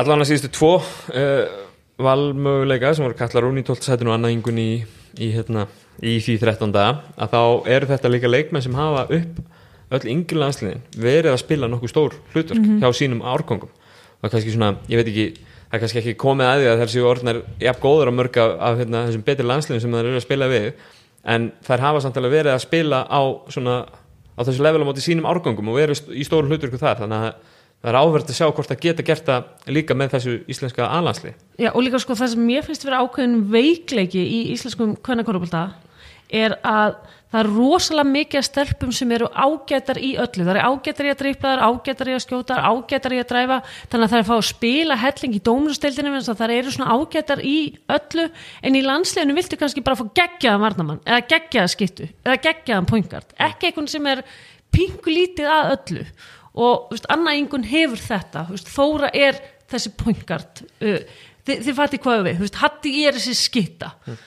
allan 0.00 0.22
að 0.22 0.30
síðustu 0.30 0.52
tvo 0.54 0.72
uh, 0.78 1.58
valmöguleika 2.00 2.94
sem 2.94 3.04
voru 3.04 3.18
Katla 3.18 3.42
Rún 3.44 3.60
í 3.60 3.66
12. 3.66 3.84
sætinu 3.84 4.12
og 4.12 4.16
Anna 4.16 4.30
Ingun 4.32 4.60
í, 4.60 4.70
í, 5.18 5.30
hérna, 5.34 5.66
í 6.00 6.16
því 6.22 6.38
13. 6.40 6.72
að 6.72 7.34
þá 7.34 7.42
eru 7.74 7.90
þetta 7.90 8.12
líka 8.12 8.30
leikmenn 8.30 8.64
sem 8.64 8.78
hafa 8.78 9.04
upp 9.18 9.42
öll 9.90 10.06
yngri 10.12 10.38
landsliðin 10.38 10.82
verið 10.94 11.32
að 11.34 11.42
spila 11.42 11.68
nokkuð 11.70 11.92
stór 11.92 12.16
hlutverk 12.32 12.66
hjá 12.78 12.88
sínum 12.94 13.24
árgangum 13.26 13.72
og 14.20 14.30
kannski 14.30 14.54
svona, 14.54 14.76
ég 14.88 15.00
veit 15.00 15.10
ekki 15.10 15.49
það 15.70 15.76
er 15.76 15.82
kannski 15.84 16.00
ekki 16.02 16.16
komið 16.18 16.48
að 16.50 16.60
því 16.60 16.70
að 16.72 16.92
séu 16.94 17.06
orðnar 17.06 17.40
jafn 17.62 17.82
góður 17.84 18.10
á 18.10 18.18
mörg 18.18 18.40
af, 18.42 18.80
hérna, 18.80 19.04
þessum 19.06 19.26
betri 19.26 19.46
landsliðum 19.46 19.84
sem 19.84 19.94
þær 19.94 20.08
eru 20.08 20.18
að 20.18 20.26
spila 20.26 20.50
við 20.50 20.68
en 21.30 21.46
þær 21.66 21.84
hafa 21.86 22.02
samt 22.02 22.18
alveg 22.18 22.34
verið 22.34 22.56
að 22.56 22.64
spila 22.64 23.04
á 23.06 23.20
svona, 23.54 23.76
á 24.34 24.40
þessu 24.42 24.66
level 24.66 24.82
á 24.82 24.88
móti 24.88 25.04
sínum 25.04 25.28
árgangum 25.30 25.70
og 25.70 25.78
verið 25.78 26.10
í 26.10 26.26
stóru 26.26 26.50
hlutverku 26.50 26.80
þar. 26.80 27.04
Þannig 27.04 27.26
að 27.28 27.56
það 27.80 27.92
er 27.92 27.98
áverð 28.00 28.32
að 28.32 28.36
sjá 28.36 28.46
hvort 28.50 28.70
það 28.70 28.82
geta 28.84 29.04
gert 29.08 29.28
það 29.28 29.70
líka 29.72 29.96
með 29.96 30.16
þessu 30.16 30.34
íslenska 30.52 30.88
alansli 30.98 31.32
Já, 31.56 31.70
og 31.72 31.80
líka 31.84 32.00
sko 32.02 32.16
það 32.18 32.34
sem 32.34 32.42
mér 32.44 32.66
finnst 32.66 32.84
vera 32.84 33.00
ákveðin 33.00 33.38
veikleiki 33.52 34.20
í 34.20 34.40
íslenskum 34.52 34.98
að 36.60 36.98
það 37.30 37.40
er 37.40 37.50
rosalega 37.54 38.10
mikið 38.10 38.40
af 38.40 38.46
stelpum 38.46 38.92
sem 38.94 39.12
eru 39.14 39.28
ágætar 39.30 40.00
í 40.02 40.10
öllu, 40.20 40.46
það 40.46 40.52
er 40.56 40.66
ágætar 40.66 41.06
í 41.06 41.12
að 41.12 41.20
dreifla 41.20 41.46
það 41.46 41.54
er 41.56 41.64
ágætar 41.68 42.10
í 42.10 42.14
að 42.16 42.22
skjóta, 42.24 42.56
það 42.56 42.60
er 42.60 42.68
ágætar 42.70 43.14
í 43.14 43.20
að 43.20 43.28
dræfa. 43.30 43.58
Þannig 43.92 44.06
að 44.06 44.10
það 44.10 44.18
er 44.18 44.24
að 44.24 44.30
fá 44.30 44.34
að 44.36 44.48
spila 44.50 44.98
helling 45.04 45.36
í 45.36 45.42
dómunasteildinu 45.50 46.22
það 46.26 46.54
eru 46.56 46.74
svona 46.74 46.96
ágætar 46.98 47.44
í 47.46 47.56
öllu. 47.96 48.26
En 48.66 48.78
í 48.78 48.84
landsleginu 48.86 49.38
viltu 49.38 49.60
kannski 49.60 49.84
bara 49.86 50.00
fá 50.00 50.04
geggjaðan 50.20 50.64
varnamann, 50.66 51.00
eða 51.06 51.22
geggjaðan 51.30 51.74
skittu 51.74 52.10
eða 52.24 52.40
geggjaðan 52.48 52.90
pointgard, 52.90 53.34
ekki 53.38 53.70
einhvern 53.70 53.90
sem 53.90 54.10
er 54.10 54.24
pingu 54.74 55.14
lítið 55.14 55.50
að 55.50 55.74
öllu. 55.76 56.04
Og 56.60 56.90
veist, 56.90 57.06
Anna 57.12 57.36
Ingun 57.38 57.66
hefur 57.66 58.00
þetta. 58.02 58.48
Veist, 58.50 58.70
Þóra 58.74 59.10
er 59.14 59.38
þessi 59.70 59.92
pointgard 59.94 60.64
uh, 60.82 61.02
þið, 61.46 61.60
þið 61.66 61.76
fatti 61.78 62.00
hvað 62.02 62.24
við 62.26 62.40
veist, 62.42 62.58
Hatti 62.58 62.94
er 63.06 63.18
þessi 63.18 63.36
skitta. 63.38 63.92
Mm. 64.06 64.24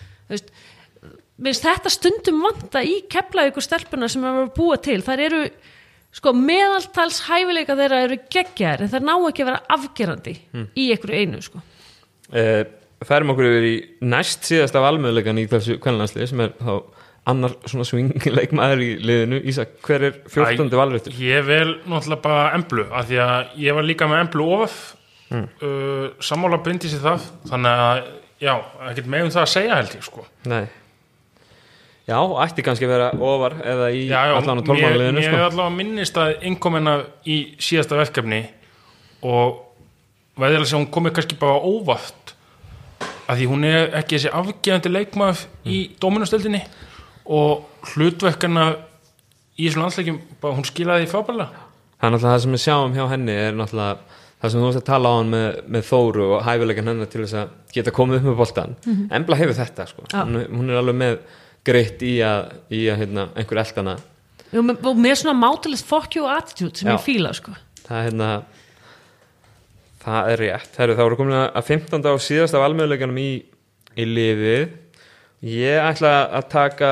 Veist, 1.44 1.66
þetta 1.66 1.92
stundum 1.92 2.42
vanta 2.44 2.84
í 2.86 3.00
keflavíkur 3.12 3.66
stelpuna 3.66 4.10
sem 4.12 4.24
við 4.24 4.32
erum 4.32 4.52
búa 4.56 4.80
til 4.82 5.00
þar 5.06 5.24
eru 5.28 5.44
sko, 6.14 6.34
meðaltals 6.38 7.24
hæfileika 7.28 7.78
þeirra 7.80 8.04
eru 8.08 8.20
geggjar 8.32 8.86
en 8.86 8.92
það 8.92 9.08
ná 9.10 9.14
ekki 9.18 9.46
að 9.46 9.52
vera 9.52 9.62
afgerandi 9.76 10.36
í 10.78 10.90
einhverju 10.94 11.22
einu 11.22 11.44
sko. 11.44 11.64
uh, 12.34 12.64
Færum 13.04 13.34
okkur 13.34 13.50
yfir 13.50 13.66
í 13.68 13.78
næst 14.08 14.46
síðasta 14.48 14.80
valmöðuleikan 14.84 15.42
í 15.42 15.48
þessu 15.52 15.76
kvenlandslið 15.84 16.30
sem 16.30 16.44
er 16.46 16.54
þá 16.56 17.02
annar 17.34 17.56
svona 17.68 17.86
swingleikmaður 17.88 18.84
í 18.84 18.90
liðinu 19.00 19.40
Ísak, 19.48 19.78
hver 19.84 20.06
er 20.10 20.18
14. 20.28 20.68
valréttur? 20.76 21.16
Ég 21.24 21.44
vel 21.48 21.78
náttúrulega 21.88 22.24
bara 22.24 22.50
emblu 22.56 22.88
af 22.92 23.08
því 23.08 23.20
að 23.24 23.58
ég 23.64 23.78
var 23.78 23.88
líka 23.88 24.10
með 24.12 24.24
emblu 24.26 24.48
ofaf 24.58 24.78
mm. 25.32 25.46
uh, 25.64 26.08
sammála 26.24 26.62
bindi 26.64 26.92
sér 26.92 27.04
það 27.04 27.28
þannig 27.52 27.84
að 27.88 28.02
já, 28.44 28.56
ekkert 28.92 29.12
með 29.12 29.28
um 29.28 29.36
það 29.36 29.46
að 29.46 29.54
segja 29.58 29.82
held 29.82 29.98
ég 29.98 30.08
sko 30.08 30.26
Nei 30.52 30.64
Já, 32.04 32.18
ætti 32.44 32.64
kannski 32.66 32.84
að 32.84 32.92
vera 32.92 33.10
ofar 33.16 33.54
eða 33.64 33.90
í 33.96 34.02
já, 34.10 34.18
já, 34.28 34.34
allan 34.36 34.60
mér, 34.60 34.66
tólmáliðinu 34.68 35.20
mér 35.22 35.28
sko. 35.30 35.36
er 35.38 35.46
allavega 35.46 35.76
minnist 35.78 36.18
að 36.20 36.32
innkomina 36.50 36.96
í 37.24 37.38
síðasta 37.64 37.96
verkefni 37.96 38.42
og 39.24 39.62
veðilega 40.36 40.68
sem 40.68 40.82
hún 40.82 40.90
komið 40.92 41.14
kannski 41.16 41.38
bara 41.40 41.62
óvart 41.64 42.34
að 43.32 43.40
því 43.40 43.48
hún 43.54 43.68
er 43.70 43.96
ekki 44.02 44.18
þessi 44.18 44.34
afgeðandi 44.36 44.92
leikmaður 44.92 45.46
í 45.64 45.78
dóminustöldinni 46.04 46.60
og 47.32 47.94
hlutverkana 47.94 48.66
í 49.56 49.70
þessum 49.70 49.86
landsleikjum, 49.86 50.18
bara 50.42 50.58
hún 50.58 50.68
skilaði 50.68 51.08
fábælega 51.08 51.70
Það 52.04 52.10
er 52.10 52.14
náttúrulega 52.18 52.34
það 52.34 52.44
sem 52.44 52.58
við 52.58 52.64
sjáum 52.66 52.98
hjá 52.98 53.06
henni 53.14 53.38
er 53.46 53.56
náttúrulega 53.56 54.20
það 54.44 54.52
sem 54.52 54.60
þú 54.60 54.66
veist 54.68 54.82
að 54.82 54.90
tala 54.90 55.08
á 55.08 55.14
hann 55.22 55.32
með, 55.32 55.62
með 55.72 55.88
Þóru 55.88 56.26
og 56.36 56.44
hæfileikan 56.44 56.92
hennar 56.92 57.10
til 57.14 57.22
þess 57.24 57.38
að 57.40 57.54
geta 57.78 57.96
komið 57.96 58.20
upp 58.20 58.28
með 58.28 58.40
boltan 58.42 58.76
Embla 59.08 59.40
hefur 59.40 59.56
þetta 59.56 59.86
sko. 59.88 60.04
Já. 60.12 60.20
hún, 60.26 60.42
hún 60.52 60.74
er 60.74 60.82
alveg 60.82 61.00
með 61.00 61.16
greitt 61.68 62.02
í 62.04 62.18
að, 62.26 62.52
í 62.74 62.84
að 62.92 63.00
hérna, 63.04 63.30
einhver 63.40 63.62
eldana 63.64 63.96
og 64.54 64.68
með, 64.68 64.90
með 65.02 65.16
svona 65.22 65.36
mátilegt 65.38 65.88
fuck 65.88 66.18
you 66.18 66.28
attitude 66.30 66.78
sem 66.78 66.90
Já. 66.90 66.96
ég 66.98 67.06
fíla 67.06 67.34
sko. 67.36 67.56
það 67.88 67.98
er 67.98 68.08
hérna 68.10 68.30
það 70.04 70.32
er 70.34 70.44
rétt 70.44 70.80
Heru, 70.82 70.96
þá 70.98 71.04
erum 71.06 71.20
komin 71.22 71.40
að 71.42 71.68
15. 71.72 72.08
og 72.12 72.24
síðasta 72.24 72.62
valmöðuleikanum 72.62 73.20
í, 73.22 73.30
í 73.96 74.08
liðið 74.10 74.74
ég 75.54 75.84
ætla 75.84 76.16
að 76.40 76.50
taka 76.54 76.90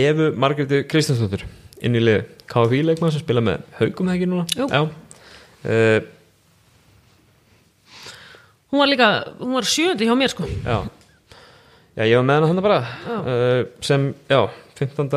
Efu 0.00 0.30
Margréti 0.38 0.84
Kristjánsdóttur 0.88 1.44
inn 1.84 1.98
í 1.98 2.02
liðið 2.02 2.32
KFI 2.50 2.80
leikmann 2.86 3.12
sem 3.14 3.22
spila 3.22 3.42
með 3.44 3.62
haugum 3.78 4.08
það 4.10 4.16
ekki 4.16 4.28
núna. 4.30 4.80
Uh, 5.60 6.00
hún 8.72 8.80
var 8.80 8.88
líka, 8.90 9.08
hún 9.38 9.54
var 9.58 9.68
sjöndi 9.68 10.08
hjá 10.08 10.16
mér 10.18 10.32
sko. 10.32 10.48
já 10.48 10.78
já 12.00 12.06
ég 12.08 12.16
var 12.16 12.24
með 12.24 12.38
hana 12.38 12.48
hann 12.48 12.64
bara. 12.64 12.80
Uh, 13.20 13.62
sem, 13.84 14.06
já, 14.30 14.40
15. 14.78 15.16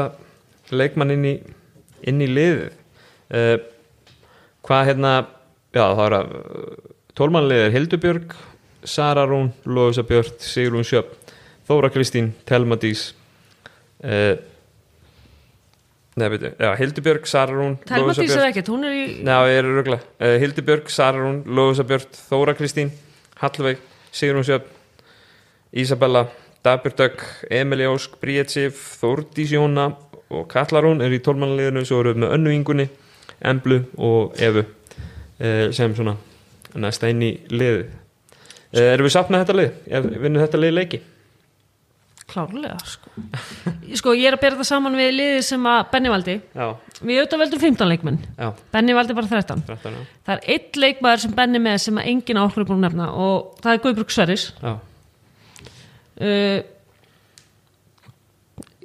leikmann 0.75 1.13
inn 1.15 1.27
í 1.29 1.33
inn 2.11 2.23
í 2.23 2.27
liðið. 2.27 2.73
Uh, 3.31 3.55
hvað 4.67 4.89
hérna 4.89 5.13
já 5.73 5.83
það 5.85 6.03
er 6.05 6.15
að 6.17 6.33
tólmannliðir 7.17 7.75
Hildubjörg, 7.77 8.35
Sara 8.83 9.23
Rún 9.29 9.53
Lóðusa 9.63 10.03
Björn, 10.07 10.35
Sigrún 10.43 10.87
Sjöp 10.87 11.13
Þóra 11.69 11.87
Kristín, 11.93 12.33
Telma 12.49 12.75
Dís. 12.81 13.13
Uh, 14.03 14.35
Nei, 16.19 16.27
veitu, 16.29 16.51
já, 16.51 16.69
Hildubjörg, 16.77 17.31
Sara 17.31 17.55
Rún 17.55 17.79
Telma 17.87 18.11
Dís 18.17 18.35
er 18.35 18.49
ekkert, 18.51 18.75
hún 18.75 18.83
er 18.89 18.99
í 18.99 19.07
Já, 19.23 19.37
ég 19.47 19.63
er 19.63 19.71
rögla 19.71 20.03
Hildibjörg, 20.19 20.91
Sararún, 20.91 21.41
Lóðusa 21.47 21.87
Björn 21.87 22.11
Þóra 22.27 22.59
Kristín, 22.59 22.91
Hallveig, 23.39 23.79
Sigrún 24.11 24.43
Sjöfn 24.43 24.81
Ísabella 25.73 26.27
Dabur 26.63 26.95
Dögg, 26.95 27.23
Emilí 27.51 27.87
Ósk 27.91 28.15
Bríet 28.21 28.53
Sif, 28.53 28.77
Þórdís 29.01 29.51
Jóna 29.51 29.89
og 30.33 30.45
Kallarún 30.51 31.03
er 31.03 31.13
í 31.13 31.19
tólmannaliðinu 31.23 31.83
svo 31.85 31.99
eru 32.01 32.13
við 32.13 32.23
með 32.23 32.35
Önnu 32.37 32.53
Ingunni, 32.55 32.85
Emblu 33.43 33.81
og 33.99 34.37
Evu 34.41 34.63
uh, 34.63 35.67
sem 35.75 35.95
svona 35.95 36.15
næsta 36.79 37.11
inn 37.11 37.25
í 37.25 37.33
liðið 37.51 37.83
uh, 37.83 38.85
Erum 38.93 39.09
við 39.09 39.15
satt 39.17 39.33
með 39.33 39.43
þetta 39.43 39.57
lið? 39.59 39.81
Vinnum 40.23 40.45
þetta 40.45 40.63
lið 40.63 40.77
leiki? 40.79 41.01
klárlega 42.33 42.77
sko. 42.87 43.11
sko 43.99 44.13
ég 44.17 44.29
er 44.29 44.37
að 44.37 44.43
bera 44.43 44.59
það 44.59 44.69
saman 44.69 44.97
við 44.97 45.11
liðið 45.17 45.43
sem 45.47 45.67
að 45.69 45.81
Benni 45.91 46.13
valdi 46.13 46.35
Já, 46.39 46.65
við 47.01 47.19
auðvitað 47.19 47.43
veldum 47.43 47.63
15 47.63 47.91
leikmenn 47.91 48.19
já, 48.23 48.47
Benni 48.73 48.95
valdi 48.97 49.17
bara 49.17 49.31
13 49.31 49.63
13 49.67 49.97
já. 49.97 50.01
það 50.27 50.33
er 50.37 50.55
einn 50.55 50.81
leikmaður 50.85 51.23
sem 51.25 51.35
Benni 51.37 51.61
með 51.63 51.77
sem 51.85 51.99
að 52.01 52.09
enginn 52.13 52.39
á 52.41 52.43
okkur 52.45 52.63
er 52.63 52.69
búin 52.71 52.79
að 52.79 52.87
nefna 52.87 53.09
og 53.25 53.61
það 53.63 53.75
er 53.75 53.83
Guðbrug 53.85 54.15
Sverris 54.15 54.47
já. 54.55 54.73
Uh, 56.23 56.59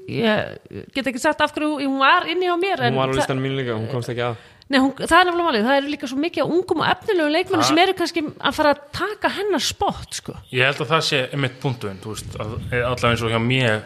ég 0.08 0.86
get 0.94 1.10
ekki 1.10 1.20
sagt 1.20 1.42
af 1.44 1.52
hverju 1.54 1.82
hún 1.82 1.98
var 2.00 2.28
inni 2.30 2.48
á 2.48 2.56
mér 2.56 2.86
en 2.88 2.94
Hún 2.96 3.02
var 3.02 3.12
á 3.12 3.16
listanum 3.18 3.44
mín 3.44 3.58
líka, 3.58 3.76
hún 3.76 3.90
komst 3.92 4.12
ekki 4.12 4.24
að 4.24 4.38
Nei, 4.68 4.76
hún, 4.84 4.90
það 5.00 5.14
er 5.16 5.28
nefnilega 5.30 5.46
málið, 5.46 5.62
það 5.64 5.78
eru 5.78 5.90
líka 5.94 6.08
svo 6.10 6.18
mikið 6.20 6.42
af 6.42 6.50
ungum 6.52 6.82
og 6.82 6.88
efnilegu 6.90 7.28
leikmennu 7.32 7.64
sem 7.64 7.78
eru 7.80 7.94
kannski 7.96 8.22
að 8.36 8.56
fara 8.58 8.72
að 8.74 8.82
taka 8.98 9.30
hennar 9.32 9.62
spott 9.64 10.18
sko. 10.18 10.34
Ég 10.52 10.68
held 10.68 10.82
að 10.84 10.90
það 10.90 11.06
sé 11.06 11.20
einmitt 11.32 11.56
punktuinn, 11.62 12.02
að, 12.04 12.52
allavega 12.76 13.12
eins 13.14 13.24
og 13.24 13.32
hjá 13.32 13.40
mér 13.40 13.78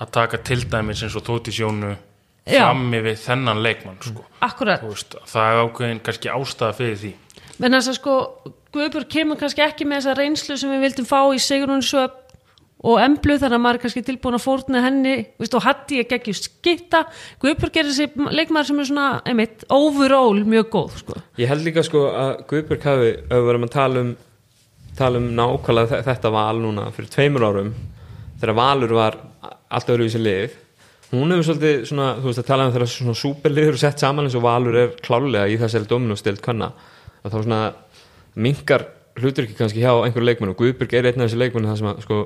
að 0.00 0.14
taka 0.16 0.40
til 0.48 0.62
dæmis 0.72 1.02
eins 1.04 1.18
og 1.20 1.26
Tóti 1.28 1.52
Sjónu 1.52 1.92
Já. 1.92 2.62
frammi 2.62 3.02
við 3.04 3.20
þennan 3.20 3.60
leikmann, 3.66 4.00
sko. 4.00 4.24
Akkurat, 4.48 4.80
veist, 4.88 5.18
það 5.28 5.50
er 5.50 5.60
ákveðin 5.66 6.02
kannski 6.08 6.32
ástæða 6.32 6.72
fyrir 6.80 6.98
því. 7.04 7.12
menn 7.58 7.76
þess 7.76 7.92
að 7.92 8.00
sko 8.00 8.16
Guðbjörg 8.74 9.12
kemur 9.12 9.38
kannski 9.44 9.62
ekki 9.62 9.84
með 9.84 10.00
þessa 10.00 10.16
reynslu 10.18 10.56
sem 10.56 10.72
við 10.72 10.86
vildum 10.88 11.06
fá 11.12 11.20
í 11.36 11.38
Sigrun 11.38 11.84
Söp 11.84 12.23
og 12.84 12.98
Emblu 13.00 13.38
þannig 13.40 13.56
að 13.56 13.62
maður 13.64 13.78
er 13.78 13.82
kannski 13.84 14.02
tilbúin 14.04 14.36
að 14.36 14.42
fórna 14.44 14.82
henni 14.84 15.14
veist, 15.40 15.54
og 15.56 15.64
Hatti 15.64 16.00
er 16.02 16.08
geggjur 16.10 16.36
skitta 16.36 17.04
Guðbjörg 17.40 17.78
er 17.80 17.88
þessi 17.88 18.08
leikmaður 18.36 18.68
sem 18.70 18.82
er 18.82 18.88
svona 18.90 19.06
einmitt, 19.24 19.64
overall 19.72 20.42
mjög 20.44 20.68
góð 20.74 20.98
sko. 21.00 21.16
Ég 21.40 21.48
held 21.48 21.64
líka 21.64 21.84
sko 21.86 22.02
að 22.12 22.34
Guðbjörg 22.50 22.84
hafi 22.90 23.14
verðum 23.32 23.64
að 23.68 23.74
tala 23.78 24.04
um 24.04 24.12
tala 24.94 25.18
um 25.18 25.30
nákvæmlega 25.34 25.90
þe- 25.90 26.02
þetta 26.06 26.30
val 26.36 26.60
núna 26.62 26.84
fyrir 26.94 27.08
tveimur 27.10 27.46
árum 27.48 27.72
þegar 28.42 28.54
Valur 28.60 28.92
var 28.94 29.16
allt 29.74 29.88
öðru 29.90 30.06
í 30.06 30.12
sér 30.12 30.22
lið 30.22 30.52
hún 31.14 31.32
hefur 31.34 31.48
svolítið 31.48 31.80
svona, 31.88 32.06
þú 32.20 32.28
veist 32.28 32.42
að 32.44 32.46
tala 32.52 32.66
um 32.68 32.74
þegar 32.76 32.90
svona 32.92 33.16
súperliður 33.18 33.78
sett 33.80 33.98
saman 34.04 34.28
eins 34.28 34.36
og 34.38 34.44
Valur 34.44 34.76
er 34.84 34.92
klálega 35.02 35.48
í 35.50 35.56
þessari 35.58 35.88
dominóstild 35.90 36.40
kanna 36.44 36.68
að 37.24 37.32
þá 37.34 37.38
svona 37.40 37.58
minkar 38.34 38.86
hlutur 39.18 39.46
ekki 39.46 39.54
kannski 39.58 39.82
hjá 39.82 39.92
einhverju 40.02 40.26
leikmennu 40.26 40.56
Guðbjörg 40.58 40.94
er 40.98 41.06
einn 41.10 41.20
af 41.22 41.28
þessi 41.28 41.38
leikmennu 41.42 41.70
þar 41.70 41.78
sem 41.80 41.90
að 41.90 42.00
sko 42.06 42.16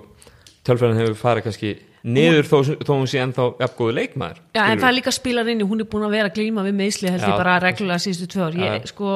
tölfræðin 0.68 1.00
hefur 1.00 1.18
farið 1.18 1.46
kannski 1.48 1.74
niður 2.08 2.46
þó, 2.46 2.56
þó 2.86 2.92
hún 2.94 3.08
sé 3.10 3.20
ennþá 3.22 3.46
jafngóðu 3.58 3.94
leikmaður 3.96 4.40
Já, 4.54 4.62
en 4.68 4.82
það 4.82 4.94
líka 4.98 5.12
spilar 5.14 5.50
inn 5.50 5.62
í, 5.64 5.66
hún 5.68 5.82
er 5.82 5.88
búin 5.90 6.06
að 6.06 6.14
vera 6.14 6.30
að 6.30 6.38
glíma 6.38 6.64
við 6.66 6.76
meðsli 6.78 7.10
held 7.10 7.24
ég 7.24 7.34
Já. 7.34 7.38
bara 7.40 7.58
reglulega 7.64 8.04
síðustu 8.04 8.28
tvö 8.34 8.46
ár. 8.46 8.58
Ég, 8.62 8.86
sko, 8.92 9.14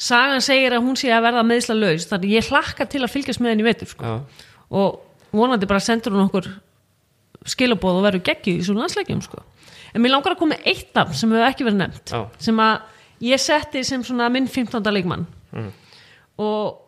sagan 0.00 0.44
segir 0.44 0.76
að 0.76 0.84
hún 0.86 0.98
sé 1.00 1.10
að 1.12 1.26
verða 1.26 1.44
meðsla 1.48 1.76
laus, 1.76 2.06
þannig 2.10 2.36
ég 2.36 2.50
hlakka 2.52 2.86
til 2.90 3.02
að 3.02 3.14
fylgjast 3.16 3.42
með 3.42 3.54
henni 3.54 3.64
í 3.64 3.68
vetur, 3.68 3.90
sko. 3.90 4.14
Og 4.70 5.34
vonandi 5.34 5.68
bara 5.70 5.82
sendur 5.82 6.14
hún 6.16 6.28
okkur 6.28 6.48
skilabóð 7.50 7.98
og 7.98 8.06
verður 8.06 8.24
geggju 8.30 8.60
í 8.60 8.64
svona 8.66 8.84
landsleikjum, 8.84 9.24
sko. 9.26 9.42
En 9.90 10.04
mér 10.04 10.14
langar 10.14 10.36
að 10.36 10.42
koma 10.44 10.60
eitt 10.62 10.94
nafn 10.94 11.16
sem 11.18 11.32
hefur 11.34 11.48
ekki 11.48 11.66
verið 11.66 11.80
nefnt, 11.82 12.14
Já. 12.14 12.22
sem 12.38 12.62
að 12.62 13.26
ég 13.26 13.42
setti 13.42 13.82
sem 13.84 14.04
svona 14.06 14.28
minn 14.30 14.46
15. 14.46 14.92
leikmann. 14.94 15.26
Mm. 15.50 15.72
Og 16.38 16.78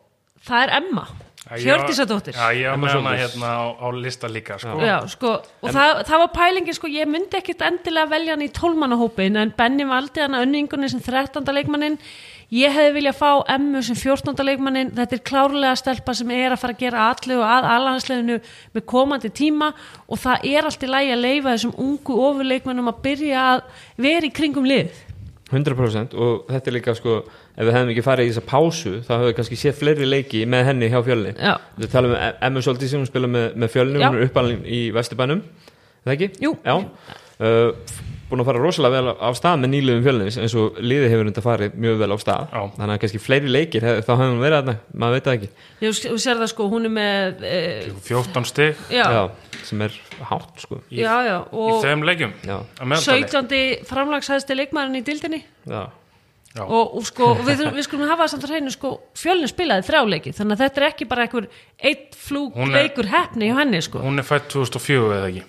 það 0.46 0.64
er 0.66 0.74
Emma, 0.78 1.06
ég 1.10 1.32
Hjördísadóttir. 1.43 2.36
Já, 2.38 2.55
ég 2.55 2.70
var 2.70 2.78
með 2.78 2.93
hana 2.95 3.12
hérna 3.18 3.49
á, 3.51 3.62
á 3.74 3.86
lista 3.90 4.28
líka, 4.30 4.61
sko. 4.62 4.76
Já, 4.78 5.01
sko, 5.11 5.32
og 5.43 5.72
það, 5.74 6.03
það 6.07 6.20
var 6.22 6.30
pælingin, 6.36 6.76
sko, 6.76 6.90
ég 6.93 7.11
myndi 7.11 7.38
ekkit 7.40 7.64
endilega 7.66 8.12
velja 8.12 8.36
hann 8.36 8.45
í 8.47 8.53
tólmannahópin 8.55 9.40
en 9.40 9.51
Benni 9.59 9.88
valdi 9.88 10.22
hann 10.22 10.38
að 10.38 10.47
önningunni 10.47 10.93
sem 10.93 11.03
13. 11.03 11.43
leikmannin 11.59 11.99
ég 12.53 12.74
hefði 12.74 12.95
viljað 12.99 13.18
fá 13.18 13.30
Emmu 13.55 13.82
sem 13.82 13.99
14. 13.99 14.45
leikmannin 14.45 14.95
þetta 14.95 15.16
er 15.16 15.22
klárlega 15.26 15.76
stelpa 15.80 16.14
sem 16.14 16.32
er 16.36 16.53
að 16.53 16.61
fara 16.62 16.76
að 16.76 16.82
gera 16.84 17.07
allu 17.11 17.38
og 17.40 17.47
að 17.49 17.68
alhansleginu 17.74 18.40
með 18.76 18.84
komandi 18.93 19.30
tíma 19.32 19.70
og 20.07 20.20
það 20.20 20.51
er 20.53 20.68
allt 20.68 20.84
í 20.84 20.90
lægi 20.90 21.14
að 21.14 21.24
leifa 21.24 21.55
þessum 21.55 21.78
ungu 21.80 22.18
ofurleikmannum 22.28 22.93
að 22.93 23.01
byrja 23.07 23.47
að 23.55 23.62
vera 24.07 24.28
í 24.28 24.34
kringum 24.36 24.68
lið 24.68 25.01
100% 25.53 26.14
og 26.16 26.53
þetta 26.53 26.70
er 26.70 26.76
líka 26.76 26.95
sko 26.97 27.22
ef 27.53 27.66
við 27.66 27.74
hefðum 27.76 27.90
ekki 27.92 28.05
farið 28.07 28.28
í 28.28 28.32
þessa 28.32 28.46
pásu 28.48 28.92
þá 29.05 29.11
hefur 29.12 29.26
við 29.28 29.34
kannski 29.40 29.59
séð 29.61 29.80
fleiri 29.80 30.09
leiki 30.09 30.44
með 30.48 30.64
henni 30.70 30.88
hjá 30.92 31.00
fjölni 31.05 31.34
Já. 31.36 31.53
við 31.76 31.92
talum 31.92 32.14
um 32.16 32.38
Emmu 32.48 32.62
Solti 32.64 32.88
sem 32.88 33.05
spila 33.09 33.28
með, 33.28 33.50
með 33.61 33.74
fjölni 33.74 34.00
hún 34.00 34.16
er 34.16 34.30
uppalinn 34.30 34.64
í 34.64 34.86
Vesturbænum 34.94 35.42
er 35.42 36.09
það 36.09 36.16
ekki? 36.16 36.30
Jú. 36.46 36.55
Já. 36.64 36.78
Uh, 37.42 38.00
búin 38.32 38.40
að 38.40 38.48
fara 38.48 38.61
rosalega 38.62 39.00
vel 39.03 39.12
á 39.20 39.28
stað 39.36 39.61
með 39.61 39.72
nýliðum 39.74 40.05
fjölnis 40.07 40.36
eins 40.40 40.55
og 40.57 40.78
liði 40.80 41.09
hefur 41.12 41.28
þetta 41.28 41.44
farið 41.44 41.74
mjög 41.84 41.98
vel 42.00 42.09
á 42.09 42.18
stað 42.22 42.53
Já. 42.55 42.61
þannig 42.78 42.94
að 42.94 43.00
kannski 43.03 43.20
fleiri 43.20 43.53
leikir 43.53 43.84
hef, 43.84 44.00
þá 44.07 44.12
hefur 44.14 44.30
hún 44.30 44.40
verið 44.40 44.59
þarna, 44.59 44.74
maður 45.03 45.16
veit 45.18 45.26
það 45.26 45.36
ekki 45.36 45.50
þú 45.82 45.92
þú 46.07 46.20
sér 46.24 46.40
það 46.40 46.53
sko, 46.55 46.68
hún 46.72 46.88
er 46.88 46.94
með 46.96 47.44
e, 47.50 47.59
14 48.07 48.48
stig 48.48 48.84
já, 48.94 49.09
sem 49.68 49.84
er 49.84 49.98
hátt 50.30 50.64
sko 50.64 50.80
í, 50.86 51.03
já, 51.03 51.12
já, 51.28 51.36
í 51.53 51.74
þeim 51.84 52.07
leikjum. 52.09 52.36
Já. 52.46 52.57
Að 52.62 52.92
meðaltali. 52.94 53.26
17. 53.34 53.90
framlagshæðsti 53.90 54.59
leikmannin 54.62 55.03
og, 56.61 56.96
og 56.98 57.07
sko, 57.09 57.30
og 57.32 57.44
við, 57.46 57.62
við 57.72 57.86
skulum 57.86 58.09
hafa 58.11 58.26
samt 58.28 58.44
að 58.44 58.50
hreinu 58.57 58.70
sko, 58.74 58.90
fjölnin 59.16 59.48
spilaði 59.48 59.86
þrjáleiki 59.88 60.34
þannig 60.36 60.59
að 60.59 60.62
þetta 60.66 60.80
er 60.82 60.86
ekki 60.90 61.07
bara 61.09 61.24
einhver 61.24 61.46
eitt 61.80 62.14
flúk 62.18 62.57
er- 62.61 62.74
leikur 62.76 63.09
hefni 63.09 63.48
hjá 63.48 63.57
henni 63.62 63.80
sko. 63.82 64.03
Hún 64.05 64.18
er 64.20 64.26
fætt 64.28 64.50
2004 64.53 65.16
eða 65.16 65.30
ekki. 65.30 65.44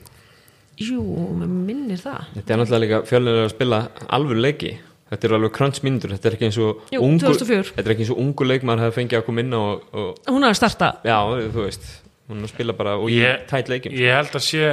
jú, 0.79 1.01
mér 1.37 1.51
minnir 1.51 1.99
það 2.01 2.23
þetta 2.37 2.53
er 2.55 2.57
náttúrulega 2.63 2.83
líka 2.85 3.01
fjölnir 3.11 3.41
að 3.43 3.51
spila 3.53 3.81
alvöru 4.15 4.41
leiki 4.41 4.71
þetta 5.11 5.27
er 5.27 5.35
alveg 5.37 5.51
crunch 5.53 5.83
mínútur 5.85 6.09
þetta 6.15 6.29
er 6.31 6.33
ekki 6.39 6.47
eins 6.47 6.57
og 6.57 6.79
Jú, 6.95 7.01
ungu, 7.03 7.19
2004. 7.27 7.75
þetta 7.75 7.83
er 7.89 7.93
ekki 7.93 8.05
eins 8.07 8.13
og 8.15 8.21
ungu 8.23 8.47
leikmann 8.49 8.79
hefði 8.81 8.95
fengið 8.97 9.19
að 9.19 9.25
koma 9.27 9.43
inn 9.43 9.53
og, 9.53 9.83
og 9.93 10.31
hún 10.33 10.47
hafi 10.47 10.57
starta 10.57 10.89
Já, 11.05 11.19
þú 11.53 11.67
veist, 11.67 11.85
hún 12.31 12.39
er 12.41 12.47
að 12.47 12.53
spila 12.55 12.73
bara 12.79 12.95
og 12.97 13.11
Ég- 13.13 13.21
ég 13.27 13.45
tætt 13.51 13.69
leikin 13.69 13.93
Ég 13.93 14.15
held 14.17 14.33
að 14.39 14.45
sé 14.47 14.71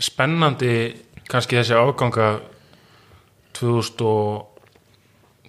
spennandi 0.00 0.72
kannski 1.28 1.58
þessi 1.60 1.76
áganga 1.76 2.30
2000 3.54 4.00
og 4.08 4.53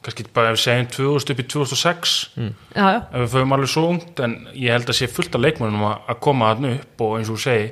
kannski 0.05 0.27
bara 0.35 0.53
ef 0.53 0.57
við 0.59 0.63
segjum 0.67 0.89
2000 0.95 1.33
upp 1.35 1.43
í 1.43 1.47
2006 1.55 2.15
já, 2.37 2.49
já, 2.77 3.01
ef 3.01 3.19
við 3.25 3.29
förum 3.35 3.55
alveg 3.57 3.73
svo 3.73 3.85
ungt 3.91 4.23
en 4.25 4.37
ég 4.53 4.75
held 4.75 4.89
að 4.93 4.99
sé 5.01 5.09
fullt 5.11 5.35
af 5.37 5.45
leikmennum 5.45 5.87
að, 5.89 6.01
að 6.13 6.21
koma 6.27 6.51
þarna 6.53 6.75
upp 6.79 7.05
og 7.07 7.17
eins 7.19 7.31
og 7.33 7.41
segi 7.41 7.71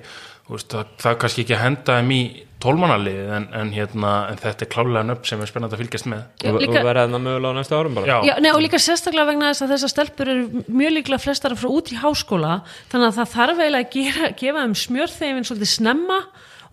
veist, 0.50 0.74
það, 0.74 0.90
það 1.04 1.20
kannski 1.24 1.46
ekki 1.46 1.56
að 1.58 1.64
henda 1.64 2.00
þeim 2.00 2.12
í 2.14 2.24
tólmannalið 2.64 3.32
en, 3.36 3.46
en, 3.60 3.72
hérna, 3.76 4.12
en 4.32 4.38
þetta 4.40 4.64
er 4.64 4.70
klálega 4.72 5.04
nöfn 5.08 5.28
sem 5.28 5.42
er 5.44 5.50
spennandi 5.50 5.76
að 5.76 5.82
fylgjast 5.84 6.08
með. 6.08 6.22
Og, 6.48 6.60
líka- 6.64 6.80
og 6.80 6.88
verða 6.88 7.04
þarna 7.06 7.20
mögulega 7.26 7.52
á 7.52 7.58
næsta 7.60 7.76
árum 7.80 7.98
bara. 7.98 8.08
Já, 8.08 8.18
já 8.30 8.34
nei, 8.40 8.50
og 8.54 8.62
líka 8.64 8.80
sérstaklega 8.80 9.28
vegna 9.34 9.50
þess 9.52 9.66
að 9.66 9.74
þessar 9.74 9.92
stelpur 9.92 10.32
eru 10.32 10.64
mjög 10.72 10.96
líklega 10.98 11.24
flestar 11.26 11.56
frá 11.60 11.68
út 11.72 11.92
í 11.92 12.00
háskóla 12.00 12.54
þannig 12.94 13.10
að 13.10 13.18
það 13.20 13.34
þarf 13.34 13.62
eiginlega 13.66 13.84
að 13.84 13.98
gera, 13.98 14.30
gefa 14.40 14.64
þeim 14.64 14.78
smjörþefin 14.84 15.48
svolítið 15.50 15.72
snemma 15.74 16.20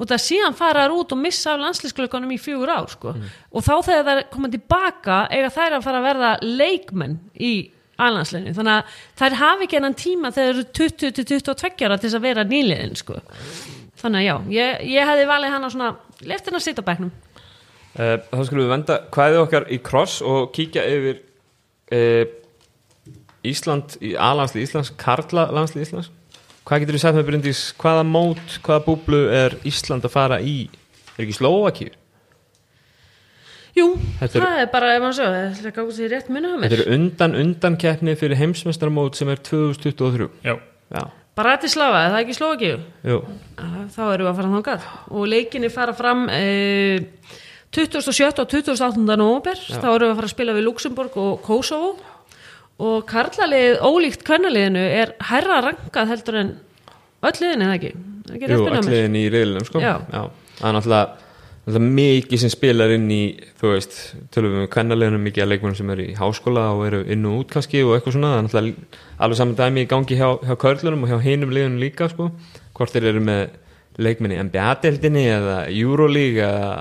og 0.00 0.08
það 0.08 0.22
síðan 0.24 0.56
fara 0.56 0.86
þær 0.86 0.94
út 0.96 1.12
og 1.14 1.20
missa 1.20 1.52
af 1.52 1.60
landslísklaukanum 1.60 2.32
í 2.32 2.38
fjögur 2.40 2.72
ár 2.72 2.88
sko. 2.90 3.12
og 3.52 3.66
þá 3.66 3.74
þegar 3.84 4.06
það 4.08 4.22
koma 4.32 4.50
tilbaka 4.54 5.18
eiga 5.28 5.52
þær 5.52 5.76
að 5.76 5.84
fara 5.84 6.00
að 6.00 6.08
verða 6.08 6.30
leikmenn 6.46 7.18
í 7.36 7.52
alhansleinu 8.00 8.54
þannig 8.56 8.78
að 8.78 9.00
þær 9.20 9.38
hafi 9.42 9.66
ekki 9.66 9.80
enn 9.80 9.98
tíma 9.98 10.32
þegar 10.32 10.52
þær 10.52 10.62
eru 10.62 10.66
20-22 10.80 11.86
ára 11.86 11.98
til 11.98 12.08
þess 12.08 12.18
að 12.18 12.26
vera 12.28 12.46
nýliðin 12.48 12.96
sko. 12.96 13.18
þannig 14.00 14.20
að 14.22 14.28
já, 14.28 14.36
ég, 14.56 14.84
ég 14.94 15.10
hefði 15.12 15.26
valið 15.28 15.56
hana 15.56 15.72
svona 15.74 15.90
leftin 16.24 16.56
að 16.56 16.64
sitja 16.64 16.84
á 16.84 16.88
bæknum 16.88 17.10
uh, 17.12 18.16
Þá 18.30 18.44
skulum 18.48 18.64
við 18.64 18.72
venda 18.74 19.00
hvaðið 19.12 19.42
okkar 19.44 19.68
í 19.68 19.80
kross 19.84 20.20
og 20.24 20.54
kíkja 20.56 20.86
yfir 20.88 21.20
uh, 21.92 22.24
Ísland 23.50 23.96
í 24.04 24.14
A-landsli 24.20 24.64
Íslands, 24.64 24.92
Karla 25.00 25.46
landsli 25.52 25.84
Íslands 25.84 26.10
Hvað 26.68 26.82
getur 26.84 26.96
við 26.98 27.02
sagt 27.02 27.16
með 27.18 27.26
Bryndís, 27.30 27.60
hvaða 27.80 28.02
mót, 28.06 28.58
hvaða 28.64 28.84
búblu 28.84 29.20
er 29.34 29.56
Ísland 29.66 30.04
að 30.06 30.12
fara 30.14 30.38
í? 30.44 30.68
Er 31.16 31.24
ekki 31.24 31.38
Slóvakíu? 31.40 31.90
Jú, 33.76 33.86
Þetta 34.18 34.34
er- 34.34 34.42
það 34.44 34.60
er 34.60 34.66
bara, 34.72 34.88
ef 34.96 35.02
maður 35.02 35.14
svo, 35.16 35.26
það 35.30 35.66
er 35.66 35.74
gátt 35.76 35.94
sér 35.96 36.10
rétt 36.10 36.28
mér. 36.28 36.46
Þetta 36.64 36.78
er 36.80 36.92
undan 36.96 37.34
undan 37.38 37.76
keppni 37.78 38.16
fyrir 38.18 38.36
heimsmestarmót 38.36 39.14
sem 39.16 39.28
er 39.30 39.36
2023 39.36 40.28
já, 40.44 40.56
Já, 40.90 41.02
Bratislava, 41.38 42.00
er 42.04 42.10
það 42.10 42.24
ekki 42.24 42.34
Slovakíu? 42.36 42.80
jú, 43.06 43.18
Þá 43.56 44.00
erum 44.12 44.26
við 44.26 44.30
að 44.32 44.36
fara 44.36 44.50
þangað. 44.54 44.82
Og 45.10 45.26
leikinni 45.30 45.70
fara 45.70 45.92
fram 45.94 46.28
e, 46.28 46.98
27. 47.70 48.40
og 48.42 48.48
28. 48.50 49.16
november. 49.16 49.54
Þá 49.54 49.86
erum 49.86 50.08
við 50.08 50.10
að 50.10 50.18
fara 50.18 50.26
að 50.26 50.34
spila 50.34 50.52
við 50.58 50.64
Luxemburg 50.66 51.16
og 51.16 51.42
Kosovo. 51.42 51.96
Og 52.80 53.02
karlalið, 53.08 53.80
ólíkt 53.84 54.22
kvennaliðinu, 54.24 54.84
er 55.02 55.14
hærra 55.28 55.58
rankað 55.66 56.14
heldur 56.14 56.38
en 56.40 56.52
öll 57.28 57.34
liðin, 57.42 57.66
eða 57.66 57.74
ekki? 57.76 57.90
Ekki 58.30 58.52
jú 58.54 58.62
mér? 58.64 58.78
alliðin 58.78 59.18
í 59.18 59.24
riðlunum 59.32 59.66
sko 59.66 59.82
Já. 59.82 59.94
Það 60.10 60.68
er 60.68 60.76
náttúrulega 60.76 61.28
mikið 61.70 62.40
sem 62.40 62.50
spilar 62.50 62.92
inn 62.94 63.06
í 63.12 63.20
þú 63.60 63.74
veist, 63.74 63.98
tölum 64.34 64.54
við 64.54 64.62
með 64.64 64.70
kvennalegunum 64.74 65.26
mikið 65.28 65.44
að 65.44 65.50
leikmennum 65.52 65.78
sem 65.78 65.92
eru 65.94 66.06
í 66.08 66.14
háskóla 66.18 66.64
og 66.74 66.86
eru 66.88 67.00
inn 67.12 67.26
og 67.28 67.42
út 67.42 67.52
kannski 67.52 67.82
og 67.84 67.94
eitthvað 67.94 68.16
svona, 68.16 68.30
það 68.32 68.38
er 68.40 68.46
náttúrulega 68.46 69.02
alveg 69.26 69.40
saman 69.40 69.58
dæmi 69.60 69.84
í 69.84 69.90
gangi 69.90 70.18
hjá, 70.18 70.28
hjá 70.48 70.54
körlunum 70.64 71.04
og 71.04 71.12
hjá 71.12 71.18
hinum 71.26 71.52
liðunum 71.54 71.82
líka 71.82 72.08
sko, 72.10 72.30
hvort 72.78 72.96
þeir 72.96 73.10
eru 73.12 73.22
með 73.28 73.42
leikmenn 74.00 74.34
í 74.34 74.40
NBA-deldinni 74.48 75.24
eða 75.28 75.56
Euroleague 75.68 76.48
eða, 76.48 76.72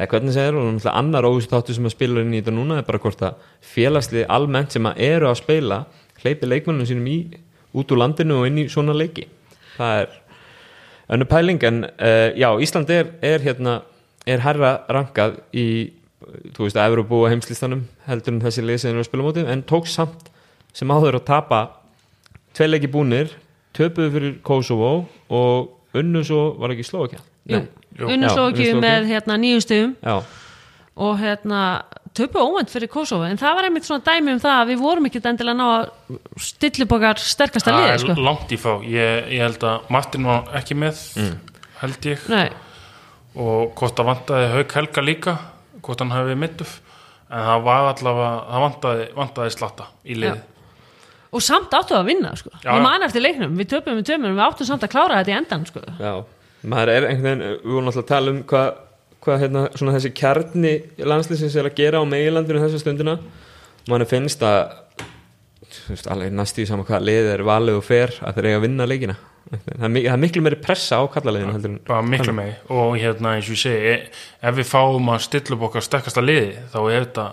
eða 0.00 0.08
hvernig 0.14 0.34
segir 0.34 0.56
og 0.56 0.64
náttúrulega 0.64 0.96
annar 1.02 1.28
óvist 1.28 1.52
þáttu 1.52 1.76
sem 1.76 1.88
að 1.90 1.94
spila 1.94 2.24
inn 2.24 2.32
í 2.32 2.40
þetta 2.40 2.54
núna 2.56 2.78
er 2.80 2.86
bara 2.88 3.02
hvort 3.02 3.24
að 3.26 3.44
félagslið 3.74 4.26
almennt 4.32 4.72
sem 4.72 4.88
að 4.88 5.02
eru 5.10 5.28
að 5.28 5.38
spila 5.42 5.82
hleypi 6.22 6.48
leikmennum 6.48 6.88
sínum 6.88 7.10
í 7.10 7.18
út 7.76 7.92
úr 7.92 8.00
landinu 8.00 8.40
og 8.40 8.48
inn 8.48 8.62
í 8.64 8.66
svona 8.72 8.96
leiki. 8.96 9.26
Það 9.76 10.02
er 10.02 10.18
önnur 11.14 11.30
pæling 11.30 11.62
en 11.68 11.84
uh, 11.84 12.28
já, 12.32 12.48
Ísland 12.64 12.90
er, 12.94 13.12
er 13.20 13.44
hérna 13.44 13.80
er 14.28 14.42
herra 14.44 14.72
rankað 14.88 15.40
í 15.56 15.66
þú 16.54 16.66
veist, 16.66 16.76
að 16.76 16.90
Evropu 16.90 17.22
og 17.24 17.30
heimslistanum 17.32 17.84
heldur 18.06 18.36
en 18.36 18.42
þessi 18.44 18.64
lið 18.64 18.82
sem 18.82 18.94
er 18.94 19.02
að 19.02 19.08
spila 19.08 19.26
móti 19.26 19.44
en 19.48 19.64
tók 19.66 19.88
samt 19.90 20.28
sem 20.76 20.90
áður 20.92 21.18
að 21.18 21.26
tapa 21.30 21.60
tvei 22.56 22.68
leiki 22.68 22.90
búnir 22.92 23.32
töpuðu 23.76 24.12
fyrir 24.14 24.36
Kosovo 24.46 24.92
og 25.32 25.96
unnu 25.96 26.22
svo 26.26 26.42
var 26.60 26.74
ekki 26.74 26.86
Slovakja 26.86 27.22
Jú, 27.50 27.62
Slóvakíu. 27.98 28.76
með 28.80 29.08
hérna, 29.10 29.36
nýju 29.40 29.64
stöðum 29.64 29.94
já, 30.00 30.14
og 31.00 31.18
hérna 31.20 31.62
töpu 32.14 32.42
óvænt 32.42 32.70
fyrir 32.72 32.90
Kosovo. 32.90 33.24
En 33.24 33.38
það 33.38 33.54
var 33.56 33.68
einmitt 33.68 33.86
svona 33.86 34.04
dæmi 34.06 34.34
um 34.34 34.40
það 34.42 34.56
að 34.56 34.72
við 34.72 34.82
vorum 34.82 35.06
ekki 35.08 35.22
endilega 35.22 35.54
að 35.54 35.60
ná 35.60 35.66
að 35.76 36.18
stilla 36.42 36.86
upp 36.86 36.96
okkar 36.96 37.22
sterkasta 37.22 37.76
liði 37.76 37.98
sko. 38.02 38.16
langt 38.18 38.50
í 38.50 38.58
fá 38.60 38.72
ég, 38.82 39.30
ég 39.30 39.44
held 39.46 39.66
að 39.66 39.88
Martin 39.94 40.28
var 40.28 40.50
ekki 40.60 40.76
með 40.78 41.00
held 41.80 42.10
ég. 42.10 42.28
Nei, 42.30 42.50
og 43.38 43.74
hvort 43.78 43.96
það 43.96 44.10
vantaði 44.10 44.52
Hauk 44.56 44.76
Helga 44.78 45.04
líka 45.06 45.36
hvort 45.80 46.02
hann 46.02 46.14
hafi 46.14 46.36
mittuf 46.38 46.80
en 47.30 47.46
það 47.46 47.66
var 47.68 47.90
allavega, 47.92 48.32
það 48.50 48.64
vantaði, 48.66 49.10
vantaði 49.16 49.54
slatta 49.54 49.90
í 50.04 50.18
liði 50.18 50.40
og 51.30 51.44
samt 51.44 51.74
áttu 51.76 51.94
að 51.94 52.08
vinna 52.10 52.32
sko. 52.38 52.50
Já, 52.58 52.72
ég 52.72 52.80
já. 52.80 52.82
man 52.82 53.06
eftir 53.06 53.22
leiknum, 53.22 53.56
við 53.58 53.68
töpum 53.70 53.98
við 54.00 54.08
tömum 54.10 54.34
við 54.34 54.44
áttum 54.46 54.66
samt 54.66 54.86
að 54.86 54.94
klára 54.94 55.20
þetta 55.20 55.30
í 55.30 55.36
endan 55.38 55.66
sko. 55.68 55.82
Já, 56.00 56.12
maður 56.62 56.94
er 56.94 57.08
einhvern 57.08 57.26
veginn, 57.26 57.58
við 57.64 57.74
vorum 57.74 57.90
alltaf 57.90 58.04
að 58.04 58.10
tala 58.10 58.34
um 58.34 58.40
hvað 58.50 58.70
hva, 59.20 59.36
hérna, 59.40 59.64
þessi 59.76 60.12
kjarni 60.16 60.74
landslýsins 61.04 61.56
er 61.60 61.68
að 61.68 61.80
gera 61.80 62.00
á 62.00 62.04
meilandinu 62.08 62.62
þessu 62.62 62.80
stundina. 62.80 63.18
Mann 63.88 64.04
finnst 64.08 64.44
að 64.44 64.76
þú 65.70 65.94
veist, 65.94 66.08
alveg 66.10 66.32
næstu 66.34 66.64
í 66.64 66.68
sama 66.68 66.86
hvað 66.88 67.04
liðið 67.08 67.34
er 67.34 67.44
valið 67.46 67.80
og 67.80 67.84
fer 67.86 68.14
að 68.24 68.38
þeir 68.38 68.48
eiga 68.48 68.60
að 68.60 68.64
vinna 68.64 68.88
leikina. 68.88 69.16
Það 69.50 69.84
er, 69.84 69.92
það 69.94 70.12
er 70.12 70.20
miklu 70.22 70.42
meiri 70.44 70.58
pressa 70.62 71.00
á 71.00 71.02
en 71.10 71.78
bara 71.88 72.02
miklu 72.06 72.34
megi 72.36 72.52
og 72.70 72.92
hérna 73.00 73.32
eins 73.34 73.48
og 73.48 73.56
ég 73.56 73.62
segi 73.62 73.94
e- 73.94 74.10
ef 74.46 74.58
við 74.58 74.68
fáum 74.68 75.08
að 75.10 75.24
stilla 75.24 75.56
upp 75.56 75.64
okkar 75.70 75.82
sterkasta 75.82 76.22
liði 76.22 76.60
þá 76.70 76.78
er 76.82 77.06
þetta 77.06 77.24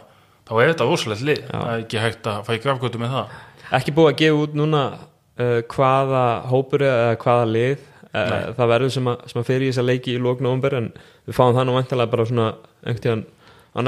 þá 0.48 0.54
er 0.56 0.72
þetta 0.72 0.88
ósælega 0.88 1.28
lið, 1.28 1.44
það 1.52 1.68
er 1.74 1.84
ekki 1.84 2.02
hægt 2.02 2.30
að 2.32 2.40
fæ 2.48 2.52
grafgötu 2.64 3.02
með 3.02 3.14
það. 3.18 3.36
Ekki 3.78 3.94
búið 3.98 4.10
að 4.10 4.18
gefa 4.22 4.42
út 4.46 4.58
núna 4.58 4.84
uh, 4.96 5.60
hvaða 5.76 6.24
hópur 6.48 6.86
eða 6.88 7.14
hvaða 7.22 7.50
lið 7.52 7.86
uh, 8.18 8.52
það 8.58 8.72
verður 8.74 8.94
sem 8.98 9.10
að, 9.14 9.26
sem 9.32 9.42
að 9.42 9.50
fyrir 9.52 9.66
í 9.68 9.72
þessa 9.72 9.88
leiki 9.88 10.14
í 10.16 10.22
lók 10.22 10.44
nóvumber 10.44 10.78
en 10.82 10.92
við 11.28 11.38
fáum 11.38 11.56
það 11.58 11.68
nú 11.70 11.78
vantilega 11.78 12.14
bara 12.14 12.28
svona 12.30 12.48
einhvern 12.84 13.04
tíðan 13.06 13.26
á 13.78 13.80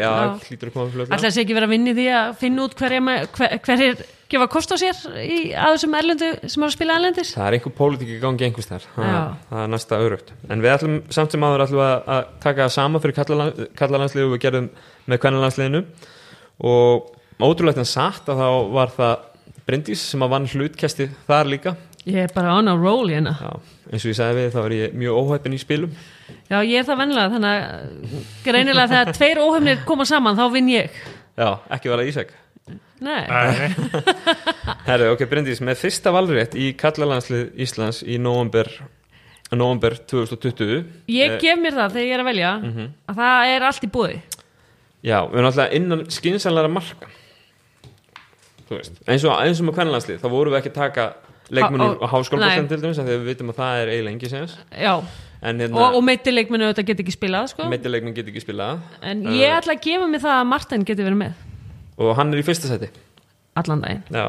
já. 0.00 0.10
hlýtur 0.48 0.70
að 0.70 0.72
koma 0.72 0.88
fljótlega. 0.88 1.12
Ætla 1.12 1.28
þessi 1.28 1.40
ekki 1.42 1.56
vera 1.58 1.68
að 1.68 1.72
vinni 1.74 1.92
því 1.96 2.06
að 2.16 2.30
finna 2.40 2.62
út 2.64 2.76
hverja 2.78 3.00
með, 3.04 3.24
hver, 3.36 3.56
hverjir 3.66 4.04
gefa 4.32 4.46
kost 4.48 4.72
á 4.72 4.76
sér 4.80 5.00
í, 5.20 5.38
að 5.52 5.74
þessum 5.74 5.96
erlendu 5.98 6.30
sem 6.40 6.62
eru 6.62 6.70
að 6.70 6.76
spila 6.78 6.96
erlendis? 6.96 7.32
Það 7.36 7.48
er 7.48 7.56
einhver 7.58 7.74
pólitík 7.76 8.12
í 8.14 8.20
gangi 8.22 8.46
einhvers 8.46 8.70
þar 8.70 8.86
það, 8.94 9.34
það 9.50 9.64
er 9.64 9.72
næsta 9.74 9.98
örugt 10.06 10.32
En 10.48 10.64
við 10.64 10.72
ætlum 10.72 10.94
samt 11.12 11.36
sem 11.36 11.44
áður 11.44 11.66
ætlum 11.66 11.82
við 11.82 11.88
að, 11.90 12.08
að 12.14 12.30
taka 12.46 12.62
það 12.62 12.72
sama 12.78 13.02
fyrir 13.04 13.18
kallalandsliðu 13.82 14.30
og 14.30 14.32
við 14.32 14.42
gerðum 14.46 14.70
með 15.04 15.22
kvennalandsliðinu. 15.26 15.84
Og 16.72 17.12
ótrúlegt 17.42 17.82
en 17.82 17.92
satt 17.92 18.32
að 18.32 18.40
þá 18.40 18.48
var 18.72 18.96
það 18.96 19.28
Bryndís 19.62 20.00
sem 20.10 20.22
að 20.24 20.32
vann 20.32 20.48
hlutkesti 20.50 21.04
þar 21.28 21.50
líka 21.52 21.76
ég 22.08 22.18
er 22.24 22.32
bara 22.34 22.54
on 22.58 22.68
a 22.68 22.74
roll 22.76 23.08
hérna. 23.12 23.32
Já, 23.38 23.50
eins 23.92 24.04
og 24.06 24.10
ég 24.12 24.18
sagði 24.18 24.40
við 24.42 24.54
þá 24.56 24.60
er 24.64 24.74
ég 24.78 24.94
mjög 25.02 25.18
óhæppin 25.22 25.56
í 25.56 25.60
spilum. 25.62 25.92
Já 26.50 26.58
ég 26.66 26.78
er 26.80 26.86
það 26.88 27.00
vennilega 27.02 27.32
þannig 27.34 27.50
að 27.56 28.14
greinilega 28.46 28.88
þegar 28.92 29.12
tveir 29.18 29.40
óhefnir 29.44 29.84
koma 29.88 30.06
saman 30.08 30.38
þá 30.38 30.44
vinn 30.54 30.70
ég. 30.72 30.96
Já, 31.38 31.48
ekki 31.72 31.92
var 31.92 32.02
það 32.02 32.10
Ísak. 32.12 32.32
Nei. 33.02 33.22
Nei, 33.26 33.70
Herru, 34.88 35.08
ok, 35.16 35.24
Bryndís, 35.30 35.58
með 35.64 35.80
fyrsta 35.80 36.12
valrétt 36.14 36.52
í 36.54 36.68
kallalandslið 36.78 37.56
Íslands 37.64 38.02
í 38.06 38.14
november, 38.22 38.68
november 39.50 39.96
2020 40.06 40.84
ég 41.10 41.34
Eh, 41.34 41.40
gef 41.42 41.58
mér 41.58 41.74
það 41.80 41.96
þegar 41.96 42.06
ég 42.06 42.14
er 42.14 42.22
að 42.22 42.28
velja 42.30 42.52
að 43.10 43.18
það 43.18 43.50
er 43.56 43.66
allt 43.66 43.82
í 43.82 43.90
búði 43.96 44.20
Já, 45.02 45.16
við 45.26 45.34
erum 45.40 45.48
alltaf 45.50 45.74
innan 45.74 46.04
skynsanlega 46.14 46.70
marka. 46.70 47.08
Eins 48.70 49.24
og, 49.26 49.34
eins 49.34 49.58
og 49.58 49.66
með 49.66 49.74
kvennalandslið, 49.80 50.20
þá 50.22 50.28
vorum 50.30 50.54
við 50.54 50.60
ekki 50.62 50.70
að 50.70 50.78
taka 50.78 51.06
leikmunum 51.52 51.94
Há- 51.94 52.04
á 52.04 52.06
háskólabóttan 52.12 52.64
nei. 52.64 52.70
til 52.70 52.80
dæmis 52.82 52.98
af 53.02 53.06
því 53.06 53.14
að 53.14 53.20
við 53.22 53.28
vitum 53.32 53.52
að 53.52 53.58
það 53.60 53.80
er 53.82 53.92
eiginlega 53.92 54.14
engi 54.16 54.30
séns 54.32 54.54
já. 54.72 54.94
en 55.42 55.60
og, 55.60 55.64
hérna, 55.66 55.88
og 55.98 56.04
meitileikminu 56.08 56.70
þetta 56.70 56.86
get 56.90 57.02
ekki 57.04 57.14
spilað 57.16 57.50
sko. 57.52 57.66
meitileikmun 57.72 58.14
get 58.16 58.30
ekki 58.32 58.44
spilað 58.44 58.80
en 59.02 59.26
ég 59.36 59.56
ætla 59.58 59.76
að 59.76 59.82
gefa 59.88 60.08
mér 60.08 60.24
það 60.24 60.38
að 60.38 60.46
Martin 60.52 60.86
geti 60.88 61.06
verið 61.06 61.20
með 61.24 61.32
og 61.98 62.16
hann 62.16 62.32
er 62.32 62.40
í 62.40 62.46
fyrsta 62.46 62.70
seti 62.72 62.88
allan 63.60 63.84
daginn 63.84 64.02
Já, 64.10 64.26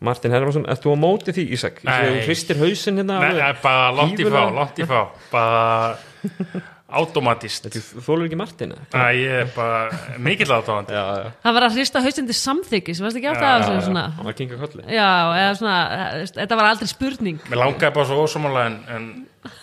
Martin 0.00 0.32
Hermansson, 0.32 0.66
ert 0.72 0.82
þú 0.82 0.96
á 0.96 0.98
móti 0.98 1.32
því 1.36 1.42
Ísak? 1.54 1.82
Nei. 1.84 1.98
Þú 2.08 2.20
hristir 2.24 2.56
hausinn 2.56 2.96
hérna 2.98 3.18
nei, 3.20 3.52
bara 3.62 3.90
langt 3.92 4.18
í 4.18 4.24
fá, 4.24 4.42
langt 4.56 4.78
í 4.80 4.86
fá 4.88 5.00
bara 5.30 5.98
automatist. 6.98 7.66
Þú 7.72 8.02
þólur 8.06 8.26
ekki 8.26 8.38
Martin? 8.40 8.72
Æ, 8.94 9.02
ég 9.18 9.34
er 9.44 9.50
bara 9.54 10.16
mikill 10.18 10.48
já, 10.50 11.02
það 11.44 11.56
var 11.56 11.66
að 11.68 11.76
hrista 11.78 12.02
hausinn 12.04 12.28
til 12.30 12.36
samþykis 12.38 13.02
varst 13.04 13.20
ekki 13.20 13.30
átt 13.30 13.44
að 13.46 13.66
svona 13.86 14.06
hann 14.16 14.24
var 14.26 14.32
að 14.34 14.38
kinga 14.40 14.58
kolli. 14.60 14.84
Já, 14.90 15.08
eða 15.42 15.52
svona, 15.60 15.76
þetta 16.40 16.58
var 16.60 16.70
aldrei 16.72 16.90
spurning. 16.90 17.38
Mér 17.50 17.62
langaði 17.62 17.94
bara 17.98 18.08
svo 18.10 18.24
ósámála 18.24 18.66
en, 18.70 18.80
en 18.96 19.06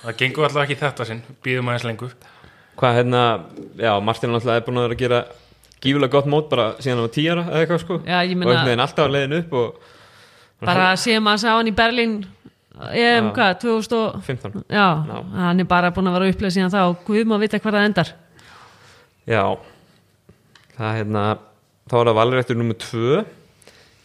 það 0.05 0.17
gengur 0.21 0.47
alltaf 0.47 0.63
ekki 0.67 0.79
þetta 0.83 1.09
sinn. 1.11 1.21
Býðum 1.45 1.73
aðeins 1.73 1.87
lengur. 1.89 2.15
Hvað 2.77 2.97
hérna, 3.01 3.25
já, 3.81 3.91
Martin 4.05 4.29
er 4.31 4.37
náttúrulega 4.37 4.65
búin 4.67 4.79
að 4.81 4.87
vera 4.87 4.97
að 4.97 5.03
gera 5.03 5.21
gífulega 5.81 6.13
gott 6.13 6.27
mót 6.29 6.49
bara 6.49 6.71
síðan 6.79 6.97
hann 6.99 7.05
var 7.07 7.13
tíara 7.15 7.45
eða 7.49 7.61
eitthvað 7.63 7.83
sko. 7.83 7.99
Já, 8.05 8.17
ég 8.23 8.33
og 8.33 8.37
meina- 8.37 8.51
einhvern 8.51 8.69
veginn 8.71 8.85
alltaf 8.85 9.05
að 9.07 9.15
leiðin 9.15 9.37
upp 9.41 9.53
og 9.53 9.93
bara 10.65 10.87
séum 10.97 11.29
að 11.29 11.41
sá 11.43 11.49
hann 11.53 11.69
í 11.69 11.75
Berlín 11.77 12.15
ég 12.97 13.17
um 13.21 13.31
hvað, 13.35 13.53
2000 13.63 13.97
og 13.97 14.21
15 14.27 14.63
já, 14.69 14.87
Já. 15.09 15.17
hann 15.41 15.59
er 15.63 15.67
bara 15.69 15.91
búin 15.95 16.09
að 16.11 16.17
vera 16.19 16.29
upplega 16.33 16.53
síðan 16.53 16.73
þá 16.73 16.79
og 16.91 16.99
Guð 17.07 17.25
má 17.29 17.37
vita 17.41 17.59
hvað 17.61 17.77
það 17.79 17.89
endar 17.89 18.13
Já 19.27 19.43
Það 20.77 20.87
er 20.91 20.97
hérna 21.01 21.23
þá 21.89 21.95
var 21.97 22.09
það 22.11 22.19
valrættur 22.19 22.59
nummer 22.59 22.77
2 22.83 23.23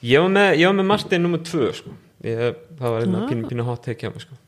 ég 0.09 0.23
var 0.25 0.33
með, 0.33 0.55
ég 0.61 0.71
var 0.71 0.79
með 0.79 0.89
Martin 0.89 1.23
nummer 1.27 1.43
2 1.47 1.69
sko. 1.79 1.93
ég, 2.25 2.63
það 2.79 2.95
var 2.95 3.05
hérna 3.05 3.27
pínu, 3.29 3.51
pínu 3.51 3.67
hot 3.67 3.85
take 3.85 4.07
hjá 4.07 4.13
mig 4.15 4.25
sko. 4.25 4.39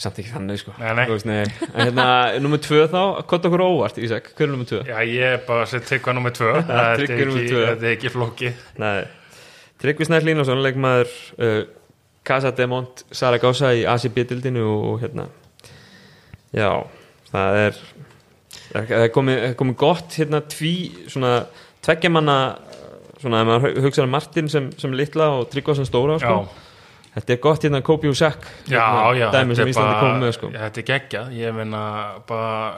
samt 0.00 0.20
ekki 0.20 0.32
þannig 0.32 0.60
sko. 0.62 0.74
Nei, 0.80 0.92
nei. 0.96 1.06
Veist, 1.10 1.26
nei. 1.28 1.42
En 1.74 1.88
hérna, 1.90 2.06
nummer 2.40 2.60
2 2.64 2.86
þá, 2.92 3.00
hvað 3.28 3.48
okkur 3.50 3.64
óvart 3.66 3.98
Ísak, 4.00 4.30
hver 4.36 4.46
er 4.48 4.52
nummer 4.54 4.68
2? 4.68 4.82
Já, 4.88 4.96
ég 5.04 5.34
er 5.36 5.42
bara 5.48 5.64
að 5.64 5.72
setja 5.74 5.90
tryggva 5.94 6.14
nummer 6.16 6.36
tvö 6.36 6.52
Þetta 6.60 6.78
er 6.84 7.04
ekki, 7.06 7.42
tvö. 7.50 7.64
er 7.72 7.88
ekki 7.94 8.12
flókið 8.14 8.62
Nei, 8.80 8.94
Tryggvi 9.80 10.08
Snær 10.08 10.24
Línásson 10.28 10.60
leikmaður 10.64 11.12
uh, 11.40 11.60
Casa 12.26 12.52
de 12.56 12.66
Mont 12.68 13.04
Saragossa 13.10 13.72
í 13.76 13.84
ACB-dildinu 13.88 14.64
og, 14.66 15.00
hérna 15.02 15.26
já, 16.54 16.70
það 17.30 17.60
er 17.64 17.78
það 18.70 18.96
er 19.00 19.12
komið, 19.14 19.38
það 19.44 19.54
komið 19.60 19.78
gott 19.80 20.18
hérna 20.20 20.42
tví, 20.50 20.74
svona 21.10 21.34
tveggja 21.84 22.12
manna 22.12 22.38
svona, 23.20 23.42
ef 23.42 23.50
maður 23.50 23.78
hugsaður 23.86 24.12
Martin 24.12 24.50
sem, 24.52 24.70
sem 24.80 24.96
litla 24.96 25.30
og 25.38 25.48
Tryggva 25.52 25.76
sem 25.78 25.88
stóra 25.88 26.18
sko. 26.22 26.40
þetta 27.16 27.34
er 27.34 27.42
gott 27.42 27.66
hérna 27.66 27.82
Kopi 27.86 28.10
og 28.10 28.16
já, 28.16 28.86
já 29.16 29.28
dæmi 29.34 29.56
sem 29.58 29.70
Íslandi 29.70 30.00
komið 30.00 30.24
með 30.24 30.34
sko. 30.38 30.52
Þetta 30.54 30.82
er 30.82 30.88
geggjað, 30.92 31.32
ég 31.40 31.56
meina 31.56 31.82
bara 32.28 32.74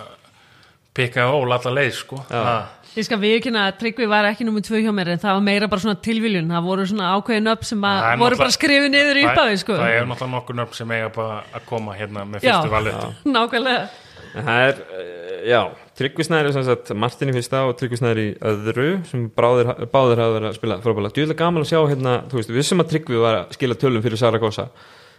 pikka 0.92 1.30
ól 1.32 1.48
alla 1.52 1.74
leið 1.74 1.94
sko 1.96 2.22
Já. 2.28 2.42
Ha. 2.42 2.56
Ég 2.96 3.06
skal 3.06 3.18
viðkynna 3.22 3.66
að 3.70 3.78
Tryggvi 3.80 4.06
var 4.10 4.28
ekki 4.28 4.44
nummið 4.46 4.66
tvö 4.68 4.82
hjá 4.84 4.92
mér 4.94 5.14
en 5.14 5.22
það 5.22 5.36
var 5.38 5.44
meira 5.48 5.68
bara 5.72 5.84
svona 5.84 6.00
tilviljun 6.04 6.50
það 6.52 6.66
voru 6.68 6.86
svona 6.90 7.10
ákveðin 7.16 7.52
upp 7.54 7.66
sem 7.68 7.86
að 7.88 8.06
er 8.12 8.22
voru 8.22 8.40
bara 8.42 8.54
skrifið 8.58 8.88
niður 8.92 9.20
í 9.20 9.26
upphafi 9.30 9.60
sko. 9.62 9.76
Það 9.80 9.96
er 9.96 10.08
náttúrulega 10.10 10.34
nokkur 10.36 10.58
nöfn 10.60 10.78
sem 10.82 10.94
eiga 10.96 11.12
bara 11.16 11.42
að 11.56 11.68
koma 11.72 11.96
hérna 11.96 12.26
með 12.28 12.44
Já. 12.44 12.56
fyrstu 12.58 12.74
valið 12.76 13.04
nákvæmlega 13.36 13.84
En 14.32 14.46
það 14.46 14.62
er, 14.64 14.78
uh, 14.96 15.32
já, 15.44 15.58
Tryggvi 15.98 16.24
Snær 16.24 16.46
er 16.48 16.54
sem 16.56 16.64
sagt 16.64 16.92
Martin 16.96 17.28
í 17.28 17.34
fyrsta 17.36 17.66
og 17.68 17.74
Tryggvi 17.76 17.98
Snær 18.00 18.20
í 18.20 18.26
öðru 18.48 18.86
sem 19.10 19.26
bráðir, 19.36 19.72
báðir 19.92 20.22
hafa 20.22 20.36
verið 20.38 20.48
að 20.48 20.56
spila 20.56 20.78
frábæla. 20.80 21.10
Djúlega 21.12 21.36
gaman 21.42 21.66
að 21.66 21.68
sjá 21.68 21.80
hérna, 21.90 22.14
þú 22.30 22.38
veist, 22.38 22.52
við 22.56 22.64
sem 22.70 22.80
að 22.80 22.88
Tryggvi 22.94 23.20
var 23.20 23.38
að 23.42 23.52
skila 23.58 23.76
tölum 23.82 24.04
fyrir 24.06 24.20
Saragossa. 24.22 24.64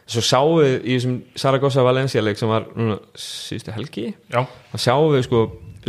Svo 0.10 0.24
sáum 0.26 0.56
við 0.64 0.74
í 0.82 0.96
þessum 0.98 1.20
Saragossa 1.44 1.86
Valencia 1.86 2.24
leik 2.26 2.42
sem 2.42 2.50
var 2.50 2.66
núna 2.74 2.98
síðustu 3.14 3.76
helgi, 3.78 4.08
Já, 4.34 4.42
þá 4.74 4.78
sjáum 4.88 5.14
við 5.14 5.28
sko 5.30 5.44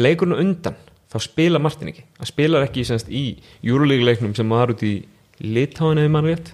leikurinn 0.05 0.37
á 0.37 0.43
undan, 0.45 0.77
þá 1.15 1.19
spila 1.23 1.63
Martin 1.63 1.93
ekki. 1.93 2.05
Það 2.19 2.31
spilar 2.33 2.67
ekki 2.67 2.85
semst 2.89 3.09
í 3.09 3.25
Júrulík 3.65 4.03
leiknum 4.05 4.35
sem 4.37 4.51
var 4.51 4.75
út 4.75 4.83
í 4.83 4.97
Litáin 5.43 5.99
eða 6.03 6.13
mann 6.15 6.29
rétt 6.29 6.53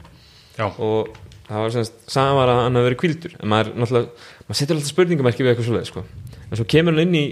já, 0.57 0.67
og 0.69 1.11
það 1.49 1.65
var 1.65 1.75
semst 1.75 2.11
saman 2.11 2.39
var 2.39 2.53
að 2.53 2.61
hann 2.65 2.79
hafi 2.79 2.89
verið 2.89 3.01
kvildur 3.03 3.37
en 3.37 3.53
maður 3.53 3.73
maður 3.81 4.59
setur 4.59 4.77
alltaf 4.77 4.93
spurningamerki 4.93 5.45
við 5.45 5.53
eitthvað 5.53 5.69
svoleið 5.69 5.91
sko. 5.91 6.05
en 6.47 6.59
svo 6.59 6.67
kemur 6.71 6.97
hann 6.97 7.09
inn 7.09 7.19
í, 7.19 7.25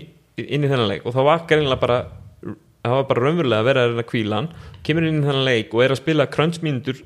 inn 0.45 0.67
í 0.67 0.71
þennan 0.71 0.91
leik 0.91 1.07
og 1.07 1.17
þá 1.17 1.21
var 1.29 1.47
greinilega 1.51 1.81
bara 1.83 1.99
það 2.85 2.97
var 2.97 3.09
bara 3.09 3.25
raunverulega 3.25 3.63
að 3.63 3.71
vera 3.71 3.85
að 3.85 3.91
reyna 3.93 4.05
að 4.05 4.11
kvíla 4.13 4.41
hann 4.41 4.51
kemur 4.87 5.09
inn 5.09 5.23
í 5.23 5.25
þennan 5.27 5.49
leik 5.49 5.75
og 5.75 5.85
er 5.85 5.95
að 5.95 6.03
spila 6.03 6.29
crunchmínundur 6.35 7.03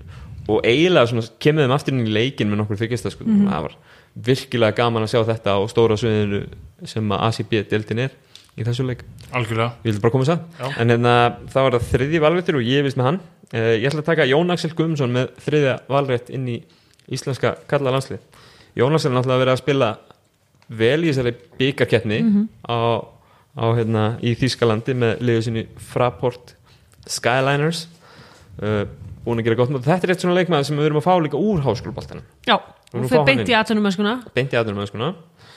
og 0.50 0.66
eiginlega 0.66 1.12
svona, 1.12 1.28
kemur 1.42 1.66
þeim 1.66 1.76
aftur 1.76 1.94
inn 1.94 2.06
í 2.06 2.16
leikin 2.16 2.50
með 2.50 2.62
nokkur 2.62 2.82
þykist 2.82 3.12
sko. 3.14 3.26
það 3.28 3.68
var 3.68 3.78
virkilega 4.26 4.76
gaman 4.76 5.06
að 5.06 5.14
sjá 5.14 5.22
þetta 5.30 5.56
á 5.56 5.60
stóra 5.70 5.96
sviðinu 5.96 6.42
sem 6.88 7.14
að 7.14 7.24
ACB-deltin 7.28 8.02
er 8.08 8.16
í 8.59 8.66
þessu 8.66 8.86
leik. 8.86 9.05
Algjörlega. 9.32 9.72
Ég 9.86 9.94
vil 9.94 10.03
bara 10.03 10.14
koma 10.14 10.26
þess 10.28 10.61
að 10.61 10.76
en 10.82 10.92
hérna, 10.92 11.14
þá 11.53 11.59
er 11.62 11.76
það 11.76 11.88
þriðji 11.92 12.22
valréttur 12.24 12.59
og 12.59 12.68
ég 12.68 12.82
er 12.82 12.86
vist 12.86 12.98
með 13.00 13.09
hann. 13.09 13.20
Uh, 13.53 13.72
ég 13.78 13.88
ætla 13.88 14.05
að 14.05 14.11
taka 14.11 14.28
Jón 14.28 14.53
Axel 14.55 14.72
Guðmundsson 14.76 15.12
með 15.14 15.32
þriðja 15.44 15.74
valrétt 15.92 16.32
inn 16.32 16.48
í 16.48 16.59
íslenska 17.12 17.57
kalla 17.68 17.92
landslið 17.92 18.22
Jón 18.78 18.94
Axel 18.96 19.11
er 19.11 19.16
náttúrulega 19.18 19.42
verið 19.42 19.53
að 19.53 19.61
spila 19.61 19.88
vel 20.72 21.03
í 21.03 21.11
þessari 21.11 21.32
byggarkeppni 21.59 22.18
á, 22.64 22.76
á 23.59 23.64
hérna 23.76 24.05
í 24.24 24.32
Þýskalandi 24.40 24.96
með 24.96 25.24
liðu 25.26 25.44
sinni 25.44 25.64
Fraport 25.92 26.55
Skyliners. 27.11 27.86
Uh, 28.62 28.86
búin 29.24 29.42
að 29.42 29.48
gera 29.48 29.59
gott 29.61 29.72
með 29.72 29.84
þetta 29.86 30.07
er 30.07 30.14
eitt 30.14 30.24
svona 30.24 30.36
leikmaður 30.38 30.68
sem 30.68 30.78
við 30.80 30.88
erum 30.88 31.00
að 31.00 31.07
fá 31.07 31.12
líka 31.22 31.38
úr 31.38 31.61
háskólabaltanum 31.62 32.24
já, 32.48 32.57
og 32.59 33.05
fá 33.07 33.22
fyrir 33.22 33.44
hann 34.03 34.24
beint 34.34 34.48
inn. 34.48 34.50
í 34.50 34.59
aðtunum 34.59 34.82
öskuna 34.82 35.11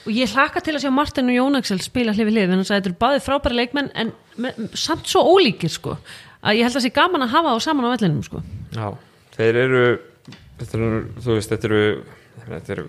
í 0.06 0.10
og 0.10 0.14
ég 0.14 0.32
hlakka 0.32 0.62
til 0.62 0.76
að 0.76 0.84
sjá 0.84 0.92
Martin 0.94 1.30
og 1.32 1.36
Jón 1.36 1.58
Axel 1.58 1.80
spila 1.82 2.14
hlið 2.14 2.28
við 2.28 2.36
hlið. 2.36 2.54
En 2.54 2.64
þetta 2.64 2.90
eru 2.90 2.98
báðið 3.00 3.24
frábæri 3.26 3.58
leikmenn 3.58 3.90
en 3.98 4.12
með, 4.40 4.60
samt 4.78 5.08
svo 5.10 5.24
ólíkir 5.26 5.72
sko 5.72 5.96
að 6.46 6.60
ég 6.60 6.66
held 6.66 6.74
að 6.74 6.78
það 6.78 6.86
sé 6.86 6.92
gaman 6.94 7.26
að 7.26 7.34
hafa 7.34 7.54
á 7.54 7.58
saman 7.64 7.88
á 7.90 7.94
vellinum 7.94 8.22
sko. 8.26 8.42
Já, 8.76 8.86
þeir 9.36 9.60
eru 9.64 9.82
þetta 10.60 10.78
eru, 10.78 11.00
þú 11.24 11.38
veist, 11.38 11.52
þetta 11.52 11.70
eru 11.70 11.82
þetta 12.46 12.76
eru, 12.76 12.86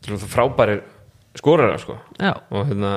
þetta 0.00 0.12
eru 0.12 0.30
frábærir 0.32 0.82
skorara 1.38 1.80
sko. 1.82 1.98
Já, 2.16 2.32
og 2.48 2.70
hérna 2.70 2.94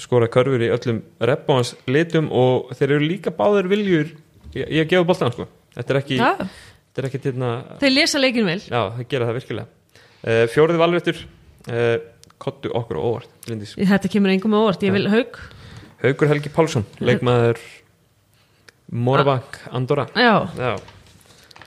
skora 0.00 0.30
körfur 0.32 0.62
í 0.62 0.70
öllum 0.72 1.02
rebbáns 1.20 1.74
litum 1.90 2.30
og 2.32 2.72
þeir 2.78 2.96
eru 2.96 3.10
líka 3.10 3.32
báðir 3.34 3.68
viljur 3.68 4.14
ég, 4.56 4.64
ég 4.80 4.88
gefa 4.88 5.08
boltan 5.08 5.34
sko. 5.34 5.48
Þetta 5.72 5.94
er 5.94 6.00
ekki, 6.00 6.18
þetta 6.22 7.02
er 7.02 7.08
ekki 7.08 7.20
hérna, 7.26 7.52
þeir 7.80 7.94
lesa 7.96 8.20
leikin 8.20 8.48
vel. 8.48 8.58
Já, 8.62 8.80
það 8.96 9.06
gera 9.10 9.28
það 9.28 9.38
virkilega. 9.40 9.96
Uh, 10.22 10.44
fjórið 10.52 10.78
valrættur 10.78 11.22
uh, 11.68 11.96
kottu 12.42 12.72
okkur 12.74 12.98
á 12.98 13.02
óvart 13.02 13.36
Bryndís. 13.46 13.76
Þetta 13.78 14.10
kemur 14.10 14.34
engum 14.34 14.56
á 14.56 14.60
óvart, 14.62 14.82
ég 14.86 14.94
vil 14.94 15.06
haug 15.12 15.38
Haugur 16.02 16.32
Helgi 16.32 16.50
Pálsson, 16.50 16.82
leikmaður 16.98 17.60
Morabank 18.92 19.60
Andorra. 19.70 20.08
Já, 20.18 20.48
já. 20.58 20.74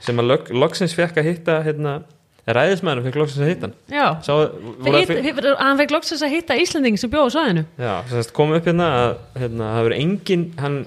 sem 0.04 0.20
að 0.20 0.28
log, 0.30 0.52
loksins 0.54 0.94
fekk 0.98 1.22
að 1.22 1.30
hitta 1.30 1.56
hérna, 1.66 1.94
ræðismæðurinn 2.46 3.08
fekk 3.08 3.20
loksins 3.22 3.46
að 3.46 3.52
hitta 3.54 3.70
hann. 3.70 3.78
Já. 3.90 4.06
Sá, 4.28 4.34
að 4.36 4.98
Hitt, 5.00 5.14
hitt, 5.26 5.40
Hann 5.58 5.80
fekk 5.80 5.96
loksins 5.96 6.26
að 6.26 6.36
hitta 6.36 6.58
Íslanding 6.62 7.00
sem 7.02 7.14
bjóða 7.14 7.32
á 7.32 7.36
svæðinu. 7.38 7.64
Já, 7.80 7.94
sem 8.12 8.20
sagt 8.20 8.36
kom 8.38 8.54
upp 8.54 8.68
hérna 8.70 8.90
að 9.00 9.16
hérna, 9.40 9.70
það 9.72 9.80
hefur 9.80 9.98
engin, 9.98 10.46
hann, 10.60 10.78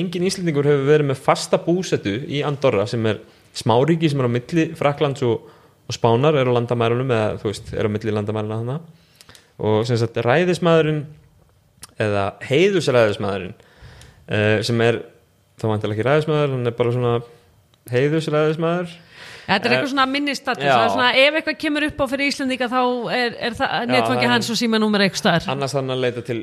engin 0.00 0.26
Íslendingur 0.28 0.68
hefur 0.68 0.90
verið 0.90 1.10
með 1.12 1.22
fasta 1.30 1.62
búsetu 1.62 2.18
í 2.26 2.42
Andorra 2.44 2.84
sem 2.90 3.06
er 3.08 3.22
smáríki 3.56 4.10
sem 4.10 4.20
er 4.20 4.28
á 4.28 4.32
milli 4.34 4.66
Fraklands 4.76 5.24
og, 5.24 5.48
og 5.88 5.96
Spánar 5.96 6.36
er 6.36 6.48
á 6.48 6.52
landamærunum 6.52 7.10
eða 7.14 7.38
þú 7.40 7.50
veist, 7.50 7.72
er 7.72 7.88
á 7.88 7.90
milli 7.92 8.12
landamæruna 8.12 8.60
þannig 8.60 9.06
og 9.58 9.86
sem 9.88 9.98
sagt 9.98 10.20
ræðismæðurinn 10.22 11.02
eða 11.98 12.24
heiðusræðismæðurinn 12.46 13.56
uh, 13.56 14.58
sem 14.66 14.84
er 14.84 15.02
þá 15.58 15.66
vantilega 15.72 15.96
ekki 15.96 16.06
ræðismæður, 16.06 16.54
hann 16.54 16.70
er 16.70 16.76
bara 16.78 16.94
svona 16.94 17.14
heiðusræðismæður 17.90 18.92
Þetta 19.48 19.64
er 19.64 19.72
Eh, 19.72 19.76
eitthvað 19.78 19.90
svona 19.94 20.04
er 20.84 20.90
svona 20.92 21.08
ef 21.16 21.36
eitthvað 21.38 21.58
kemur 21.62 21.84
upp 21.88 22.00
á 22.00 22.06
fyrir 22.12 22.28
Íslandinga 22.28 22.66
þá 22.68 22.80
er, 23.16 23.36
er 23.48 23.54
það 23.56 23.86
netfangi 23.88 24.24
er- 24.26 24.32
hans 24.34 24.50
og 24.52 24.56
síma 24.60 24.76
númer 24.82 25.00
eitthvað 25.06 25.22
staðar. 25.22 25.46
annars 25.54 25.72
þannig 25.72 25.94
að 25.94 26.02
leita 26.04 26.24
til 26.26 26.38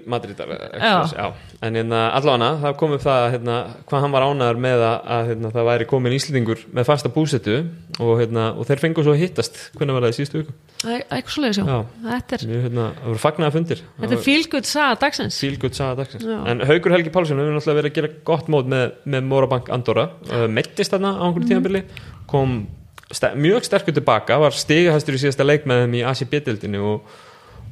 svoleiðis, 0.81 1.13
já. 1.13 1.27
en 1.61 1.73
hérna, 1.77 1.99
allavega 2.17 2.41
það 2.63 2.77
kom 2.81 2.95
upp 2.97 3.03
það 3.05 3.25
hérna, 3.35 3.57
hvað 3.85 4.01
hann 4.05 4.15
var 4.15 4.25
ánæður 4.25 4.61
með 4.65 4.85
að, 4.89 4.97
að 5.15 5.29
hérna, 5.29 5.51
það 5.53 5.67
væri 5.69 5.85
komin 5.91 6.15
Íslendingur 6.17 6.63
með 6.73 6.85
fasta 6.89 7.09
búsetu 7.13 7.55
og, 7.99 8.13
hérna, 8.19 8.47
og 8.57 8.65
þeir 8.65 8.81
fengu 8.81 9.03
svo 9.05 9.13
að 9.13 9.21
hittast. 9.21 9.59
Hvernig 9.77 9.93
var 9.99 10.07
það 10.07 10.13
í 10.15 10.17
síðustu 10.19 10.41
viku? 10.41 10.55
Eitthvað 10.85 11.33
svoleiðis 11.35 11.59
já. 11.61 11.65
Já. 11.69 11.77
Þetta 12.09 12.35
er, 12.39 12.47
Mjög, 12.49 12.63
hérna, 12.65 12.87
fagnaða 13.21 13.53
fundir. 13.55 13.83
Þetta 14.01 14.17
er 14.17 14.23
fílgutt 14.25 14.65
saga 14.69 14.95
dagsins. 15.05 15.37
Fílgutt 15.45 15.77
saga 15.77 15.95
dagsins. 16.01 16.25
Já. 16.25 16.39
en 16.51 16.59
Haugur 16.65 16.91
Helgi 16.97 17.13
Pálsson 17.13 17.37
hefur 17.37 17.53
náttúrulega 17.53 17.79
verið 17.83 17.91
að 17.91 17.99
gera 18.01 18.09
gott 18.25 18.49
mót 18.49 18.65
með, 18.73 18.97
með 19.05 19.23
Morabank 19.29 19.69
Andorra. 19.69 20.09
Uh, 20.31 20.47
meittist 20.49 20.91
þarna 20.93 21.13
á 21.17 21.23
einhverju 21.29 21.49
tímabili 21.53 21.83
kom 22.27 22.67
ster 23.13 23.35
mjög 23.37 23.65
sterkur 23.67 23.93
tilbaka 23.93 24.39
var 24.41 24.55
stigahæstur 24.55 25.17
í 25.17 25.21
síðasta 25.21 25.45
leik 25.45 25.65
með 25.69 25.83
þeim 25.83 25.97
í 25.99 26.03
ACB-dildinu 26.09 26.81
og, 26.81 27.15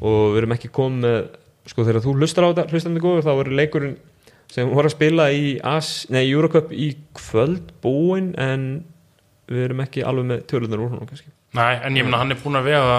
og 0.02 0.20
við 0.36 0.42
erum 0.44 0.56
ekki 0.58 0.70
komið 0.76 1.06
með 1.08 1.22
sko 1.72 1.86
þegar 1.88 2.04
þú 2.04 2.14
hlustar 2.20 2.46
á 2.46 2.50
þetta 2.52 2.66
hlustandi 2.74 3.02
góður 3.04 3.24
þá 3.26 3.32
verður 3.40 3.58
leikurinn 3.62 3.96
sem 4.54 4.70
voru 4.70 4.90
að 4.90 4.96
spila 4.98 5.30
í 5.34 5.46
As, 5.66 5.92
nei, 6.14 6.26
Eurocup 6.30 6.74
í 6.76 6.92
kvöld 7.18 7.72
búinn 7.82 8.34
en 8.38 8.66
við 9.50 9.66
erum 9.70 9.82
ekki 9.86 10.04
alveg 10.06 10.28
með 10.30 10.44
tölunar 10.52 10.84
úr 10.84 10.94
hún 10.94 11.14
Nei, 11.54 11.74
en 11.86 11.98
ég 11.98 12.06
meina 12.06 12.20
hann 12.22 12.34
er 12.34 12.40
búin 12.42 12.58
að 12.60 12.68
vega 12.70 12.98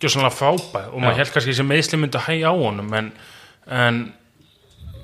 gjössanlega 0.00 0.32
frábæð 0.32 0.88
og 0.94 1.02
maður 1.04 1.18
held 1.20 1.32
kannski 1.34 1.54
sem 1.56 1.68
meðsli 1.68 1.98
myndi 2.00 2.16
að 2.20 2.26
hægja 2.30 2.52
á 2.52 2.54
honum 2.56 2.94
en, 2.96 3.12
en 3.68 4.00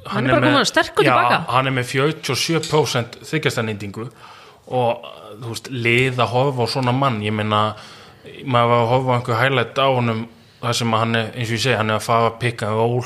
Hann 0.06 0.28
er 0.28 0.36
bara 0.36 0.52
kominn 0.52 0.68
sterkur 0.68 1.02
já, 1.04 1.10
tilbaka. 1.10 1.38
hann 1.50 1.66
er 1.66 1.74
með 1.74 1.88
47% 1.90 3.16
þykjastanýtingu 3.26 4.04
og 4.68 5.04
þú 5.42 5.48
veist, 5.52 5.68
lið 5.70 6.18
að 6.18 6.32
horfa 6.32 6.66
á 6.66 6.72
svona 6.72 6.92
mann 6.96 7.20
ég 7.22 7.32
meina, 7.32 7.76
maður 8.44 8.68
var 8.72 8.80
að 8.82 8.90
horfa 8.92 9.12
á 9.12 9.16
einhver 9.20 9.40
hælætt 9.42 9.78
á 9.78 9.86
honum 9.94 10.26
þar 10.62 10.72
sem 10.74 10.92
hann 10.92 11.14
er, 11.14 11.26
eins 11.36 11.48
og 11.50 11.56
ég 11.58 11.62
segi, 11.62 11.76
hann 11.76 11.90
er 11.90 11.96
að 12.00 12.06
fara 12.08 12.30
að 12.30 12.38
pikka 12.40 12.70
ról, 12.74 13.04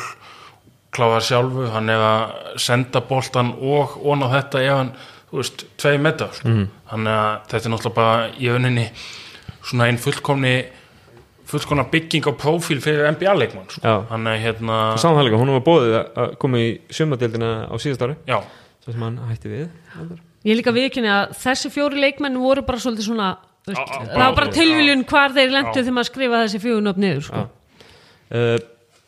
kláða 0.95 1.21
sjálfu 1.23 1.69
hann 1.75 1.89
er 1.93 2.01
að 2.03 2.59
senda 2.59 3.01
boltan 3.07 3.53
og 3.61 3.99
ón 4.05 4.25
á 4.25 4.29
þetta 4.41 4.63
ef 4.65 4.77
hann 4.79 4.93
þú 5.31 5.37
veist, 5.41 5.65
tvei 5.79 5.99
metar 6.03 6.33
sko. 6.35 6.49
Mhm. 6.49 6.69
þannig 6.91 7.15
að 7.15 7.41
þetta 7.51 7.67
er 7.67 7.73
náttúrulega 7.75 7.95
bara 7.95 8.29
í 8.41 8.49
önninni 8.51 8.87
svona 9.63 9.87
einn 9.87 9.99
fullkomni 9.99 10.55
fullkomna 11.51 11.85
bygging 11.91 12.25
á 12.27 12.33
prófíl 12.39 12.81
fyrir 12.83 13.09
NBA-leikmann 13.11 13.69
sko. 13.71 13.81
Þannig 13.83 14.33
að 14.33 14.43
hérna 14.45 15.23
líka, 15.27 15.37
hún 15.39 15.51
var 15.51 15.65
bóðið 15.67 15.95
að- 16.17 16.39
koma 16.39 16.57
í 16.59 16.81
sumadeildina 16.91 17.67
á 17.71 17.75
síðast 17.75 18.03
ári 18.07 18.17
já, 18.27 18.41
sem 18.85 19.03
hann 19.03 19.19
hætti 19.29 19.49
við 19.51 19.69
Ég 20.49 20.57
líka 20.57 20.73
viðkynni 20.73 21.11
að 21.13 21.33
þessi 21.43 21.71
fjóri 21.75 22.01
leikmenn 22.01 22.39
voru 22.41 22.63
bara 22.65 22.81
svolítið 22.81 23.09
svona 23.11 23.31
veist, 23.69 23.81
Á- 23.81 23.85
á- 23.85 24.09
það 24.09 24.23
var 24.25 24.35
bara 24.39 24.47
já. 24.49 24.55
tilviljun 24.57 25.05
hvar 25.11 25.35
þeir 25.37 25.51
lendu 25.53 25.75
þegar 25.83 25.97
maður 25.99 26.09
skrifa 26.11 26.43
þessi 26.47 26.61
fjóri 26.63 26.89
upp 26.89 26.97
niður 26.97 27.23
sko. 27.27 27.43
uh, 28.33 28.59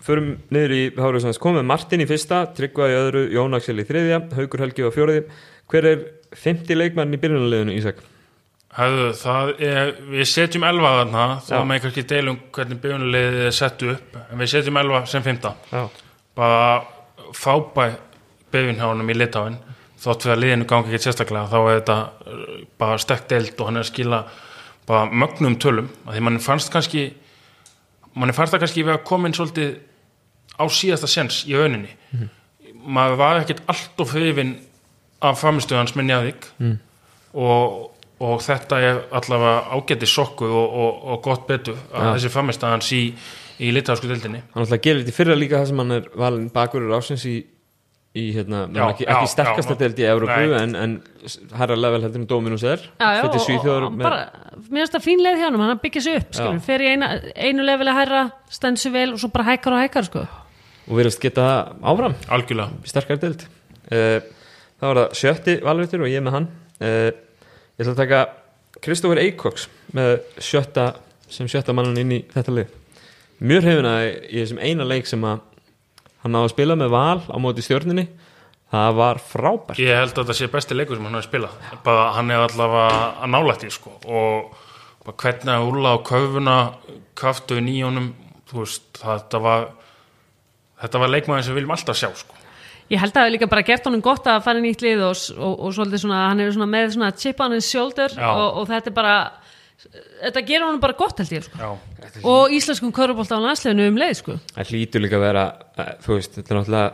förum 0.03 0.29
niður 0.53 0.75
í 0.77 0.83
Hárið 0.99 1.23
komið 1.41 1.65
Martin 1.65 2.05
í 2.05 2.09
fyrsta, 2.11 2.43
Tryggva 2.57 2.89
í 2.91 2.97
öðru 2.99 3.23
Jón 3.33 3.55
Axel 3.57 3.79
í 3.81 3.87
þriðja, 3.89 4.21
Haugur 4.37 4.61
Helgi 4.67 4.85
á 4.85 4.91
fjóriði 4.93 5.25
hver 5.73 5.89
er 5.89 6.05
50 6.37 6.77
leikmann 6.77 7.15
í 7.15 7.21
byrjunarleginu 7.23 7.77
Ísak? 7.79 8.03
Hefðu, 8.73 9.09
það 9.21 9.51
er, 9.61 9.91
við 10.15 10.29
setjum 10.31 10.65
elva 10.65 10.91
þarna, 11.03 11.25
þá 11.45 11.53
Já. 11.53 11.65
með 11.69 11.81
kannski 11.85 12.05
deilum 12.09 12.39
hvernig 12.57 12.79
byggunulegið 12.81 13.43
er 13.47 13.57
sett 13.57 13.83
upp 13.85 14.17
en 14.23 14.39
við 14.41 14.49
setjum 14.49 14.79
elva 14.81 15.03
sem 15.07 15.25
fymta 15.25 15.53
Já, 15.73 15.83
bara 16.37 16.63
fábæ 17.37 17.91
honum 18.89 19.13
í 19.13 19.17
litáin 19.17 19.59
þótt 20.03 20.27
við 20.27 20.35
að 20.35 20.43
liðinu 20.43 20.69
gangi 20.71 20.93
ekki 20.93 21.07
sérstaklega 21.07 21.51
þá 21.53 21.59
er 21.61 21.81
þetta 21.81 21.99
uh, 22.03 22.53
bara 22.83 22.99
stekkt 23.01 23.33
deild 23.33 23.55
og 23.59 23.69
hann 23.69 23.81
er 23.81 23.87
að 23.87 23.93
skila 23.93 24.23
bara 24.89 25.07
mögnum 25.07 25.57
tölum. 25.63 25.89
Að 26.07 26.17
því 26.17 26.27
mann 26.27 26.43
fannst 26.43 26.73
kannski 26.75 27.09
mann 28.19 28.35
fannst 28.35 28.55
það 28.55 28.67
kannski 28.67 28.87
við 28.87 28.97
að 28.97 29.05
koma 29.09 29.31
inn 29.31 29.37
svolítið 29.37 29.77
á 30.59 30.65
síðasta 30.69 31.09
sens 31.09 31.43
í 31.49 31.55
öninni 31.57 31.95
maður 32.83 33.19
var 33.21 33.41
ekkert 33.43 33.63
allt 33.71 34.03
of 34.03 34.13
hrifin 34.17 34.57
af 35.23 35.41
framistuð 35.41 35.81
hans 35.81 35.95
með 35.97 36.09
Njarðvík. 36.09 36.49
Mm. 36.59 36.79
og, 37.39 37.77
og 38.23 38.43
þetta 38.45 38.81
er 38.83 38.99
allavega 39.15 39.77
ágæti 39.77 40.09
sokku 40.11 40.47
og, 40.47 40.75
og, 40.83 40.99
og 41.13 41.23
gott 41.25 41.47
betur 41.49 41.79
að 41.93 42.09
Já. 42.09 42.11
þessi 42.17 42.33
framistuð 42.35 42.75
hans 42.75 42.91
í, 42.97 43.03
í 43.63 43.73
litásku 43.75 44.11
deildinni. 44.11 44.43
Hann 44.53 44.67
ætla 44.67 44.79
að 44.79 44.85
gera 44.87 45.03
þetta 45.03 45.15
í 45.15 45.17
fyrra 45.17 45.39
líka 45.39 45.61
það 45.61 45.71
sem 45.71 45.83
hann 45.83 45.97
er 45.99 46.11
valin 46.25 46.51
bakurur 46.53 46.97
ásins 46.99 47.27
í, 47.31 47.37
í 48.13 48.27
hérna, 48.37 48.67
Já, 48.69 48.83
ekki, 48.91 49.07
ekki 49.09 49.29
sterkasta 49.33 49.75
deild 49.81 50.01
í 50.01 50.05
Evrópu 50.05 50.35
nei. 50.37 50.57
en, 50.59 50.75
en 50.77 51.55
herra 51.57 51.77
level 51.79 52.03
heldur 52.05 52.21
en 52.21 52.27
Dominus 52.29 52.65
er. 52.69 52.83
Þetta 53.01 53.39
er 53.39 53.45
svíþjóður 53.47 53.87
og 53.87 53.95
með, 53.97 54.05
bara, 54.05 54.57
mér 54.67 54.83
finnst 54.83 54.97
það 54.99 55.05
fín 55.07 55.23
leið 55.25 55.39
hjá 55.41 55.47
hann 55.47 55.63
hann 55.65 55.81
byggja 55.81 56.03
sig 56.05 56.19
upp, 56.21 56.35
skilur, 56.37 56.59
fer 56.67 56.85
í 56.85 56.91
eina, 56.93 57.09
einu 57.47 57.65
leveli 57.65 57.95
hærra, 57.97 58.27
stend 58.53 58.81
sig 58.83 58.93
vel 58.93 59.07
og 59.15 59.23
svo 59.23 59.31
bara 59.33 59.47
hækkar 59.49 59.77
og 59.79 59.81
hækkar 59.81 60.09
sko. 60.11 60.25
og 60.85 60.99
verðast 60.99 61.23
geta 61.23 61.47
það 61.47 61.89
áfram. 61.93 62.17
Algjörlega. 62.37 62.85
Sterkari 62.91 63.23
deild. 63.23 63.47
Uh, 63.89 64.19
það 64.77 64.91
var 64.91 65.01
það 65.01 65.17
sjötti 65.23 65.57
valrættur 65.65 66.05
og 66.05 66.13
ég 66.13 66.27
með 66.27 66.37
hann. 66.37 66.51
Uh, 66.83 67.09
ég 67.79 67.87
ætla 67.87 67.95
að 67.95 68.03
taka 68.03 68.23
Kristófur 68.83 69.23
Eikoks 69.23 69.71
með 69.97 70.19
sjötta 70.43 70.91
sem 71.33 71.49
sjötta 71.49 71.73
mannan 71.73 71.97
inn 72.03 72.13
í 72.19 72.21
þetta 72.35 72.59
lið. 72.59 72.77
Mjög 73.43 73.71
hefina 73.71 73.95
í 74.05 74.37
þessum 74.37 74.61
eina 74.61 74.85
leik 74.85 75.09
sem 75.09 75.25
að 75.25 75.41
hann 76.23 76.35
náði 76.35 76.49
að 76.49 76.55
spila 76.55 76.79
með 76.79 76.93
val 76.95 77.21
á 77.29 77.37
móti 77.43 77.65
stjórninni 77.65 78.07
það 78.73 78.99
var 78.99 79.21
frábært 79.21 79.81
Ég 79.83 79.99
held 79.99 80.15
að 80.15 80.23
þetta 80.23 80.39
sé 80.39 80.51
besti 80.53 80.77
leikur 80.77 80.99
sem 80.99 81.07
hann 81.09 81.19
hefur 81.19 81.29
spilað 81.29 81.79
bara 81.85 82.11
hann 82.17 82.33
er 82.33 82.45
allavega 82.47 83.01
að 83.23 83.33
nálætti 83.35 83.73
sko. 83.73 83.97
og 84.07 84.53
bara 85.05 85.17
hvernig 85.25 85.55
að 85.55 85.71
úla 85.71 85.95
á 85.95 85.99
köfuna 86.07 86.59
kraftuðin 87.19 87.73
í 87.73 87.81
þú 88.53 88.61
veist, 88.61 89.01
þetta 89.01 89.41
var 89.43 89.67
þetta 90.83 91.03
var 91.03 91.13
leikmaður 91.13 91.45
sem 91.47 91.55
við 91.55 91.61
viljum 91.63 91.75
alltaf 91.77 91.99
sjá 91.99 92.11
sko. 92.17 92.39
ég 92.93 93.01
held 93.01 93.15
að 93.15 93.21
það 93.21 93.29
er 93.29 93.35
líka 93.37 93.51
bara 93.53 93.67
gert 93.67 93.87
honum 93.89 94.05
gott 94.05 94.27
að 94.29 94.43
fara 94.47 94.61
í 94.61 94.65
nýtt 94.67 94.85
lið 94.85 95.05
og, 95.09 95.23
og, 95.37 95.55
og 95.67 95.77
svolítið 95.77 96.05
svona, 96.05 96.25
hann 96.31 96.43
er 96.43 96.53
svona 96.55 96.71
með 96.71 96.97
svona 96.97 97.13
chip 97.17 97.41
on 97.41 97.57
his 97.57 97.71
shoulder 97.71 98.17
og, 98.19 98.61
og 98.63 98.69
þetta 98.71 98.93
er 98.93 98.97
bara 98.97 99.17
þetta 100.23 100.45
gerir 100.47 100.67
honum 100.67 100.83
bara 100.83 100.97
gott 100.99 101.19
held 101.23 101.33
ég 101.35 101.47
sko. 101.47 101.59
Já, 101.59 101.71
og 102.23 102.55
íslenskum 102.55 102.93
körubólt 102.95 103.33
á 103.35 103.39
landsleginu 103.43 103.89
um 103.91 104.01
leið 104.03 104.15
sko. 104.21 104.39
það 104.55 104.73
hlýtur 104.73 105.05
líka 105.05 105.19
að 105.19 105.27
vera 105.27 105.45
eh, 105.77 105.93
þú 106.05 106.19
veist, 106.19 106.39
þetta 106.39 106.55
er 106.55 106.61
náttúrulega 106.61 106.93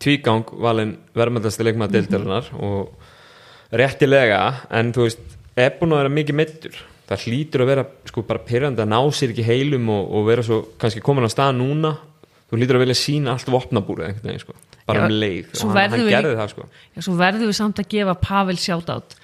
tvígang 0.00 0.54
valin 0.66 0.94
verðmældasti 1.16 1.66
leikmaður 1.66 1.96
deildarinnar 1.96 2.52
og 2.60 3.76
réttilega 3.80 4.40
en 4.76 4.94
þú 4.96 5.08
veist, 5.08 5.26
er 5.56 5.76
búin 5.80 5.94
að 5.94 6.02
vera 6.04 6.16
mikið 6.20 6.40
meittur 6.40 6.80
það 7.10 7.26
hlýtur 7.26 7.64
að 7.64 7.70
vera 7.72 7.84
sko 8.06 8.22
bara 8.26 8.42
pyrrandi 8.46 8.84
að 8.84 8.92
ná 8.92 9.00
sér 9.14 9.32
ekki 9.34 9.46
heilum 9.46 9.88
og, 9.90 10.10
og 10.14 10.26
vera 10.28 10.44
svo 10.46 10.60
kannski 10.80 11.02
komin 11.02 11.26
á 11.26 11.30
stað 11.32 11.56
núna. 11.58 11.94
Þú 12.50 12.58
hlýtur 12.58 12.78
að 12.78 12.84
vilja 12.84 12.98
sína 12.98 13.34
allt 13.34 13.50
vopnabúrið 13.50 14.20
sko, 14.42 14.54
bara 14.86 15.04
Já, 15.04 15.06
um 15.06 15.12
leið. 15.22 15.50
og 15.54 15.74
hann, 15.74 15.92
hann 15.92 16.08
gerði 16.10 16.32
það 16.38 16.48
sko. 16.50 16.64
Já, 16.96 17.02
svo 17.06 17.14
verðum 17.18 17.50
við 17.50 17.58
samt 17.58 17.82
að 17.82 17.90
gefa 17.94 18.14
Pavel 18.18 18.56
sjátátt 18.58 19.14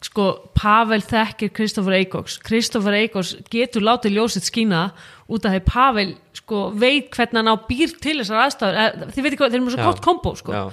sko, 0.00 0.26
Pavel 0.56 1.02
þekkir 1.04 1.50
Kristoffer 1.56 1.96
Eikóks 1.98 2.38
Kristoffer 2.44 2.94
Eikóks 2.96 3.34
getur 3.52 3.84
látið 3.84 4.14
ljósitt 4.16 4.46
skína 4.48 4.86
út 5.28 5.44
af 5.44 5.52
því 5.52 5.60
Pavel 5.68 6.06
sko, 6.38 6.70
veit 6.72 7.10
hvernig 7.12 7.36
hann 7.42 7.52
á 7.52 7.56
býr 7.68 7.92
til 8.00 8.16
þessar 8.22 8.46
aðstæður 8.46 8.78
Eh, 8.80 8.94
þið 9.12 9.20
veit 9.22 9.32
ekki 9.34 9.42
hvað, 9.42 9.50
þeir 9.52 9.60
eru 9.60 9.66
með 9.66 9.76
svo 9.76 9.84
gott 9.90 10.00
kombo 10.06 10.32
sko. 10.40 10.52
já. 10.56 10.64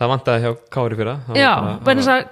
það 0.00 0.12
vantaði 0.14 0.42
hjá 0.44 0.52
Kári 0.76 0.98
fyrra 1.00 1.14
Já, 1.36 1.52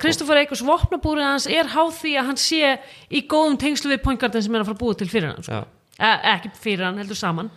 Kristoffer 0.00 0.42
Eikóks 0.42 0.64
vopnabúrið 0.64 1.24
hans 1.28 1.46
er 1.46 1.72
háð 1.72 1.94
því 2.02 2.12
að 2.20 2.28
hann 2.32 2.36
sé 2.44 2.74
í 3.10 3.24
góðum 3.28 3.56
tengslu 3.60 3.90
við 3.92 4.02
pointgardin 4.04 4.44
sem 4.44 4.54
er 4.54 4.60
að 4.64 4.70
fara 4.70 4.76
að 4.78 4.84
búa 4.84 4.96
til 5.00 5.08
fyrir 5.08 5.32
hann 5.32 5.42
sko. 5.44 5.64
Eh, 5.98 6.18
ekki 6.36 6.52
fyrir 6.56 6.84
hann, 6.84 6.98
heldur 7.00 7.16
saman 7.18 7.50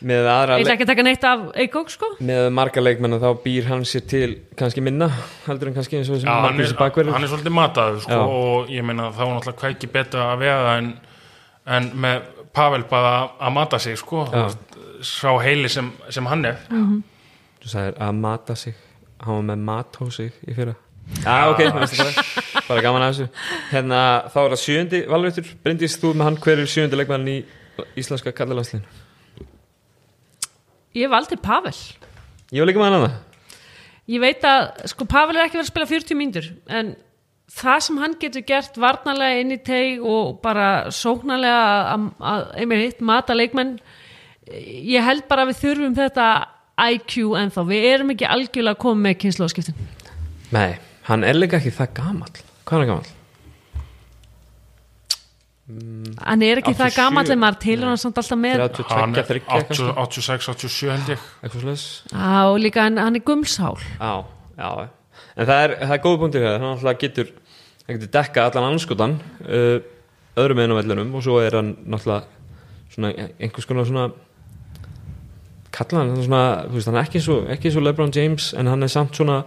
ég 0.00 0.64
ætla 0.64 0.74
ekki 0.74 0.86
að 0.86 0.90
taka 0.94 1.04
neitt 1.04 1.24
af 1.28 1.46
Eikóks 1.60 1.96
sko. 1.98 2.08
með 2.24 2.48
marga 2.56 2.80
leikmenn 2.80 3.18
þá 3.20 3.28
býr 3.44 3.68
hann 3.68 3.84
sér 3.88 4.04
til 4.08 4.30
kannski 4.56 4.80
minna 4.84 5.10
heldur 5.44 5.68
en 5.70 5.76
kannski 5.76 5.98
eins 5.98 6.08
og 6.08 6.18
þessum 6.18 6.60
sem 6.64 6.78
bakverður 6.80 7.16
hann 7.16 7.26
er 7.26 7.32
svolítið 7.32 7.56
mataður 7.56 8.02
sko, 8.06 8.16
Já. 8.16 8.24
og 8.40 8.72
ég 8.72 8.86
meina 8.86 9.10
þá 9.12 9.22
er 9.26 9.32
náttúrulega 9.34 9.60
hvað 9.60 9.74
ekki 9.76 9.90
betur 9.92 10.24
að 10.24 10.44
vega 10.44 10.76
en, 10.78 10.92
en 11.78 11.90
með 12.06 12.28
Pavel 12.56 12.82
bara 12.90 13.12
að 13.38 13.52
mata 13.54 13.78
sig 13.78 13.98
sko, 13.98 14.24
veist, 14.32 14.78
sá 15.06 15.30
heili 15.38 15.68
sem, 15.70 15.90
sem 16.10 16.26
hann 16.26 16.48
er. 16.48 16.56
Þú 17.62 17.70
sagðir 17.70 17.98
að 18.02 18.16
mata 18.18 18.56
sig. 18.58 18.74
Hann 19.22 19.36
var 19.36 19.44
með 19.52 19.62
mat 19.68 19.98
á 20.00 20.04
sig 20.10 20.32
í 20.48 20.56
fyrra. 20.56 20.74
Já, 21.20 21.36
ok, 21.52 21.60
það. 21.70 21.84
Er 21.84 22.00
bara, 22.00 22.64
bara 22.66 22.84
gaman 22.86 23.04
að 23.06 23.12
þessu. 23.12 23.28
Hérna, 23.70 24.00
þá 24.32 24.40
er 24.42 24.54
það 24.56 24.62
sjöndi 24.64 25.02
valveitur 25.12 25.52
Bryndís, 25.62 25.96
þú 26.02 26.12
með 26.16 26.28
hann, 26.30 26.40
hver 26.42 26.64
er 26.64 26.72
sjöndi 26.74 26.98
leikmann 26.98 27.30
í 27.30 27.36
íslenska 28.00 28.34
kallalanslinu? 28.34 28.82
Ég 30.94 31.10
valdi 31.12 31.36
Pavel. 31.40 31.74
Ég 32.50 32.60
var 32.62 32.66
líka 32.70 32.80
með 32.82 32.88
hann 32.90 32.98
að 33.00 33.06
það 33.08 33.18
ég 34.10 34.20
veit 34.24 34.42
að 34.48 34.64
sko 34.90 35.06
Pavel 35.06 35.36
er 35.38 35.44
ekki 35.46 35.58
verið 35.60 35.68
að 35.68 35.72
spila 35.72 35.86
40 35.86 36.16
mínútur 36.18 36.46
en 36.66 36.88
það 37.50 37.82
sem 37.86 37.98
hann 38.02 38.16
getur 38.22 38.42
gert 38.46 38.78
varnarlega 38.82 39.40
inn 39.44 39.52
í 39.54 39.58
teg 39.62 40.02
og 40.02 40.40
bara 40.42 40.90
sóknarlega 40.90 41.94
að- 41.94 42.48
einmitt 42.58 42.82
hitt 42.88 43.00
mata 43.06 43.34
leikmenn 43.38 43.76
ég 44.50 45.04
held 45.06 45.28
bara 45.30 45.44
að 45.46 45.52
við 45.52 45.60
þurfum 45.62 45.94
þetta 45.94 46.26
IQ 46.80 47.14
ennþá, 47.38 47.62
við 47.68 47.84
erum 47.92 48.10
ekki 48.14 48.26
algjörlega 48.26 48.78
koma 48.82 49.00
með 49.08 49.18
kynnslóðskiptin 49.22 49.74
Nei, 50.50 50.78
hann 51.06 51.22
er 51.22 51.34
líka 51.38 51.58
ekki 51.60 51.70
það 51.76 51.90
gamall. 51.94 52.32
Hvað 52.66 52.74
er 52.74 52.80
hann 52.82 52.88
gamall? 52.90 53.10
Hann 56.20 56.42
er 56.46 56.60
ekki 56.60 56.74
það 56.76 56.90
87, 56.92 56.96
gamall 57.00 57.32
en 57.34 57.40
maður 57.42 57.58
tilur 57.64 57.90
hann 57.90 58.00
samt 58.02 58.18
alltaf 58.20 58.40
með 58.40 58.56
32, 58.62 58.96
hann 58.96 59.14
er 59.14 59.28
33 59.28 59.42
kannski 59.50 59.90
86, 60.04 60.48
87 60.54 60.90
held 60.94 61.12
ég. 61.14 61.28
Eitthvað 61.44 61.62
slags 61.66 61.84
á, 62.14 62.40
líka 62.60 62.86
hann, 62.86 62.98
hann 63.00 63.18
er 63.20 63.24
gumsál 63.26 63.76
Já, 63.98 64.12
já. 64.56 64.70
En 65.36 65.46
það 65.46 65.62
er, 65.66 65.76
það 65.84 65.94
er 65.96 66.02
góð 66.04 66.18
punktur 66.24 66.44
hér 66.44 66.56
Hann 66.58 66.68
alltaf 66.72 66.98
getur, 67.00 67.30
hann 67.86 67.96
getur 67.98 68.12
dekka 68.18 68.48
allan 68.48 68.72
anskotan 68.72 69.16
uh, 69.46 69.78
öðrum 70.40 70.60
einu 70.64 70.76
vellunum 70.78 71.14
og 71.18 71.24
svo 71.26 71.38
er 71.42 71.56
hann 71.58 71.74
náttúrulega 71.84 72.26
svona 72.90 73.12
einhvers 73.38 73.66
konar 73.68 73.86
svona 73.88 74.08
kalla 75.74 76.02
hann 76.02 76.16
svona, 76.24 76.42
þú 76.66 76.76
veist, 76.78 76.90
hann 76.90 76.98
er 76.98 77.06
ekki 77.08 77.22
svo, 77.22 77.36
ekki 77.54 77.72
svo 77.72 77.82
LeBron 77.84 78.12
James 78.14 78.50
en 78.58 78.70
hann 78.70 78.82
er 78.82 78.90
samt 78.92 79.16
svona, 79.18 79.40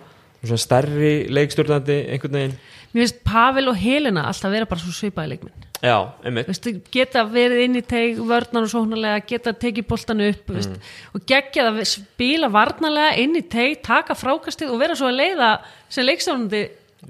svona 0.44 0.64
stærri 0.64 1.14
leikstjórnandi 1.34 2.00
einhvern 2.14 2.40
veginn 2.40 2.58
mér 2.94 3.06
finnst 3.06 3.22
Pavel 3.26 3.72
og 3.72 3.78
Helena 3.80 4.28
alltaf 4.30 4.52
vera 4.54 4.70
bara 4.70 4.84
svo 4.84 4.94
svipaði 4.96 5.36
leikmenn 5.36 5.70
Já, 5.84 5.98
einmitt 6.24 6.48
Veistu, 6.48 6.78
geta 6.94 7.26
verið 7.28 7.66
inn 7.66 7.76
í 7.76 7.82
teg 7.84 8.22
vörnar 8.24 8.64
og 8.64 8.72
sóknarlega, 8.72 9.24
geta 9.28 9.52
tekið 9.60 9.88
boltan 9.90 10.24
upp 10.24 10.48
mm. 10.48 10.60
veist, 10.60 10.94
og 11.12 11.26
geggja 11.28 11.66
það 11.68 11.82
spila 11.90 12.48
varnarlega 12.54 13.18
inn 13.20 13.36
í 13.36 13.44
teg, 13.52 13.82
taka 13.84 14.16
frákastið 14.16 14.72
og 14.72 14.80
vera 14.80 14.96
svo 14.96 15.10
að 15.10 15.20
leiða 15.20 15.50
sem 15.92 16.08
leikstjórnandi 16.08 16.64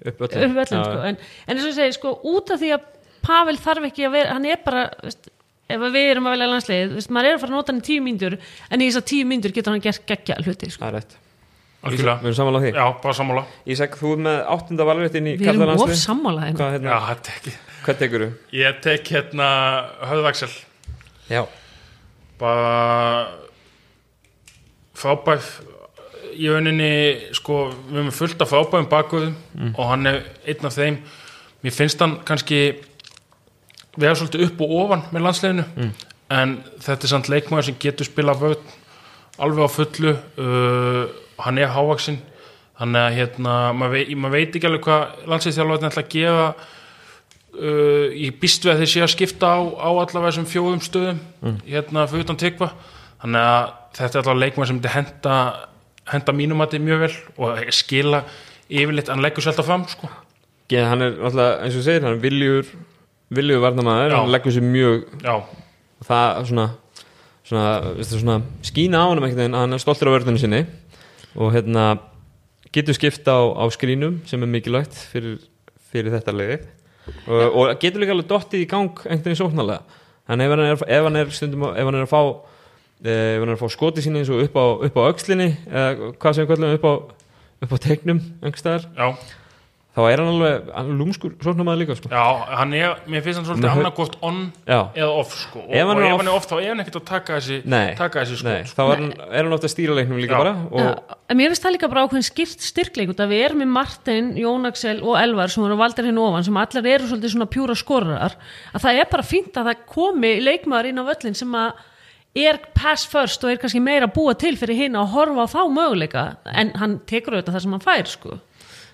upp 0.10 0.26
öllum 0.26 0.58
sko. 0.66 0.98
en, 1.06 1.22
en 1.22 1.54
eins 1.54 1.62
og 1.62 1.70
ég 1.70 1.78
segi, 1.78 1.98
sko, 2.00 2.16
út 2.34 2.50
af 2.54 2.62
því 2.64 2.74
að 2.78 2.90
Pavel 3.24 3.56
þarf 3.62 3.86
ekki 3.88 4.08
að 4.08 4.16
vera, 4.18 4.34
hann 4.36 4.48
er 4.50 4.58
bara 4.66 4.88
veist, 5.04 5.30
ef 5.70 5.78
að 5.78 5.94
við 5.94 6.10
erum 6.10 6.26
að 6.28 6.34
velja 6.36 6.48
landsliðið 6.56 6.96
veist, 6.98 7.14
maður 7.14 7.30
er 7.30 7.38
að 7.38 7.44
fara 7.44 7.54
að 7.54 7.60
nota 7.60 7.72
hann 7.72 7.84
í 7.84 7.86
tíu 7.88 8.04
mínútur 8.04 8.40
en 8.42 8.82
í 8.82 8.90
þessar 8.90 9.06
tíu 9.14 9.28
mínútur 9.30 9.54
getur 9.56 9.76
hann 9.76 9.86
gert 9.86 10.10
geggja 10.10 10.40
hluti 10.42 10.72
sko. 10.74 10.90
Það 11.84 11.96
Við 12.00 12.08
erum 12.08 12.36
samanlega 12.38 12.64
því? 12.64 12.72
Já, 12.78 12.86
bara 13.04 13.14
sammála. 13.18 13.42
Ísak, 13.74 13.98
þú 14.00 14.12
er 14.16 14.22
með 14.24 14.38
áttunda 14.54 14.86
valréttin 14.88 15.26
í 15.28 15.34
við 15.42 15.50
erum 15.52 15.74
of 15.84 15.96
sammála 16.00 16.46
Hvað, 16.54 16.62
já, 16.64 16.76
hérna, 16.78 17.00
þetta 17.10 17.34
er 17.34 17.40
ekki 17.42 17.56
hvað 17.84 17.98
tekur 18.00 18.24
þú? 18.24 18.30
ég 18.56 18.78
tek 18.86 19.10
hérna 19.12 19.48
höfðaksel 20.08 20.52
Já, 21.28 21.42
bara 22.40 23.28
frábæð 24.98 25.50
í 26.34 26.48
rauninni 26.50 26.90
sko, 27.36 27.58
við 27.90 28.00
erum 28.00 28.16
fullt 28.16 28.42
af 28.44 28.52
frábæðum 28.54 28.88
bakuðum 28.92 29.36
og 29.76 29.84
hann 29.92 30.10
er 30.10 30.22
einn 30.50 30.66
af 30.70 30.76
þeim. 30.78 30.98
Mér 31.64 31.76
finnst 31.76 32.02
hann 32.04 32.18
kannski 32.28 32.62
vera 34.00 34.16
svolítið 34.18 34.48
upp 34.48 34.64
og 34.66 34.74
ofan 34.84 35.04
með 35.14 35.26
landsleginu 35.28 35.66
en 36.34 36.56
þetta 36.82 37.06
er 37.06 37.12
samt 37.12 37.30
leikmaður 37.30 37.68
sem 37.70 37.78
getur 37.84 38.08
spila 38.08 38.34
vörn 38.40 38.64
alveg 39.44 39.68
á 39.68 39.70
fullu 39.76 40.14
uh, 40.16 41.06
hann 41.40 41.58
er 41.58 41.72
hávaksinn 41.74 42.20
þannig 42.80 43.02
að 43.08 43.18
hérna, 43.18 43.54
maður 43.78 43.94
veit, 43.98 44.14
maður 44.18 44.34
veit 44.38 44.56
ekki 44.58 44.68
alveg 44.70 44.84
hvað 44.88 45.28
landsliðstjálfarinn 45.32 45.90
ætla 45.90 46.04
að 46.04 46.14
gera 46.14 46.48
uh, 46.54 48.08
ég 48.18 48.38
býst 48.42 48.66
við 48.66 48.74
að 48.74 48.82
þeir 48.84 48.92
sé 48.94 49.04
að 49.06 49.12
skipta 49.14 49.52
á, 49.54 49.60
á 49.62 49.90
allavega 49.92 50.32
þessum 50.32 50.48
fjóðum 50.50 50.82
stöðum 50.84 51.22
hérna 51.68 52.08
fyrir 52.10 52.26
utan 52.28 52.40
tekva 52.42 52.72
þannig 53.24 53.48
að 53.52 53.70
þetta 54.00 54.10
er 54.18 54.24
allavega 54.24 54.42
leikmaður 54.44 54.72
sem 54.72 54.82
henda, 54.96 55.36
henda 56.12 56.36
mínumati 56.36 56.82
mjög 56.82 57.04
vel 57.06 57.14
og 57.38 57.62
skila 57.78 58.24
yfirleitt, 58.74 59.12
hann 59.12 59.22
leggur 59.24 59.44
sér 59.46 59.54
alltaf 59.54 59.68
fram 59.70 59.84
sko. 59.92 60.08
Ge- 60.72 60.82
hann 60.88 61.04
er 61.06 61.18
alltaf, 61.28 61.60
eins 61.66 61.76
og 61.78 61.84
segir, 61.86 62.02
hann 62.08 62.16
er 62.18 62.24
viljur 62.24 62.66
viljur 63.34 63.62
varnamaður, 63.64 64.12
Já. 64.14 64.18
hann 64.22 64.32
leggur 64.34 64.54
sér 64.56 64.66
mjög 64.66 65.06
já, 65.24 65.36
og 65.38 66.08
það 66.08 66.48
svona, 66.50 66.66
svona, 67.46 67.68
svona 68.08 68.36
skína 68.66 69.04
á 69.04 69.06
hann 69.12 69.22
að 69.24 69.58
hann 69.62 69.74
er 69.78 69.82
stoltur 69.84 70.10
af 70.10 70.18
vörðunni 70.18 70.42
sinni 70.42 70.64
og 71.36 71.54
hérna 71.56 71.88
getur 72.74 72.98
skipta 72.98 73.36
á, 73.38 73.42
á 73.60 73.66
skrínum 73.74 74.22
sem 74.30 74.42
er 74.42 74.50
mikilvægt 74.50 74.96
fyrir, 75.12 75.38
fyrir 75.92 76.14
þetta 76.16 76.34
leiði 76.36 76.60
og, 77.28 77.44
og 77.44 77.76
getur 77.82 78.04
líka 78.04 78.16
alveg 78.16 78.30
dottið 78.30 78.64
í 78.64 78.70
gang 78.70 78.92
einhvern 79.04 79.26
veginn 79.28 79.42
sóknarlega. 79.42 80.00
En 80.32 80.42
ef 80.42 80.54
hann 80.54 80.64
er, 80.64 80.84
ef 80.88 81.08
hann 81.08 81.20
er 81.20 81.34
stundum 81.36 81.68
ef 81.70 81.84
hann 81.84 82.00
er 82.00 82.06
að 82.06 82.14
fá 82.14 82.22
eh, 83.04 83.36
ef 83.36 83.44
hann 83.44 83.52
er 83.52 83.58
að 83.58 83.64
fá 83.66 83.74
skoti 83.74 84.06
síni 84.06 84.22
eins 84.22 84.32
og 84.32 84.44
upp 84.46 84.56
á, 84.56 84.66
upp 84.88 85.00
á 85.00 85.04
öxlinni 85.12 85.50
eða 85.68 86.14
hvað 86.16 86.38
sem 86.38 86.46
við 86.46 86.54
kallum 86.54 86.78
upp 86.78 86.88
á 86.88 86.94
upp 87.64 87.76
á 87.76 87.78
teiknum 87.84 88.22
einhverstaðar 88.42 88.88
já, 88.92 89.08
þá 89.94 90.00
er 90.10 90.18
hann 90.24 90.30
alveg, 90.32 90.70
hann 90.74 90.88
er 90.90 90.96
lúmskur 90.98 91.34
sóknarmaður 91.46 91.80
líka 91.84 91.96
sko. 92.00 92.10
já, 92.10 92.24
hann 92.58 92.72
er 92.74 92.96
mér 93.06 93.22
finnst 93.22 93.38
hann 93.40 93.46
svolítið 93.46 93.70
hau- 93.70 93.82
annarkort 93.84 94.16
on 94.26 94.40
já, 94.66 94.80
eða 94.98 95.10
off 95.20 95.36
sko. 95.38 95.60
og, 95.60 95.70
Ef 95.70 95.86
hann 95.92 96.02
er 96.02 96.08
off- 96.08 96.18
hann 96.24 96.28
er 96.32 96.34
off 96.40 96.48
þá 96.50 96.56
er 96.64 96.68
hann 96.72 96.82
ekkert 96.82 96.98
að 96.98 97.06
taka 97.12 97.38
þessi, 97.38 97.60
nei, 97.70 97.94
taka 98.00 98.24
þessi 98.24 98.44
nei 98.48 98.64
skot 98.64 98.74
þá 98.80 98.84
er 98.90 98.96
hann, 99.04 99.12
er 99.30 99.44
hann 99.44 99.54
ofta 99.54 99.68
að 99.70 99.74
stýra 99.76 99.94
leiknum 100.00 100.18
líka 100.24 100.34
Já. 100.34 100.42
bara 100.42 100.54
og, 100.72 100.80
Já, 100.82 101.18
en 101.30 101.38
mér 101.38 101.54
finnst 101.54 101.64
það 101.68 101.76
líka 101.78 101.90
bara 101.94 102.08
ákveðin 102.08 102.28
skipt 102.32 102.66
styrkleik 102.66 103.14
við 103.14 103.46
erum 103.46 103.62
með 103.62 103.72
Martin, 103.78 104.34
Jón 104.36 104.66
Axel 104.68 105.00
og 105.04 105.16
Elvar 105.22 105.48
sem 105.54 105.64
eru 105.64 105.78
valdir 105.78 106.06
henni 106.10 106.20
ofan 106.26 106.44
sem 106.44 106.58
allar 106.58 106.86
eru 106.90 107.06
svolítið 107.06 107.34
svona 107.36 107.50
pjúra 107.54 107.76
skorarar 107.78 108.34
að 108.74 108.82
það 108.82 109.00
er 109.00 109.10
bara 109.14 109.24
fínt 109.24 109.54
að 109.62 109.70
það 109.70 109.86
komi 109.94 110.40
leikmaður 110.42 110.90
inn 110.90 111.02
á 111.02 111.06
völlin 111.06 111.36
sem 111.38 111.52
að 111.54 111.74
er 112.36 112.58
pass 112.74 113.06
first 113.06 113.44
og 113.46 113.52
er 113.54 113.58
kannski 113.62 113.78
meira 113.80 114.08
búa 114.10 114.34
til 114.34 114.56
fyrir 114.58 114.74
hinn 114.76 114.96
að 114.98 115.12
horfa 115.14 115.46
á 115.46 115.54
þá 115.54 115.62
möguleika 115.70 116.24
en 116.50 116.72
hann 116.82 116.96
tekur 117.06 117.36
auðvitað 117.38 117.54
það 117.54 117.62
sem 117.62 117.76
hann 117.78 117.84
fær 117.86 118.08
sko. 118.10 118.40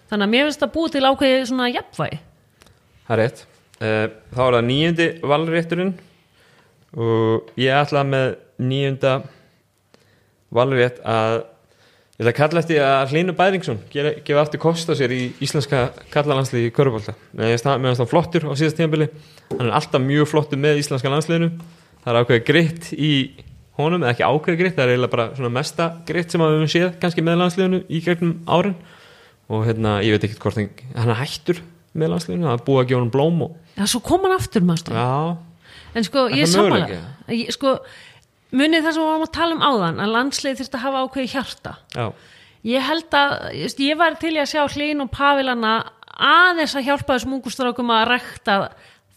Þannig 0.09 0.25
að 0.25 0.33
mér 0.33 0.47
finnst 0.47 0.63
það 0.63 0.73
búa 0.75 0.91
til 0.93 1.05
ákveði 1.05 1.47
svona 1.49 1.69
jafnvægi. 1.71 2.19
Það 3.07 3.15
er 3.15 3.21
rétt. 3.23 3.43
Uh, 3.79 4.05
þá 4.35 4.41
er 4.45 4.55
það 4.57 4.67
níundi 4.69 5.09
valrétturinn. 5.31 5.93
Og 6.99 7.53
ég 7.59 7.75
ætla 7.77 8.03
með 8.07 8.31
níunda 8.59 9.19
valrétt 10.53 10.99
að 11.05 11.35
ég 12.19 12.23
ætla 12.23 12.31
að 12.31 12.37
kalla 12.39 12.61
eftir 12.63 12.83
að 12.83 13.11
Hlynur 13.13 13.35
Bæringsson 13.37 13.77
gefa, 13.93 14.41
aftur 14.41 14.61
kost 14.61 14.89
á 14.89 14.97
sér 14.97 15.13
í 15.13 15.21
íslenska 15.45 15.85
kallalandsliði 16.11 16.71
í 16.71 16.73
Körubólta 16.75 17.13
meðan 17.37 17.61
stað 17.95 18.09
flottur 18.11 18.49
á 18.49 18.53
síðast 18.57 18.79
tíðanbili 18.79 19.07
hann 19.53 19.69
er 19.69 19.77
alltaf 19.77 20.03
mjög 20.03 20.31
flottur 20.33 20.59
með 20.59 20.81
íslenska 20.81 21.13
landsliðinu. 21.13 21.53
Það 22.03 22.11
er 22.11 22.19
ákveðið 22.23 22.45
gritt 22.49 22.89
í 22.95 23.13
honum, 23.79 24.03
eða 24.03 24.15
ekki 24.15 24.25
ákveðið 24.27 24.59
gritt, 24.59 24.75
það 24.75 24.83
er 24.83 24.93
eiginlega 24.93 25.13
bara 25.15 25.51
mesta 25.53 25.89
gritt 26.07 26.33
sem 26.33 26.43
við 26.43 26.55
höfum 26.57 26.71
séð 26.73 26.89
kannski 26.99 27.23
með 27.23 27.39
landsliðinu 27.43 27.81
í 27.87 28.01
gegnum 28.03 28.35
árin 28.49 28.75
og 29.49 29.65
hérna, 29.65 29.97
ég 30.05 30.13
veit 30.15 30.27
ekki 30.29 30.39
hvort 30.43 30.59
hann, 30.59 30.69
hann 30.95 31.09
er 31.13 31.19
hættur 31.23 31.61
með 31.97 32.11
landsliðinu, 32.13 32.45
það 32.45 32.57
er 32.59 32.65
búið 32.67 32.81
að 32.83 32.89
gefa 32.91 33.01
hann 33.01 33.13
blóm 33.15 33.39
og 33.47 33.55
Já, 33.79 33.85
svo 33.89 34.01
kom 34.05 34.25
hann 34.27 34.35
aftur 34.37 34.65
maður 34.67 34.93
Já, 34.93 35.37
En 35.97 36.05
sko, 36.05 36.27
ég 36.29 36.45
er? 36.45 36.97
Ég- 37.33 37.51
Sko, 37.55 37.71
munið 38.53 38.83
það 38.85 38.93
sem 38.93 39.01
við 39.01 39.07
varum 39.09 39.25
að 39.25 39.31
tala 39.33 39.55
um 39.55 39.63
áðan 39.65 40.01
að 40.03 40.11
landslið 40.13 40.59
þurfti 40.59 40.77
að 40.77 40.83
hafa 40.85 41.01
ákveði 41.05 41.31
hjarta. 41.33 41.73
Já, 41.95 42.05
Ég 42.69 42.83
held 42.83 43.15
að, 43.15 43.33
ég 43.79 43.97
var 43.97 44.15
til 44.19 44.33
að 44.35 44.49
sjá 44.51 44.61
Hlín 44.75 45.01
og 45.01 45.09
Pavilana 45.15 45.73
aðeins 46.19 46.75
að 46.75 46.89
hjálpa 46.89 47.15
þessum 47.15 47.37
ungustrákum 47.37 47.93
að 47.95 48.07
rekta 48.11 48.55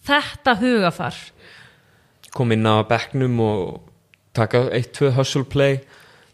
þetta 0.07 0.55
hugafar. 0.61 1.17
Kom 2.33 2.53
inn 2.55 2.65
á 2.65 2.87
bekknum 2.87 3.41
og 3.43 3.81
taka 4.33 4.69
eitt, 4.73 4.93
tvö 4.97 5.11
hustle 5.17 5.45
play 5.45 5.81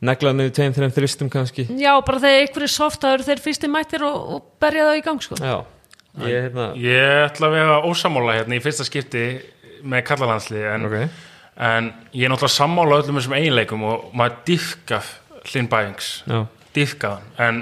negla 0.04 0.32
niður 0.36 0.54
tveim, 0.58 0.74
þreim 0.76 0.94
þristum 0.94 1.30
kannski. 1.32 1.66
Já, 1.80 1.92
bara 2.06 2.22
þegar 2.22 2.46
ykkur 2.46 2.66
er 2.66 2.72
soft 2.72 3.02
þá 3.02 3.08
eru 3.14 3.26
þeir 3.26 3.42
fyrsti 3.44 3.70
mættir 3.72 4.04
og, 4.06 4.18
og 4.36 4.44
berja 4.62 4.88
það 4.90 5.00
í 5.00 5.04
gang 5.06 5.24
sko. 5.24 5.38
Já, 5.42 5.56
ég, 6.22 6.44
hérna, 6.48 6.68
Ég 6.82 7.24
ætla 7.24 7.50
að 7.50 7.56
vera 7.56 7.80
ósamála 7.88 8.36
hérna 8.38 8.58
í 8.58 8.62
fyrsta 8.62 8.86
skipti 8.86 9.24
með 9.88 10.04
kallalandslið 10.10 10.68
en, 10.72 10.86
ok. 10.88 11.24
en 11.68 11.90
ég 12.12 12.26
er 12.26 12.32
náttúrulega 12.32 12.54
sammála 12.54 13.00
öllum 13.02 13.20
þessum 13.20 13.36
eiginleikum 13.38 13.84
og 13.88 14.08
maður 14.18 15.02
Bæings 15.48 16.08
já, 16.28 16.42
dýfka 16.76 17.12
hann. 17.14 17.28
En 17.38 17.60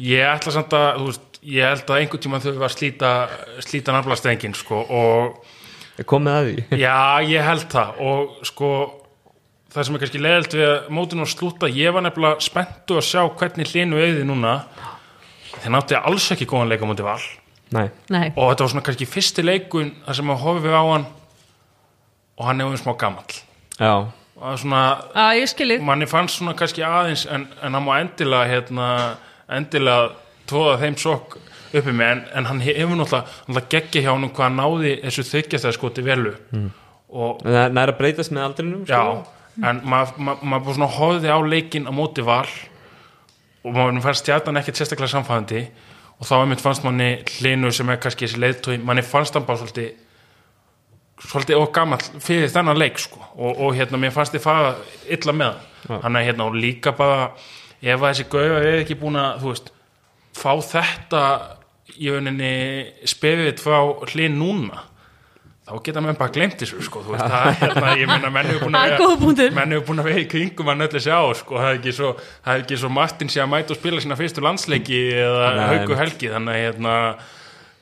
ég 0.00 0.24
ætla 0.24 0.54
samt 0.54 0.72
að 0.72 0.86
þú 0.96 1.08
veist, 1.10 1.40
ég 1.44 1.66
held 1.66 1.90
að 1.90 2.02
einhvern 2.02 2.22
tíma 2.24 2.40
þau 2.40 2.52
var 2.56 2.70
að 2.70 2.76
slíta 2.76 3.10
slíta 3.64 3.94
nafnlastengin 3.94 4.56
sko 4.56 4.80
og 4.80 5.42
komið 6.08 6.36
að 6.38 6.48
því? 6.48 6.80
Já, 6.80 6.96
ég 7.28 7.44
held 7.44 7.66
það. 7.72 8.00
Og 8.00 8.48
sko 8.48 8.70
það 9.70 9.86
sem 9.86 9.96
er 9.96 10.02
kannski 10.02 10.22
leðilt 10.22 10.56
við 10.56 10.68
að 10.68 10.88
mótinu 10.96 11.24
að 11.24 11.32
slúta 11.34 11.70
ég 11.70 11.94
var 11.94 12.04
nefnilega 12.06 12.44
spenntu 12.44 12.98
að 12.98 13.06
sjá 13.06 13.22
hvernig 13.38 13.70
hlinu 13.70 14.00
auði 14.00 14.24
núna. 14.26 14.54
Þeir 15.60 15.74
nátti 15.76 15.98
alls 15.98 16.30
ekki 16.34 16.48
góðan 16.50 16.72
leik 16.72 16.82
á 16.82 16.90
móti 16.90 17.06
val. 17.06 17.20
Nei, 17.70 17.86
Nei, 18.10 18.32
og 18.34 18.50
þetta 18.50 18.64
var 18.64 18.72
svona 18.72 18.86
kannski 18.86 19.06
fyrsti 19.06 19.44
leikun 19.44 19.92
þar 20.06 20.16
sem 20.18 20.32
að 20.32 20.40
horfið 20.42 20.74
á 20.74 20.84
hann 20.88 21.04
og 22.40 22.48
hann 22.48 22.62
er 22.62 22.70
um 22.70 22.80
smá 22.80 22.96
gamall. 22.98 23.36
Já, 23.76 23.92
og 24.00 24.42
það 24.42 24.56
er 24.56 24.62
svona, 24.64 24.80
að 25.14 25.74
manni 25.86 26.08
fannst 26.10 26.40
svona 26.40 26.56
kannski 26.58 26.82
aðeins 26.86 27.26
en, 27.30 27.46
en 27.62 27.76
hann 27.76 27.86
má 27.86 27.92
endilega 28.00 28.48
hérna, 28.50 28.88
endilega 29.52 30.10
tvoða 30.50 30.80
þeim 30.82 30.98
sokk 30.98 31.38
uppi 31.70 31.94
með. 31.94 32.10
En, 32.10 32.22
en 32.40 32.50
hann 32.50 32.62
hefur 32.64 32.98
náttúrulega, 32.98 33.66
geggja 33.76 34.02
hjá 34.06 34.10
hann 34.16 34.30
hvað 34.32 34.48
hann 34.48 34.58
náði 34.58 34.96
þessu 35.04 35.26
þykjast 35.30 35.70
skoti 35.76 36.06
velu 36.06 36.34
mm. 36.50 36.70
og 37.14 37.44
en 37.44 37.54
það 37.54 37.84
er 37.84 37.94
að 37.94 38.00
breytast 38.00 38.34
með 38.34 38.48
aldrinum 38.48 38.82
Já, 38.88 38.98
sko. 38.98 39.39
En 39.66 39.80
maður 39.84 40.20
ma, 40.24 40.36
ma 40.42 40.58
bara 40.58 40.76
svona 40.76 40.90
hóði 40.94 41.32
á 41.32 41.38
leikin 41.44 41.88
á 41.88 41.92
móti 41.92 42.24
val 42.24 42.48
og 43.64 43.72
maður 43.74 44.02
fannst 44.04 44.24
stjarnan 44.24 44.60
ekkert 44.60 44.80
sérstaklega 44.80 45.14
samfæðandi 45.14 45.64
og 46.20 46.28
þá 46.28 46.34
einmitt 46.40 46.62
fannst 46.64 46.84
manni 46.84 47.10
hlinu 47.38 47.72
sem 47.72 47.88
er 47.92 48.00
kannski 48.00 48.26
þessi 48.26 48.40
leiðtói, 48.40 48.78
manni 48.84 49.04
fannst 49.04 49.36
hann 49.36 49.46
bara 49.48 49.60
svolítið 49.62 49.94
svolítið 51.20 51.60
og 51.60 51.72
gamall 51.74 52.20
fyrir 52.22 52.50
þennan 52.52 52.78
leik 52.80 53.00
sko. 53.00 53.20
Og, 53.36 53.58
og 53.60 53.74
hérna 53.76 54.00
mér 54.00 54.14
fannst 54.14 54.34
þið 54.34 54.44
fara 54.44 54.74
illa 55.12 55.34
með 55.36 55.50
hann. 55.52 56.02
Hann 56.04 56.16
er 56.16 56.26
hérna 56.28 56.46
og 56.48 56.56
líka 56.56 56.94
bara 56.96 57.30
ef 57.80 57.96
að 57.96 58.06
þessi 58.06 58.28
gauða 58.32 58.60
er 58.60 58.82
ekki 58.82 58.98
búin 59.00 59.18
að 59.20 59.42
þú 59.42 59.52
veist, 59.52 59.72
fá 60.36 60.52
þetta 60.64 61.22
í 61.96 62.12
rauninni 62.12 62.52
spefið 63.08 63.60
frá 63.60 63.78
hlinn 64.12 64.38
núna 64.40 64.84
þá 65.70 65.82
geta 65.86 66.02
menn 66.04 66.18
bara 66.18 66.34
glemt 66.34 66.58
þessu 66.60 66.82
sko 66.82 67.02
þú 67.06 67.14
veist, 67.14 67.26
það 67.30 67.48
er 67.50 67.58
hérna, 67.60 67.92
ég 68.00 68.10
meina 68.10 68.30
menn 68.34 68.48
hefur 68.50 68.64
búin 68.66 68.78
að 68.78 68.94
er 68.96 69.18
punktur. 69.22 69.52
menn 69.56 69.74
hefur 69.76 69.86
búin 69.90 70.02
að 70.02 70.08
vera 70.10 70.22
í 70.22 70.28
kringum 70.30 70.70
að 70.72 70.80
nöllu 70.80 71.02
sjá 71.04 71.18
sko, 71.38 71.58
það 71.60 71.70
er 71.70 71.78
ekki 71.80 71.94
svo, 71.96 72.12
það 72.44 72.54
er 72.54 72.64
ekki 72.64 72.78
svo 72.82 72.92
Martin 72.96 73.30
sé 73.30 73.42
að 73.44 73.50
mæta 73.54 73.74
og 73.74 73.80
spila 73.80 74.02
sína 74.02 74.18
fyrstu 74.18 74.44
landsleiki 74.44 75.00
eða 75.22 75.50
Nei. 75.56 75.64
hauku 75.74 75.98
helgi 76.00 76.32
þannig 76.34 76.56
að 76.56 76.64
hérna, 76.66 76.94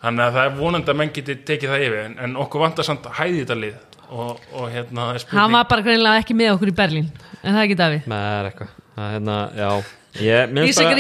þannig 0.05 0.27
að 0.27 0.39
það 0.39 0.49
er 0.51 0.57
vonandi 0.61 0.95
að 0.95 1.01
menn 1.03 1.15
geti 1.17 1.39
tekið 1.49 1.75
það 1.75 1.87
yfir 1.89 2.01
en, 2.05 2.19
en 2.27 2.41
okkur 2.45 2.65
vantar 2.67 2.89
samt 2.89 3.09
hæði 3.19 3.45
þetta 3.45 3.61
lið 3.63 3.79
og, 4.09 4.43
og 4.53 4.67
hérna 4.73 5.09
það 5.09 5.15
er 5.15 5.15
Hann 5.15 5.25
spurning 5.25 5.57
var 5.59 5.71
bara 5.73 5.87
greinilega 5.89 6.25
ekki 6.25 6.37
með 6.39 6.55
okkur 6.57 6.73
í 6.73 6.77
Berlín 6.77 7.09
En 7.43 7.55
það 7.55 7.61
er 7.61 7.65
ekki 7.67 7.79
Davíð 7.79 8.09
það 8.09 8.29
er 8.29 8.51
eitthvað 8.51 8.75
það 8.99 9.07
er 9.09 9.15
hérna, 9.17 9.39
já 9.55 9.71
ég, 10.19 10.53
mér 10.53 10.73
það 10.75 10.93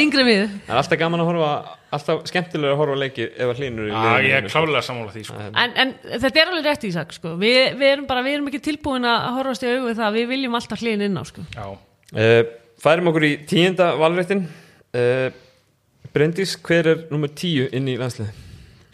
er 0.68 0.80
alltaf 0.80 1.00
gaman 1.00 1.24
að 1.24 1.30
horfa 1.32 1.52
alltaf 1.96 2.22
skemmtilega 2.28 2.74
að 2.74 2.80
horfa 2.82 2.96
á 2.96 3.02
leiki 3.02 3.26
ef 3.28 3.48
að 3.52 3.60
hlínur 3.62 3.88
í 3.88 3.92
Já, 3.92 3.98
ég 3.98 4.08
er 4.12 4.22
liðinu, 4.44 4.52
klálega 4.52 4.82
sammála 4.84 5.12
því 5.14 5.22
sko. 5.28 5.36
en, 5.48 5.74
en 5.84 5.92
þetta 6.24 6.40
er 6.42 6.50
alveg 6.52 6.66
rétt 6.68 6.86
Ísak 6.88 7.14
sko. 7.16 7.34
við, 7.40 7.60
við 7.80 7.92
erum 7.94 8.08
bara, 8.10 8.24
við 8.26 8.38
erum 8.38 8.50
ekki 8.50 8.60
tilbúin 8.68 9.08
að 9.08 9.28
horfast 9.38 9.64
í 9.64 9.70
augu 9.72 9.86
við 9.90 10.00
það, 10.02 10.16
við 10.18 10.26
viljum 10.34 10.58
alltaf 10.60 10.82
hlýðin 10.84 11.06
inn 11.08 11.20
á 11.20 11.24
sko. 11.28 11.44
Já, 11.56 11.68
Uh, 12.08 12.40
færum 12.80 13.10
okkur 13.10 13.24
í 13.26 13.34
tíunda 13.44 13.90
valréttin 14.00 14.46
uh, 14.96 15.26
Bryndís, 16.14 16.54
hver 16.64 16.86
er 16.88 17.02
nummer 17.12 17.28
tíu 17.36 17.66
inn 17.68 17.84
í 17.92 17.98
landslið? 18.00 18.30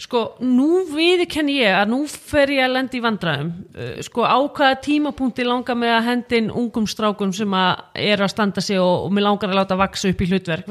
Sko, 0.05 0.22
nú 0.44 0.85
viðkenni 0.90 1.56
ég 1.62 1.76
að 1.78 1.90
nú 1.93 2.01
fer 2.10 2.52
ég 2.55 2.66
að 2.66 2.74
lenda 2.76 2.98
í 2.98 3.02
vandræðum. 3.05 3.51
Uh, 3.74 3.97
sko, 4.05 4.26
á 4.28 4.39
hvaða 4.44 4.81
tímapunkti 4.85 5.47
langar 5.47 5.78
mig 5.81 5.93
að 5.93 6.09
hendin 6.10 6.51
ungum 6.52 6.86
strákum 6.90 7.32
sem 7.36 7.56
að 7.56 8.05
er 8.05 8.24
að 8.24 8.32
standa 8.35 8.64
sig 8.64 8.81
og, 8.81 9.06
og 9.06 9.14
mér 9.14 9.28
langar 9.28 9.52
að 9.52 9.60
láta 9.62 9.78
vaksa 9.81 10.10
upp 10.12 10.24
í 10.24 10.28
hlutverk? 10.31 10.68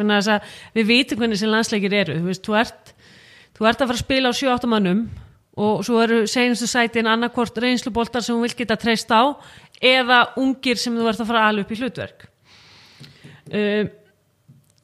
Við 0.77 0.89
vitum 0.89 1.21
hvernig 1.21 1.41
sem 1.41 1.51
landsleikir 1.51 1.97
eru. 2.03 2.19
Þú 2.21 2.29
veist, 2.29 2.45
þú 2.45 2.57
ert, 2.61 2.93
þú 3.57 3.69
ert 3.69 3.81
að 3.81 3.93
fara 3.93 3.99
að 3.99 4.03
spila 4.05 4.33
á 4.33 4.39
7-8 4.43 4.71
mannum 4.71 5.03
og 5.63 5.83
svo 5.85 5.99
eru 6.01 6.23
seinustu 6.29 6.67
sætin 6.69 7.09
annarkvort 7.09 7.57
reynsluboltar 7.61 8.23
sem 8.25 8.35
þú 8.35 8.47
vil 8.47 8.55
geta 8.57 8.77
treyst 8.81 9.11
á 9.13 9.37
eða 9.77 10.23
ungir 10.41 10.79
sem 10.81 10.95
þú 10.97 11.09
ert 11.09 11.21
að 11.21 11.29
fara 11.29 11.43
að 11.43 11.51
ala 11.51 11.65
upp 11.65 11.73
í 11.73 11.81
hlutverk. 11.81 12.25
Uh, 13.53 13.83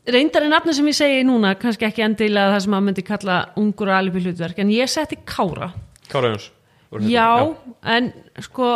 reyndar 0.07 0.43
er 0.45 0.49
nafna 0.49 0.73
sem 0.73 0.87
ég 0.87 0.95
segi 0.97 1.23
núna 1.27 1.55
kannski 1.59 1.85
ekki 1.89 2.01
endilega 2.05 2.53
það 2.55 2.63
sem 2.65 2.71
maður 2.73 2.87
myndi 2.87 3.03
kalla 3.07 3.37
ungur 3.59 3.89
og 3.91 3.97
alibi 3.99 4.23
hlutverk 4.23 4.59
en 4.63 4.69
ég 4.73 4.89
setti 4.89 5.17
Kára. 5.25 5.71
Kára 6.09 6.31
Jóns 6.33 6.49
Voru 6.89 7.03
þetta- 7.03 7.11
já, 7.13 7.55
en 7.83 8.13
sko 8.41 8.69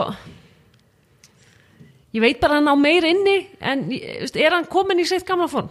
ég 2.14 2.22
veit 2.22 2.40
bara 2.40 2.54
að 2.54 2.62
hann 2.62 2.70
á 2.70 2.76
meir 2.78 3.04
inni 3.10 3.48
en 3.60 3.88
er 3.92 4.52
hann 4.54 4.66
komin 4.70 5.00
í 5.02 5.06
sitt 5.08 5.26
gamla 5.26 5.48
form? 5.50 5.70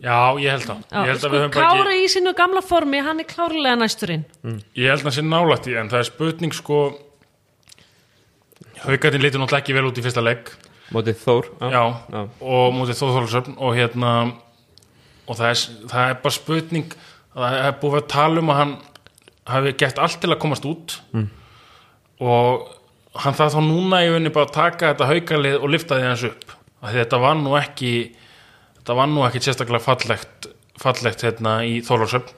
Já 0.00 0.36
ég 0.40 0.50
held 0.50 0.64
já, 0.64 0.76
Ég 0.92 1.06
held 1.08 1.24
að 1.24 1.34
sko, 1.36 1.50
Kára 1.56 1.90
ekki 1.92 2.04
í 2.04 2.08
sínu 2.12 2.34
gamla 2.36 2.62
formi 2.62 2.98
hann 3.04 3.20
er 3.20 3.24
klárlega 3.28 3.76
næsturinn 3.80 4.24
Ég 4.76 4.88
held 4.88 5.00
að 5.02 5.08
það 5.10 5.16
sé 5.18 5.22
nálægt 5.24 5.68
í 5.68 5.76
en 5.80 5.88
það 5.92 5.98
er 5.98 6.08
spurning 6.08 6.52
sko 6.56 6.80
Haukarinn 8.86 9.22
litur 9.24 9.40
náttúrulega 9.40 9.62
ekki 9.64 9.74
vel 9.76 9.86
út 9.88 9.98
í 10.00 10.04
fyrsta 10.04 10.22
legg 10.24 10.50
Mótið 10.94 11.16
Þór 11.24 11.48
Já, 11.72 11.82
Já. 12.12 12.20
og 12.40 12.74
mútið 12.76 13.00
Þóðhólusöfn 13.00 13.56
og 13.58 13.74
hérna 13.74 14.12
og 15.26 15.38
það 15.38 15.48
er, 15.48 15.62
það 15.90 16.10
er 16.10 16.18
bara 16.22 16.36
spurning 16.36 16.96
að 17.36 17.46
það 17.46 17.56
er 17.66 17.78
búið 17.82 17.98
að 17.98 18.08
tala 18.12 18.42
um 18.42 18.52
að 18.52 18.60
hann 18.60 18.74
hafi 19.46 19.72
gert 19.82 19.98
allt 20.02 20.20
til 20.22 20.30
að 20.32 20.40
komast 20.42 20.66
út. 20.66 20.98
Mm. 21.14 21.26
og 22.22 22.72
hann 23.16 23.36
þarf 23.36 23.54
þá 23.56 23.62
núna 23.64 24.02
í 24.04 24.12
unni 24.12 24.32
bara 24.32 24.48
að 24.48 24.54
taka 24.56 24.92
þetta 24.92 25.08
haukalið 25.10 25.56
og 25.60 25.72
lifta 25.72 25.98
því 25.98 26.06
hans 26.10 26.24
upp. 26.28 26.54
Þetta 26.86 27.20
var 27.22 27.38
nú 27.40 27.54
ekki 27.58 27.92
þetta 28.78 28.96
var 28.98 29.10
nú 29.10 29.24
ekki 29.26 29.42
sérstaklega 29.44 29.82
fallegt 29.84 30.48
fallegt 30.80 31.24
hérna 31.24 31.58
í 31.64 31.80
Þóðhólusöfn 31.84 32.34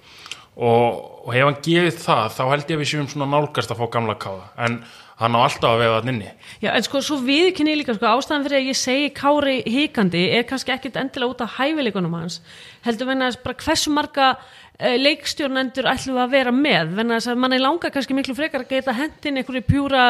og, 0.58 0.98
og 1.26 1.34
ef 1.34 1.44
hann 1.44 1.60
gefið 1.64 2.00
það 2.02 2.24
þá 2.36 2.42
held 2.52 2.70
ég 2.70 2.78
að 2.78 2.82
við 2.82 2.90
séum 2.92 3.10
svona 3.10 3.28
nálgast 3.34 3.74
að 3.74 3.80
fá 3.82 3.86
gamla 3.94 4.16
káða. 4.18 4.48
En 4.64 4.80
hann 5.18 5.34
á 5.34 5.40
alltaf 5.42 5.72
að 5.72 5.80
vefa 5.82 5.98
þann 5.98 6.12
inni. 6.12 6.30
Já, 6.62 6.70
en 6.76 6.84
sko, 6.86 7.00
svo 7.02 7.16
viðkynni 7.26 7.74
líka, 7.80 7.96
sko, 7.96 8.06
ástæðan 8.06 8.44
fyrir 8.46 8.60
að 8.60 8.68
ég 8.70 8.78
segi 8.78 9.08
Kári 9.16 9.56
hikandi 9.66 10.22
er 10.36 10.44
kannski 10.46 10.70
ekkit 10.74 10.98
endilega 11.00 11.32
út 11.32 11.42
af 11.42 11.56
hæfileikunum 11.58 12.14
hans, 12.14 12.38
heldur 12.86 13.10
venna 13.10 13.30
þess 13.30 13.42
bara 13.42 13.58
hversu 13.64 13.90
marga 13.94 14.28
uh, 14.38 14.96
leikstjórnendur 15.02 15.90
ætlum 15.90 16.14
við 16.20 16.22
að 16.22 16.34
vera 16.36 16.52
með, 16.54 16.94
venna 17.00 17.18
að 17.18 17.42
manni 17.42 17.58
langar 17.58 17.94
kannski 17.94 18.14
miklu 18.18 18.34
frekar 18.38 18.62
að 18.62 18.70
geta 18.76 18.94
hendin 18.94 19.40
einhverju 19.42 19.64
pjúra 19.66 20.02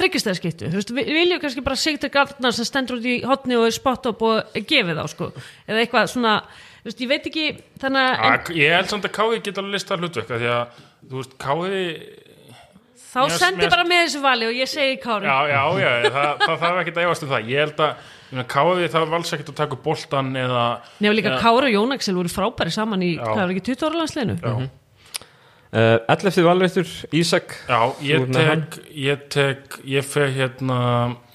þryggjastæðskiptu, 0.00 0.72
þú 0.72 0.76
veist, 0.80 0.94
við 0.98 1.14
viljum 1.20 1.42
kannski 1.44 1.66
bara 1.70 1.78
Sigtur 1.78 2.14
Gardnar 2.18 2.54
sem 2.56 2.66
stendur 2.66 2.98
út 2.98 3.06
í 3.06 3.20
hotni 3.26 3.54
og 3.60 3.70
er 3.70 3.78
spott 3.78 4.10
upp 4.10 4.26
og 4.26 4.36
gefið 4.66 4.98
á, 4.98 5.06
sko, 5.14 5.30
eða 5.70 5.82
eitthvað 5.84 6.10
svona, 6.16 6.34
þú 6.82 6.90
veist, 6.90 7.06
ég 7.06 7.14
veit 7.14 7.30
ekki, 7.30 7.46
þannig 7.86 8.02
að, 8.26 8.54
ég 8.58 8.74
held 8.80 8.90
samt 8.90 9.06
að 9.06 9.14
Káði 11.38 11.86
þá 13.16 13.22
mér- 13.24 13.38
sendi 13.40 13.64
mér- 13.64 13.72
bara 13.72 13.84
með 13.88 14.02
þessu 14.04 14.20
vali 14.22 14.46
og 14.50 14.54
ég 14.60 14.68
segi 14.68 15.00
Kári. 15.00 15.24
já, 15.26 15.38
já, 15.48 15.62
já, 15.80 16.10
það, 16.12 16.44
það 16.44 16.58
þarf 16.62 16.80
ekki 16.84 16.94
að 16.96 17.02
efast 17.06 17.24
um 17.26 17.32
það 17.32 17.50
ég 17.54 17.64
held 17.64 17.82
að, 17.86 18.12
Káði 18.50 18.88
það 18.90 19.04
var 19.06 19.16
alls 19.20 19.30
ekkert 19.36 19.50
að 19.52 19.56
taka 19.60 19.76
upp 19.76 19.84
boltan 19.86 20.32
eða 20.36 20.62
Nefnir 21.00 21.14
líka 21.16 21.30
Já. 21.30 21.38
Kári 21.44 21.68
og 21.70 21.76
Jón 21.76 21.94
Axel 21.94 22.14
voru 22.18 22.28
frábæri 22.32 22.72
saman 22.74 23.04
í, 23.06 23.12
Já. 23.16 23.22
hvað 23.22 23.38
var 23.44 23.52
ekki, 23.54 23.62
20 23.70 23.86
ára 23.86 24.00
landsliðinu? 24.00 24.36
já, 24.42 24.54
uh, 25.76 25.98
11. 26.10 26.42
valréttur 26.44 26.88
Ísak 27.14 27.54
já 27.68 27.80
ég 28.02 28.26
tek 28.34 28.80
ég 28.96 29.22
tek, 29.30 29.78
ég 29.86 30.04
fer 30.04 30.28
hérna 30.34 30.78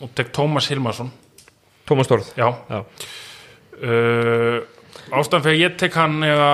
og 0.01 0.11
tek 0.15 0.33
Tómas 0.35 0.67
Hilmarsson 0.67 1.11
Tómas 1.87 2.05
Storð 2.11 2.27
já, 2.35 2.51
Já. 2.69 2.83
uh, 3.81 4.59
ástæðan 5.15 5.43
fyrir 5.47 5.59
ég 5.63 5.77
tek 5.79 5.95
hann 5.97 6.19
eða 6.27 6.51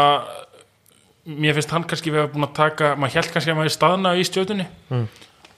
mér 1.28 1.58
finnst 1.58 1.72
hann 1.76 1.84
kannski 1.90 2.12
vera 2.14 2.30
búin 2.32 2.48
að 2.48 2.54
taka 2.58 2.94
maður 2.96 3.20
held 3.20 3.32
kannski 3.34 3.52
að 3.52 3.58
maður 3.60 3.72
er 3.72 3.76
staðna 3.76 4.14
í 4.16 4.24
stjötunni 4.28 4.68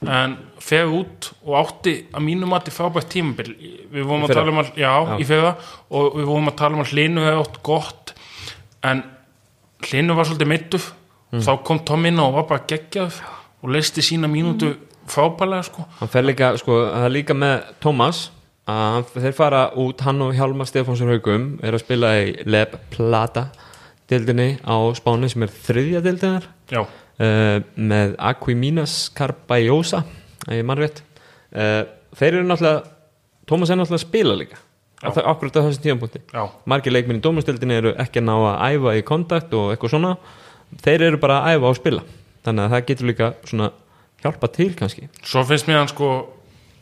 en 0.07 0.35
fer 0.63 0.87
út 0.95 1.27
og 1.43 1.55
átti 1.59 1.93
að 2.15 2.23
mínum 2.23 2.53
að 2.55 2.61
þetta 2.63 2.75
frábært 2.77 3.09
tímabil. 3.11 3.49
Við 3.91 4.05
vorum 4.07 4.23
að 4.25 4.33
tala 4.37 4.53
um 4.53 4.61
að, 4.61 4.69
já, 4.79 4.93
Já. 4.95 5.15
í 5.19 5.25
fyrra. 5.27 5.49
Og 5.91 6.13
við 6.15 6.29
vorum 6.29 6.47
að 6.47 6.55
tala 6.61 6.77
um 6.77 6.83
að 6.85 6.93
hlinu 6.93 7.25
hefði 7.25 7.41
átt 7.43 7.59
gott. 7.67 8.13
En 8.87 9.03
hlinu 9.89 10.15
var 10.15 10.29
svolítið 10.29 10.51
meittuð 10.53 10.87
þá 11.43 11.51
kom 11.67 11.81
Tom 11.85 12.07
inn 12.09 12.19
og 12.23 12.33
var 12.39 12.47
bara 12.49 12.65
geggjað 12.71 13.19
og 13.59 13.73
leisti 13.75 14.01
sína 14.05 14.29
mínútu 14.31 14.71
frábælega 15.09 15.67
sko. 15.67 15.83
Hann 15.99 16.11
fer 16.13 16.23
líka, 16.23 16.53
sko, 16.61 16.79
það 16.93 17.07
er 17.09 17.15
líka 17.17 17.35
með 17.37 17.55
Tómas 17.83 18.29
að 18.69 19.11
þeir 19.17 19.35
fara 19.35 19.63
út, 19.81 20.01
hann 20.05 20.21
og 20.23 20.31
Hjálmar 20.37 20.69
Stefánsson 20.69 21.11
Haugum 21.11 21.49
er 21.65 21.75
að 21.75 21.83
spila 21.83 22.13
í 22.23 22.35
Leb 22.47 22.75
Plata 22.93 23.49
dildinni 24.10 24.49
á 24.65 24.76
Spáni 24.98 25.30
sem 25.31 25.45
er 25.45 25.53
þriðja 25.53 26.02
dildinar 26.06 26.48
já, 26.72 26.81
uh, 26.84 27.60
með 27.76 28.15
Aquiminas 28.31 28.95
Carballosa 29.15 30.03
ef 30.48 30.56
ég 30.56 30.65
mann 30.65 30.80
rétt. 30.80 31.03
Uh, 31.49 31.84
þeir 32.18 32.40
eru 32.40 32.48
náttúrulega 32.49 32.98
Tómas 33.49 33.72
er 33.72 33.80
náttúrulega 33.80 34.03
að 34.03 34.07
spila 34.07 34.36
líka 34.38 34.60
akkurat 34.99 35.56
á 35.56 35.64
þessum 35.64 35.84
tíðanbúti 35.84 36.19
margir 36.68 36.91
leikminn 36.91 37.22
í 37.22 37.23
dómastildinni 37.23 37.77
eru 37.80 37.94
ekki 38.03 38.19
að 38.19 38.26
ná 38.27 38.34
að 38.36 38.76
æfa 38.76 38.95
í 38.99 39.03
kontakt 39.07 39.53
og 39.56 39.69
eitthvað 39.72 39.94
svona. 39.94 40.15
Þeir 40.84 41.06
eru 41.07 41.19
bara 41.22 41.38
að 41.40 41.56
æfa 41.56 41.69
og 41.69 41.77
spila. 41.77 42.02
Þannig 42.45 42.65
að 42.65 42.73
það 42.73 42.84
getur 42.90 43.10
líka 43.10 43.30
svona 43.48 43.69
hjálpa 44.19 44.49
til 44.52 44.73
kannski. 44.76 45.07
Svo 45.23 45.45
finnst 45.48 45.69
mér 45.69 45.80
hann 45.80 45.91
sko 45.91 46.10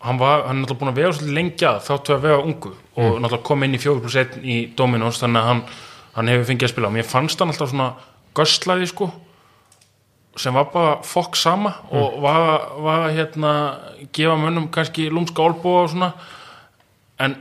hann, 0.03 0.19
var, 0.19 0.47
hann 0.47 0.57
er 0.57 0.63
náttúrulega 0.63 0.81
búin 0.81 0.91
að 0.91 0.99
vega 0.99 1.11
svolítið 1.13 1.37
lengja 1.37 1.73
þáttu 1.85 2.15
að 2.15 2.25
vega 2.25 2.39
ungu 2.45 2.73
og 2.73 3.19
náttúrulega 3.21 3.45
kom 3.49 3.65
inn 3.65 3.77
í 3.77 3.81
4 3.81 4.03
plus 4.03 4.17
1 4.23 4.37
í 4.41 4.57
Dominos 4.77 5.21
þannig 5.21 5.41
að 5.41 5.49
hann, 5.51 5.63
hann 6.17 6.31
hefur 6.31 6.49
fengið 6.49 6.67
að 6.67 6.73
spila 6.73 6.89
og 6.89 6.95
mér 6.97 7.07
fannst 7.07 7.39
hann 7.41 7.53
alltaf 7.53 7.71
svona 7.71 7.91
göslaði 8.37 8.89
sko 8.89 9.07
sem 10.37 10.53
var 10.53 10.67
bara 10.73 10.97
fokk 11.05 11.37
sama 11.37 11.71
og 11.89 12.19
var, 12.21 12.67
var 12.85 13.07
hérna 13.09 13.53
gefa 14.13 14.35
mönnum 14.37 14.67
kannski 14.73 15.07
lúmska 15.09 15.41
olbúa 15.41 15.85
og 15.87 15.89
svona. 15.93 16.11
En 17.17 17.33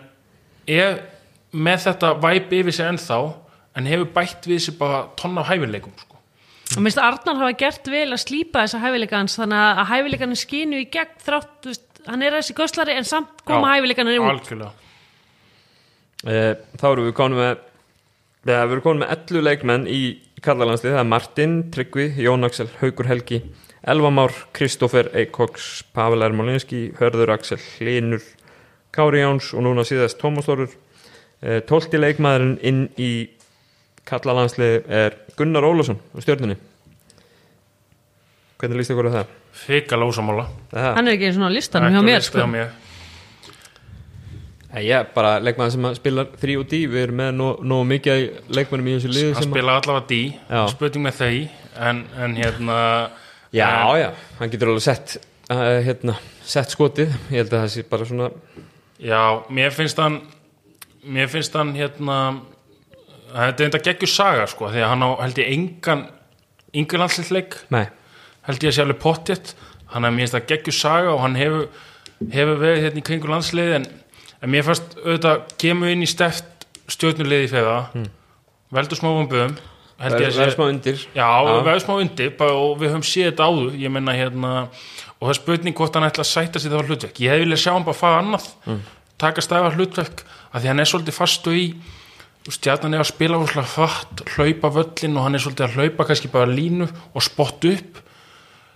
er 0.66 1.02
með 1.52 1.82
þetta 1.90 2.14
væp 2.22 2.54
yfir 2.56 2.72
sig 2.72 2.88
ennþá 2.88 3.18
en 3.76 3.90
hefur 3.90 4.08
bætt 4.16 4.48
við 4.48 4.62
sér 4.64 4.78
bara 4.80 5.02
tonna 5.20 5.44
af 5.44 5.50
hæfileikum 5.52 5.92
sko. 6.00 6.16
og 6.76 6.82
minnst 6.82 6.98
Arnar 6.98 7.36
hafa 7.42 7.52
gert 7.60 7.92
vel 7.92 8.08
að 8.16 8.24
slípa 8.24 8.64
þessa 8.64 8.80
hæfileika 8.82 9.20
hans 9.20 9.36
þannig 9.38 9.60
að 9.60 9.84
hæfileikanum 9.92 10.40
skínu 10.40 10.80
í 10.80 10.88
gegn 10.96 11.20
þrátt, 11.26 11.52
þú 11.62 11.72
veist, 11.74 11.86
hann 12.08 12.24
er 12.24 12.38
þessi 12.40 12.56
göslari 12.56 12.96
en 12.96 13.04
samt 13.06 13.44
koma 13.44 13.76
Já, 13.76 13.76
hæfileikanum 13.76 14.24
út. 14.24 14.32
algjörlega. 14.32 14.72
Eh, 16.26 16.52
þá 16.80 16.86
erum 16.90 17.06
við 17.10 17.16
konum 17.20 17.38
með 17.44 17.58
við 18.46 18.74
erum 18.76 18.84
konum 18.84 19.02
með 19.02 19.12
11 19.16 19.46
leikmenn 19.46 19.86
í 19.90 20.00
kallalandslið, 20.44 20.94
það 20.94 21.02
er 21.02 21.08
Martin, 21.10 21.54
Tryggvi, 21.74 22.08
Jón 22.22 22.46
Axel, 22.46 22.68
Haugur 22.80 23.08
Helgi 23.10 23.40
Elva 23.86 24.10
Már, 24.10 24.32
Kristófer 24.52 25.10
Eikoks 25.14 25.84
Pavel 25.94 26.22
Ermolinski, 26.26 26.92
Hörður 26.98 27.30
Axel 27.36 27.58
Hlinur, 27.58 28.22
Kári 28.90 29.20
Jóns 29.22 29.52
og 29.54 29.62
núna 29.62 29.84
síðast 29.86 30.18
Tómas 30.18 30.48
Þorur 30.48 30.72
eh, 31.42 31.60
12 31.62 32.00
leikmaðurinn 32.02 32.56
inn 32.66 32.80
í 32.98 33.10
kallalandslið 34.06 34.90
er 34.90 35.18
Gunnar 35.38 35.66
Ólafsson 35.66 36.00
á 36.14 36.18
stjörnunni. 36.18 36.58
Hvernig 38.58 38.80
líst 38.80 38.94
ykkur 38.94 39.10
á 39.10 39.16
það? 39.20 39.36
Fika 39.56 39.96
lósamála 39.96 40.48
hann 40.74 41.06
er 41.06 41.14
ekki 41.14 41.30
svona 41.32 41.48
á 41.48 41.54
listanum 41.54 41.94
hjá 41.94 42.02
mér 42.04 42.26
sko. 42.26 42.42
Ég 44.84 45.12
bara 45.14 45.36
leikmaður 45.40 45.72
sem 45.72 45.86
spilar 45.96 46.32
þrý 46.36 46.58
og 46.60 46.66
dí, 46.68 46.82
við 46.90 47.06
erum 47.06 47.20
með 47.22 47.30
nóg 47.38 47.62
nó 47.64 47.78
mikið 47.88 48.12
af 48.12 48.50
leikmannum 48.58 48.90
í 48.90 48.96
þessu 48.98 49.12
liðu 49.14 49.36
sem 49.38 49.48
spila 49.48 49.78
allavega 49.80 50.18
Já. 50.50 50.60
spurning 50.74 51.06
með 51.06 51.20
þau 51.22 51.30
en, 51.88 52.02
en 52.20 52.36
hérna 52.36 52.76
Já, 53.56 53.70
já, 53.96 54.10
hann 54.40 54.52
getur 54.52 54.74
alveg 54.74 54.84
sett 54.84 55.16
uh, 55.48 55.78
hérna, 55.86 56.16
sett 56.44 56.74
skotið. 56.74 57.14
Ég 57.30 57.38
held 57.40 57.54
að 57.54 57.62
það 57.62 57.70
sé 57.72 57.84
bara 57.88 58.08
svona 58.08 58.30
já, 59.00 59.20
mér 59.48 59.72
finnst 59.74 60.00
hann 60.00 60.20
mér 61.06 61.30
finnst 61.30 61.56
hann 61.56 61.74
hérna 61.76 62.18
þetta 63.32 63.62
er 63.62 63.68
enda 63.68 63.82
geggjur 63.88 64.10
saga 64.10 64.46
sko 64.50 64.70
því 64.72 64.82
að 64.82 64.92
hann 64.92 65.04
á 65.04 65.10
held 65.22 65.40
ég 65.42 65.52
engan 65.52 66.06
yngur 66.76 67.02
landsleik 67.02 67.58
nei, 67.72 67.86
held 68.48 68.64
ég 68.64 68.72
að 68.72 68.78
sé 68.78 68.84
alveg 68.84 69.02
pottjett 69.02 69.52
hann 69.92 70.06
er 70.06 70.14
mér 70.14 70.26
finnst 70.26 70.38
það 70.38 70.48
geggjur 70.52 70.78
saga 70.78 71.12
og 71.14 71.22
hann 71.24 71.38
hefur 71.38 71.68
hefur 72.32 72.60
verið 72.62 72.86
hérna 72.86 73.02
í 73.02 73.06
kringu 73.06 73.30
landsleið 73.30 73.74
en, 73.80 73.88
en 74.46 74.52
mér 74.54 74.66
fannst 74.66 74.98
auðvitað 75.02 75.56
kemur 75.60 75.92
inn 75.92 76.04
í 76.06 76.10
steft 76.10 76.68
stjórnuleiði 76.92 77.50
fyrir 77.50 77.66
það 77.66 77.96
hmm. 77.96 78.12
veldur 78.78 79.00
smá 79.00 79.10
að 79.96 80.20
er 80.20 80.34
sé 80.34 80.50
smá 80.52 80.66
undir. 80.68 80.98
Já, 81.16 81.28
við 81.40 81.62
verðum 81.64 81.82
smá 81.86 81.94
undir 82.02 82.32
bara, 82.36 82.56
og 82.60 82.74
við 82.80 82.90
höfum 82.92 83.04
séð 83.08 83.30
þetta 83.30 83.46
áður. 83.48 83.76
Ég 83.80 83.92
menna 83.94 84.12
hérna 84.12 84.50
og 85.16 85.22
það 85.22 85.30
er 85.32 85.38
spurning 85.38 85.76
hvort 85.78 85.96
hann 85.96 86.04
ætla 86.04 86.20
að 86.20 86.28
sætta 86.28 86.60
sig 86.60 86.68
það 86.68 86.84
á 86.84 86.88
hlutverk. 86.90 87.20
Ég 87.24 87.32
hef 87.32 87.40
viljað 87.40 87.62
sjá 87.62 87.70
hann 87.72 87.86
bara 87.86 87.96
fara 87.96 88.18
annað 88.20 88.50
taka 89.18 89.40
stæða 89.40 89.72
hlutverk 89.76 90.24
af 90.52 90.60
því 90.60 90.70
hann 90.70 90.82
er 90.82 90.90
svolítið 90.90 91.16
fastu 91.16 91.54
í 91.56 91.66
stjarnan 92.52 92.94
er 92.94 93.02
að 93.02 93.10
spila 93.10 93.40
húslega 93.40 93.66
hratt 93.72 94.22
hlaupa 94.36 94.70
völlin 94.76 95.16
og 95.16 95.26
hann 95.26 95.38
er 95.38 95.42
svolítið 95.42 95.66
að 95.66 95.78
hlaupa 95.78 96.06
kannski 96.06 96.30
bara 96.30 96.50
línu 96.50 96.86
og 96.86 97.24
spott 97.24 97.64
upp 97.66 98.02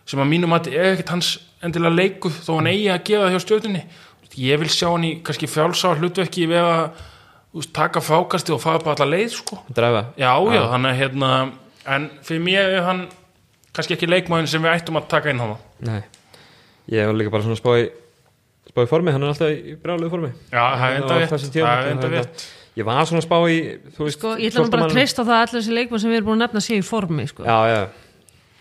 sem 0.09 0.23
að 0.23 0.31
mínum 0.33 0.57
að 0.57 0.73
er 0.73 0.95
ekkert 0.95 1.13
hans 1.15 1.35
endilega 1.63 1.95
leiku 1.95 2.33
þó 2.33 2.57
hann 2.57 2.71
eigi 2.73 2.89
að 2.91 3.05
gera 3.07 3.27
það 3.29 3.37
hjá 3.37 3.45
stjórninni 3.45 3.85
ég 4.39 4.61
vil 4.61 4.71
sjá 4.71 4.89
hann 4.91 5.07
í 5.07 5.15
kannski 5.27 5.49
frjálsá 5.51 5.95
hlutverki 5.99 6.47
við 6.51 6.61
að 6.63 6.83
veist, 7.57 7.73
taka 7.77 8.03
frákasti 8.05 8.55
og 8.55 8.63
fara 8.63 8.83
bara 8.85 8.99
alla 8.99 9.17
leið 9.17 9.33
sko. 9.39 9.59
Dræfa 9.75 10.05
Já, 10.21 10.33
já, 10.55 10.63
þannig 10.75 10.93
að 10.93 11.01
hérna 11.01 11.33
en 11.97 12.11
fyrir 12.27 12.45
mér 12.45 12.77
er 12.77 12.87
hann 12.87 13.03
kannski 13.75 13.97
ekki 13.97 14.11
leikmáðin 14.11 14.51
sem 14.51 14.63
við 14.63 14.77
ættum 14.77 15.01
að 15.01 15.11
taka 15.11 15.33
inn 15.33 15.43
hann. 15.43 15.57
Nei, 15.87 16.01
ég 16.93 17.07
hef 17.07 17.17
líka 17.17 17.35
bara 17.35 17.47
svona 17.47 17.59
spá 17.59 17.75
í 17.81 17.91
spá 18.71 18.85
í 18.85 18.91
formi, 18.91 19.13
hann 19.15 19.27
er 19.27 19.33
alltaf 19.33 19.51
í 19.51 19.77
brjálugu 19.81 20.15
formi. 20.15 20.33
Já, 20.51 20.65
það 20.79 20.87
er 20.87 20.99
enda 21.01 21.21
er 21.21 22.07
er 22.07 22.17
rétt. 22.19 22.49
Ég 22.79 22.87
var 22.87 23.03
svona 23.03 23.19
að 23.19 23.27
spá 23.27 23.39
í, 23.51 23.57
þú 23.97 24.07
veist 24.07 24.21
sko, 24.21 24.37
ég 24.39 24.53
ætla 24.53 24.63
nú 24.63 24.71
bara 24.71 24.85
að 24.87 24.93
14 24.93 24.95
treysta 24.95 25.23
á 25.23 25.27
það 25.27 25.35
að 25.35 25.41
allir 25.43 25.57
þessi 25.57 25.75
leikmann 25.75 26.03
sem 26.03 26.13
við 26.13 26.19
erum 26.21 26.29
búin 26.29 26.39
að 26.39 26.45
nefna 26.45 26.63
sé 26.63 26.77
í 26.79 26.85
formi 26.87 27.25
sko. 27.27 27.43
Já, 27.43 27.59
já, 27.67 27.81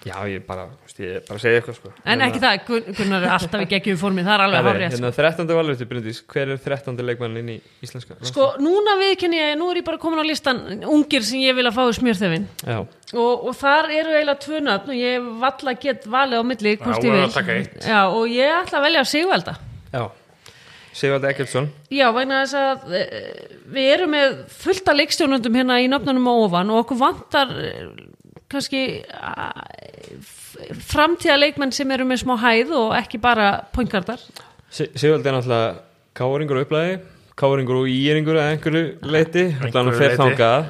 já, 0.08 0.16
ég 0.32 0.46
bara, 0.48 0.68
ég 1.00 1.26
bara 1.28 1.40
segja 1.42 1.60
eitthvað 1.60 1.76
sko 1.76 1.90
en 2.08 2.22
ekki 2.24 2.40
það, 2.40 2.60
Gun- 2.68 2.94
Gunnar 2.96 3.26
er 3.26 3.34
alltaf 3.36 3.64
í 3.66 3.68
geggjum 3.74 3.98
formi 4.00 4.24
það 4.24 4.36
er 4.38 4.44
alveg 4.46 4.68
hárið 4.70 4.86
Hérna 4.94 5.12
13. 5.18 5.50
valvöldu 5.58 5.88
Bryndís, 5.90 6.22
hver 6.32 6.54
er 6.54 6.62
13. 6.64 7.02
leikmann 7.10 7.36
inn 7.42 7.50
í 7.56 7.58
íslenska? 7.84 8.16
sko, 8.30 8.48
núna 8.64 8.96
viðkenni 9.02 9.42
ég, 9.42 9.58
nú 9.60 9.68
er 9.74 9.82
ég 9.82 9.88
bara 9.90 10.00
komin 10.00 10.22
á 10.24 10.26
listan 10.28 10.62
ungir 10.88 11.26
sem 11.28 11.44
ég 11.44 11.58
vil 11.58 11.68
að 11.68 11.76
fá 11.76 11.84
í 11.90 11.98
smjörþefin 12.00 12.48
Já, 12.64 12.78
og, 12.80 13.48
og 13.50 13.58
þar 13.60 13.92
eru 13.98 14.16
eiginlega 14.16 14.40
tvö 14.46 14.64
nöfn 14.70 14.94
og 14.96 15.02
ég 15.02 15.28
valla 15.44 15.76
get 15.84 16.08
valið 16.08 16.40
á 16.40 16.44
milli 16.54 16.78
hvort 16.80 17.04
ég 17.04 17.18
vil 17.18 17.28
að. 17.28 17.84
Já, 17.84 18.00
og 18.08 18.24
ég 18.32 18.56
ætla 18.64 18.80
að 18.80 18.88
velja 18.88 19.06
Sigvalda 19.12 19.58
já 19.92 20.04
Sigvaldi 21.00 21.28
Ekkertsson 21.30 21.68
Já, 21.94 22.08
vegna 22.16 22.40
þess 22.44 22.56
að 22.60 22.94
e, 22.98 23.02
við 23.72 23.90
erum 23.94 24.14
með 24.16 24.40
fullt 24.52 24.88
af 24.90 24.98
leikstjónundum 24.98 25.56
hérna 25.60 25.78
í 25.84 25.88
nöfnunum 25.92 26.26
á 26.28 26.34
ofan 26.48 26.72
og 26.74 26.82
okkur 26.84 27.00
vantar 27.00 27.52
e, 27.56 27.70
kannski 28.50 28.82
framtíða 30.90 31.38
leikmenn 31.40 31.74
sem 31.76 31.92
eru 31.96 32.08
með 32.10 32.24
smá 32.24 32.36
hæð 32.42 32.74
og 32.80 32.96
ekki 33.00 33.20
bara 33.22 33.52
pointgardar 33.76 34.22
Si- 34.70 34.90
Sigvaldi 34.96 35.30
er 35.32 35.38
náttúrulega 35.38 35.72
káringur 36.20 36.60
og 36.62 36.68
upplæði 36.68 37.00
káringur 37.40 37.80
og 37.84 37.88
íringur 37.94 38.38
að 38.42 38.52
einhverju 38.56 38.84
leiti 39.16 39.46
þannig 39.56 39.74
að 39.74 39.80
hann 39.80 39.94
fer 39.96 40.10
leyti, 40.10 40.22
þangað. 40.22 40.70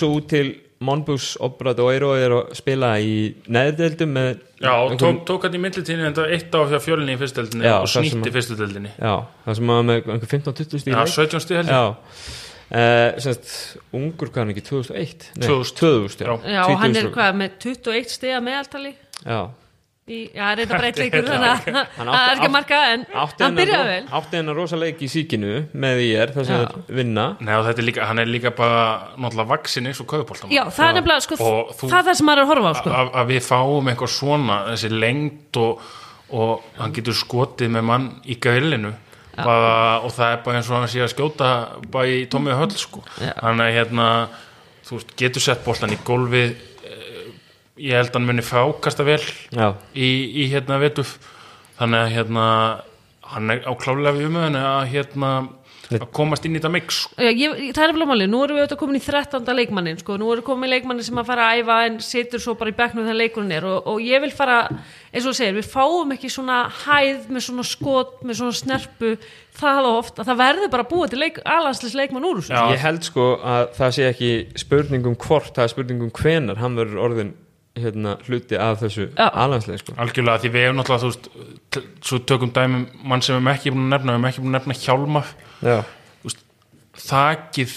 svo 0.00 0.10
út 0.16 0.28
til 0.32 0.54
Monbus 0.82 1.36
Obradoiro 1.38 2.08
og 2.10 2.18
er 2.18 2.32
að 2.34 2.54
spila 2.58 2.88
í 2.98 3.34
neðdeldum 3.54 4.10
með 4.16 4.30
Já, 4.62 4.72
og 4.74 4.90
einhverjum- 4.96 5.20
tók, 5.22 5.26
tók 5.28 5.42
hann 5.46 5.54
í 5.54 5.60
millitíðinu 5.62 6.06
en 6.08 6.14
það 6.16 6.24
var 6.24 6.32
eitt 6.34 6.56
á 6.58 6.60
fjár 6.72 6.82
fjölinni 6.82 7.14
í 7.14 7.20
fyrsteldinni 7.20 7.64
Já, 7.68 7.76
og 7.78 7.86
snýtti 7.92 8.18
að- 8.26 8.32
fyrsteldinni 8.34 8.90
Já, 8.98 9.14
það 9.46 9.54
sem 9.60 9.66
var 9.70 9.82
með 9.86 10.00
einhver 10.10 10.32
15-20 10.32 10.82
stíl 10.82 10.92
Já, 10.96 11.04
17 11.06 11.40
stíð 11.46 11.56
held 11.60 11.68
ég. 11.68 11.76
Já 11.76 11.84
Uh, 12.72 13.18
semst, 13.20 13.48
ungur 13.92 14.30
hvað 14.32 14.46
hann 14.46 14.52
ekki 14.54 14.62
2001 14.64 15.26
Nei, 15.36 15.44
2000. 15.44 15.74
2000 15.76 16.22
já, 16.24 16.36
Já. 16.54 16.62
Og 16.72 16.78
hann 16.80 16.94
er 16.96 17.02
2000. 17.04 17.10
hvað, 17.18 17.34
með 17.42 17.58
21 17.66 18.14
stiga 18.14 18.38
meðaltali? 18.40 18.92
Já. 19.26 19.40
í, 20.08 20.20
Já, 20.32 20.40
það 20.40 20.52
er 20.54 20.60
þetta 20.62 20.78
bara 20.78 20.88
eitt 20.88 21.00
leikur 21.02 21.26
þannig 21.28 21.50
að 21.50 21.66
Hann 21.66 21.76
það 21.76 22.14
átti- 22.14 22.22
er 22.30 22.32
ekki 22.38 22.48
að 22.48 22.54
marka 22.56 22.78
en 22.94 23.04
hann 23.12 23.58
byrjaði 23.60 23.90
vel. 23.92 24.06
átti 24.18 24.40
hennar 24.40 24.56
rosa 24.62 24.80
leik 24.80 25.04
í 25.04 25.10
síkinu 25.12 25.52
með 25.84 26.00
í 26.00 26.08
er 26.24 26.32
þess 26.38 26.54
að 26.56 26.80
vinna. 26.96 27.26
Nei, 27.44 27.52
og 27.60 27.68
þetta 27.68 27.84
er 27.84 27.88
líka, 27.90 28.08
hann 28.08 28.18
er 28.24 28.32
líka 28.32 28.54
bara 28.56 28.80
náttúrulega 29.20 29.50
vaksin 29.52 29.86
eins 29.92 30.00
og 30.02 30.08
kaupoltam 30.14 30.50
Já, 30.56 30.64
það 30.72 30.88
er 30.88 30.96
nefnilega, 30.98 31.26
sko, 31.28 31.38
það 31.76 31.96
er 32.00 32.08
það 32.08 32.18
sem 32.22 32.30
maður 32.32 32.40
er 32.42 32.48
að 32.48 32.52
horfa 32.54 32.72
á, 32.72 32.74
sko. 32.80 32.96
Að, 33.02 33.12
að 33.20 33.30
við 33.36 33.46
fáum 33.52 33.92
eitthvað 33.92 34.14
svona 34.16 34.58
þessi 34.72 34.92
lengd 34.96 35.60
og, 35.68 35.86
og 36.40 36.68
hann 36.80 36.96
getur 36.96 37.20
skotið 37.20 37.74
með 37.76 37.88
mann 37.92 38.08
í 38.24 38.40
grillinu 38.40 38.96
bara, 39.36 39.74
og 40.04 40.12
það 40.12 40.34
er 40.34 40.40
bara 40.44 40.60
eins 40.60 40.70
og 40.70 40.78
hann 40.78 40.90
sé 40.92 41.02
að 41.04 41.12
skjóta 41.14 41.50
bara 41.92 42.10
í 42.10 42.24
tómið 42.30 42.58
höll 42.60 42.72
sko. 42.76 43.04
Þannig 43.18 43.64
að 43.66 43.76
hérna 43.78 44.08
þú 44.86 44.98
veist, 44.98 45.14
getur 45.18 45.44
sett 45.44 45.64
boltan 45.64 45.94
í 45.94 45.98
gólfið 46.06 46.54
eh, 46.88 47.26
ég 47.88 47.98
held 47.98 48.10
að 48.10 48.18
hann 48.18 48.28
muni 48.28 48.44
frákasta 48.46 49.06
vel 49.06 49.20
Já, 49.54 49.72
í, 49.94 50.10
í 50.42 50.48
hérna 50.52 50.80
vetuf 50.82 51.16
þannig 51.78 52.02
að 52.02 52.14
hérna 52.16 52.46
hann 53.32 53.54
er 53.54 53.64
á 53.64 53.72
klálega 53.78 54.16
við 54.18 54.28
umöðinu 54.28 54.64
að 54.68 54.90
hérna 54.92 55.32
að 55.98 56.08
komast 56.16 56.46
inn 56.48 56.56
í 56.56 56.60
þetta 56.60 56.70
mix 56.72 57.00
sko. 57.02 57.16
Já, 57.20 57.30
ég, 57.30 57.60
það 57.76 57.84
er 57.84 57.94
vel 57.96 58.06
máli, 58.08 58.28
nú 58.30 58.40
erum 58.44 58.58
við 58.58 58.64
auðvitað 58.64 58.80
komin 58.80 58.98
í 58.98 59.02
13. 59.04 59.52
leikmannin, 59.58 60.00
sko, 60.00 60.16
nú 60.20 60.30
erum 60.32 60.42
við 60.42 60.48
komin 60.48 60.68
í 60.68 60.72
leikmannin 60.72 61.06
sem 61.06 61.20
að 61.20 61.28
fara 61.28 61.48
að 61.50 61.60
æfa 61.62 61.78
en 61.88 62.00
situr 62.06 62.42
svo 62.44 62.56
bara 62.60 62.72
í 62.72 62.76
bekknum 62.78 63.06
þegar 63.06 63.20
leikurinn 63.20 63.54
er 63.58 63.68
og, 63.68 63.92
og 63.92 64.02
ég 64.06 64.24
vil 64.24 64.32
fara, 64.34 64.58
eins 65.12 65.28
og 65.28 65.36
segir, 65.38 65.58
við 65.60 65.70
fáum 65.74 66.16
ekki 66.16 66.32
svona 66.32 66.64
hæð 66.82 67.28
með 67.28 67.46
svona 67.48 67.68
skot, 67.68 68.18
með 68.24 68.40
svona 68.40 68.58
snerpu, 68.62 69.14
það 69.58 69.92
oft 69.92 70.18
að 70.18 70.32
það 70.32 70.42
verður 70.42 70.72
bara 70.72 70.88
búið 70.88 71.12
til 71.12 71.22
leik, 71.22 71.42
alanslis 71.44 71.96
leikmann 71.98 72.24
úr 72.24 72.40
þessu. 72.40 72.56
Já. 72.56 72.72
ég 72.72 72.84
held 72.86 73.06
sko 73.06 73.30
að 73.44 73.68
það 73.76 73.96
sé 73.98 74.08
ekki 74.08 74.34
spurningum 74.62 75.16
hvort, 75.20 75.52
það 75.52 75.66
er 75.66 75.74
spurningum 75.74 76.12
hvenar 76.16 76.62
hann 76.62 76.78
verður 76.78 77.04
orðin 77.04 77.34
hérna, 77.78 78.16
hluti 78.26 78.58
af 78.60 78.82
þessu 78.82 79.06
Já. 79.16 79.28
alansleik 79.32 79.80
sko. 79.80 79.94
algjörlega 79.96 80.42
því 80.42 80.50
við 80.52 80.66
hefum 80.66 80.80
náttúrulega 80.80 81.02
þú 81.02 81.10
veist, 81.12 81.78
svo 82.04 82.18
tökum 82.28 82.52
dæmum 82.52 82.84
mann 83.08 83.24
sem 83.24 83.34
við 83.34 83.40
erum 83.40 83.52
ekki 83.54 83.72
búin 83.72 83.86
að 83.86 83.94
nefna 83.94 84.12
við 84.12 84.18
erum 84.18 84.28
ekki 84.28 84.42
búin 84.42 84.52
að 84.52 84.58
nefna 84.58 84.78
hjálma 84.82 85.22
Já, 85.62 85.82
þakið 87.02 87.74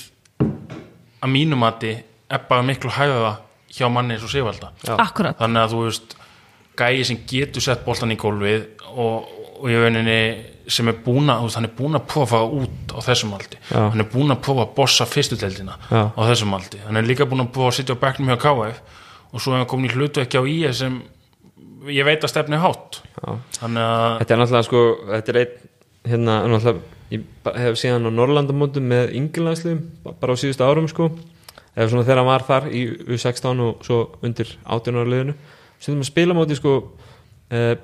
að 1.26 1.32
mínum 1.32 1.62
mati 1.64 1.94
er 2.30 2.41
bara 2.49 2.66
miklu 2.66 2.91
hæða 2.94 3.36
hjá 3.76 3.88
manni 3.91 4.16
eins 4.16 4.26
og. 4.26 4.99
Akkurat. 4.99 5.38
þannig 5.40 5.62
að 5.62 5.74
þú 5.74 5.84
veist 5.86 6.16
gæi 6.80 7.06
sem 7.07 7.22
getur 7.30 7.64
sett 7.64 7.86
boltan 7.86 8.12
í 8.12 8.18
gólfið 8.20 8.66
og, 8.91 9.30
og 9.62 9.70
í 9.72 9.78
rauninni 9.80 10.20
sem 10.68 10.88
er 10.90 10.98
búin 11.06 11.30
að, 11.30 11.45
veist, 11.45 11.60
hann 11.60 11.68
er 11.70 11.74
búin 11.78 11.98
að 11.99 12.06
prófa 12.10 12.41
út 12.44 12.94
á 12.95 12.99
þessum 13.06 13.36
aldi, 13.38 13.60
Já. 13.70 13.82
hann 13.94 14.02
er 14.02 14.10
búin 14.12 14.34
að 14.34 14.41
prófa 14.48 14.66
að 14.66 14.74
bossa 14.80 15.06
fyrstu 15.07 15.38
deildina 15.40 15.78
Já. 15.91 16.02
á 16.12 16.22
þessum 16.32 16.56
aldi, 16.57 16.82
hann 16.86 16.98
er 16.99 17.06
líka 17.07 17.28
búin 17.30 17.45
að 17.45 17.52
prófa 17.56 17.74
að 17.74 17.78
sitja 17.80 17.98
á 17.98 18.03
bekknum 18.03 18.32
hjá 18.34 18.40
KF 18.41 18.82
og 19.36 19.44
svo 19.44 19.53
er 19.53 19.62
hann 19.62 19.70
komin 19.70 19.91
í 19.91 19.94
hlutu 19.94 20.24
ekki 20.24 20.41
á 20.41 20.44
í 20.49 20.57
sem 20.76 20.98
ég 21.91 22.07
veit 22.07 22.24
að 22.26 22.34
stefni 22.34 22.60
hátt 22.60 23.02
Já. 23.22 23.38
þannig 23.62 23.86
að 23.86 24.18
Þetta 24.24 24.36
er 24.36 24.41
náttúrulega 24.41 24.68
sko, 24.70 24.84
þetta 25.12 25.34
er 25.36 25.41
einn 25.44 25.56
hérna, 26.12 26.38
náttúrulega, 26.49 26.94
ég 27.14 27.26
hef 27.60 27.80
síðan 27.80 28.10
á 28.10 28.11
Norrlandamótum 28.14 28.86
með 28.90 29.15
yngilagsliðum 29.19 29.82
bara 30.22 30.36
á 30.36 30.41
síðustu 30.41 30.65
árum 30.65 30.88
sko. 30.91 31.10
Eða 31.76 31.90
svona 31.91 32.06
þegar 32.07 32.22
hann 32.22 32.30
var 32.30 32.45
þar 32.48 32.69
í 32.72 32.86
U16 33.11 33.61
og 33.65 33.84
svo 33.86 33.99
undir 34.23 34.53
18 34.64 34.95
ára 34.95 35.11
liðinu. 35.11 35.36
Sem 35.84 35.99
að 35.99 36.07
spila 36.07 36.38
móti 36.38 36.56
sko 36.57 36.76
eh, 37.52 37.76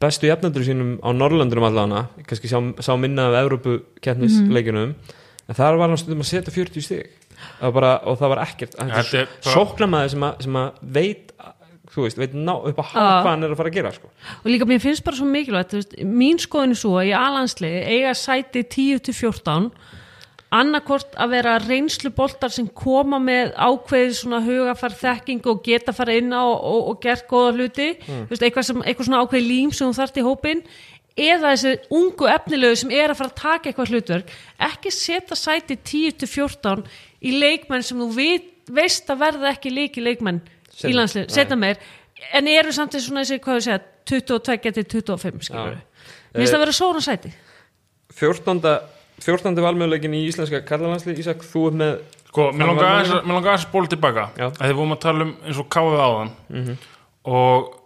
bestu 0.00 0.30
jafnandur 0.30 0.64
sínum 0.66 0.96
á 1.02 1.10
Norrlandunum 1.16 1.66
allana, 1.68 2.06
kannski 2.28 2.50
sá, 2.50 2.58
sá 2.84 2.92
minna 3.00 3.30
af 3.30 3.38
Evrópu 3.42 3.78
keppnisleikinum 4.04 4.94
en 5.46 5.56
þar 5.56 5.78
var 5.80 5.90
hann 5.90 6.00
stundum 6.00 6.24
að 6.24 6.30
setja 6.30 6.54
40 6.54 6.84
stig. 6.84 7.14
Það 7.36 7.66
var 7.68 7.74
bara, 7.76 7.92
og 8.08 8.18
það 8.20 8.32
var 8.32 8.42
ekkert. 8.46 8.76
Er 8.80 9.30
sóknamaður 9.44 10.12
sem, 10.14 10.26
sem 10.46 10.58
að 10.60 10.78
veit 10.96 11.25
þú 11.92 12.06
veist, 12.06 12.20
veit 12.20 12.34
ná 12.34 12.54
upp 12.56 12.80
hálf 12.80 12.96
Já. 12.96 13.10
hvað 13.22 13.30
hann 13.30 13.46
er 13.46 13.54
að 13.54 13.60
fara 13.60 13.72
að 13.72 13.78
gera 13.78 13.92
sko. 13.96 14.10
og 14.42 14.48
líka 14.50 14.68
mér 14.68 14.82
finnst 14.82 15.04
bara 15.06 15.20
svo 15.20 15.28
mikilvægt 15.30 15.76
veist, 15.76 15.94
mín 16.02 16.40
skoðin 16.42 16.74
er 16.76 16.80
svo 16.80 16.96
að 17.00 17.12
í 17.12 17.14
alansliði 17.18 17.84
eiga 17.96 18.16
sæti 18.16 18.64
10-14 18.76 19.70
annarkort 20.56 21.16
að 21.18 21.32
vera 21.34 21.56
reynslu 21.58 22.12
boltar 22.14 22.52
sem 22.54 22.68
koma 22.70 23.18
með 23.20 23.50
ákveðið 23.58 24.12
svona 24.14 24.38
hugafar 24.44 24.94
þekking 24.94 25.48
og 25.50 25.62
geta 25.66 25.94
fara 25.96 26.14
inn 26.16 26.30
á 26.30 26.46
og, 26.46 26.92
og 26.92 27.00
gert 27.02 27.26
góða 27.28 27.56
hluti. 27.56 27.88
Þú 28.06 28.28
veist, 28.30 28.44
eitthvað, 28.46 28.68
sem, 28.68 28.84
eitthvað 28.86 29.08
svona 29.08 29.22
ákveðið 29.24 29.48
lím 29.50 29.72
sem 29.74 29.90
þú 29.90 29.98
þarft 29.98 30.20
í 30.22 30.24
hópin 30.26 30.62
eða 31.16 31.54
þessi 31.54 31.72
ungu 31.96 32.28
efnilegu 32.28 32.78
sem 32.78 32.92
er 32.92 33.10
að 33.12 33.20
fara 33.20 33.32
að 33.32 33.38
taka 33.40 33.70
eitthvað 33.70 33.92
hlutverk 33.94 34.32
ekki 34.68 34.92
setja 34.92 35.38
sæti 35.38 35.78
10-14 35.80 36.84
í 37.24 37.32
leikmenn 37.40 37.84
sem 37.86 38.00
þú 38.02 38.10
veit, 38.14 38.50
veist 38.68 39.08
að 39.10 39.22
verða 39.24 39.54
ekki 39.54 39.72
leiki 39.72 40.04
leikmenn 40.04 40.42
í 40.76 40.80
Sem- 40.84 40.92
landslið, 40.96 41.28
setja 41.32 41.56
meir. 41.56 41.76
En 42.32 42.48
eru 42.48 42.72
samt 42.72 42.92
þessi 42.94 43.08
svona 43.10 43.24
þessi, 43.24 43.40
hvað 43.44 43.56
ég 43.60 43.64
segja 43.66 43.80
22 44.06 44.72
til 44.72 44.84
25 44.84 45.42
skilur 45.48 45.76
við 45.76 46.42
minnst 46.42 46.54
að 46.54 46.62
vera 46.64 46.72
svona 46.76 47.00
sæti. 47.04 47.32
14. 48.16 48.60
14. 49.24 49.56
valmöðuleikin 49.64 50.14
í 50.14 50.26
íslenska 50.28 50.60
kallalandsli 50.68 51.14
Ísak, 51.16 51.40
þú 51.48 51.62
er 51.70 51.76
með 51.80 51.94
Sko, 52.28 52.50
mér 52.52 52.66
langar 52.68 53.56
að- 53.56 53.70
bóla 53.72 53.88
tilbaka 53.88 54.24
Já. 54.36 54.50
að 54.50 54.66
þið 54.68 54.74
vorum 54.76 54.92
að 54.92 55.00
tala 55.00 55.24
um 55.24 55.36
eins 55.46 55.58
og 55.58 55.68
káfið 55.72 56.02
áðan. 56.04 56.30
Og 57.24 57.80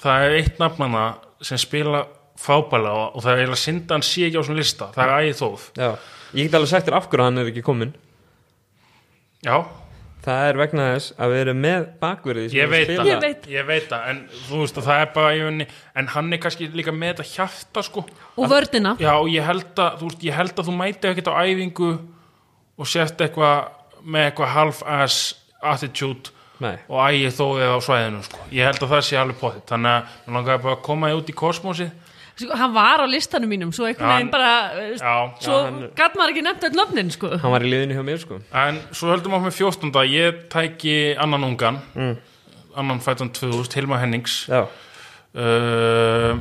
það 0.00 0.24
er 0.26 0.36
eitt 0.38 0.58
nafnana 0.58 1.02
sem 1.42 1.58
spila 1.58 2.06
fábæla 2.40 2.92
og, 3.14 3.20
það 3.22 3.32
er 3.32 3.42
eiginlega 3.42 3.60
synd 3.60 3.84
að 3.86 3.92
hann 3.92 4.02
sé 4.08 4.24
ekki 4.26 4.40
á 4.40 4.42
svona 4.46 4.58
lista. 4.58 4.88
Það 4.94 5.04
er 5.04 5.12
ægið 5.20 5.36
þóð 5.42 5.66
já, 5.76 5.90
ég 6.34 6.42
get 6.48 6.54
alveg 6.54 6.68
sagt 6.72 6.86
þér 6.88 6.96
af 6.96 7.08
hverju 7.10 7.24
hann 7.28 7.38
er 7.38 7.50
ekki 7.52 7.62
kominn. 7.62 7.92
Já, 9.44 9.56
það 10.22 10.48
er 10.48 10.58
vegna 10.60 10.84
þess 10.94 11.14
að 11.18 11.32
við 11.34 11.40
erum 11.44 11.60
með 11.64 11.86
bakverði 12.02 12.44
ég 12.54 12.66
að 12.68 12.72
veit 12.76 12.90
það 12.92 13.08
Ég 13.10 13.20
veit. 13.24 13.46
ég 13.50 13.66
veit 13.66 13.86
það, 13.90 14.02
en 14.12 14.20
þú 14.48 14.60
veist 14.62 14.78
að 14.78 14.88
það 14.88 15.00
er 15.04 15.10
bara 15.16 15.32
rauninni, 15.38 15.66
en 15.98 16.10
hann 16.14 16.32
er 16.36 16.42
kannski 16.44 16.68
líka 16.78 16.94
með 16.94 17.14
þetta 17.16 17.28
hjarta 17.32 17.82
sko 17.88 18.04
og 18.36 18.50
vördina 18.52 18.94
Já, 19.02 19.12
og 19.18 19.30
ég 19.32 19.46
held 19.48 19.72
að, 19.82 19.96
þú 20.02 20.10
veist, 20.10 20.26
ég 20.28 20.38
held 20.38 20.54
að 20.62 20.68
þú 20.70 20.76
mæti 20.78 21.10
ekkert 21.10 21.32
á 21.32 21.34
æfingu 21.42 21.90
og 22.78 22.88
sért 22.88 23.24
eitthvað 23.26 23.72
með 24.02 24.28
eitthvað 24.30 24.54
half-ass 24.56 25.18
attitude 25.62 26.32
Nei. 26.62 26.76
og 26.86 26.98
ægið 27.10 27.34
þóðið 27.40 27.72
á 27.74 27.78
svæðinu 27.82 28.22
sko. 28.22 28.38
ég 28.54 28.66
held 28.68 28.82
að 28.86 28.92
það 28.94 29.00
sé 29.08 29.16
alveg 29.18 29.38
potið 29.42 29.62
þannig 29.72 29.92
að 29.96 30.16
mér 30.26 30.36
langaði 30.36 30.62
bara 30.62 30.76
að 30.76 30.82
koma 30.86 31.10
út 31.18 31.30
í 31.32 31.34
kosmosið 31.42 31.90
hann 32.40 32.72
var 32.74 33.02
á 33.04 33.06
listanum 33.06 33.50
mínum 33.52 33.72
svo 33.74 33.86
einhvern 33.88 34.08
veginn 34.14 34.30
bara 34.32 34.52
eh, 34.78 34.94
já, 34.96 35.14
svo 35.40 35.58
Já, 35.58 35.64
hann- 35.66 35.90
gæt 35.98 36.16
maður 36.16 36.32
ekki 36.32 36.44
nefnt 36.46 36.66
öll 36.68 36.78
nöfnin 36.78 37.12
sko. 37.12 37.30
Hann 37.42 37.52
var 37.52 37.66
í 37.66 37.70
liðinu 37.72 37.98
hjá 37.98 38.04
mér 38.06 38.22
sko. 38.22 38.40
En 38.52 38.80
svo 38.92 39.12
höldum 39.12 39.36
við 39.36 39.46
með 39.46 39.58
14. 39.58 40.02
ég 40.08 40.40
tæki 40.52 40.96
annan 41.20 41.44
ungan 41.44 41.80
mm. 41.94 42.16
annan 42.76 43.00
fættan 43.04 43.32
2000, 43.32 43.76
Hilma 43.76 44.00
Hennings. 44.00 44.46
Já, 44.48 44.64
uh, 45.34 46.40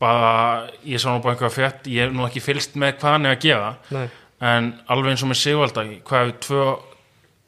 bara 0.00 0.70
ég 0.84 1.00
sá 1.00 1.10
nú 1.12 1.20
bara 1.22 1.36
einhverja 1.36 1.54
frétt. 1.54 1.86
Ég 1.86 2.08
hef 2.08 2.14
nú 2.16 2.26
ekki 2.26 2.42
fylst 2.42 2.76
með 2.80 2.98
hvað 3.00 3.16
hann 3.16 3.28
er 3.28 3.36
að 3.36 3.44
gera. 3.44 3.74
Nei. 3.94 4.06
En 4.40 4.70
alveg 4.88 5.12
eins 5.12 5.24
og 5.24 5.30
með 5.30 5.42
Sigvalda 5.42 5.84
hvað 6.08 6.22
hefur 6.22 6.38
tvö, 6.46 6.68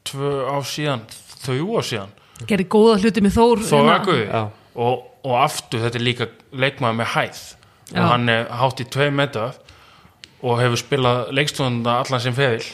tvö 0.09 0.33
ár 0.53 0.67
síðan? 0.69 1.07
Þrjú 1.43 1.79
ár 1.79 1.87
síðan. 1.87 2.13
Gerði 2.49 2.67
góða 2.69 2.99
hluti 3.01 3.23
með 3.23 3.35
Þór 3.37 3.63
Þó 3.65 3.77
hérna. 3.79 4.15
Já. 4.27 4.41
og, 4.83 5.05
og 5.25 5.35
aftur 5.39 5.83
þetta 5.83 5.99
er 5.99 6.05
líka 6.05 6.27
leikmaður 6.53 6.99
með 7.01 7.13
hæð. 7.17 7.43
Já. 7.91 7.99
og 8.01 8.09
hann 8.09 8.29
er 8.31 8.47
hátt 8.49 8.81
í 8.81 8.85
tvei 8.89 9.09
metrar 9.13 9.57
og 10.43 10.59
hefur 10.59 10.79
spilað 10.81 11.31
leikstofnunda 11.35 11.99
allan 12.01 12.23
sem 12.23 12.35
feril. 12.35 12.65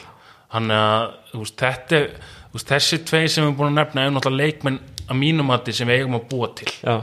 Hann 0.54 0.70
er 0.70 0.80
að 0.80 1.06
þú 1.32 1.42
veist, 1.44 1.56
þetta 1.60 1.98
er 1.98 2.06
þú 2.50 2.58
veist, 2.58 2.70
þessi 2.72 2.98
tvei 3.06 3.22
sem 3.26 3.44
við 3.44 3.48
erum 3.48 3.58
búin 3.58 3.70
að 3.70 3.78
nefna 3.80 4.04
er 4.06 4.14
náttúrulega 4.14 4.50
leikmenn 4.50 4.80
að 5.06 5.20
mínum 5.20 5.52
að 5.54 5.72
sem 5.76 5.90
við 5.90 6.00
eigum 6.00 6.18
að 6.18 6.26
búa 6.30 6.50
til. 6.58 6.72
Já, 6.80 6.96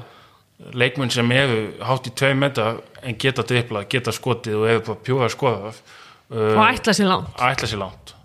leikmenn 0.73 1.13
sem 1.13 1.31
eru 1.35 1.61
hátt 1.85 2.09
í 2.09 2.13
tvei 2.17 2.33
metrar 2.35 2.81
en 3.03 3.17
geta 3.21 3.45
driplað, 3.47 3.89
geta 3.93 4.13
skotið 4.15 4.59
og 4.59 4.69
eru 4.71 4.85
bara 4.89 5.03
pjúra 5.05 5.31
skoðað 5.31 5.81
og 6.27 6.63
ætla 6.65 6.95
sér 6.97 7.07
langt. 7.07 7.29
ætla 7.39 7.69
sér 7.69 7.79
langt. 7.79 8.15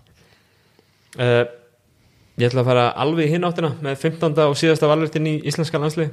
Uh, 1.13 1.45
ég 2.41 2.49
ætla 2.49 2.63
að 2.63 2.71
fara 2.71 2.87
alveg 2.99 3.29
hinn 3.31 3.45
áttina 3.47 3.75
með 3.85 3.99
15. 4.01 4.33
og 4.49 4.57
síðasta 4.59 4.89
valvertin 4.89 5.29
í 5.29 5.35
íslenska 5.47 5.79
landslið 5.79 6.09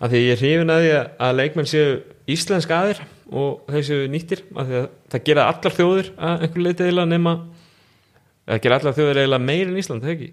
af 0.00 0.10
því 0.10 0.20
ég 0.24 0.32
er 0.32 0.40
hrifin 0.40 0.72
að 0.72 0.82
því 0.84 0.90
að- 0.96 1.08
að 1.26 1.36
leikmenn 1.40 1.68
séu 1.70 1.88
íslensk 2.30 2.70
aðir 2.72 3.00
og 3.30 3.60
þeir 3.70 3.84
séu 3.88 4.08
nýttir 4.10 4.42
af 4.56 4.66
því 4.66 4.78
að 4.80 4.86
það 5.12 5.24
gera 5.28 5.48
allar 5.52 5.76
þjóðir 5.76 6.10
að 6.16 6.44
einhver 6.46 6.64
leiti 6.66 6.84
eiginlega 6.86 7.10
nema 7.12 7.34
það 8.48 8.60
gera 8.64 8.78
allar 8.80 8.96
þjóðir 8.96 9.20
eiginlega 9.22 9.44
meir 9.44 9.66
en 9.68 9.76
Ísland, 9.82 10.02
það 10.02 10.14
ekki 10.14 10.30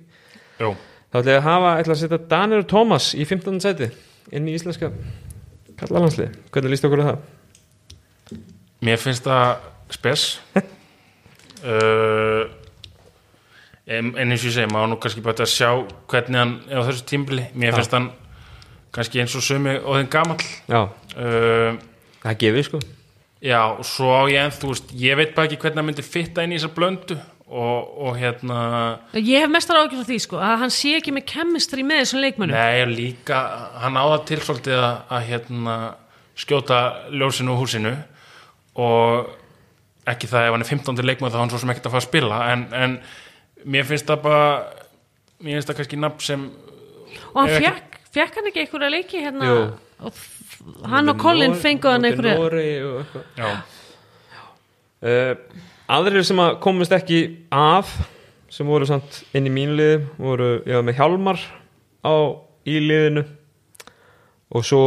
Jú. 0.61 0.71
þá 1.11 1.17
ætla 1.19 1.31
ég 1.33 1.37
að 1.41 1.47
hafa, 1.49 1.73
ætla 1.81 1.93
að 1.93 2.01
setja 2.01 2.19
Danir 2.31 2.63
og 2.63 2.67
Tómas 2.71 3.09
í 3.13 3.25
15. 3.27 3.59
sæti 3.61 3.89
inn 4.31 4.47
í 4.47 4.55
íslenska 4.57 4.91
kallalandslið, 5.77 6.31
hvernig 6.51 6.73
líst 6.73 6.87
okkur 6.87 7.03
á 7.03 7.07
það? 7.11 7.19
Mér 8.87 8.97
finnst 9.01 9.23
það 9.27 9.57
spes 9.93 10.23
uh, 11.67 12.43
en, 13.87 14.09
en 14.17 14.31
eins 14.31 14.41
og 14.43 14.49
ég 14.49 14.55
segi 14.57 14.71
maður 14.71 14.91
nú 14.93 14.97
kannski 15.01 15.23
bara 15.25 15.45
að 15.45 15.51
sjá 15.53 15.69
hvernig 16.11 16.39
hann 16.41 16.55
er 16.69 16.81
á 16.81 16.87
þessu 16.89 17.05
tímbili 17.09 17.45
mér 17.57 17.77
finnst 17.77 17.93
hann 17.95 18.09
kannski 18.95 19.21
eins 19.23 19.35
og 19.37 19.45
sumi 19.45 19.77
og 19.77 19.99
þinn 19.99 20.11
gamall. 20.13 20.45
Já, 20.69 20.81
uh, 21.17 21.79
það 22.23 22.39
gefið 22.43 22.69
sko. 22.69 22.83
Já 23.45 23.59
og 23.69 23.85
svo 23.85 24.11
á 24.17 24.21
ég 24.31 24.41
en 24.41 24.53
þú 24.55 24.71
veist 24.73 24.93
ég 24.97 25.17
veit 25.19 25.33
bara 25.35 25.49
ekki 25.49 25.59
hvernig 25.61 25.81
hann 25.81 25.89
myndi 25.91 26.05
fitta 26.05 26.45
inn 26.45 26.55
í 26.55 26.57
þessa 26.57 26.73
blöndu 26.73 27.17
og, 27.47 27.91
og 28.07 28.17
hérna 28.17 28.57
ég 29.13 29.43
hef 29.43 29.51
mestar 29.53 29.77
ágjörð 29.77 30.03
á 30.03 30.09
því 30.09 30.17
sko 30.23 30.39
að 30.41 30.55
hann 30.63 30.73
sé 30.73 30.95
ekki 30.97 31.13
með 31.13 31.27
chemistry 31.31 31.85
með 31.85 32.01
þessum 32.01 32.23
leikmönnum. 32.25 32.57
Nei 32.57 32.89
líka 32.89 33.41
hann 33.83 33.99
á 33.99 34.03
það 34.09 34.25
til 34.31 34.39
svolítið 34.41 34.81
að, 34.81 34.97
að 35.13 35.27
hérna 35.29 35.75
skjóta 36.37 36.79
ljósinu 37.13 37.53
úr 37.53 37.61
húsinu 37.61 37.93
og 38.77 39.29
ekki 40.07 40.29
það 40.31 40.47
ef 40.47 40.55
hann 40.55 40.65
er 40.65 40.71
15. 40.71 41.05
leikmann 41.05 41.33
þá 41.33 41.37
er 41.37 41.43
hann 41.43 41.53
svo 41.53 41.61
sem 41.61 41.73
ekkert 41.73 41.89
að 41.89 41.95
fara 41.95 42.03
að 42.03 42.09
spila 42.09 42.41
en, 42.53 42.65
en 42.73 42.97
mér 43.67 43.87
finnst 43.89 44.09
það 44.09 44.23
bara 44.27 44.49
mér 45.43 45.57
finnst 45.57 45.71
það 45.71 45.79
kannski 45.81 46.01
nafn 46.01 46.25
sem 46.25 46.45
og 47.33 47.39
hann 47.41 47.53
fekk, 47.57 47.96
fekk 48.17 48.39
hann 48.39 48.51
ekki 48.51 48.65
einhverja 48.65 48.91
leiki 48.93 49.23
hérna? 49.23 49.47
Jú. 49.47 49.63
og 50.07 50.89
hann 50.91 51.09
og 51.13 51.21
Colin 51.21 51.55
fengu 51.55 51.89
hann 51.91 52.05
einhverja 52.09 52.35
já, 53.37 53.49
uh, 55.01 55.33
Aðrir 55.87 56.25
sem 56.27 56.39
að 56.43 56.57
komist 56.59 56.91
ekki 56.91 57.21
af 57.53 57.93
sem 58.51 58.67
voru 58.67 58.87
samt 58.87 59.21
inn 59.35 59.47
í 59.47 59.53
mínu 59.53 59.77
liði 59.77 59.99
voru, 60.19 60.49
ég 60.67 60.75
var 60.75 60.85
með 60.87 60.97
Hjálmar 60.99 61.39
á 62.03 62.15
í 62.67 62.79
liðinu. 62.83 63.23
Og 64.51 64.65
svo 64.67 64.83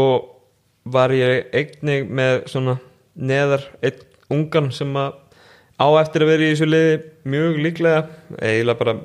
var 0.85 1.12
ég 1.16 1.48
einnig 1.57 2.09
með 2.09 2.43
svona 2.52 2.77
neðar 3.16 3.65
einn 3.85 4.05
ungan 4.32 4.70
sem 4.77 4.93
að 4.97 5.16
á 5.81 5.89
eftir 6.02 6.24
að 6.24 6.32
vera 6.32 6.44
í 6.44 6.52
þessu 6.52 6.69
liði 6.69 6.98
mjög 7.32 7.62
líklega. 7.65 8.02
Eiginlega 8.36 8.81
bara 8.82 8.97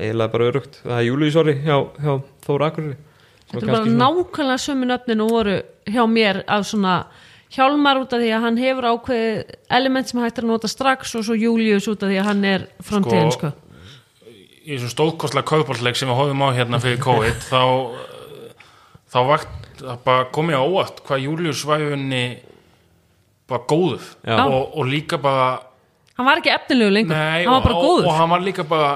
eiginlega 0.00 0.34
bara 0.34 0.50
örugt, 0.50 0.80
það 0.82 0.96
er 0.96 1.06
Július 1.06 1.38
Orri 1.38 1.56
hjá, 1.60 1.76
hjá 2.00 2.12
Þóra 2.46 2.70
Akureyri 2.70 2.98
Þetta 3.50 3.66
var 3.66 3.68
er 3.68 3.72
bara 3.74 3.84
svona- 3.84 4.06
nákvæmlega 4.06 4.62
sömu 4.66 4.86
nöfnin 4.90 5.22
og 5.24 5.30
voru 5.30 5.56
hjá 5.90 6.04
mér 6.06 6.42
af 6.46 6.66
svona 6.66 6.94
hjálmar 7.50 7.98
út 8.04 8.12
af 8.14 8.20
því 8.22 8.28
að 8.36 8.40
hann 8.44 8.56
hefur 8.62 8.86
ákveðið 8.92 9.54
element 9.70 10.08
sem 10.08 10.20
hægt 10.22 10.38
er 10.38 10.44
að 10.44 10.52
nota 10.52 10.68
strax 10.70 11.14
og 11.18 11.24
svo 11.26 11.34
Július 11.34 11.88
út 11.90 12.02
af 12.02 12.08
því 12.12 12.20
að 12.20 12.28
hann 12.30 12.44
er 12.44 12.66
framtíðin 12.82 13.32
sko. 13.34 13.50
Sko- 13.50 13.66
í 14.60 14.76
þessum 14.76 14.92
stóðkostlega 14.94 15.48
kaupalleik 15.50 15.96
sem 15.96 16.08
við 16.08 16.18
hóðum 16.20 16.44
á 16.46 16.48
hérna 16.54 16.78
fyrir 16.78 17.00
COVID 17.08 17.40
þá 17.48 17.62
þá 19.10 19.18
vakt 19.26 19.82
bara 20.04 20.28
komið 20.30 20.60
á 20.60 20.62
óvart 20.62 21.02
hvað 21.08 21.24
Július 21.26 21.64
var 21.66 21.80
rauninni 21.82 22.38
bara 23.50 23.64
góður 23.66 24.04
og, 24.30 24.76
og 24.78 24.86
líka 24.86 25.18
bara 25.18 25.58
hann 26.20 26.26
var 26.28 26.38
ekki 26.38 26.52
efnilegu 26.54 26.92
lengur, 26.92 27.16
Nei, 27.16 27.42
hann 27.42 27.54
var 27.56 27.64
bara 27.64 27.80
góður 27.80 28.04
og, 28.04 28.10
og 28.12 28.18
hann 28.20 28.30
var 28.30 28.44
líka 28.44 28.62
bara 28.68 28.90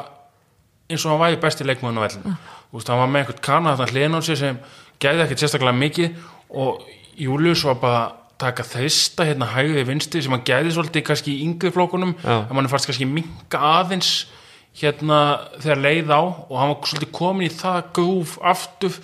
eins 0.91 1.05
og 1.05 1.15
hann 1.15 1.23
væri 1.23 1.41
besti 1.43 1.65
leikmöðun 1.67 2.01
á 2.01 2.05
vellinu 2.05 2.35
veist, 2.75 2.91
hann 2.91 3.01
var 3.01 3.11
með 3.11 3.23
einhvern 3.25 3.43
kana 3.45 3.75
þarna 3.75 3.93
hliðin 3.93 4.19
á 4.19 4.21
sig 4.27 4.39
sem 4.41 4.61
gæði 5.03 5.25
ekkert 5.25 5.45
sérstaklega 5.45 5.79
mikið 5.79 6.23
og 6.51 6.85
Július 7.21 7.65
var 7.69 7.81
bara 7.83 8.05
að 8.05 8.21
taka 8.45 8.65
þrista 8.67 9.27
hérna 9.29 9.47
hægði 9.53 9.85
vinstri 9.89 10.23
sem 10.25 10.33
hann 10.35 10.45
gæði 10.47 10.73
svolítið 10.75 11.05
kannski 11.07 11.35
í 11.37 11.45
yngri 11.47 11.71
flókunum 11.75 12.17
Já. 12.19 12.43
en 12.49 12.57
mann 12.57 12.69
fannst 12.73 12.91
kannski 12.91 13.07
minka 13.09 13.61
aðeins 13.79 14.27
hérna 14.75 15.19
þegar 15.63 15.85
leið 15.85 16.11
á 16.11 16.21
og 16.21 16.57
hann 16.59 16.73
var 16.73 16.89
svolítið 16.91 17.13
komin 17.15 17.47
í 17.47 17.53
það 17.55 17.93
grúf 17.95 18.35
aftur 18.43 18.97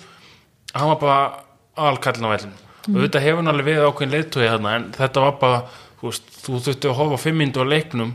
hann 0.75 0.91
var 0.91 0.99
bara 1.01 1.21
aðalkallin 1.79 2.27
á 2.27 2.33
vellinu 2.35 2.59
og 2.91 2.97
þetta 3.05 3.23
hefur 3.23 3.39
hann 3.41 3.53
alveg 3.53 3.69
við 3.69 3.85
ákveðin 3.87 4.13
leiðtói 4.17 4.43
þarna 4.49 4.75
en 4.75 4.89
þetta 4.97 5.23
var 5.23 5.39
bara, 5.39 5.61
þú 6.01 6.11
þú 6.43 6.59
þurfti 6.67 6.89
að 6.91 6.97
horfa 6.99 7.21
fimm 7.23 7.41
myndu 7.41 7.63
á 7.63 7.65
leiknum 7.71 8.13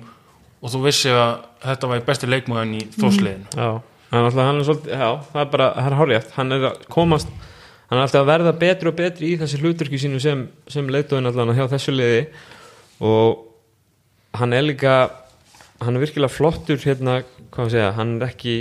og 0.67 0.73
þú 0.73 0.81
vissi 0.83 1.13
að 1.15 1.37
þetta 1.63 1.93
var 1.93 2.03
í 2.03 2.87
þósliðinu 2.97 3.85
er 4.21 4.29
alltaf, 4.29 4.47
hann 4.47 4.61
er 4.61 4.67
svolítið, 4.67 4.95
já, 4.95 5.09
það 5.33 5.43
er 5.43 5.53
bara, 5.53 5.69
það 5.75 5.89
er 5.89 5.99
hárjætt, 6.01 6.33
hann 6.37 6.55
er 6.55 6.65
að 6.69 6.83
komast, 6.95 7.31
hann 7.91 7.99
er 7.99 8.05
alltaf 8.05 8.23
að 8.23 8.31
verða 8.31 8.53
betri 8.61 8.91
og 8.91 8.99
betri 9.01 9.31
í 9.33 9.39
þessi 9.41 9.61
hluturki 9.63 10.01
sínu 10.01 10.21
sem, 10.23 10.45
sem 10.71 10.91
leitóin 10.95 11.27
allan 11.27 11.55
hjá 11.57 11.67
þessu 11.73 11.95
liði. 11.95 12.21
Og 13.07 13.43
hann 14.39 14.55
er 14.57 14.67
líka, 14.67 14.95
hann 15.83 15.99
er 15.99 16.05
virkilega 16.05 16.33
flottur 16.33 16.79
hérna, 16.85 17.19
hvað 17.51 17.67
að 17.67 17.75
segja, 17.75 17.91
hann 17.99 18.15
er 18.21 18.29
ekki, 18.29 18.57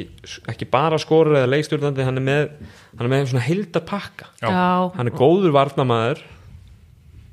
ekki 0.51 0.69
bara 0.71 0.99
skorur 1.01 1.37
eða 1.37 1.51
leikstjórnandi, 1.53 2.07
hann 2.07 2.21
er 2.21 2.25
með, 2.25 2.45
hann 2.95 3.07
er 3.07 3.13
með 3.13 3.29
svona 3.31 3.45
heildapakka, 3.45 4.31
Já. 4.41 4.51
hann 4.97 5.11
er 5.11 5.17
góður 5.19 5.55
varnamaður, 5.55 6.25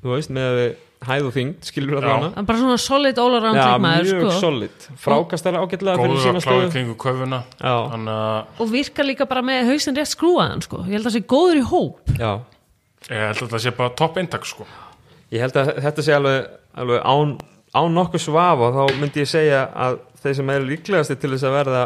þú 0.03 0.13
veist, 0.13 0.33
með 0.33 0.61
hæð 1.07 1.27
og 1.29 1.33
þyngd, 1.35 1.67
skilur 1.67 1.97
það 1.97 2.05
Já. 2.07 2.13
hana. 2.13 2.29
Hann 2.33 2.43
er 2.43 2.47
bara 2.49 2.61
svona 2.61 2.77
solid 2.83 3.19
all-around 3.23 3.59
Já, 3.59 3.65
leikmaður 3.67 4.07
mjög 4.09 4.23
sko. 4.23 4.39
solid, 4.43 4.87
frákastar 5.03 5.57
ágætlega 5.59 5.97
fyrir 5.99 6.13
góður 6.13 6.23
sína 6.23 6.39
að 6.41 6.45
stöðu. 6.47 6.71
kringu 6.75 6.95
köfuna 7.03 7.41
þannig 7.59 8.13
að 8.13 8.63
og 8.65 8.71
virkar 8.73 9.09
líka 9.09 9.27
bara 9.29 9.43
með 9.45 9.69
hausinn 9.71 9.97
rétt 9.99 10.11
skrúaðan 10.13 10.63
sko. 10.65 10.83
ég 10.87 10.95
held 10.97 11.05
að 11.05 11.09
það 11.11 11.17
sé 11.17 11.23
góður 11.35 11.59
í 11.59 11.65
hóp 11.73 12.15
já. 12.19 12.31
ég 13.09 13.27
held 13.27 13.43
að 13.43 13.53
það 13.55 13.63
sé 13.65 13.75
bara 13.77 13.95
topp 14.03 14.17
eintak 14.17 14.45
sko 14.45 14.67
Ég 15.33 15.41
held 15.41 15.55
að 15.57 15.69
þetta 15.81 16.03
sé 16.05 16.13
alveg, 16.13 16.49
alveg 16.77 16.99
án, 17.09 17.37
án 17.73 17.95
nokkuð 17.97 18.21
svafa 18.21 18.67
þá 18.75 18.81
myndi 19.01 19.23
ég 19.23 19.29
segja 19.31 19.63
að 19.73 19.95
þeir 20.21 20.35
sem 20.37 20.51
eru 20.53 20.67
líklegasti 20.69 21.17
til 21.17 21.31
þess 21.33 21.47
að 21.49 21.55
verða 21.57 21.85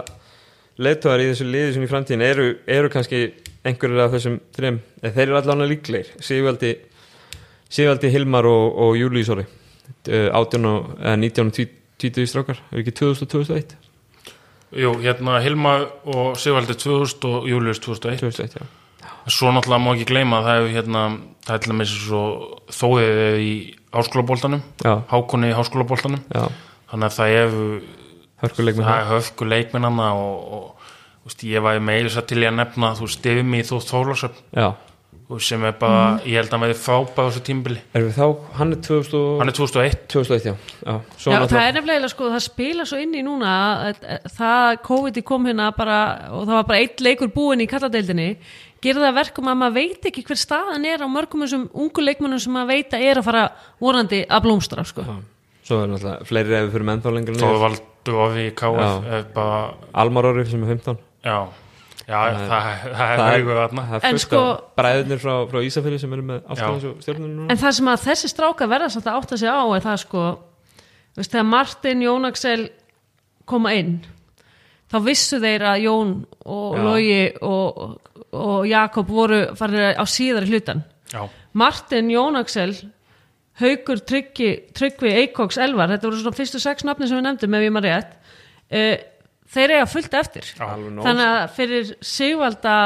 leiðtóðar 0.83 1.23
í 1.23 1.29
þessu 1.31 1.47
liði 1.47 1.69
sem 1.73 1.85
í 1.85 1.89
framtíðin 1.89 2.25
eru, 2.27 2.47
eru 2.67 2.91
kannski 2.93 3.21
einhverjir 3.67 4.03
af 4.03 4.11
þessum 4.13 4.35
eða 4.59 5.13
þeir 5.15 5.23
eru 5.25 5.37
allan 5.39 5.63
líklegir 5.71 6.11
Sigvaldi, 6.23 6.73
Sigvaldi 7.69 8.11
Hilmar 8.13 8.47
og, 8.47 8.77
og 8.77 8.95
Júlíus 8.99 9.31
Orri 9.33 9.45
18 10.07 10.65
og, 10.67 10.95
eða 11.01 11.15
19 11.19 11.51
og 11.51 11.53
20 11.97 12.27
strákar, 12.29 12.59
er 12.71 12.81
ekki 12.83 12.93
2000 12.99 13.25
og 13.25 13.31
2001 13.33 13.77
Jú, 14.77 14.91
hérna 14.99 15.39
Hilma 15.39 15.77
og 16.05 16.35
Sigvaldi 16.39 16.75
2000 16.75 17.29
og 17.29 17.47
Július 17.49 17.79
2001 17.83 18.19
2001, 18.25 18.59
já. 18.59 18.65
Svo 19.27 19.51
náttúrulega 19.51 19.83
má 19.83 19.91
ekki 19.93 20.07
gleyma 20.07 20.39
að 20.39 20.45
það 20.47 20.57
hefur 20.57 20.73
hérna, 20.75 21.01
það 21.43 21.55
er 21.55 21.61
til 21.63 21.71
dæmis 21.73 21.93
svo 21.99 22.21
þóðið 22.71 23.41
í 23.43 23.53
háskólaboltanum 23.95 24.61
Já, 24.83 24.93
hákonni 25.11 25.49
í 25.51 25.55
háskólaboltanum. 25.55 26.21
Já, 26.31 26.47
þannig 26.91 27.07
að 27.09 27.17
það 27.17 27.33
hefur 27.35 28.77
með 28.77 28.91
er 28.93 29.09
höfku 29.11 29.47
leikmennana 29.49 30.11
og, 30.15 30.53
og 30.57 30.87
veist, 31.27 31.43
ég 31.43 31.63
var 31.63 31.79
meira 31.83 32.07
þess 32.07 32.21
að 32.21 32.29
til 32.31 32.43
að 32.43 32.57
nefna 32.59 32.93
þú 32.97 33.07
veist, 33.07 33.19
Stefmi 33.19 33.63
Þóð 33.67 33.87
Þórlarsöp 33.91 34.41
Já, 35.27 35.39
sem 35.43 35.63
er 35.67 35.73
bara, 35.75 36.03
ég 36.23 36.37
held 36.39 36.47
að 36.47 36.53
hann 36.55 36.63
veði 36.63 36.75
frábæð 36.79 37.17
á 37.19 37.27
þessu 37.27 37.41
tímbili 37.43 37.81
erum 37.91 38.05
við 38.07 38.15
þá, 38.15 38.51
hann 38.55 38.69
er 38.71 38.79
2000 38.85 39.17
og... 39.19 39.33
hann 39.41 39.51
er 39.51 39.57
2001 39.57 39.97
2001, 40.13 40.45
já, 40.47 40.53
já. 40.87 40.93
Svo 41.19 41.33
Já, 41.33 41.39
það 41.51 41.63
er 41.63 41.75
nefnilega 41.75 42.11
sko, 42.13 42.29
það 42.31 42.43
spila 42.45 42.85
svo 42.87 42.99
inn 43.03 43.17
í 43.17 43.23
núna 43.25 43.55
að, 43.57 43.99
að, 44.15 44.29
það 44.37 44.69
COVID 44.87 45.19
kom 45.27 45.49
hérna 45.49 45.67
bara 45.75 45.99
og 46.31 46.47
það 46.47 46.53
var 46.53 46.69
bara 46.71 46.79
eitt 46.85 47.03
leikur 47.03 47.33
búinn 47.35 47.65
í 47.65 47.67
kalladeildinni. 47.67 48.29
Að 48.87 49.17
verkum 49.17 49.49
að 49.51 49.59
maður 49.59 49.75
veit 49.81 50.05
ekki 50.07 50.23
hver 50.23 50.39
staðan 50.39 50.85
er 50.87 51.01
á 51.03 51.07
mörgum 51.11 51.43
þessum 51.43 51.67
ungu 51.75 52.03
leikmönnum 52.05 52.39
sem 52.39 52.53
maður 52.55 52.71
veit 52.71 52.95
að 52.95 53.07
er 53.09 53.19
að 53.19 53.27
fara 53.27 53.45
vonandi 53.83 54.21
að 54.23 54.45
blómstra 54.45 54.85
sko. 54.87 55.03
Svo 55.67 55.81
er 55.83 55.91
náttúrulega 55.91 56.27
fleiri 56.29 56.55
ef 56.55 56.67
við 56.69 56.75
fyrir 56.77 56.87
menn 56.87 57.03
þá 57.03 57.09
lengur 57.17 57.39
KF 58.55 58.79
Já. 58.79 58.91
er 59.17 59.25
bara, 59.35 59.63
Almar 59.91 60.29
Orri 60.29 60.47
sem 60.47 60.63
er 60.63 60.77
15 60.77 61.01
já 61.27 61.66
já, 62.07 62.17
það, 62.17 62.49
það 62.49 62.67
er 62.71 62.97
Það 62.97 63.21
er- 63.27 63.31
haugu 63.37 63.55
þarna. 63.59 63.85
Það 63.91 63.95
er 63.97 64.03
fullt 64.07 64.23
sko- 64.23 64.41
af 64.47 64.61
bræðurnir 64.79 65.19
frá, 65.23 65.33
frá 65.51 65.59
Ísafirði 65.67 65.99
sem 65.99 66.13
eru 66.17 66.25
með 66.29 66.43
og 66.47 67.01
stjórnunum 67.03 67.35
núna. 67.41 67.51
En 67.51 67.57
það 67.63 67.71
sem 67.79 67.91
að 67.93 68.03
þessi 68.07 68.29
stráka 68.31 68.67
verða 68.71 68.89
samt 68.93 69.07
að 69.11 69.17
átta 69.21 69.37
sig 69.37 69.49
á 69.51 69.63
er 69.75 69.81
það 69.87 69.97
sko 70.05 70.25
veist, 71.17 71.31
þegar 71.31 71.45
Martin, 71.51 72.01
Jón 72.05 72.27
Axel 72.29 72.69
koma 73.45 73.73
inn 73.73 73.97
þá 74.91 74.97
vissu 75.03 75.39
þeir 75.43 75.65
að 75.67 75.81
Jón 75.83 76.11
og 76.45 76.77
Já. 76.77 76.83
Logi 76.83 77.23
og, 77.41 77.99
og 78.31 78.67
Jakob 78.69 79.07
voru 79.11 79.41
farin 79.59 79.95
á 79.99 80.05
síðari 80.07 80.47
hlutan. 80.47 80.83
Já, 81.11 81.27
Martin, 81.53 82.07
Jón 82.13 82.37
Axel 82.39 82.73
Haukur, 83.57 83.97
Tryggi, 84.05 84.51
Tryggvi, 84.77 85.09
Eikoks, 85.23 85.57
Elvar 85.57 85.89
þetta 85.89 86.05
voru 86.05 86.19
svona 86.21 86.37
fyrstu 86.37 86.59
sex 86.61 86.83
nafni 86.85 87.07
sem 87.09 87.17
við 87.17 87.25
nefndum 87.25 87.55
ef 87.57 87.63
ég 87.65 87.71
maður 87.73 87.87
rétt 87.89 88.11
uh, 88.69 88.97
þeir 89.53 89.75
eiga 89.77 89.89
fullt 89.89 90.15
eftir. 90.19 90.53
Þannig 90.57 91.25
að 91.25 91.43
fyrir 91.57 91.91
Sigvalda 92.03 92.77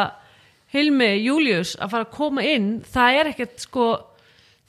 Hilmi, 0.71 1.11
Július 1.25 1.75
að 1.81 1.93
fara 1.93 2.07
að 2.07 2.15
koma 2.15 2.43
inn 2.47 2.73
það 2.87 3.19
er 3.19 3.29
ekkert 3.33 3.63
sko 3.65 3.87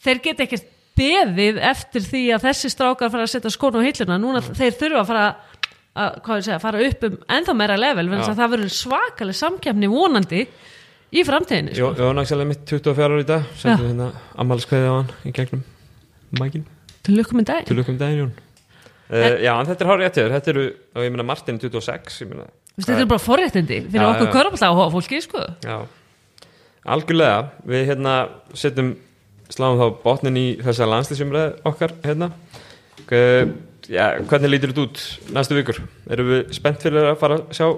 þeir 0.03 0.23
geta 0.25 0.47
ekkert 0.47 0.69
beðið 0.99 1.61
eftir 1.63 2.05
því 2.05 2.23
að 2.37 2.47
þessi 2.49 2.71
strákar 2.73 3.13
fara 3.13 3.27
að 3.27 3.33
setja 3.37 3.53
skónu 3.55 3.81
á 3.81 3.87
hilluna. 3.87 4.19
Núna 4.21 4.43
þeir 4.45 4.77
þurfa 4.81 5.03
að 5.03 5.11
fara 5.13 5.25
að, 5.29 6.19
hvað 6.25 6.41
ég 6.41 6.47
segja, 6.49 6.61
fara 6.63 6.85
upp 6.89 7.07
um 7.09 7.17
ennþá 7.37 7.57
meira 7.57 7.79
level 7.79 8.07
Já. 8.11 8.19
að 8.21 8.41
það 8.43 8.55
verður 8.57 8.75
svakaleg 8.77 9.39
samkefni 9.39 9.91
vonandi 9.93 10.45
í 11.13 11.25
framtíðinni 11.29 11.77
Jó, 11.77 11.93
sko. 11.93 12.07
Jón 12.09 12.23
Axel 12.23 12.41
er 12.43 12.49
mitt 12.51 12.65
24 12.69 13.09
ára 13.09 13.21
í 13.23 13.29
dag. 13.29 13.51
Sendum 13.61 13.91
hérna 13.91 14.09
ammæliskveði 14.43 14.89
á 14.91 14.95
hann 14.99 15.13
í 15.29 15.35
gegnum 15.37 15.65
mækin. 16.41 16.67
Til 17.03 17.19
lukkum 17.19 17.43
en 17.43 17.49
dag 17.53 17.69
til 17.69 17.79
lukkum 17.79 18.01
daginn 18.01 18.25
Jón 18.25 18.35
uh, 19.13 19.39
Já, 19.45 19.53
en 19.55 19.69
þetta 19.71 19.85
er 19.85 19.91
hárið 19.93 20.09
eftir 20.09 20.35
þetta 20.35 20.53
eru, 20.55 20.67
og 20.97 21.07
ég 21.07 21.15
meina 21.15 21.27
Martin 21.29 21.59
er 21.61 21.67
26 21.69 22.21
ég 22.25 22.31
meina, 22.33 22.47
þetta 22.79 22.99
er 22.99 23.11
bara 23.11 23.23
forréttindi. 23.23 23.81
Fyrir 23.89 24.07
Já, 24.07 24.11
okkur 24.15 24.33
körfald 24.37 24.67
áhuga 24.69 24.91
fólki 24.97 25.21
sko. 25.25 25.45
já. 25.65 25.81
Algjörlega, 26.93 27.43
við 27.71 27.85
hérna 27.93 28.15
setjum 28.59 28.95
sláum 29.53 29.79
þá 29.79 29.87
botnin 30.03 30.39
í 30.41 30.47
þessa 30.65 30.89
landslýsumræð 30.91 31.61
okkar 31.69 31.95
hérna. 32.03 32.33
Hvernig 33.07 34.51
lítur 34.51 34.73
þetta 34.73 34.87
út 34.89 35.03
næstu 35.37 35.59
vikur? 35.59 35.83
Erum 36.11 36.33
við 36.33 36.57
spennt 36.57 36.83
fyrir 36.83 37.13
að 37.13 37.21
fara 37.21 37.39
að 37.39 37.53
sjá 37.55 37.69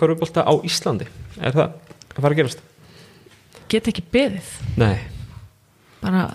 korfubólta 0.00 0.44
á 0.44 0.52
Íslandi? 0.66 1.08
Er 1.40 1.56
það 1.56 1.70
að 1.70 2.20
fara 2.20 2.34
að 2.34 2.42
gerast? 2.42 2.66
get 3.70 3.88
ekki 3.90 4.02
beðið. 4.12 4.50
Nei, 4.80 4.96
bara 6.02 6.26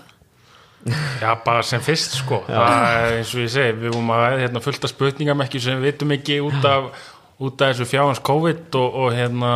já, 1.22 1.30
bara 1.44 1.62
sem 1.66 1.82
fyrst 1.82 2.18
sko. 2.20 2.42
Það 2.48 2.86
er 2.86 3.18
eins 3.18 3.34
og 3.34 3.42
ég 3.44 3.52
segi, 3.52 3.76
við 3.80 3.94
vorum 3.94 4.12
að 4.16 4.26
hérna, 4.44 4.62
fullt 4.64 4.86
af 4.86 4.92
spurningamekki 4.92 5.62
sem 5.62 5.80
við 5.80 5.92
vitum 5.92 6.14
ekki 6.16 6.38
út 6.46 6.68
af, 6.68 7.08
út 7.42 7.64
af 7.64 7.72
þessu 7.72 7.88
fjáhans 7.90 8.22
COVID 8.26 8.78
og, 8.80 9.00
og 9.02 9.16
hérna 9.16 9.54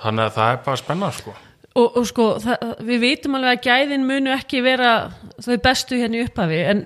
þannig 0.00 0.26
að 0.26 0.36
það 0.38 0.52
er 0.54 0.60
bara 0.66 0.80
spennað 0.80 1.16
sko. 1.20 1.36
Og, 1.70 1.86
og 2.00 2.06
sko, 2.08 2.26
það, 2.42 2.64
við 2.88 3.04
vitum 3.04 3.36
alveg 3.38 3.60
að 3.60 3.68
gæðin 3.68 4.08
munu 4.08 4.32
ekki 4.34 4.62
vera 4.64 4.94
þau 5.38 5.54
bestu 5.62 6.00
hérna 6.00 6.18
í 6.18 6.24
upphafi 6.26 6.64
en 6.72 6.84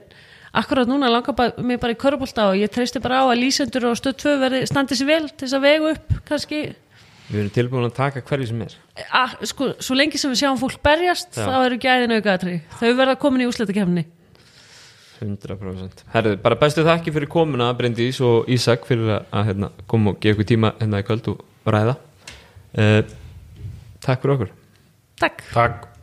akkurat 0.55 0.89
núna 0.89 1.11
langar 1.11 1.35
bara, 1.37 1.55
mig 1.59 1.81
bara 1.83 1.95
í 1.95 1.99
körfbólta 1.99 2.51
og 2.53 2.61
ég 2.61 2.71
treysti 2.73 3.03
bara 3.03 3.25
á 3.25 3.33
að 3.33 3.41
lýsendur 3.41 3.89
og 3.91 3.99
stöð 3.99 4.19
2 4.23 4.35
verði 4.43 4.61
standi 4.71 4.99
sér 4.99 5.11
vel 5.11 5.23
til 5.31 5.47
þess 5.47 5.57
að 5.57 5.65
vega 5.65 5.95
upp 5.95 6.19
kannski, 6.29 6.61
við 7.35 7.43
erum 7.43 7.55
tilbúin 7.55 7.87
að 7.89 7.97
taka 7.97 8.23
hverju 8.25 8.51
sem 8.51 8.65
er. 8.65 8.75
Að, 9.21 9.37
sko, 9.51 9.71
svo 9.83 9.97
lengi 9.99 10.21
sem 10.21 10.33
við 10.33 10.43
sjáum 10.43 10.61
fólk 10.61 10.81
berjast, 10.85 11.33
Já. 11.35 11.47
þá 11.47 11.57
eru 11.69 11.81
gæðin 11.83 12.17
aukaðatri 12.19 12.59
þau 12.81 12.91
verða 13.01 13.17
komin 13.21 13.45
í 13.45 13.49
úsleitakefni 13.51 14.07
100% 15.21 16.05
Herðu, 16.13 16.37
bara 16.43 16.59
bestu 16.61 16.85
þakki 16.87 17.15
fyrir 17.15 17.31
komuna 17.33 17.71
Bryndís 17.79 18.21
og 18.25 18.51
Ísak 18.51 18.87
fyrir 18.89 19.15
að, 19.15 19.31
að 19.31 19.49
hérna, 19.51 19.73
koma 19.91 20.13
og 20.15 20.21
gefa 20.21 20.39
ykkur 20.39 20.51
tíma 20.51 20.75
hérna 20.81 21.01
í 21.01 21.07
kvöld 21.07 21.33
og 21.33 21.43
ræða. 21.71 21.97
Uh, 22.75 23.01
Takk 24.05 24.21
fyrir 24.21 24.37
okkur. 24.37 24.55
Takk. 25.23 25.45
Takk 25.55 25.94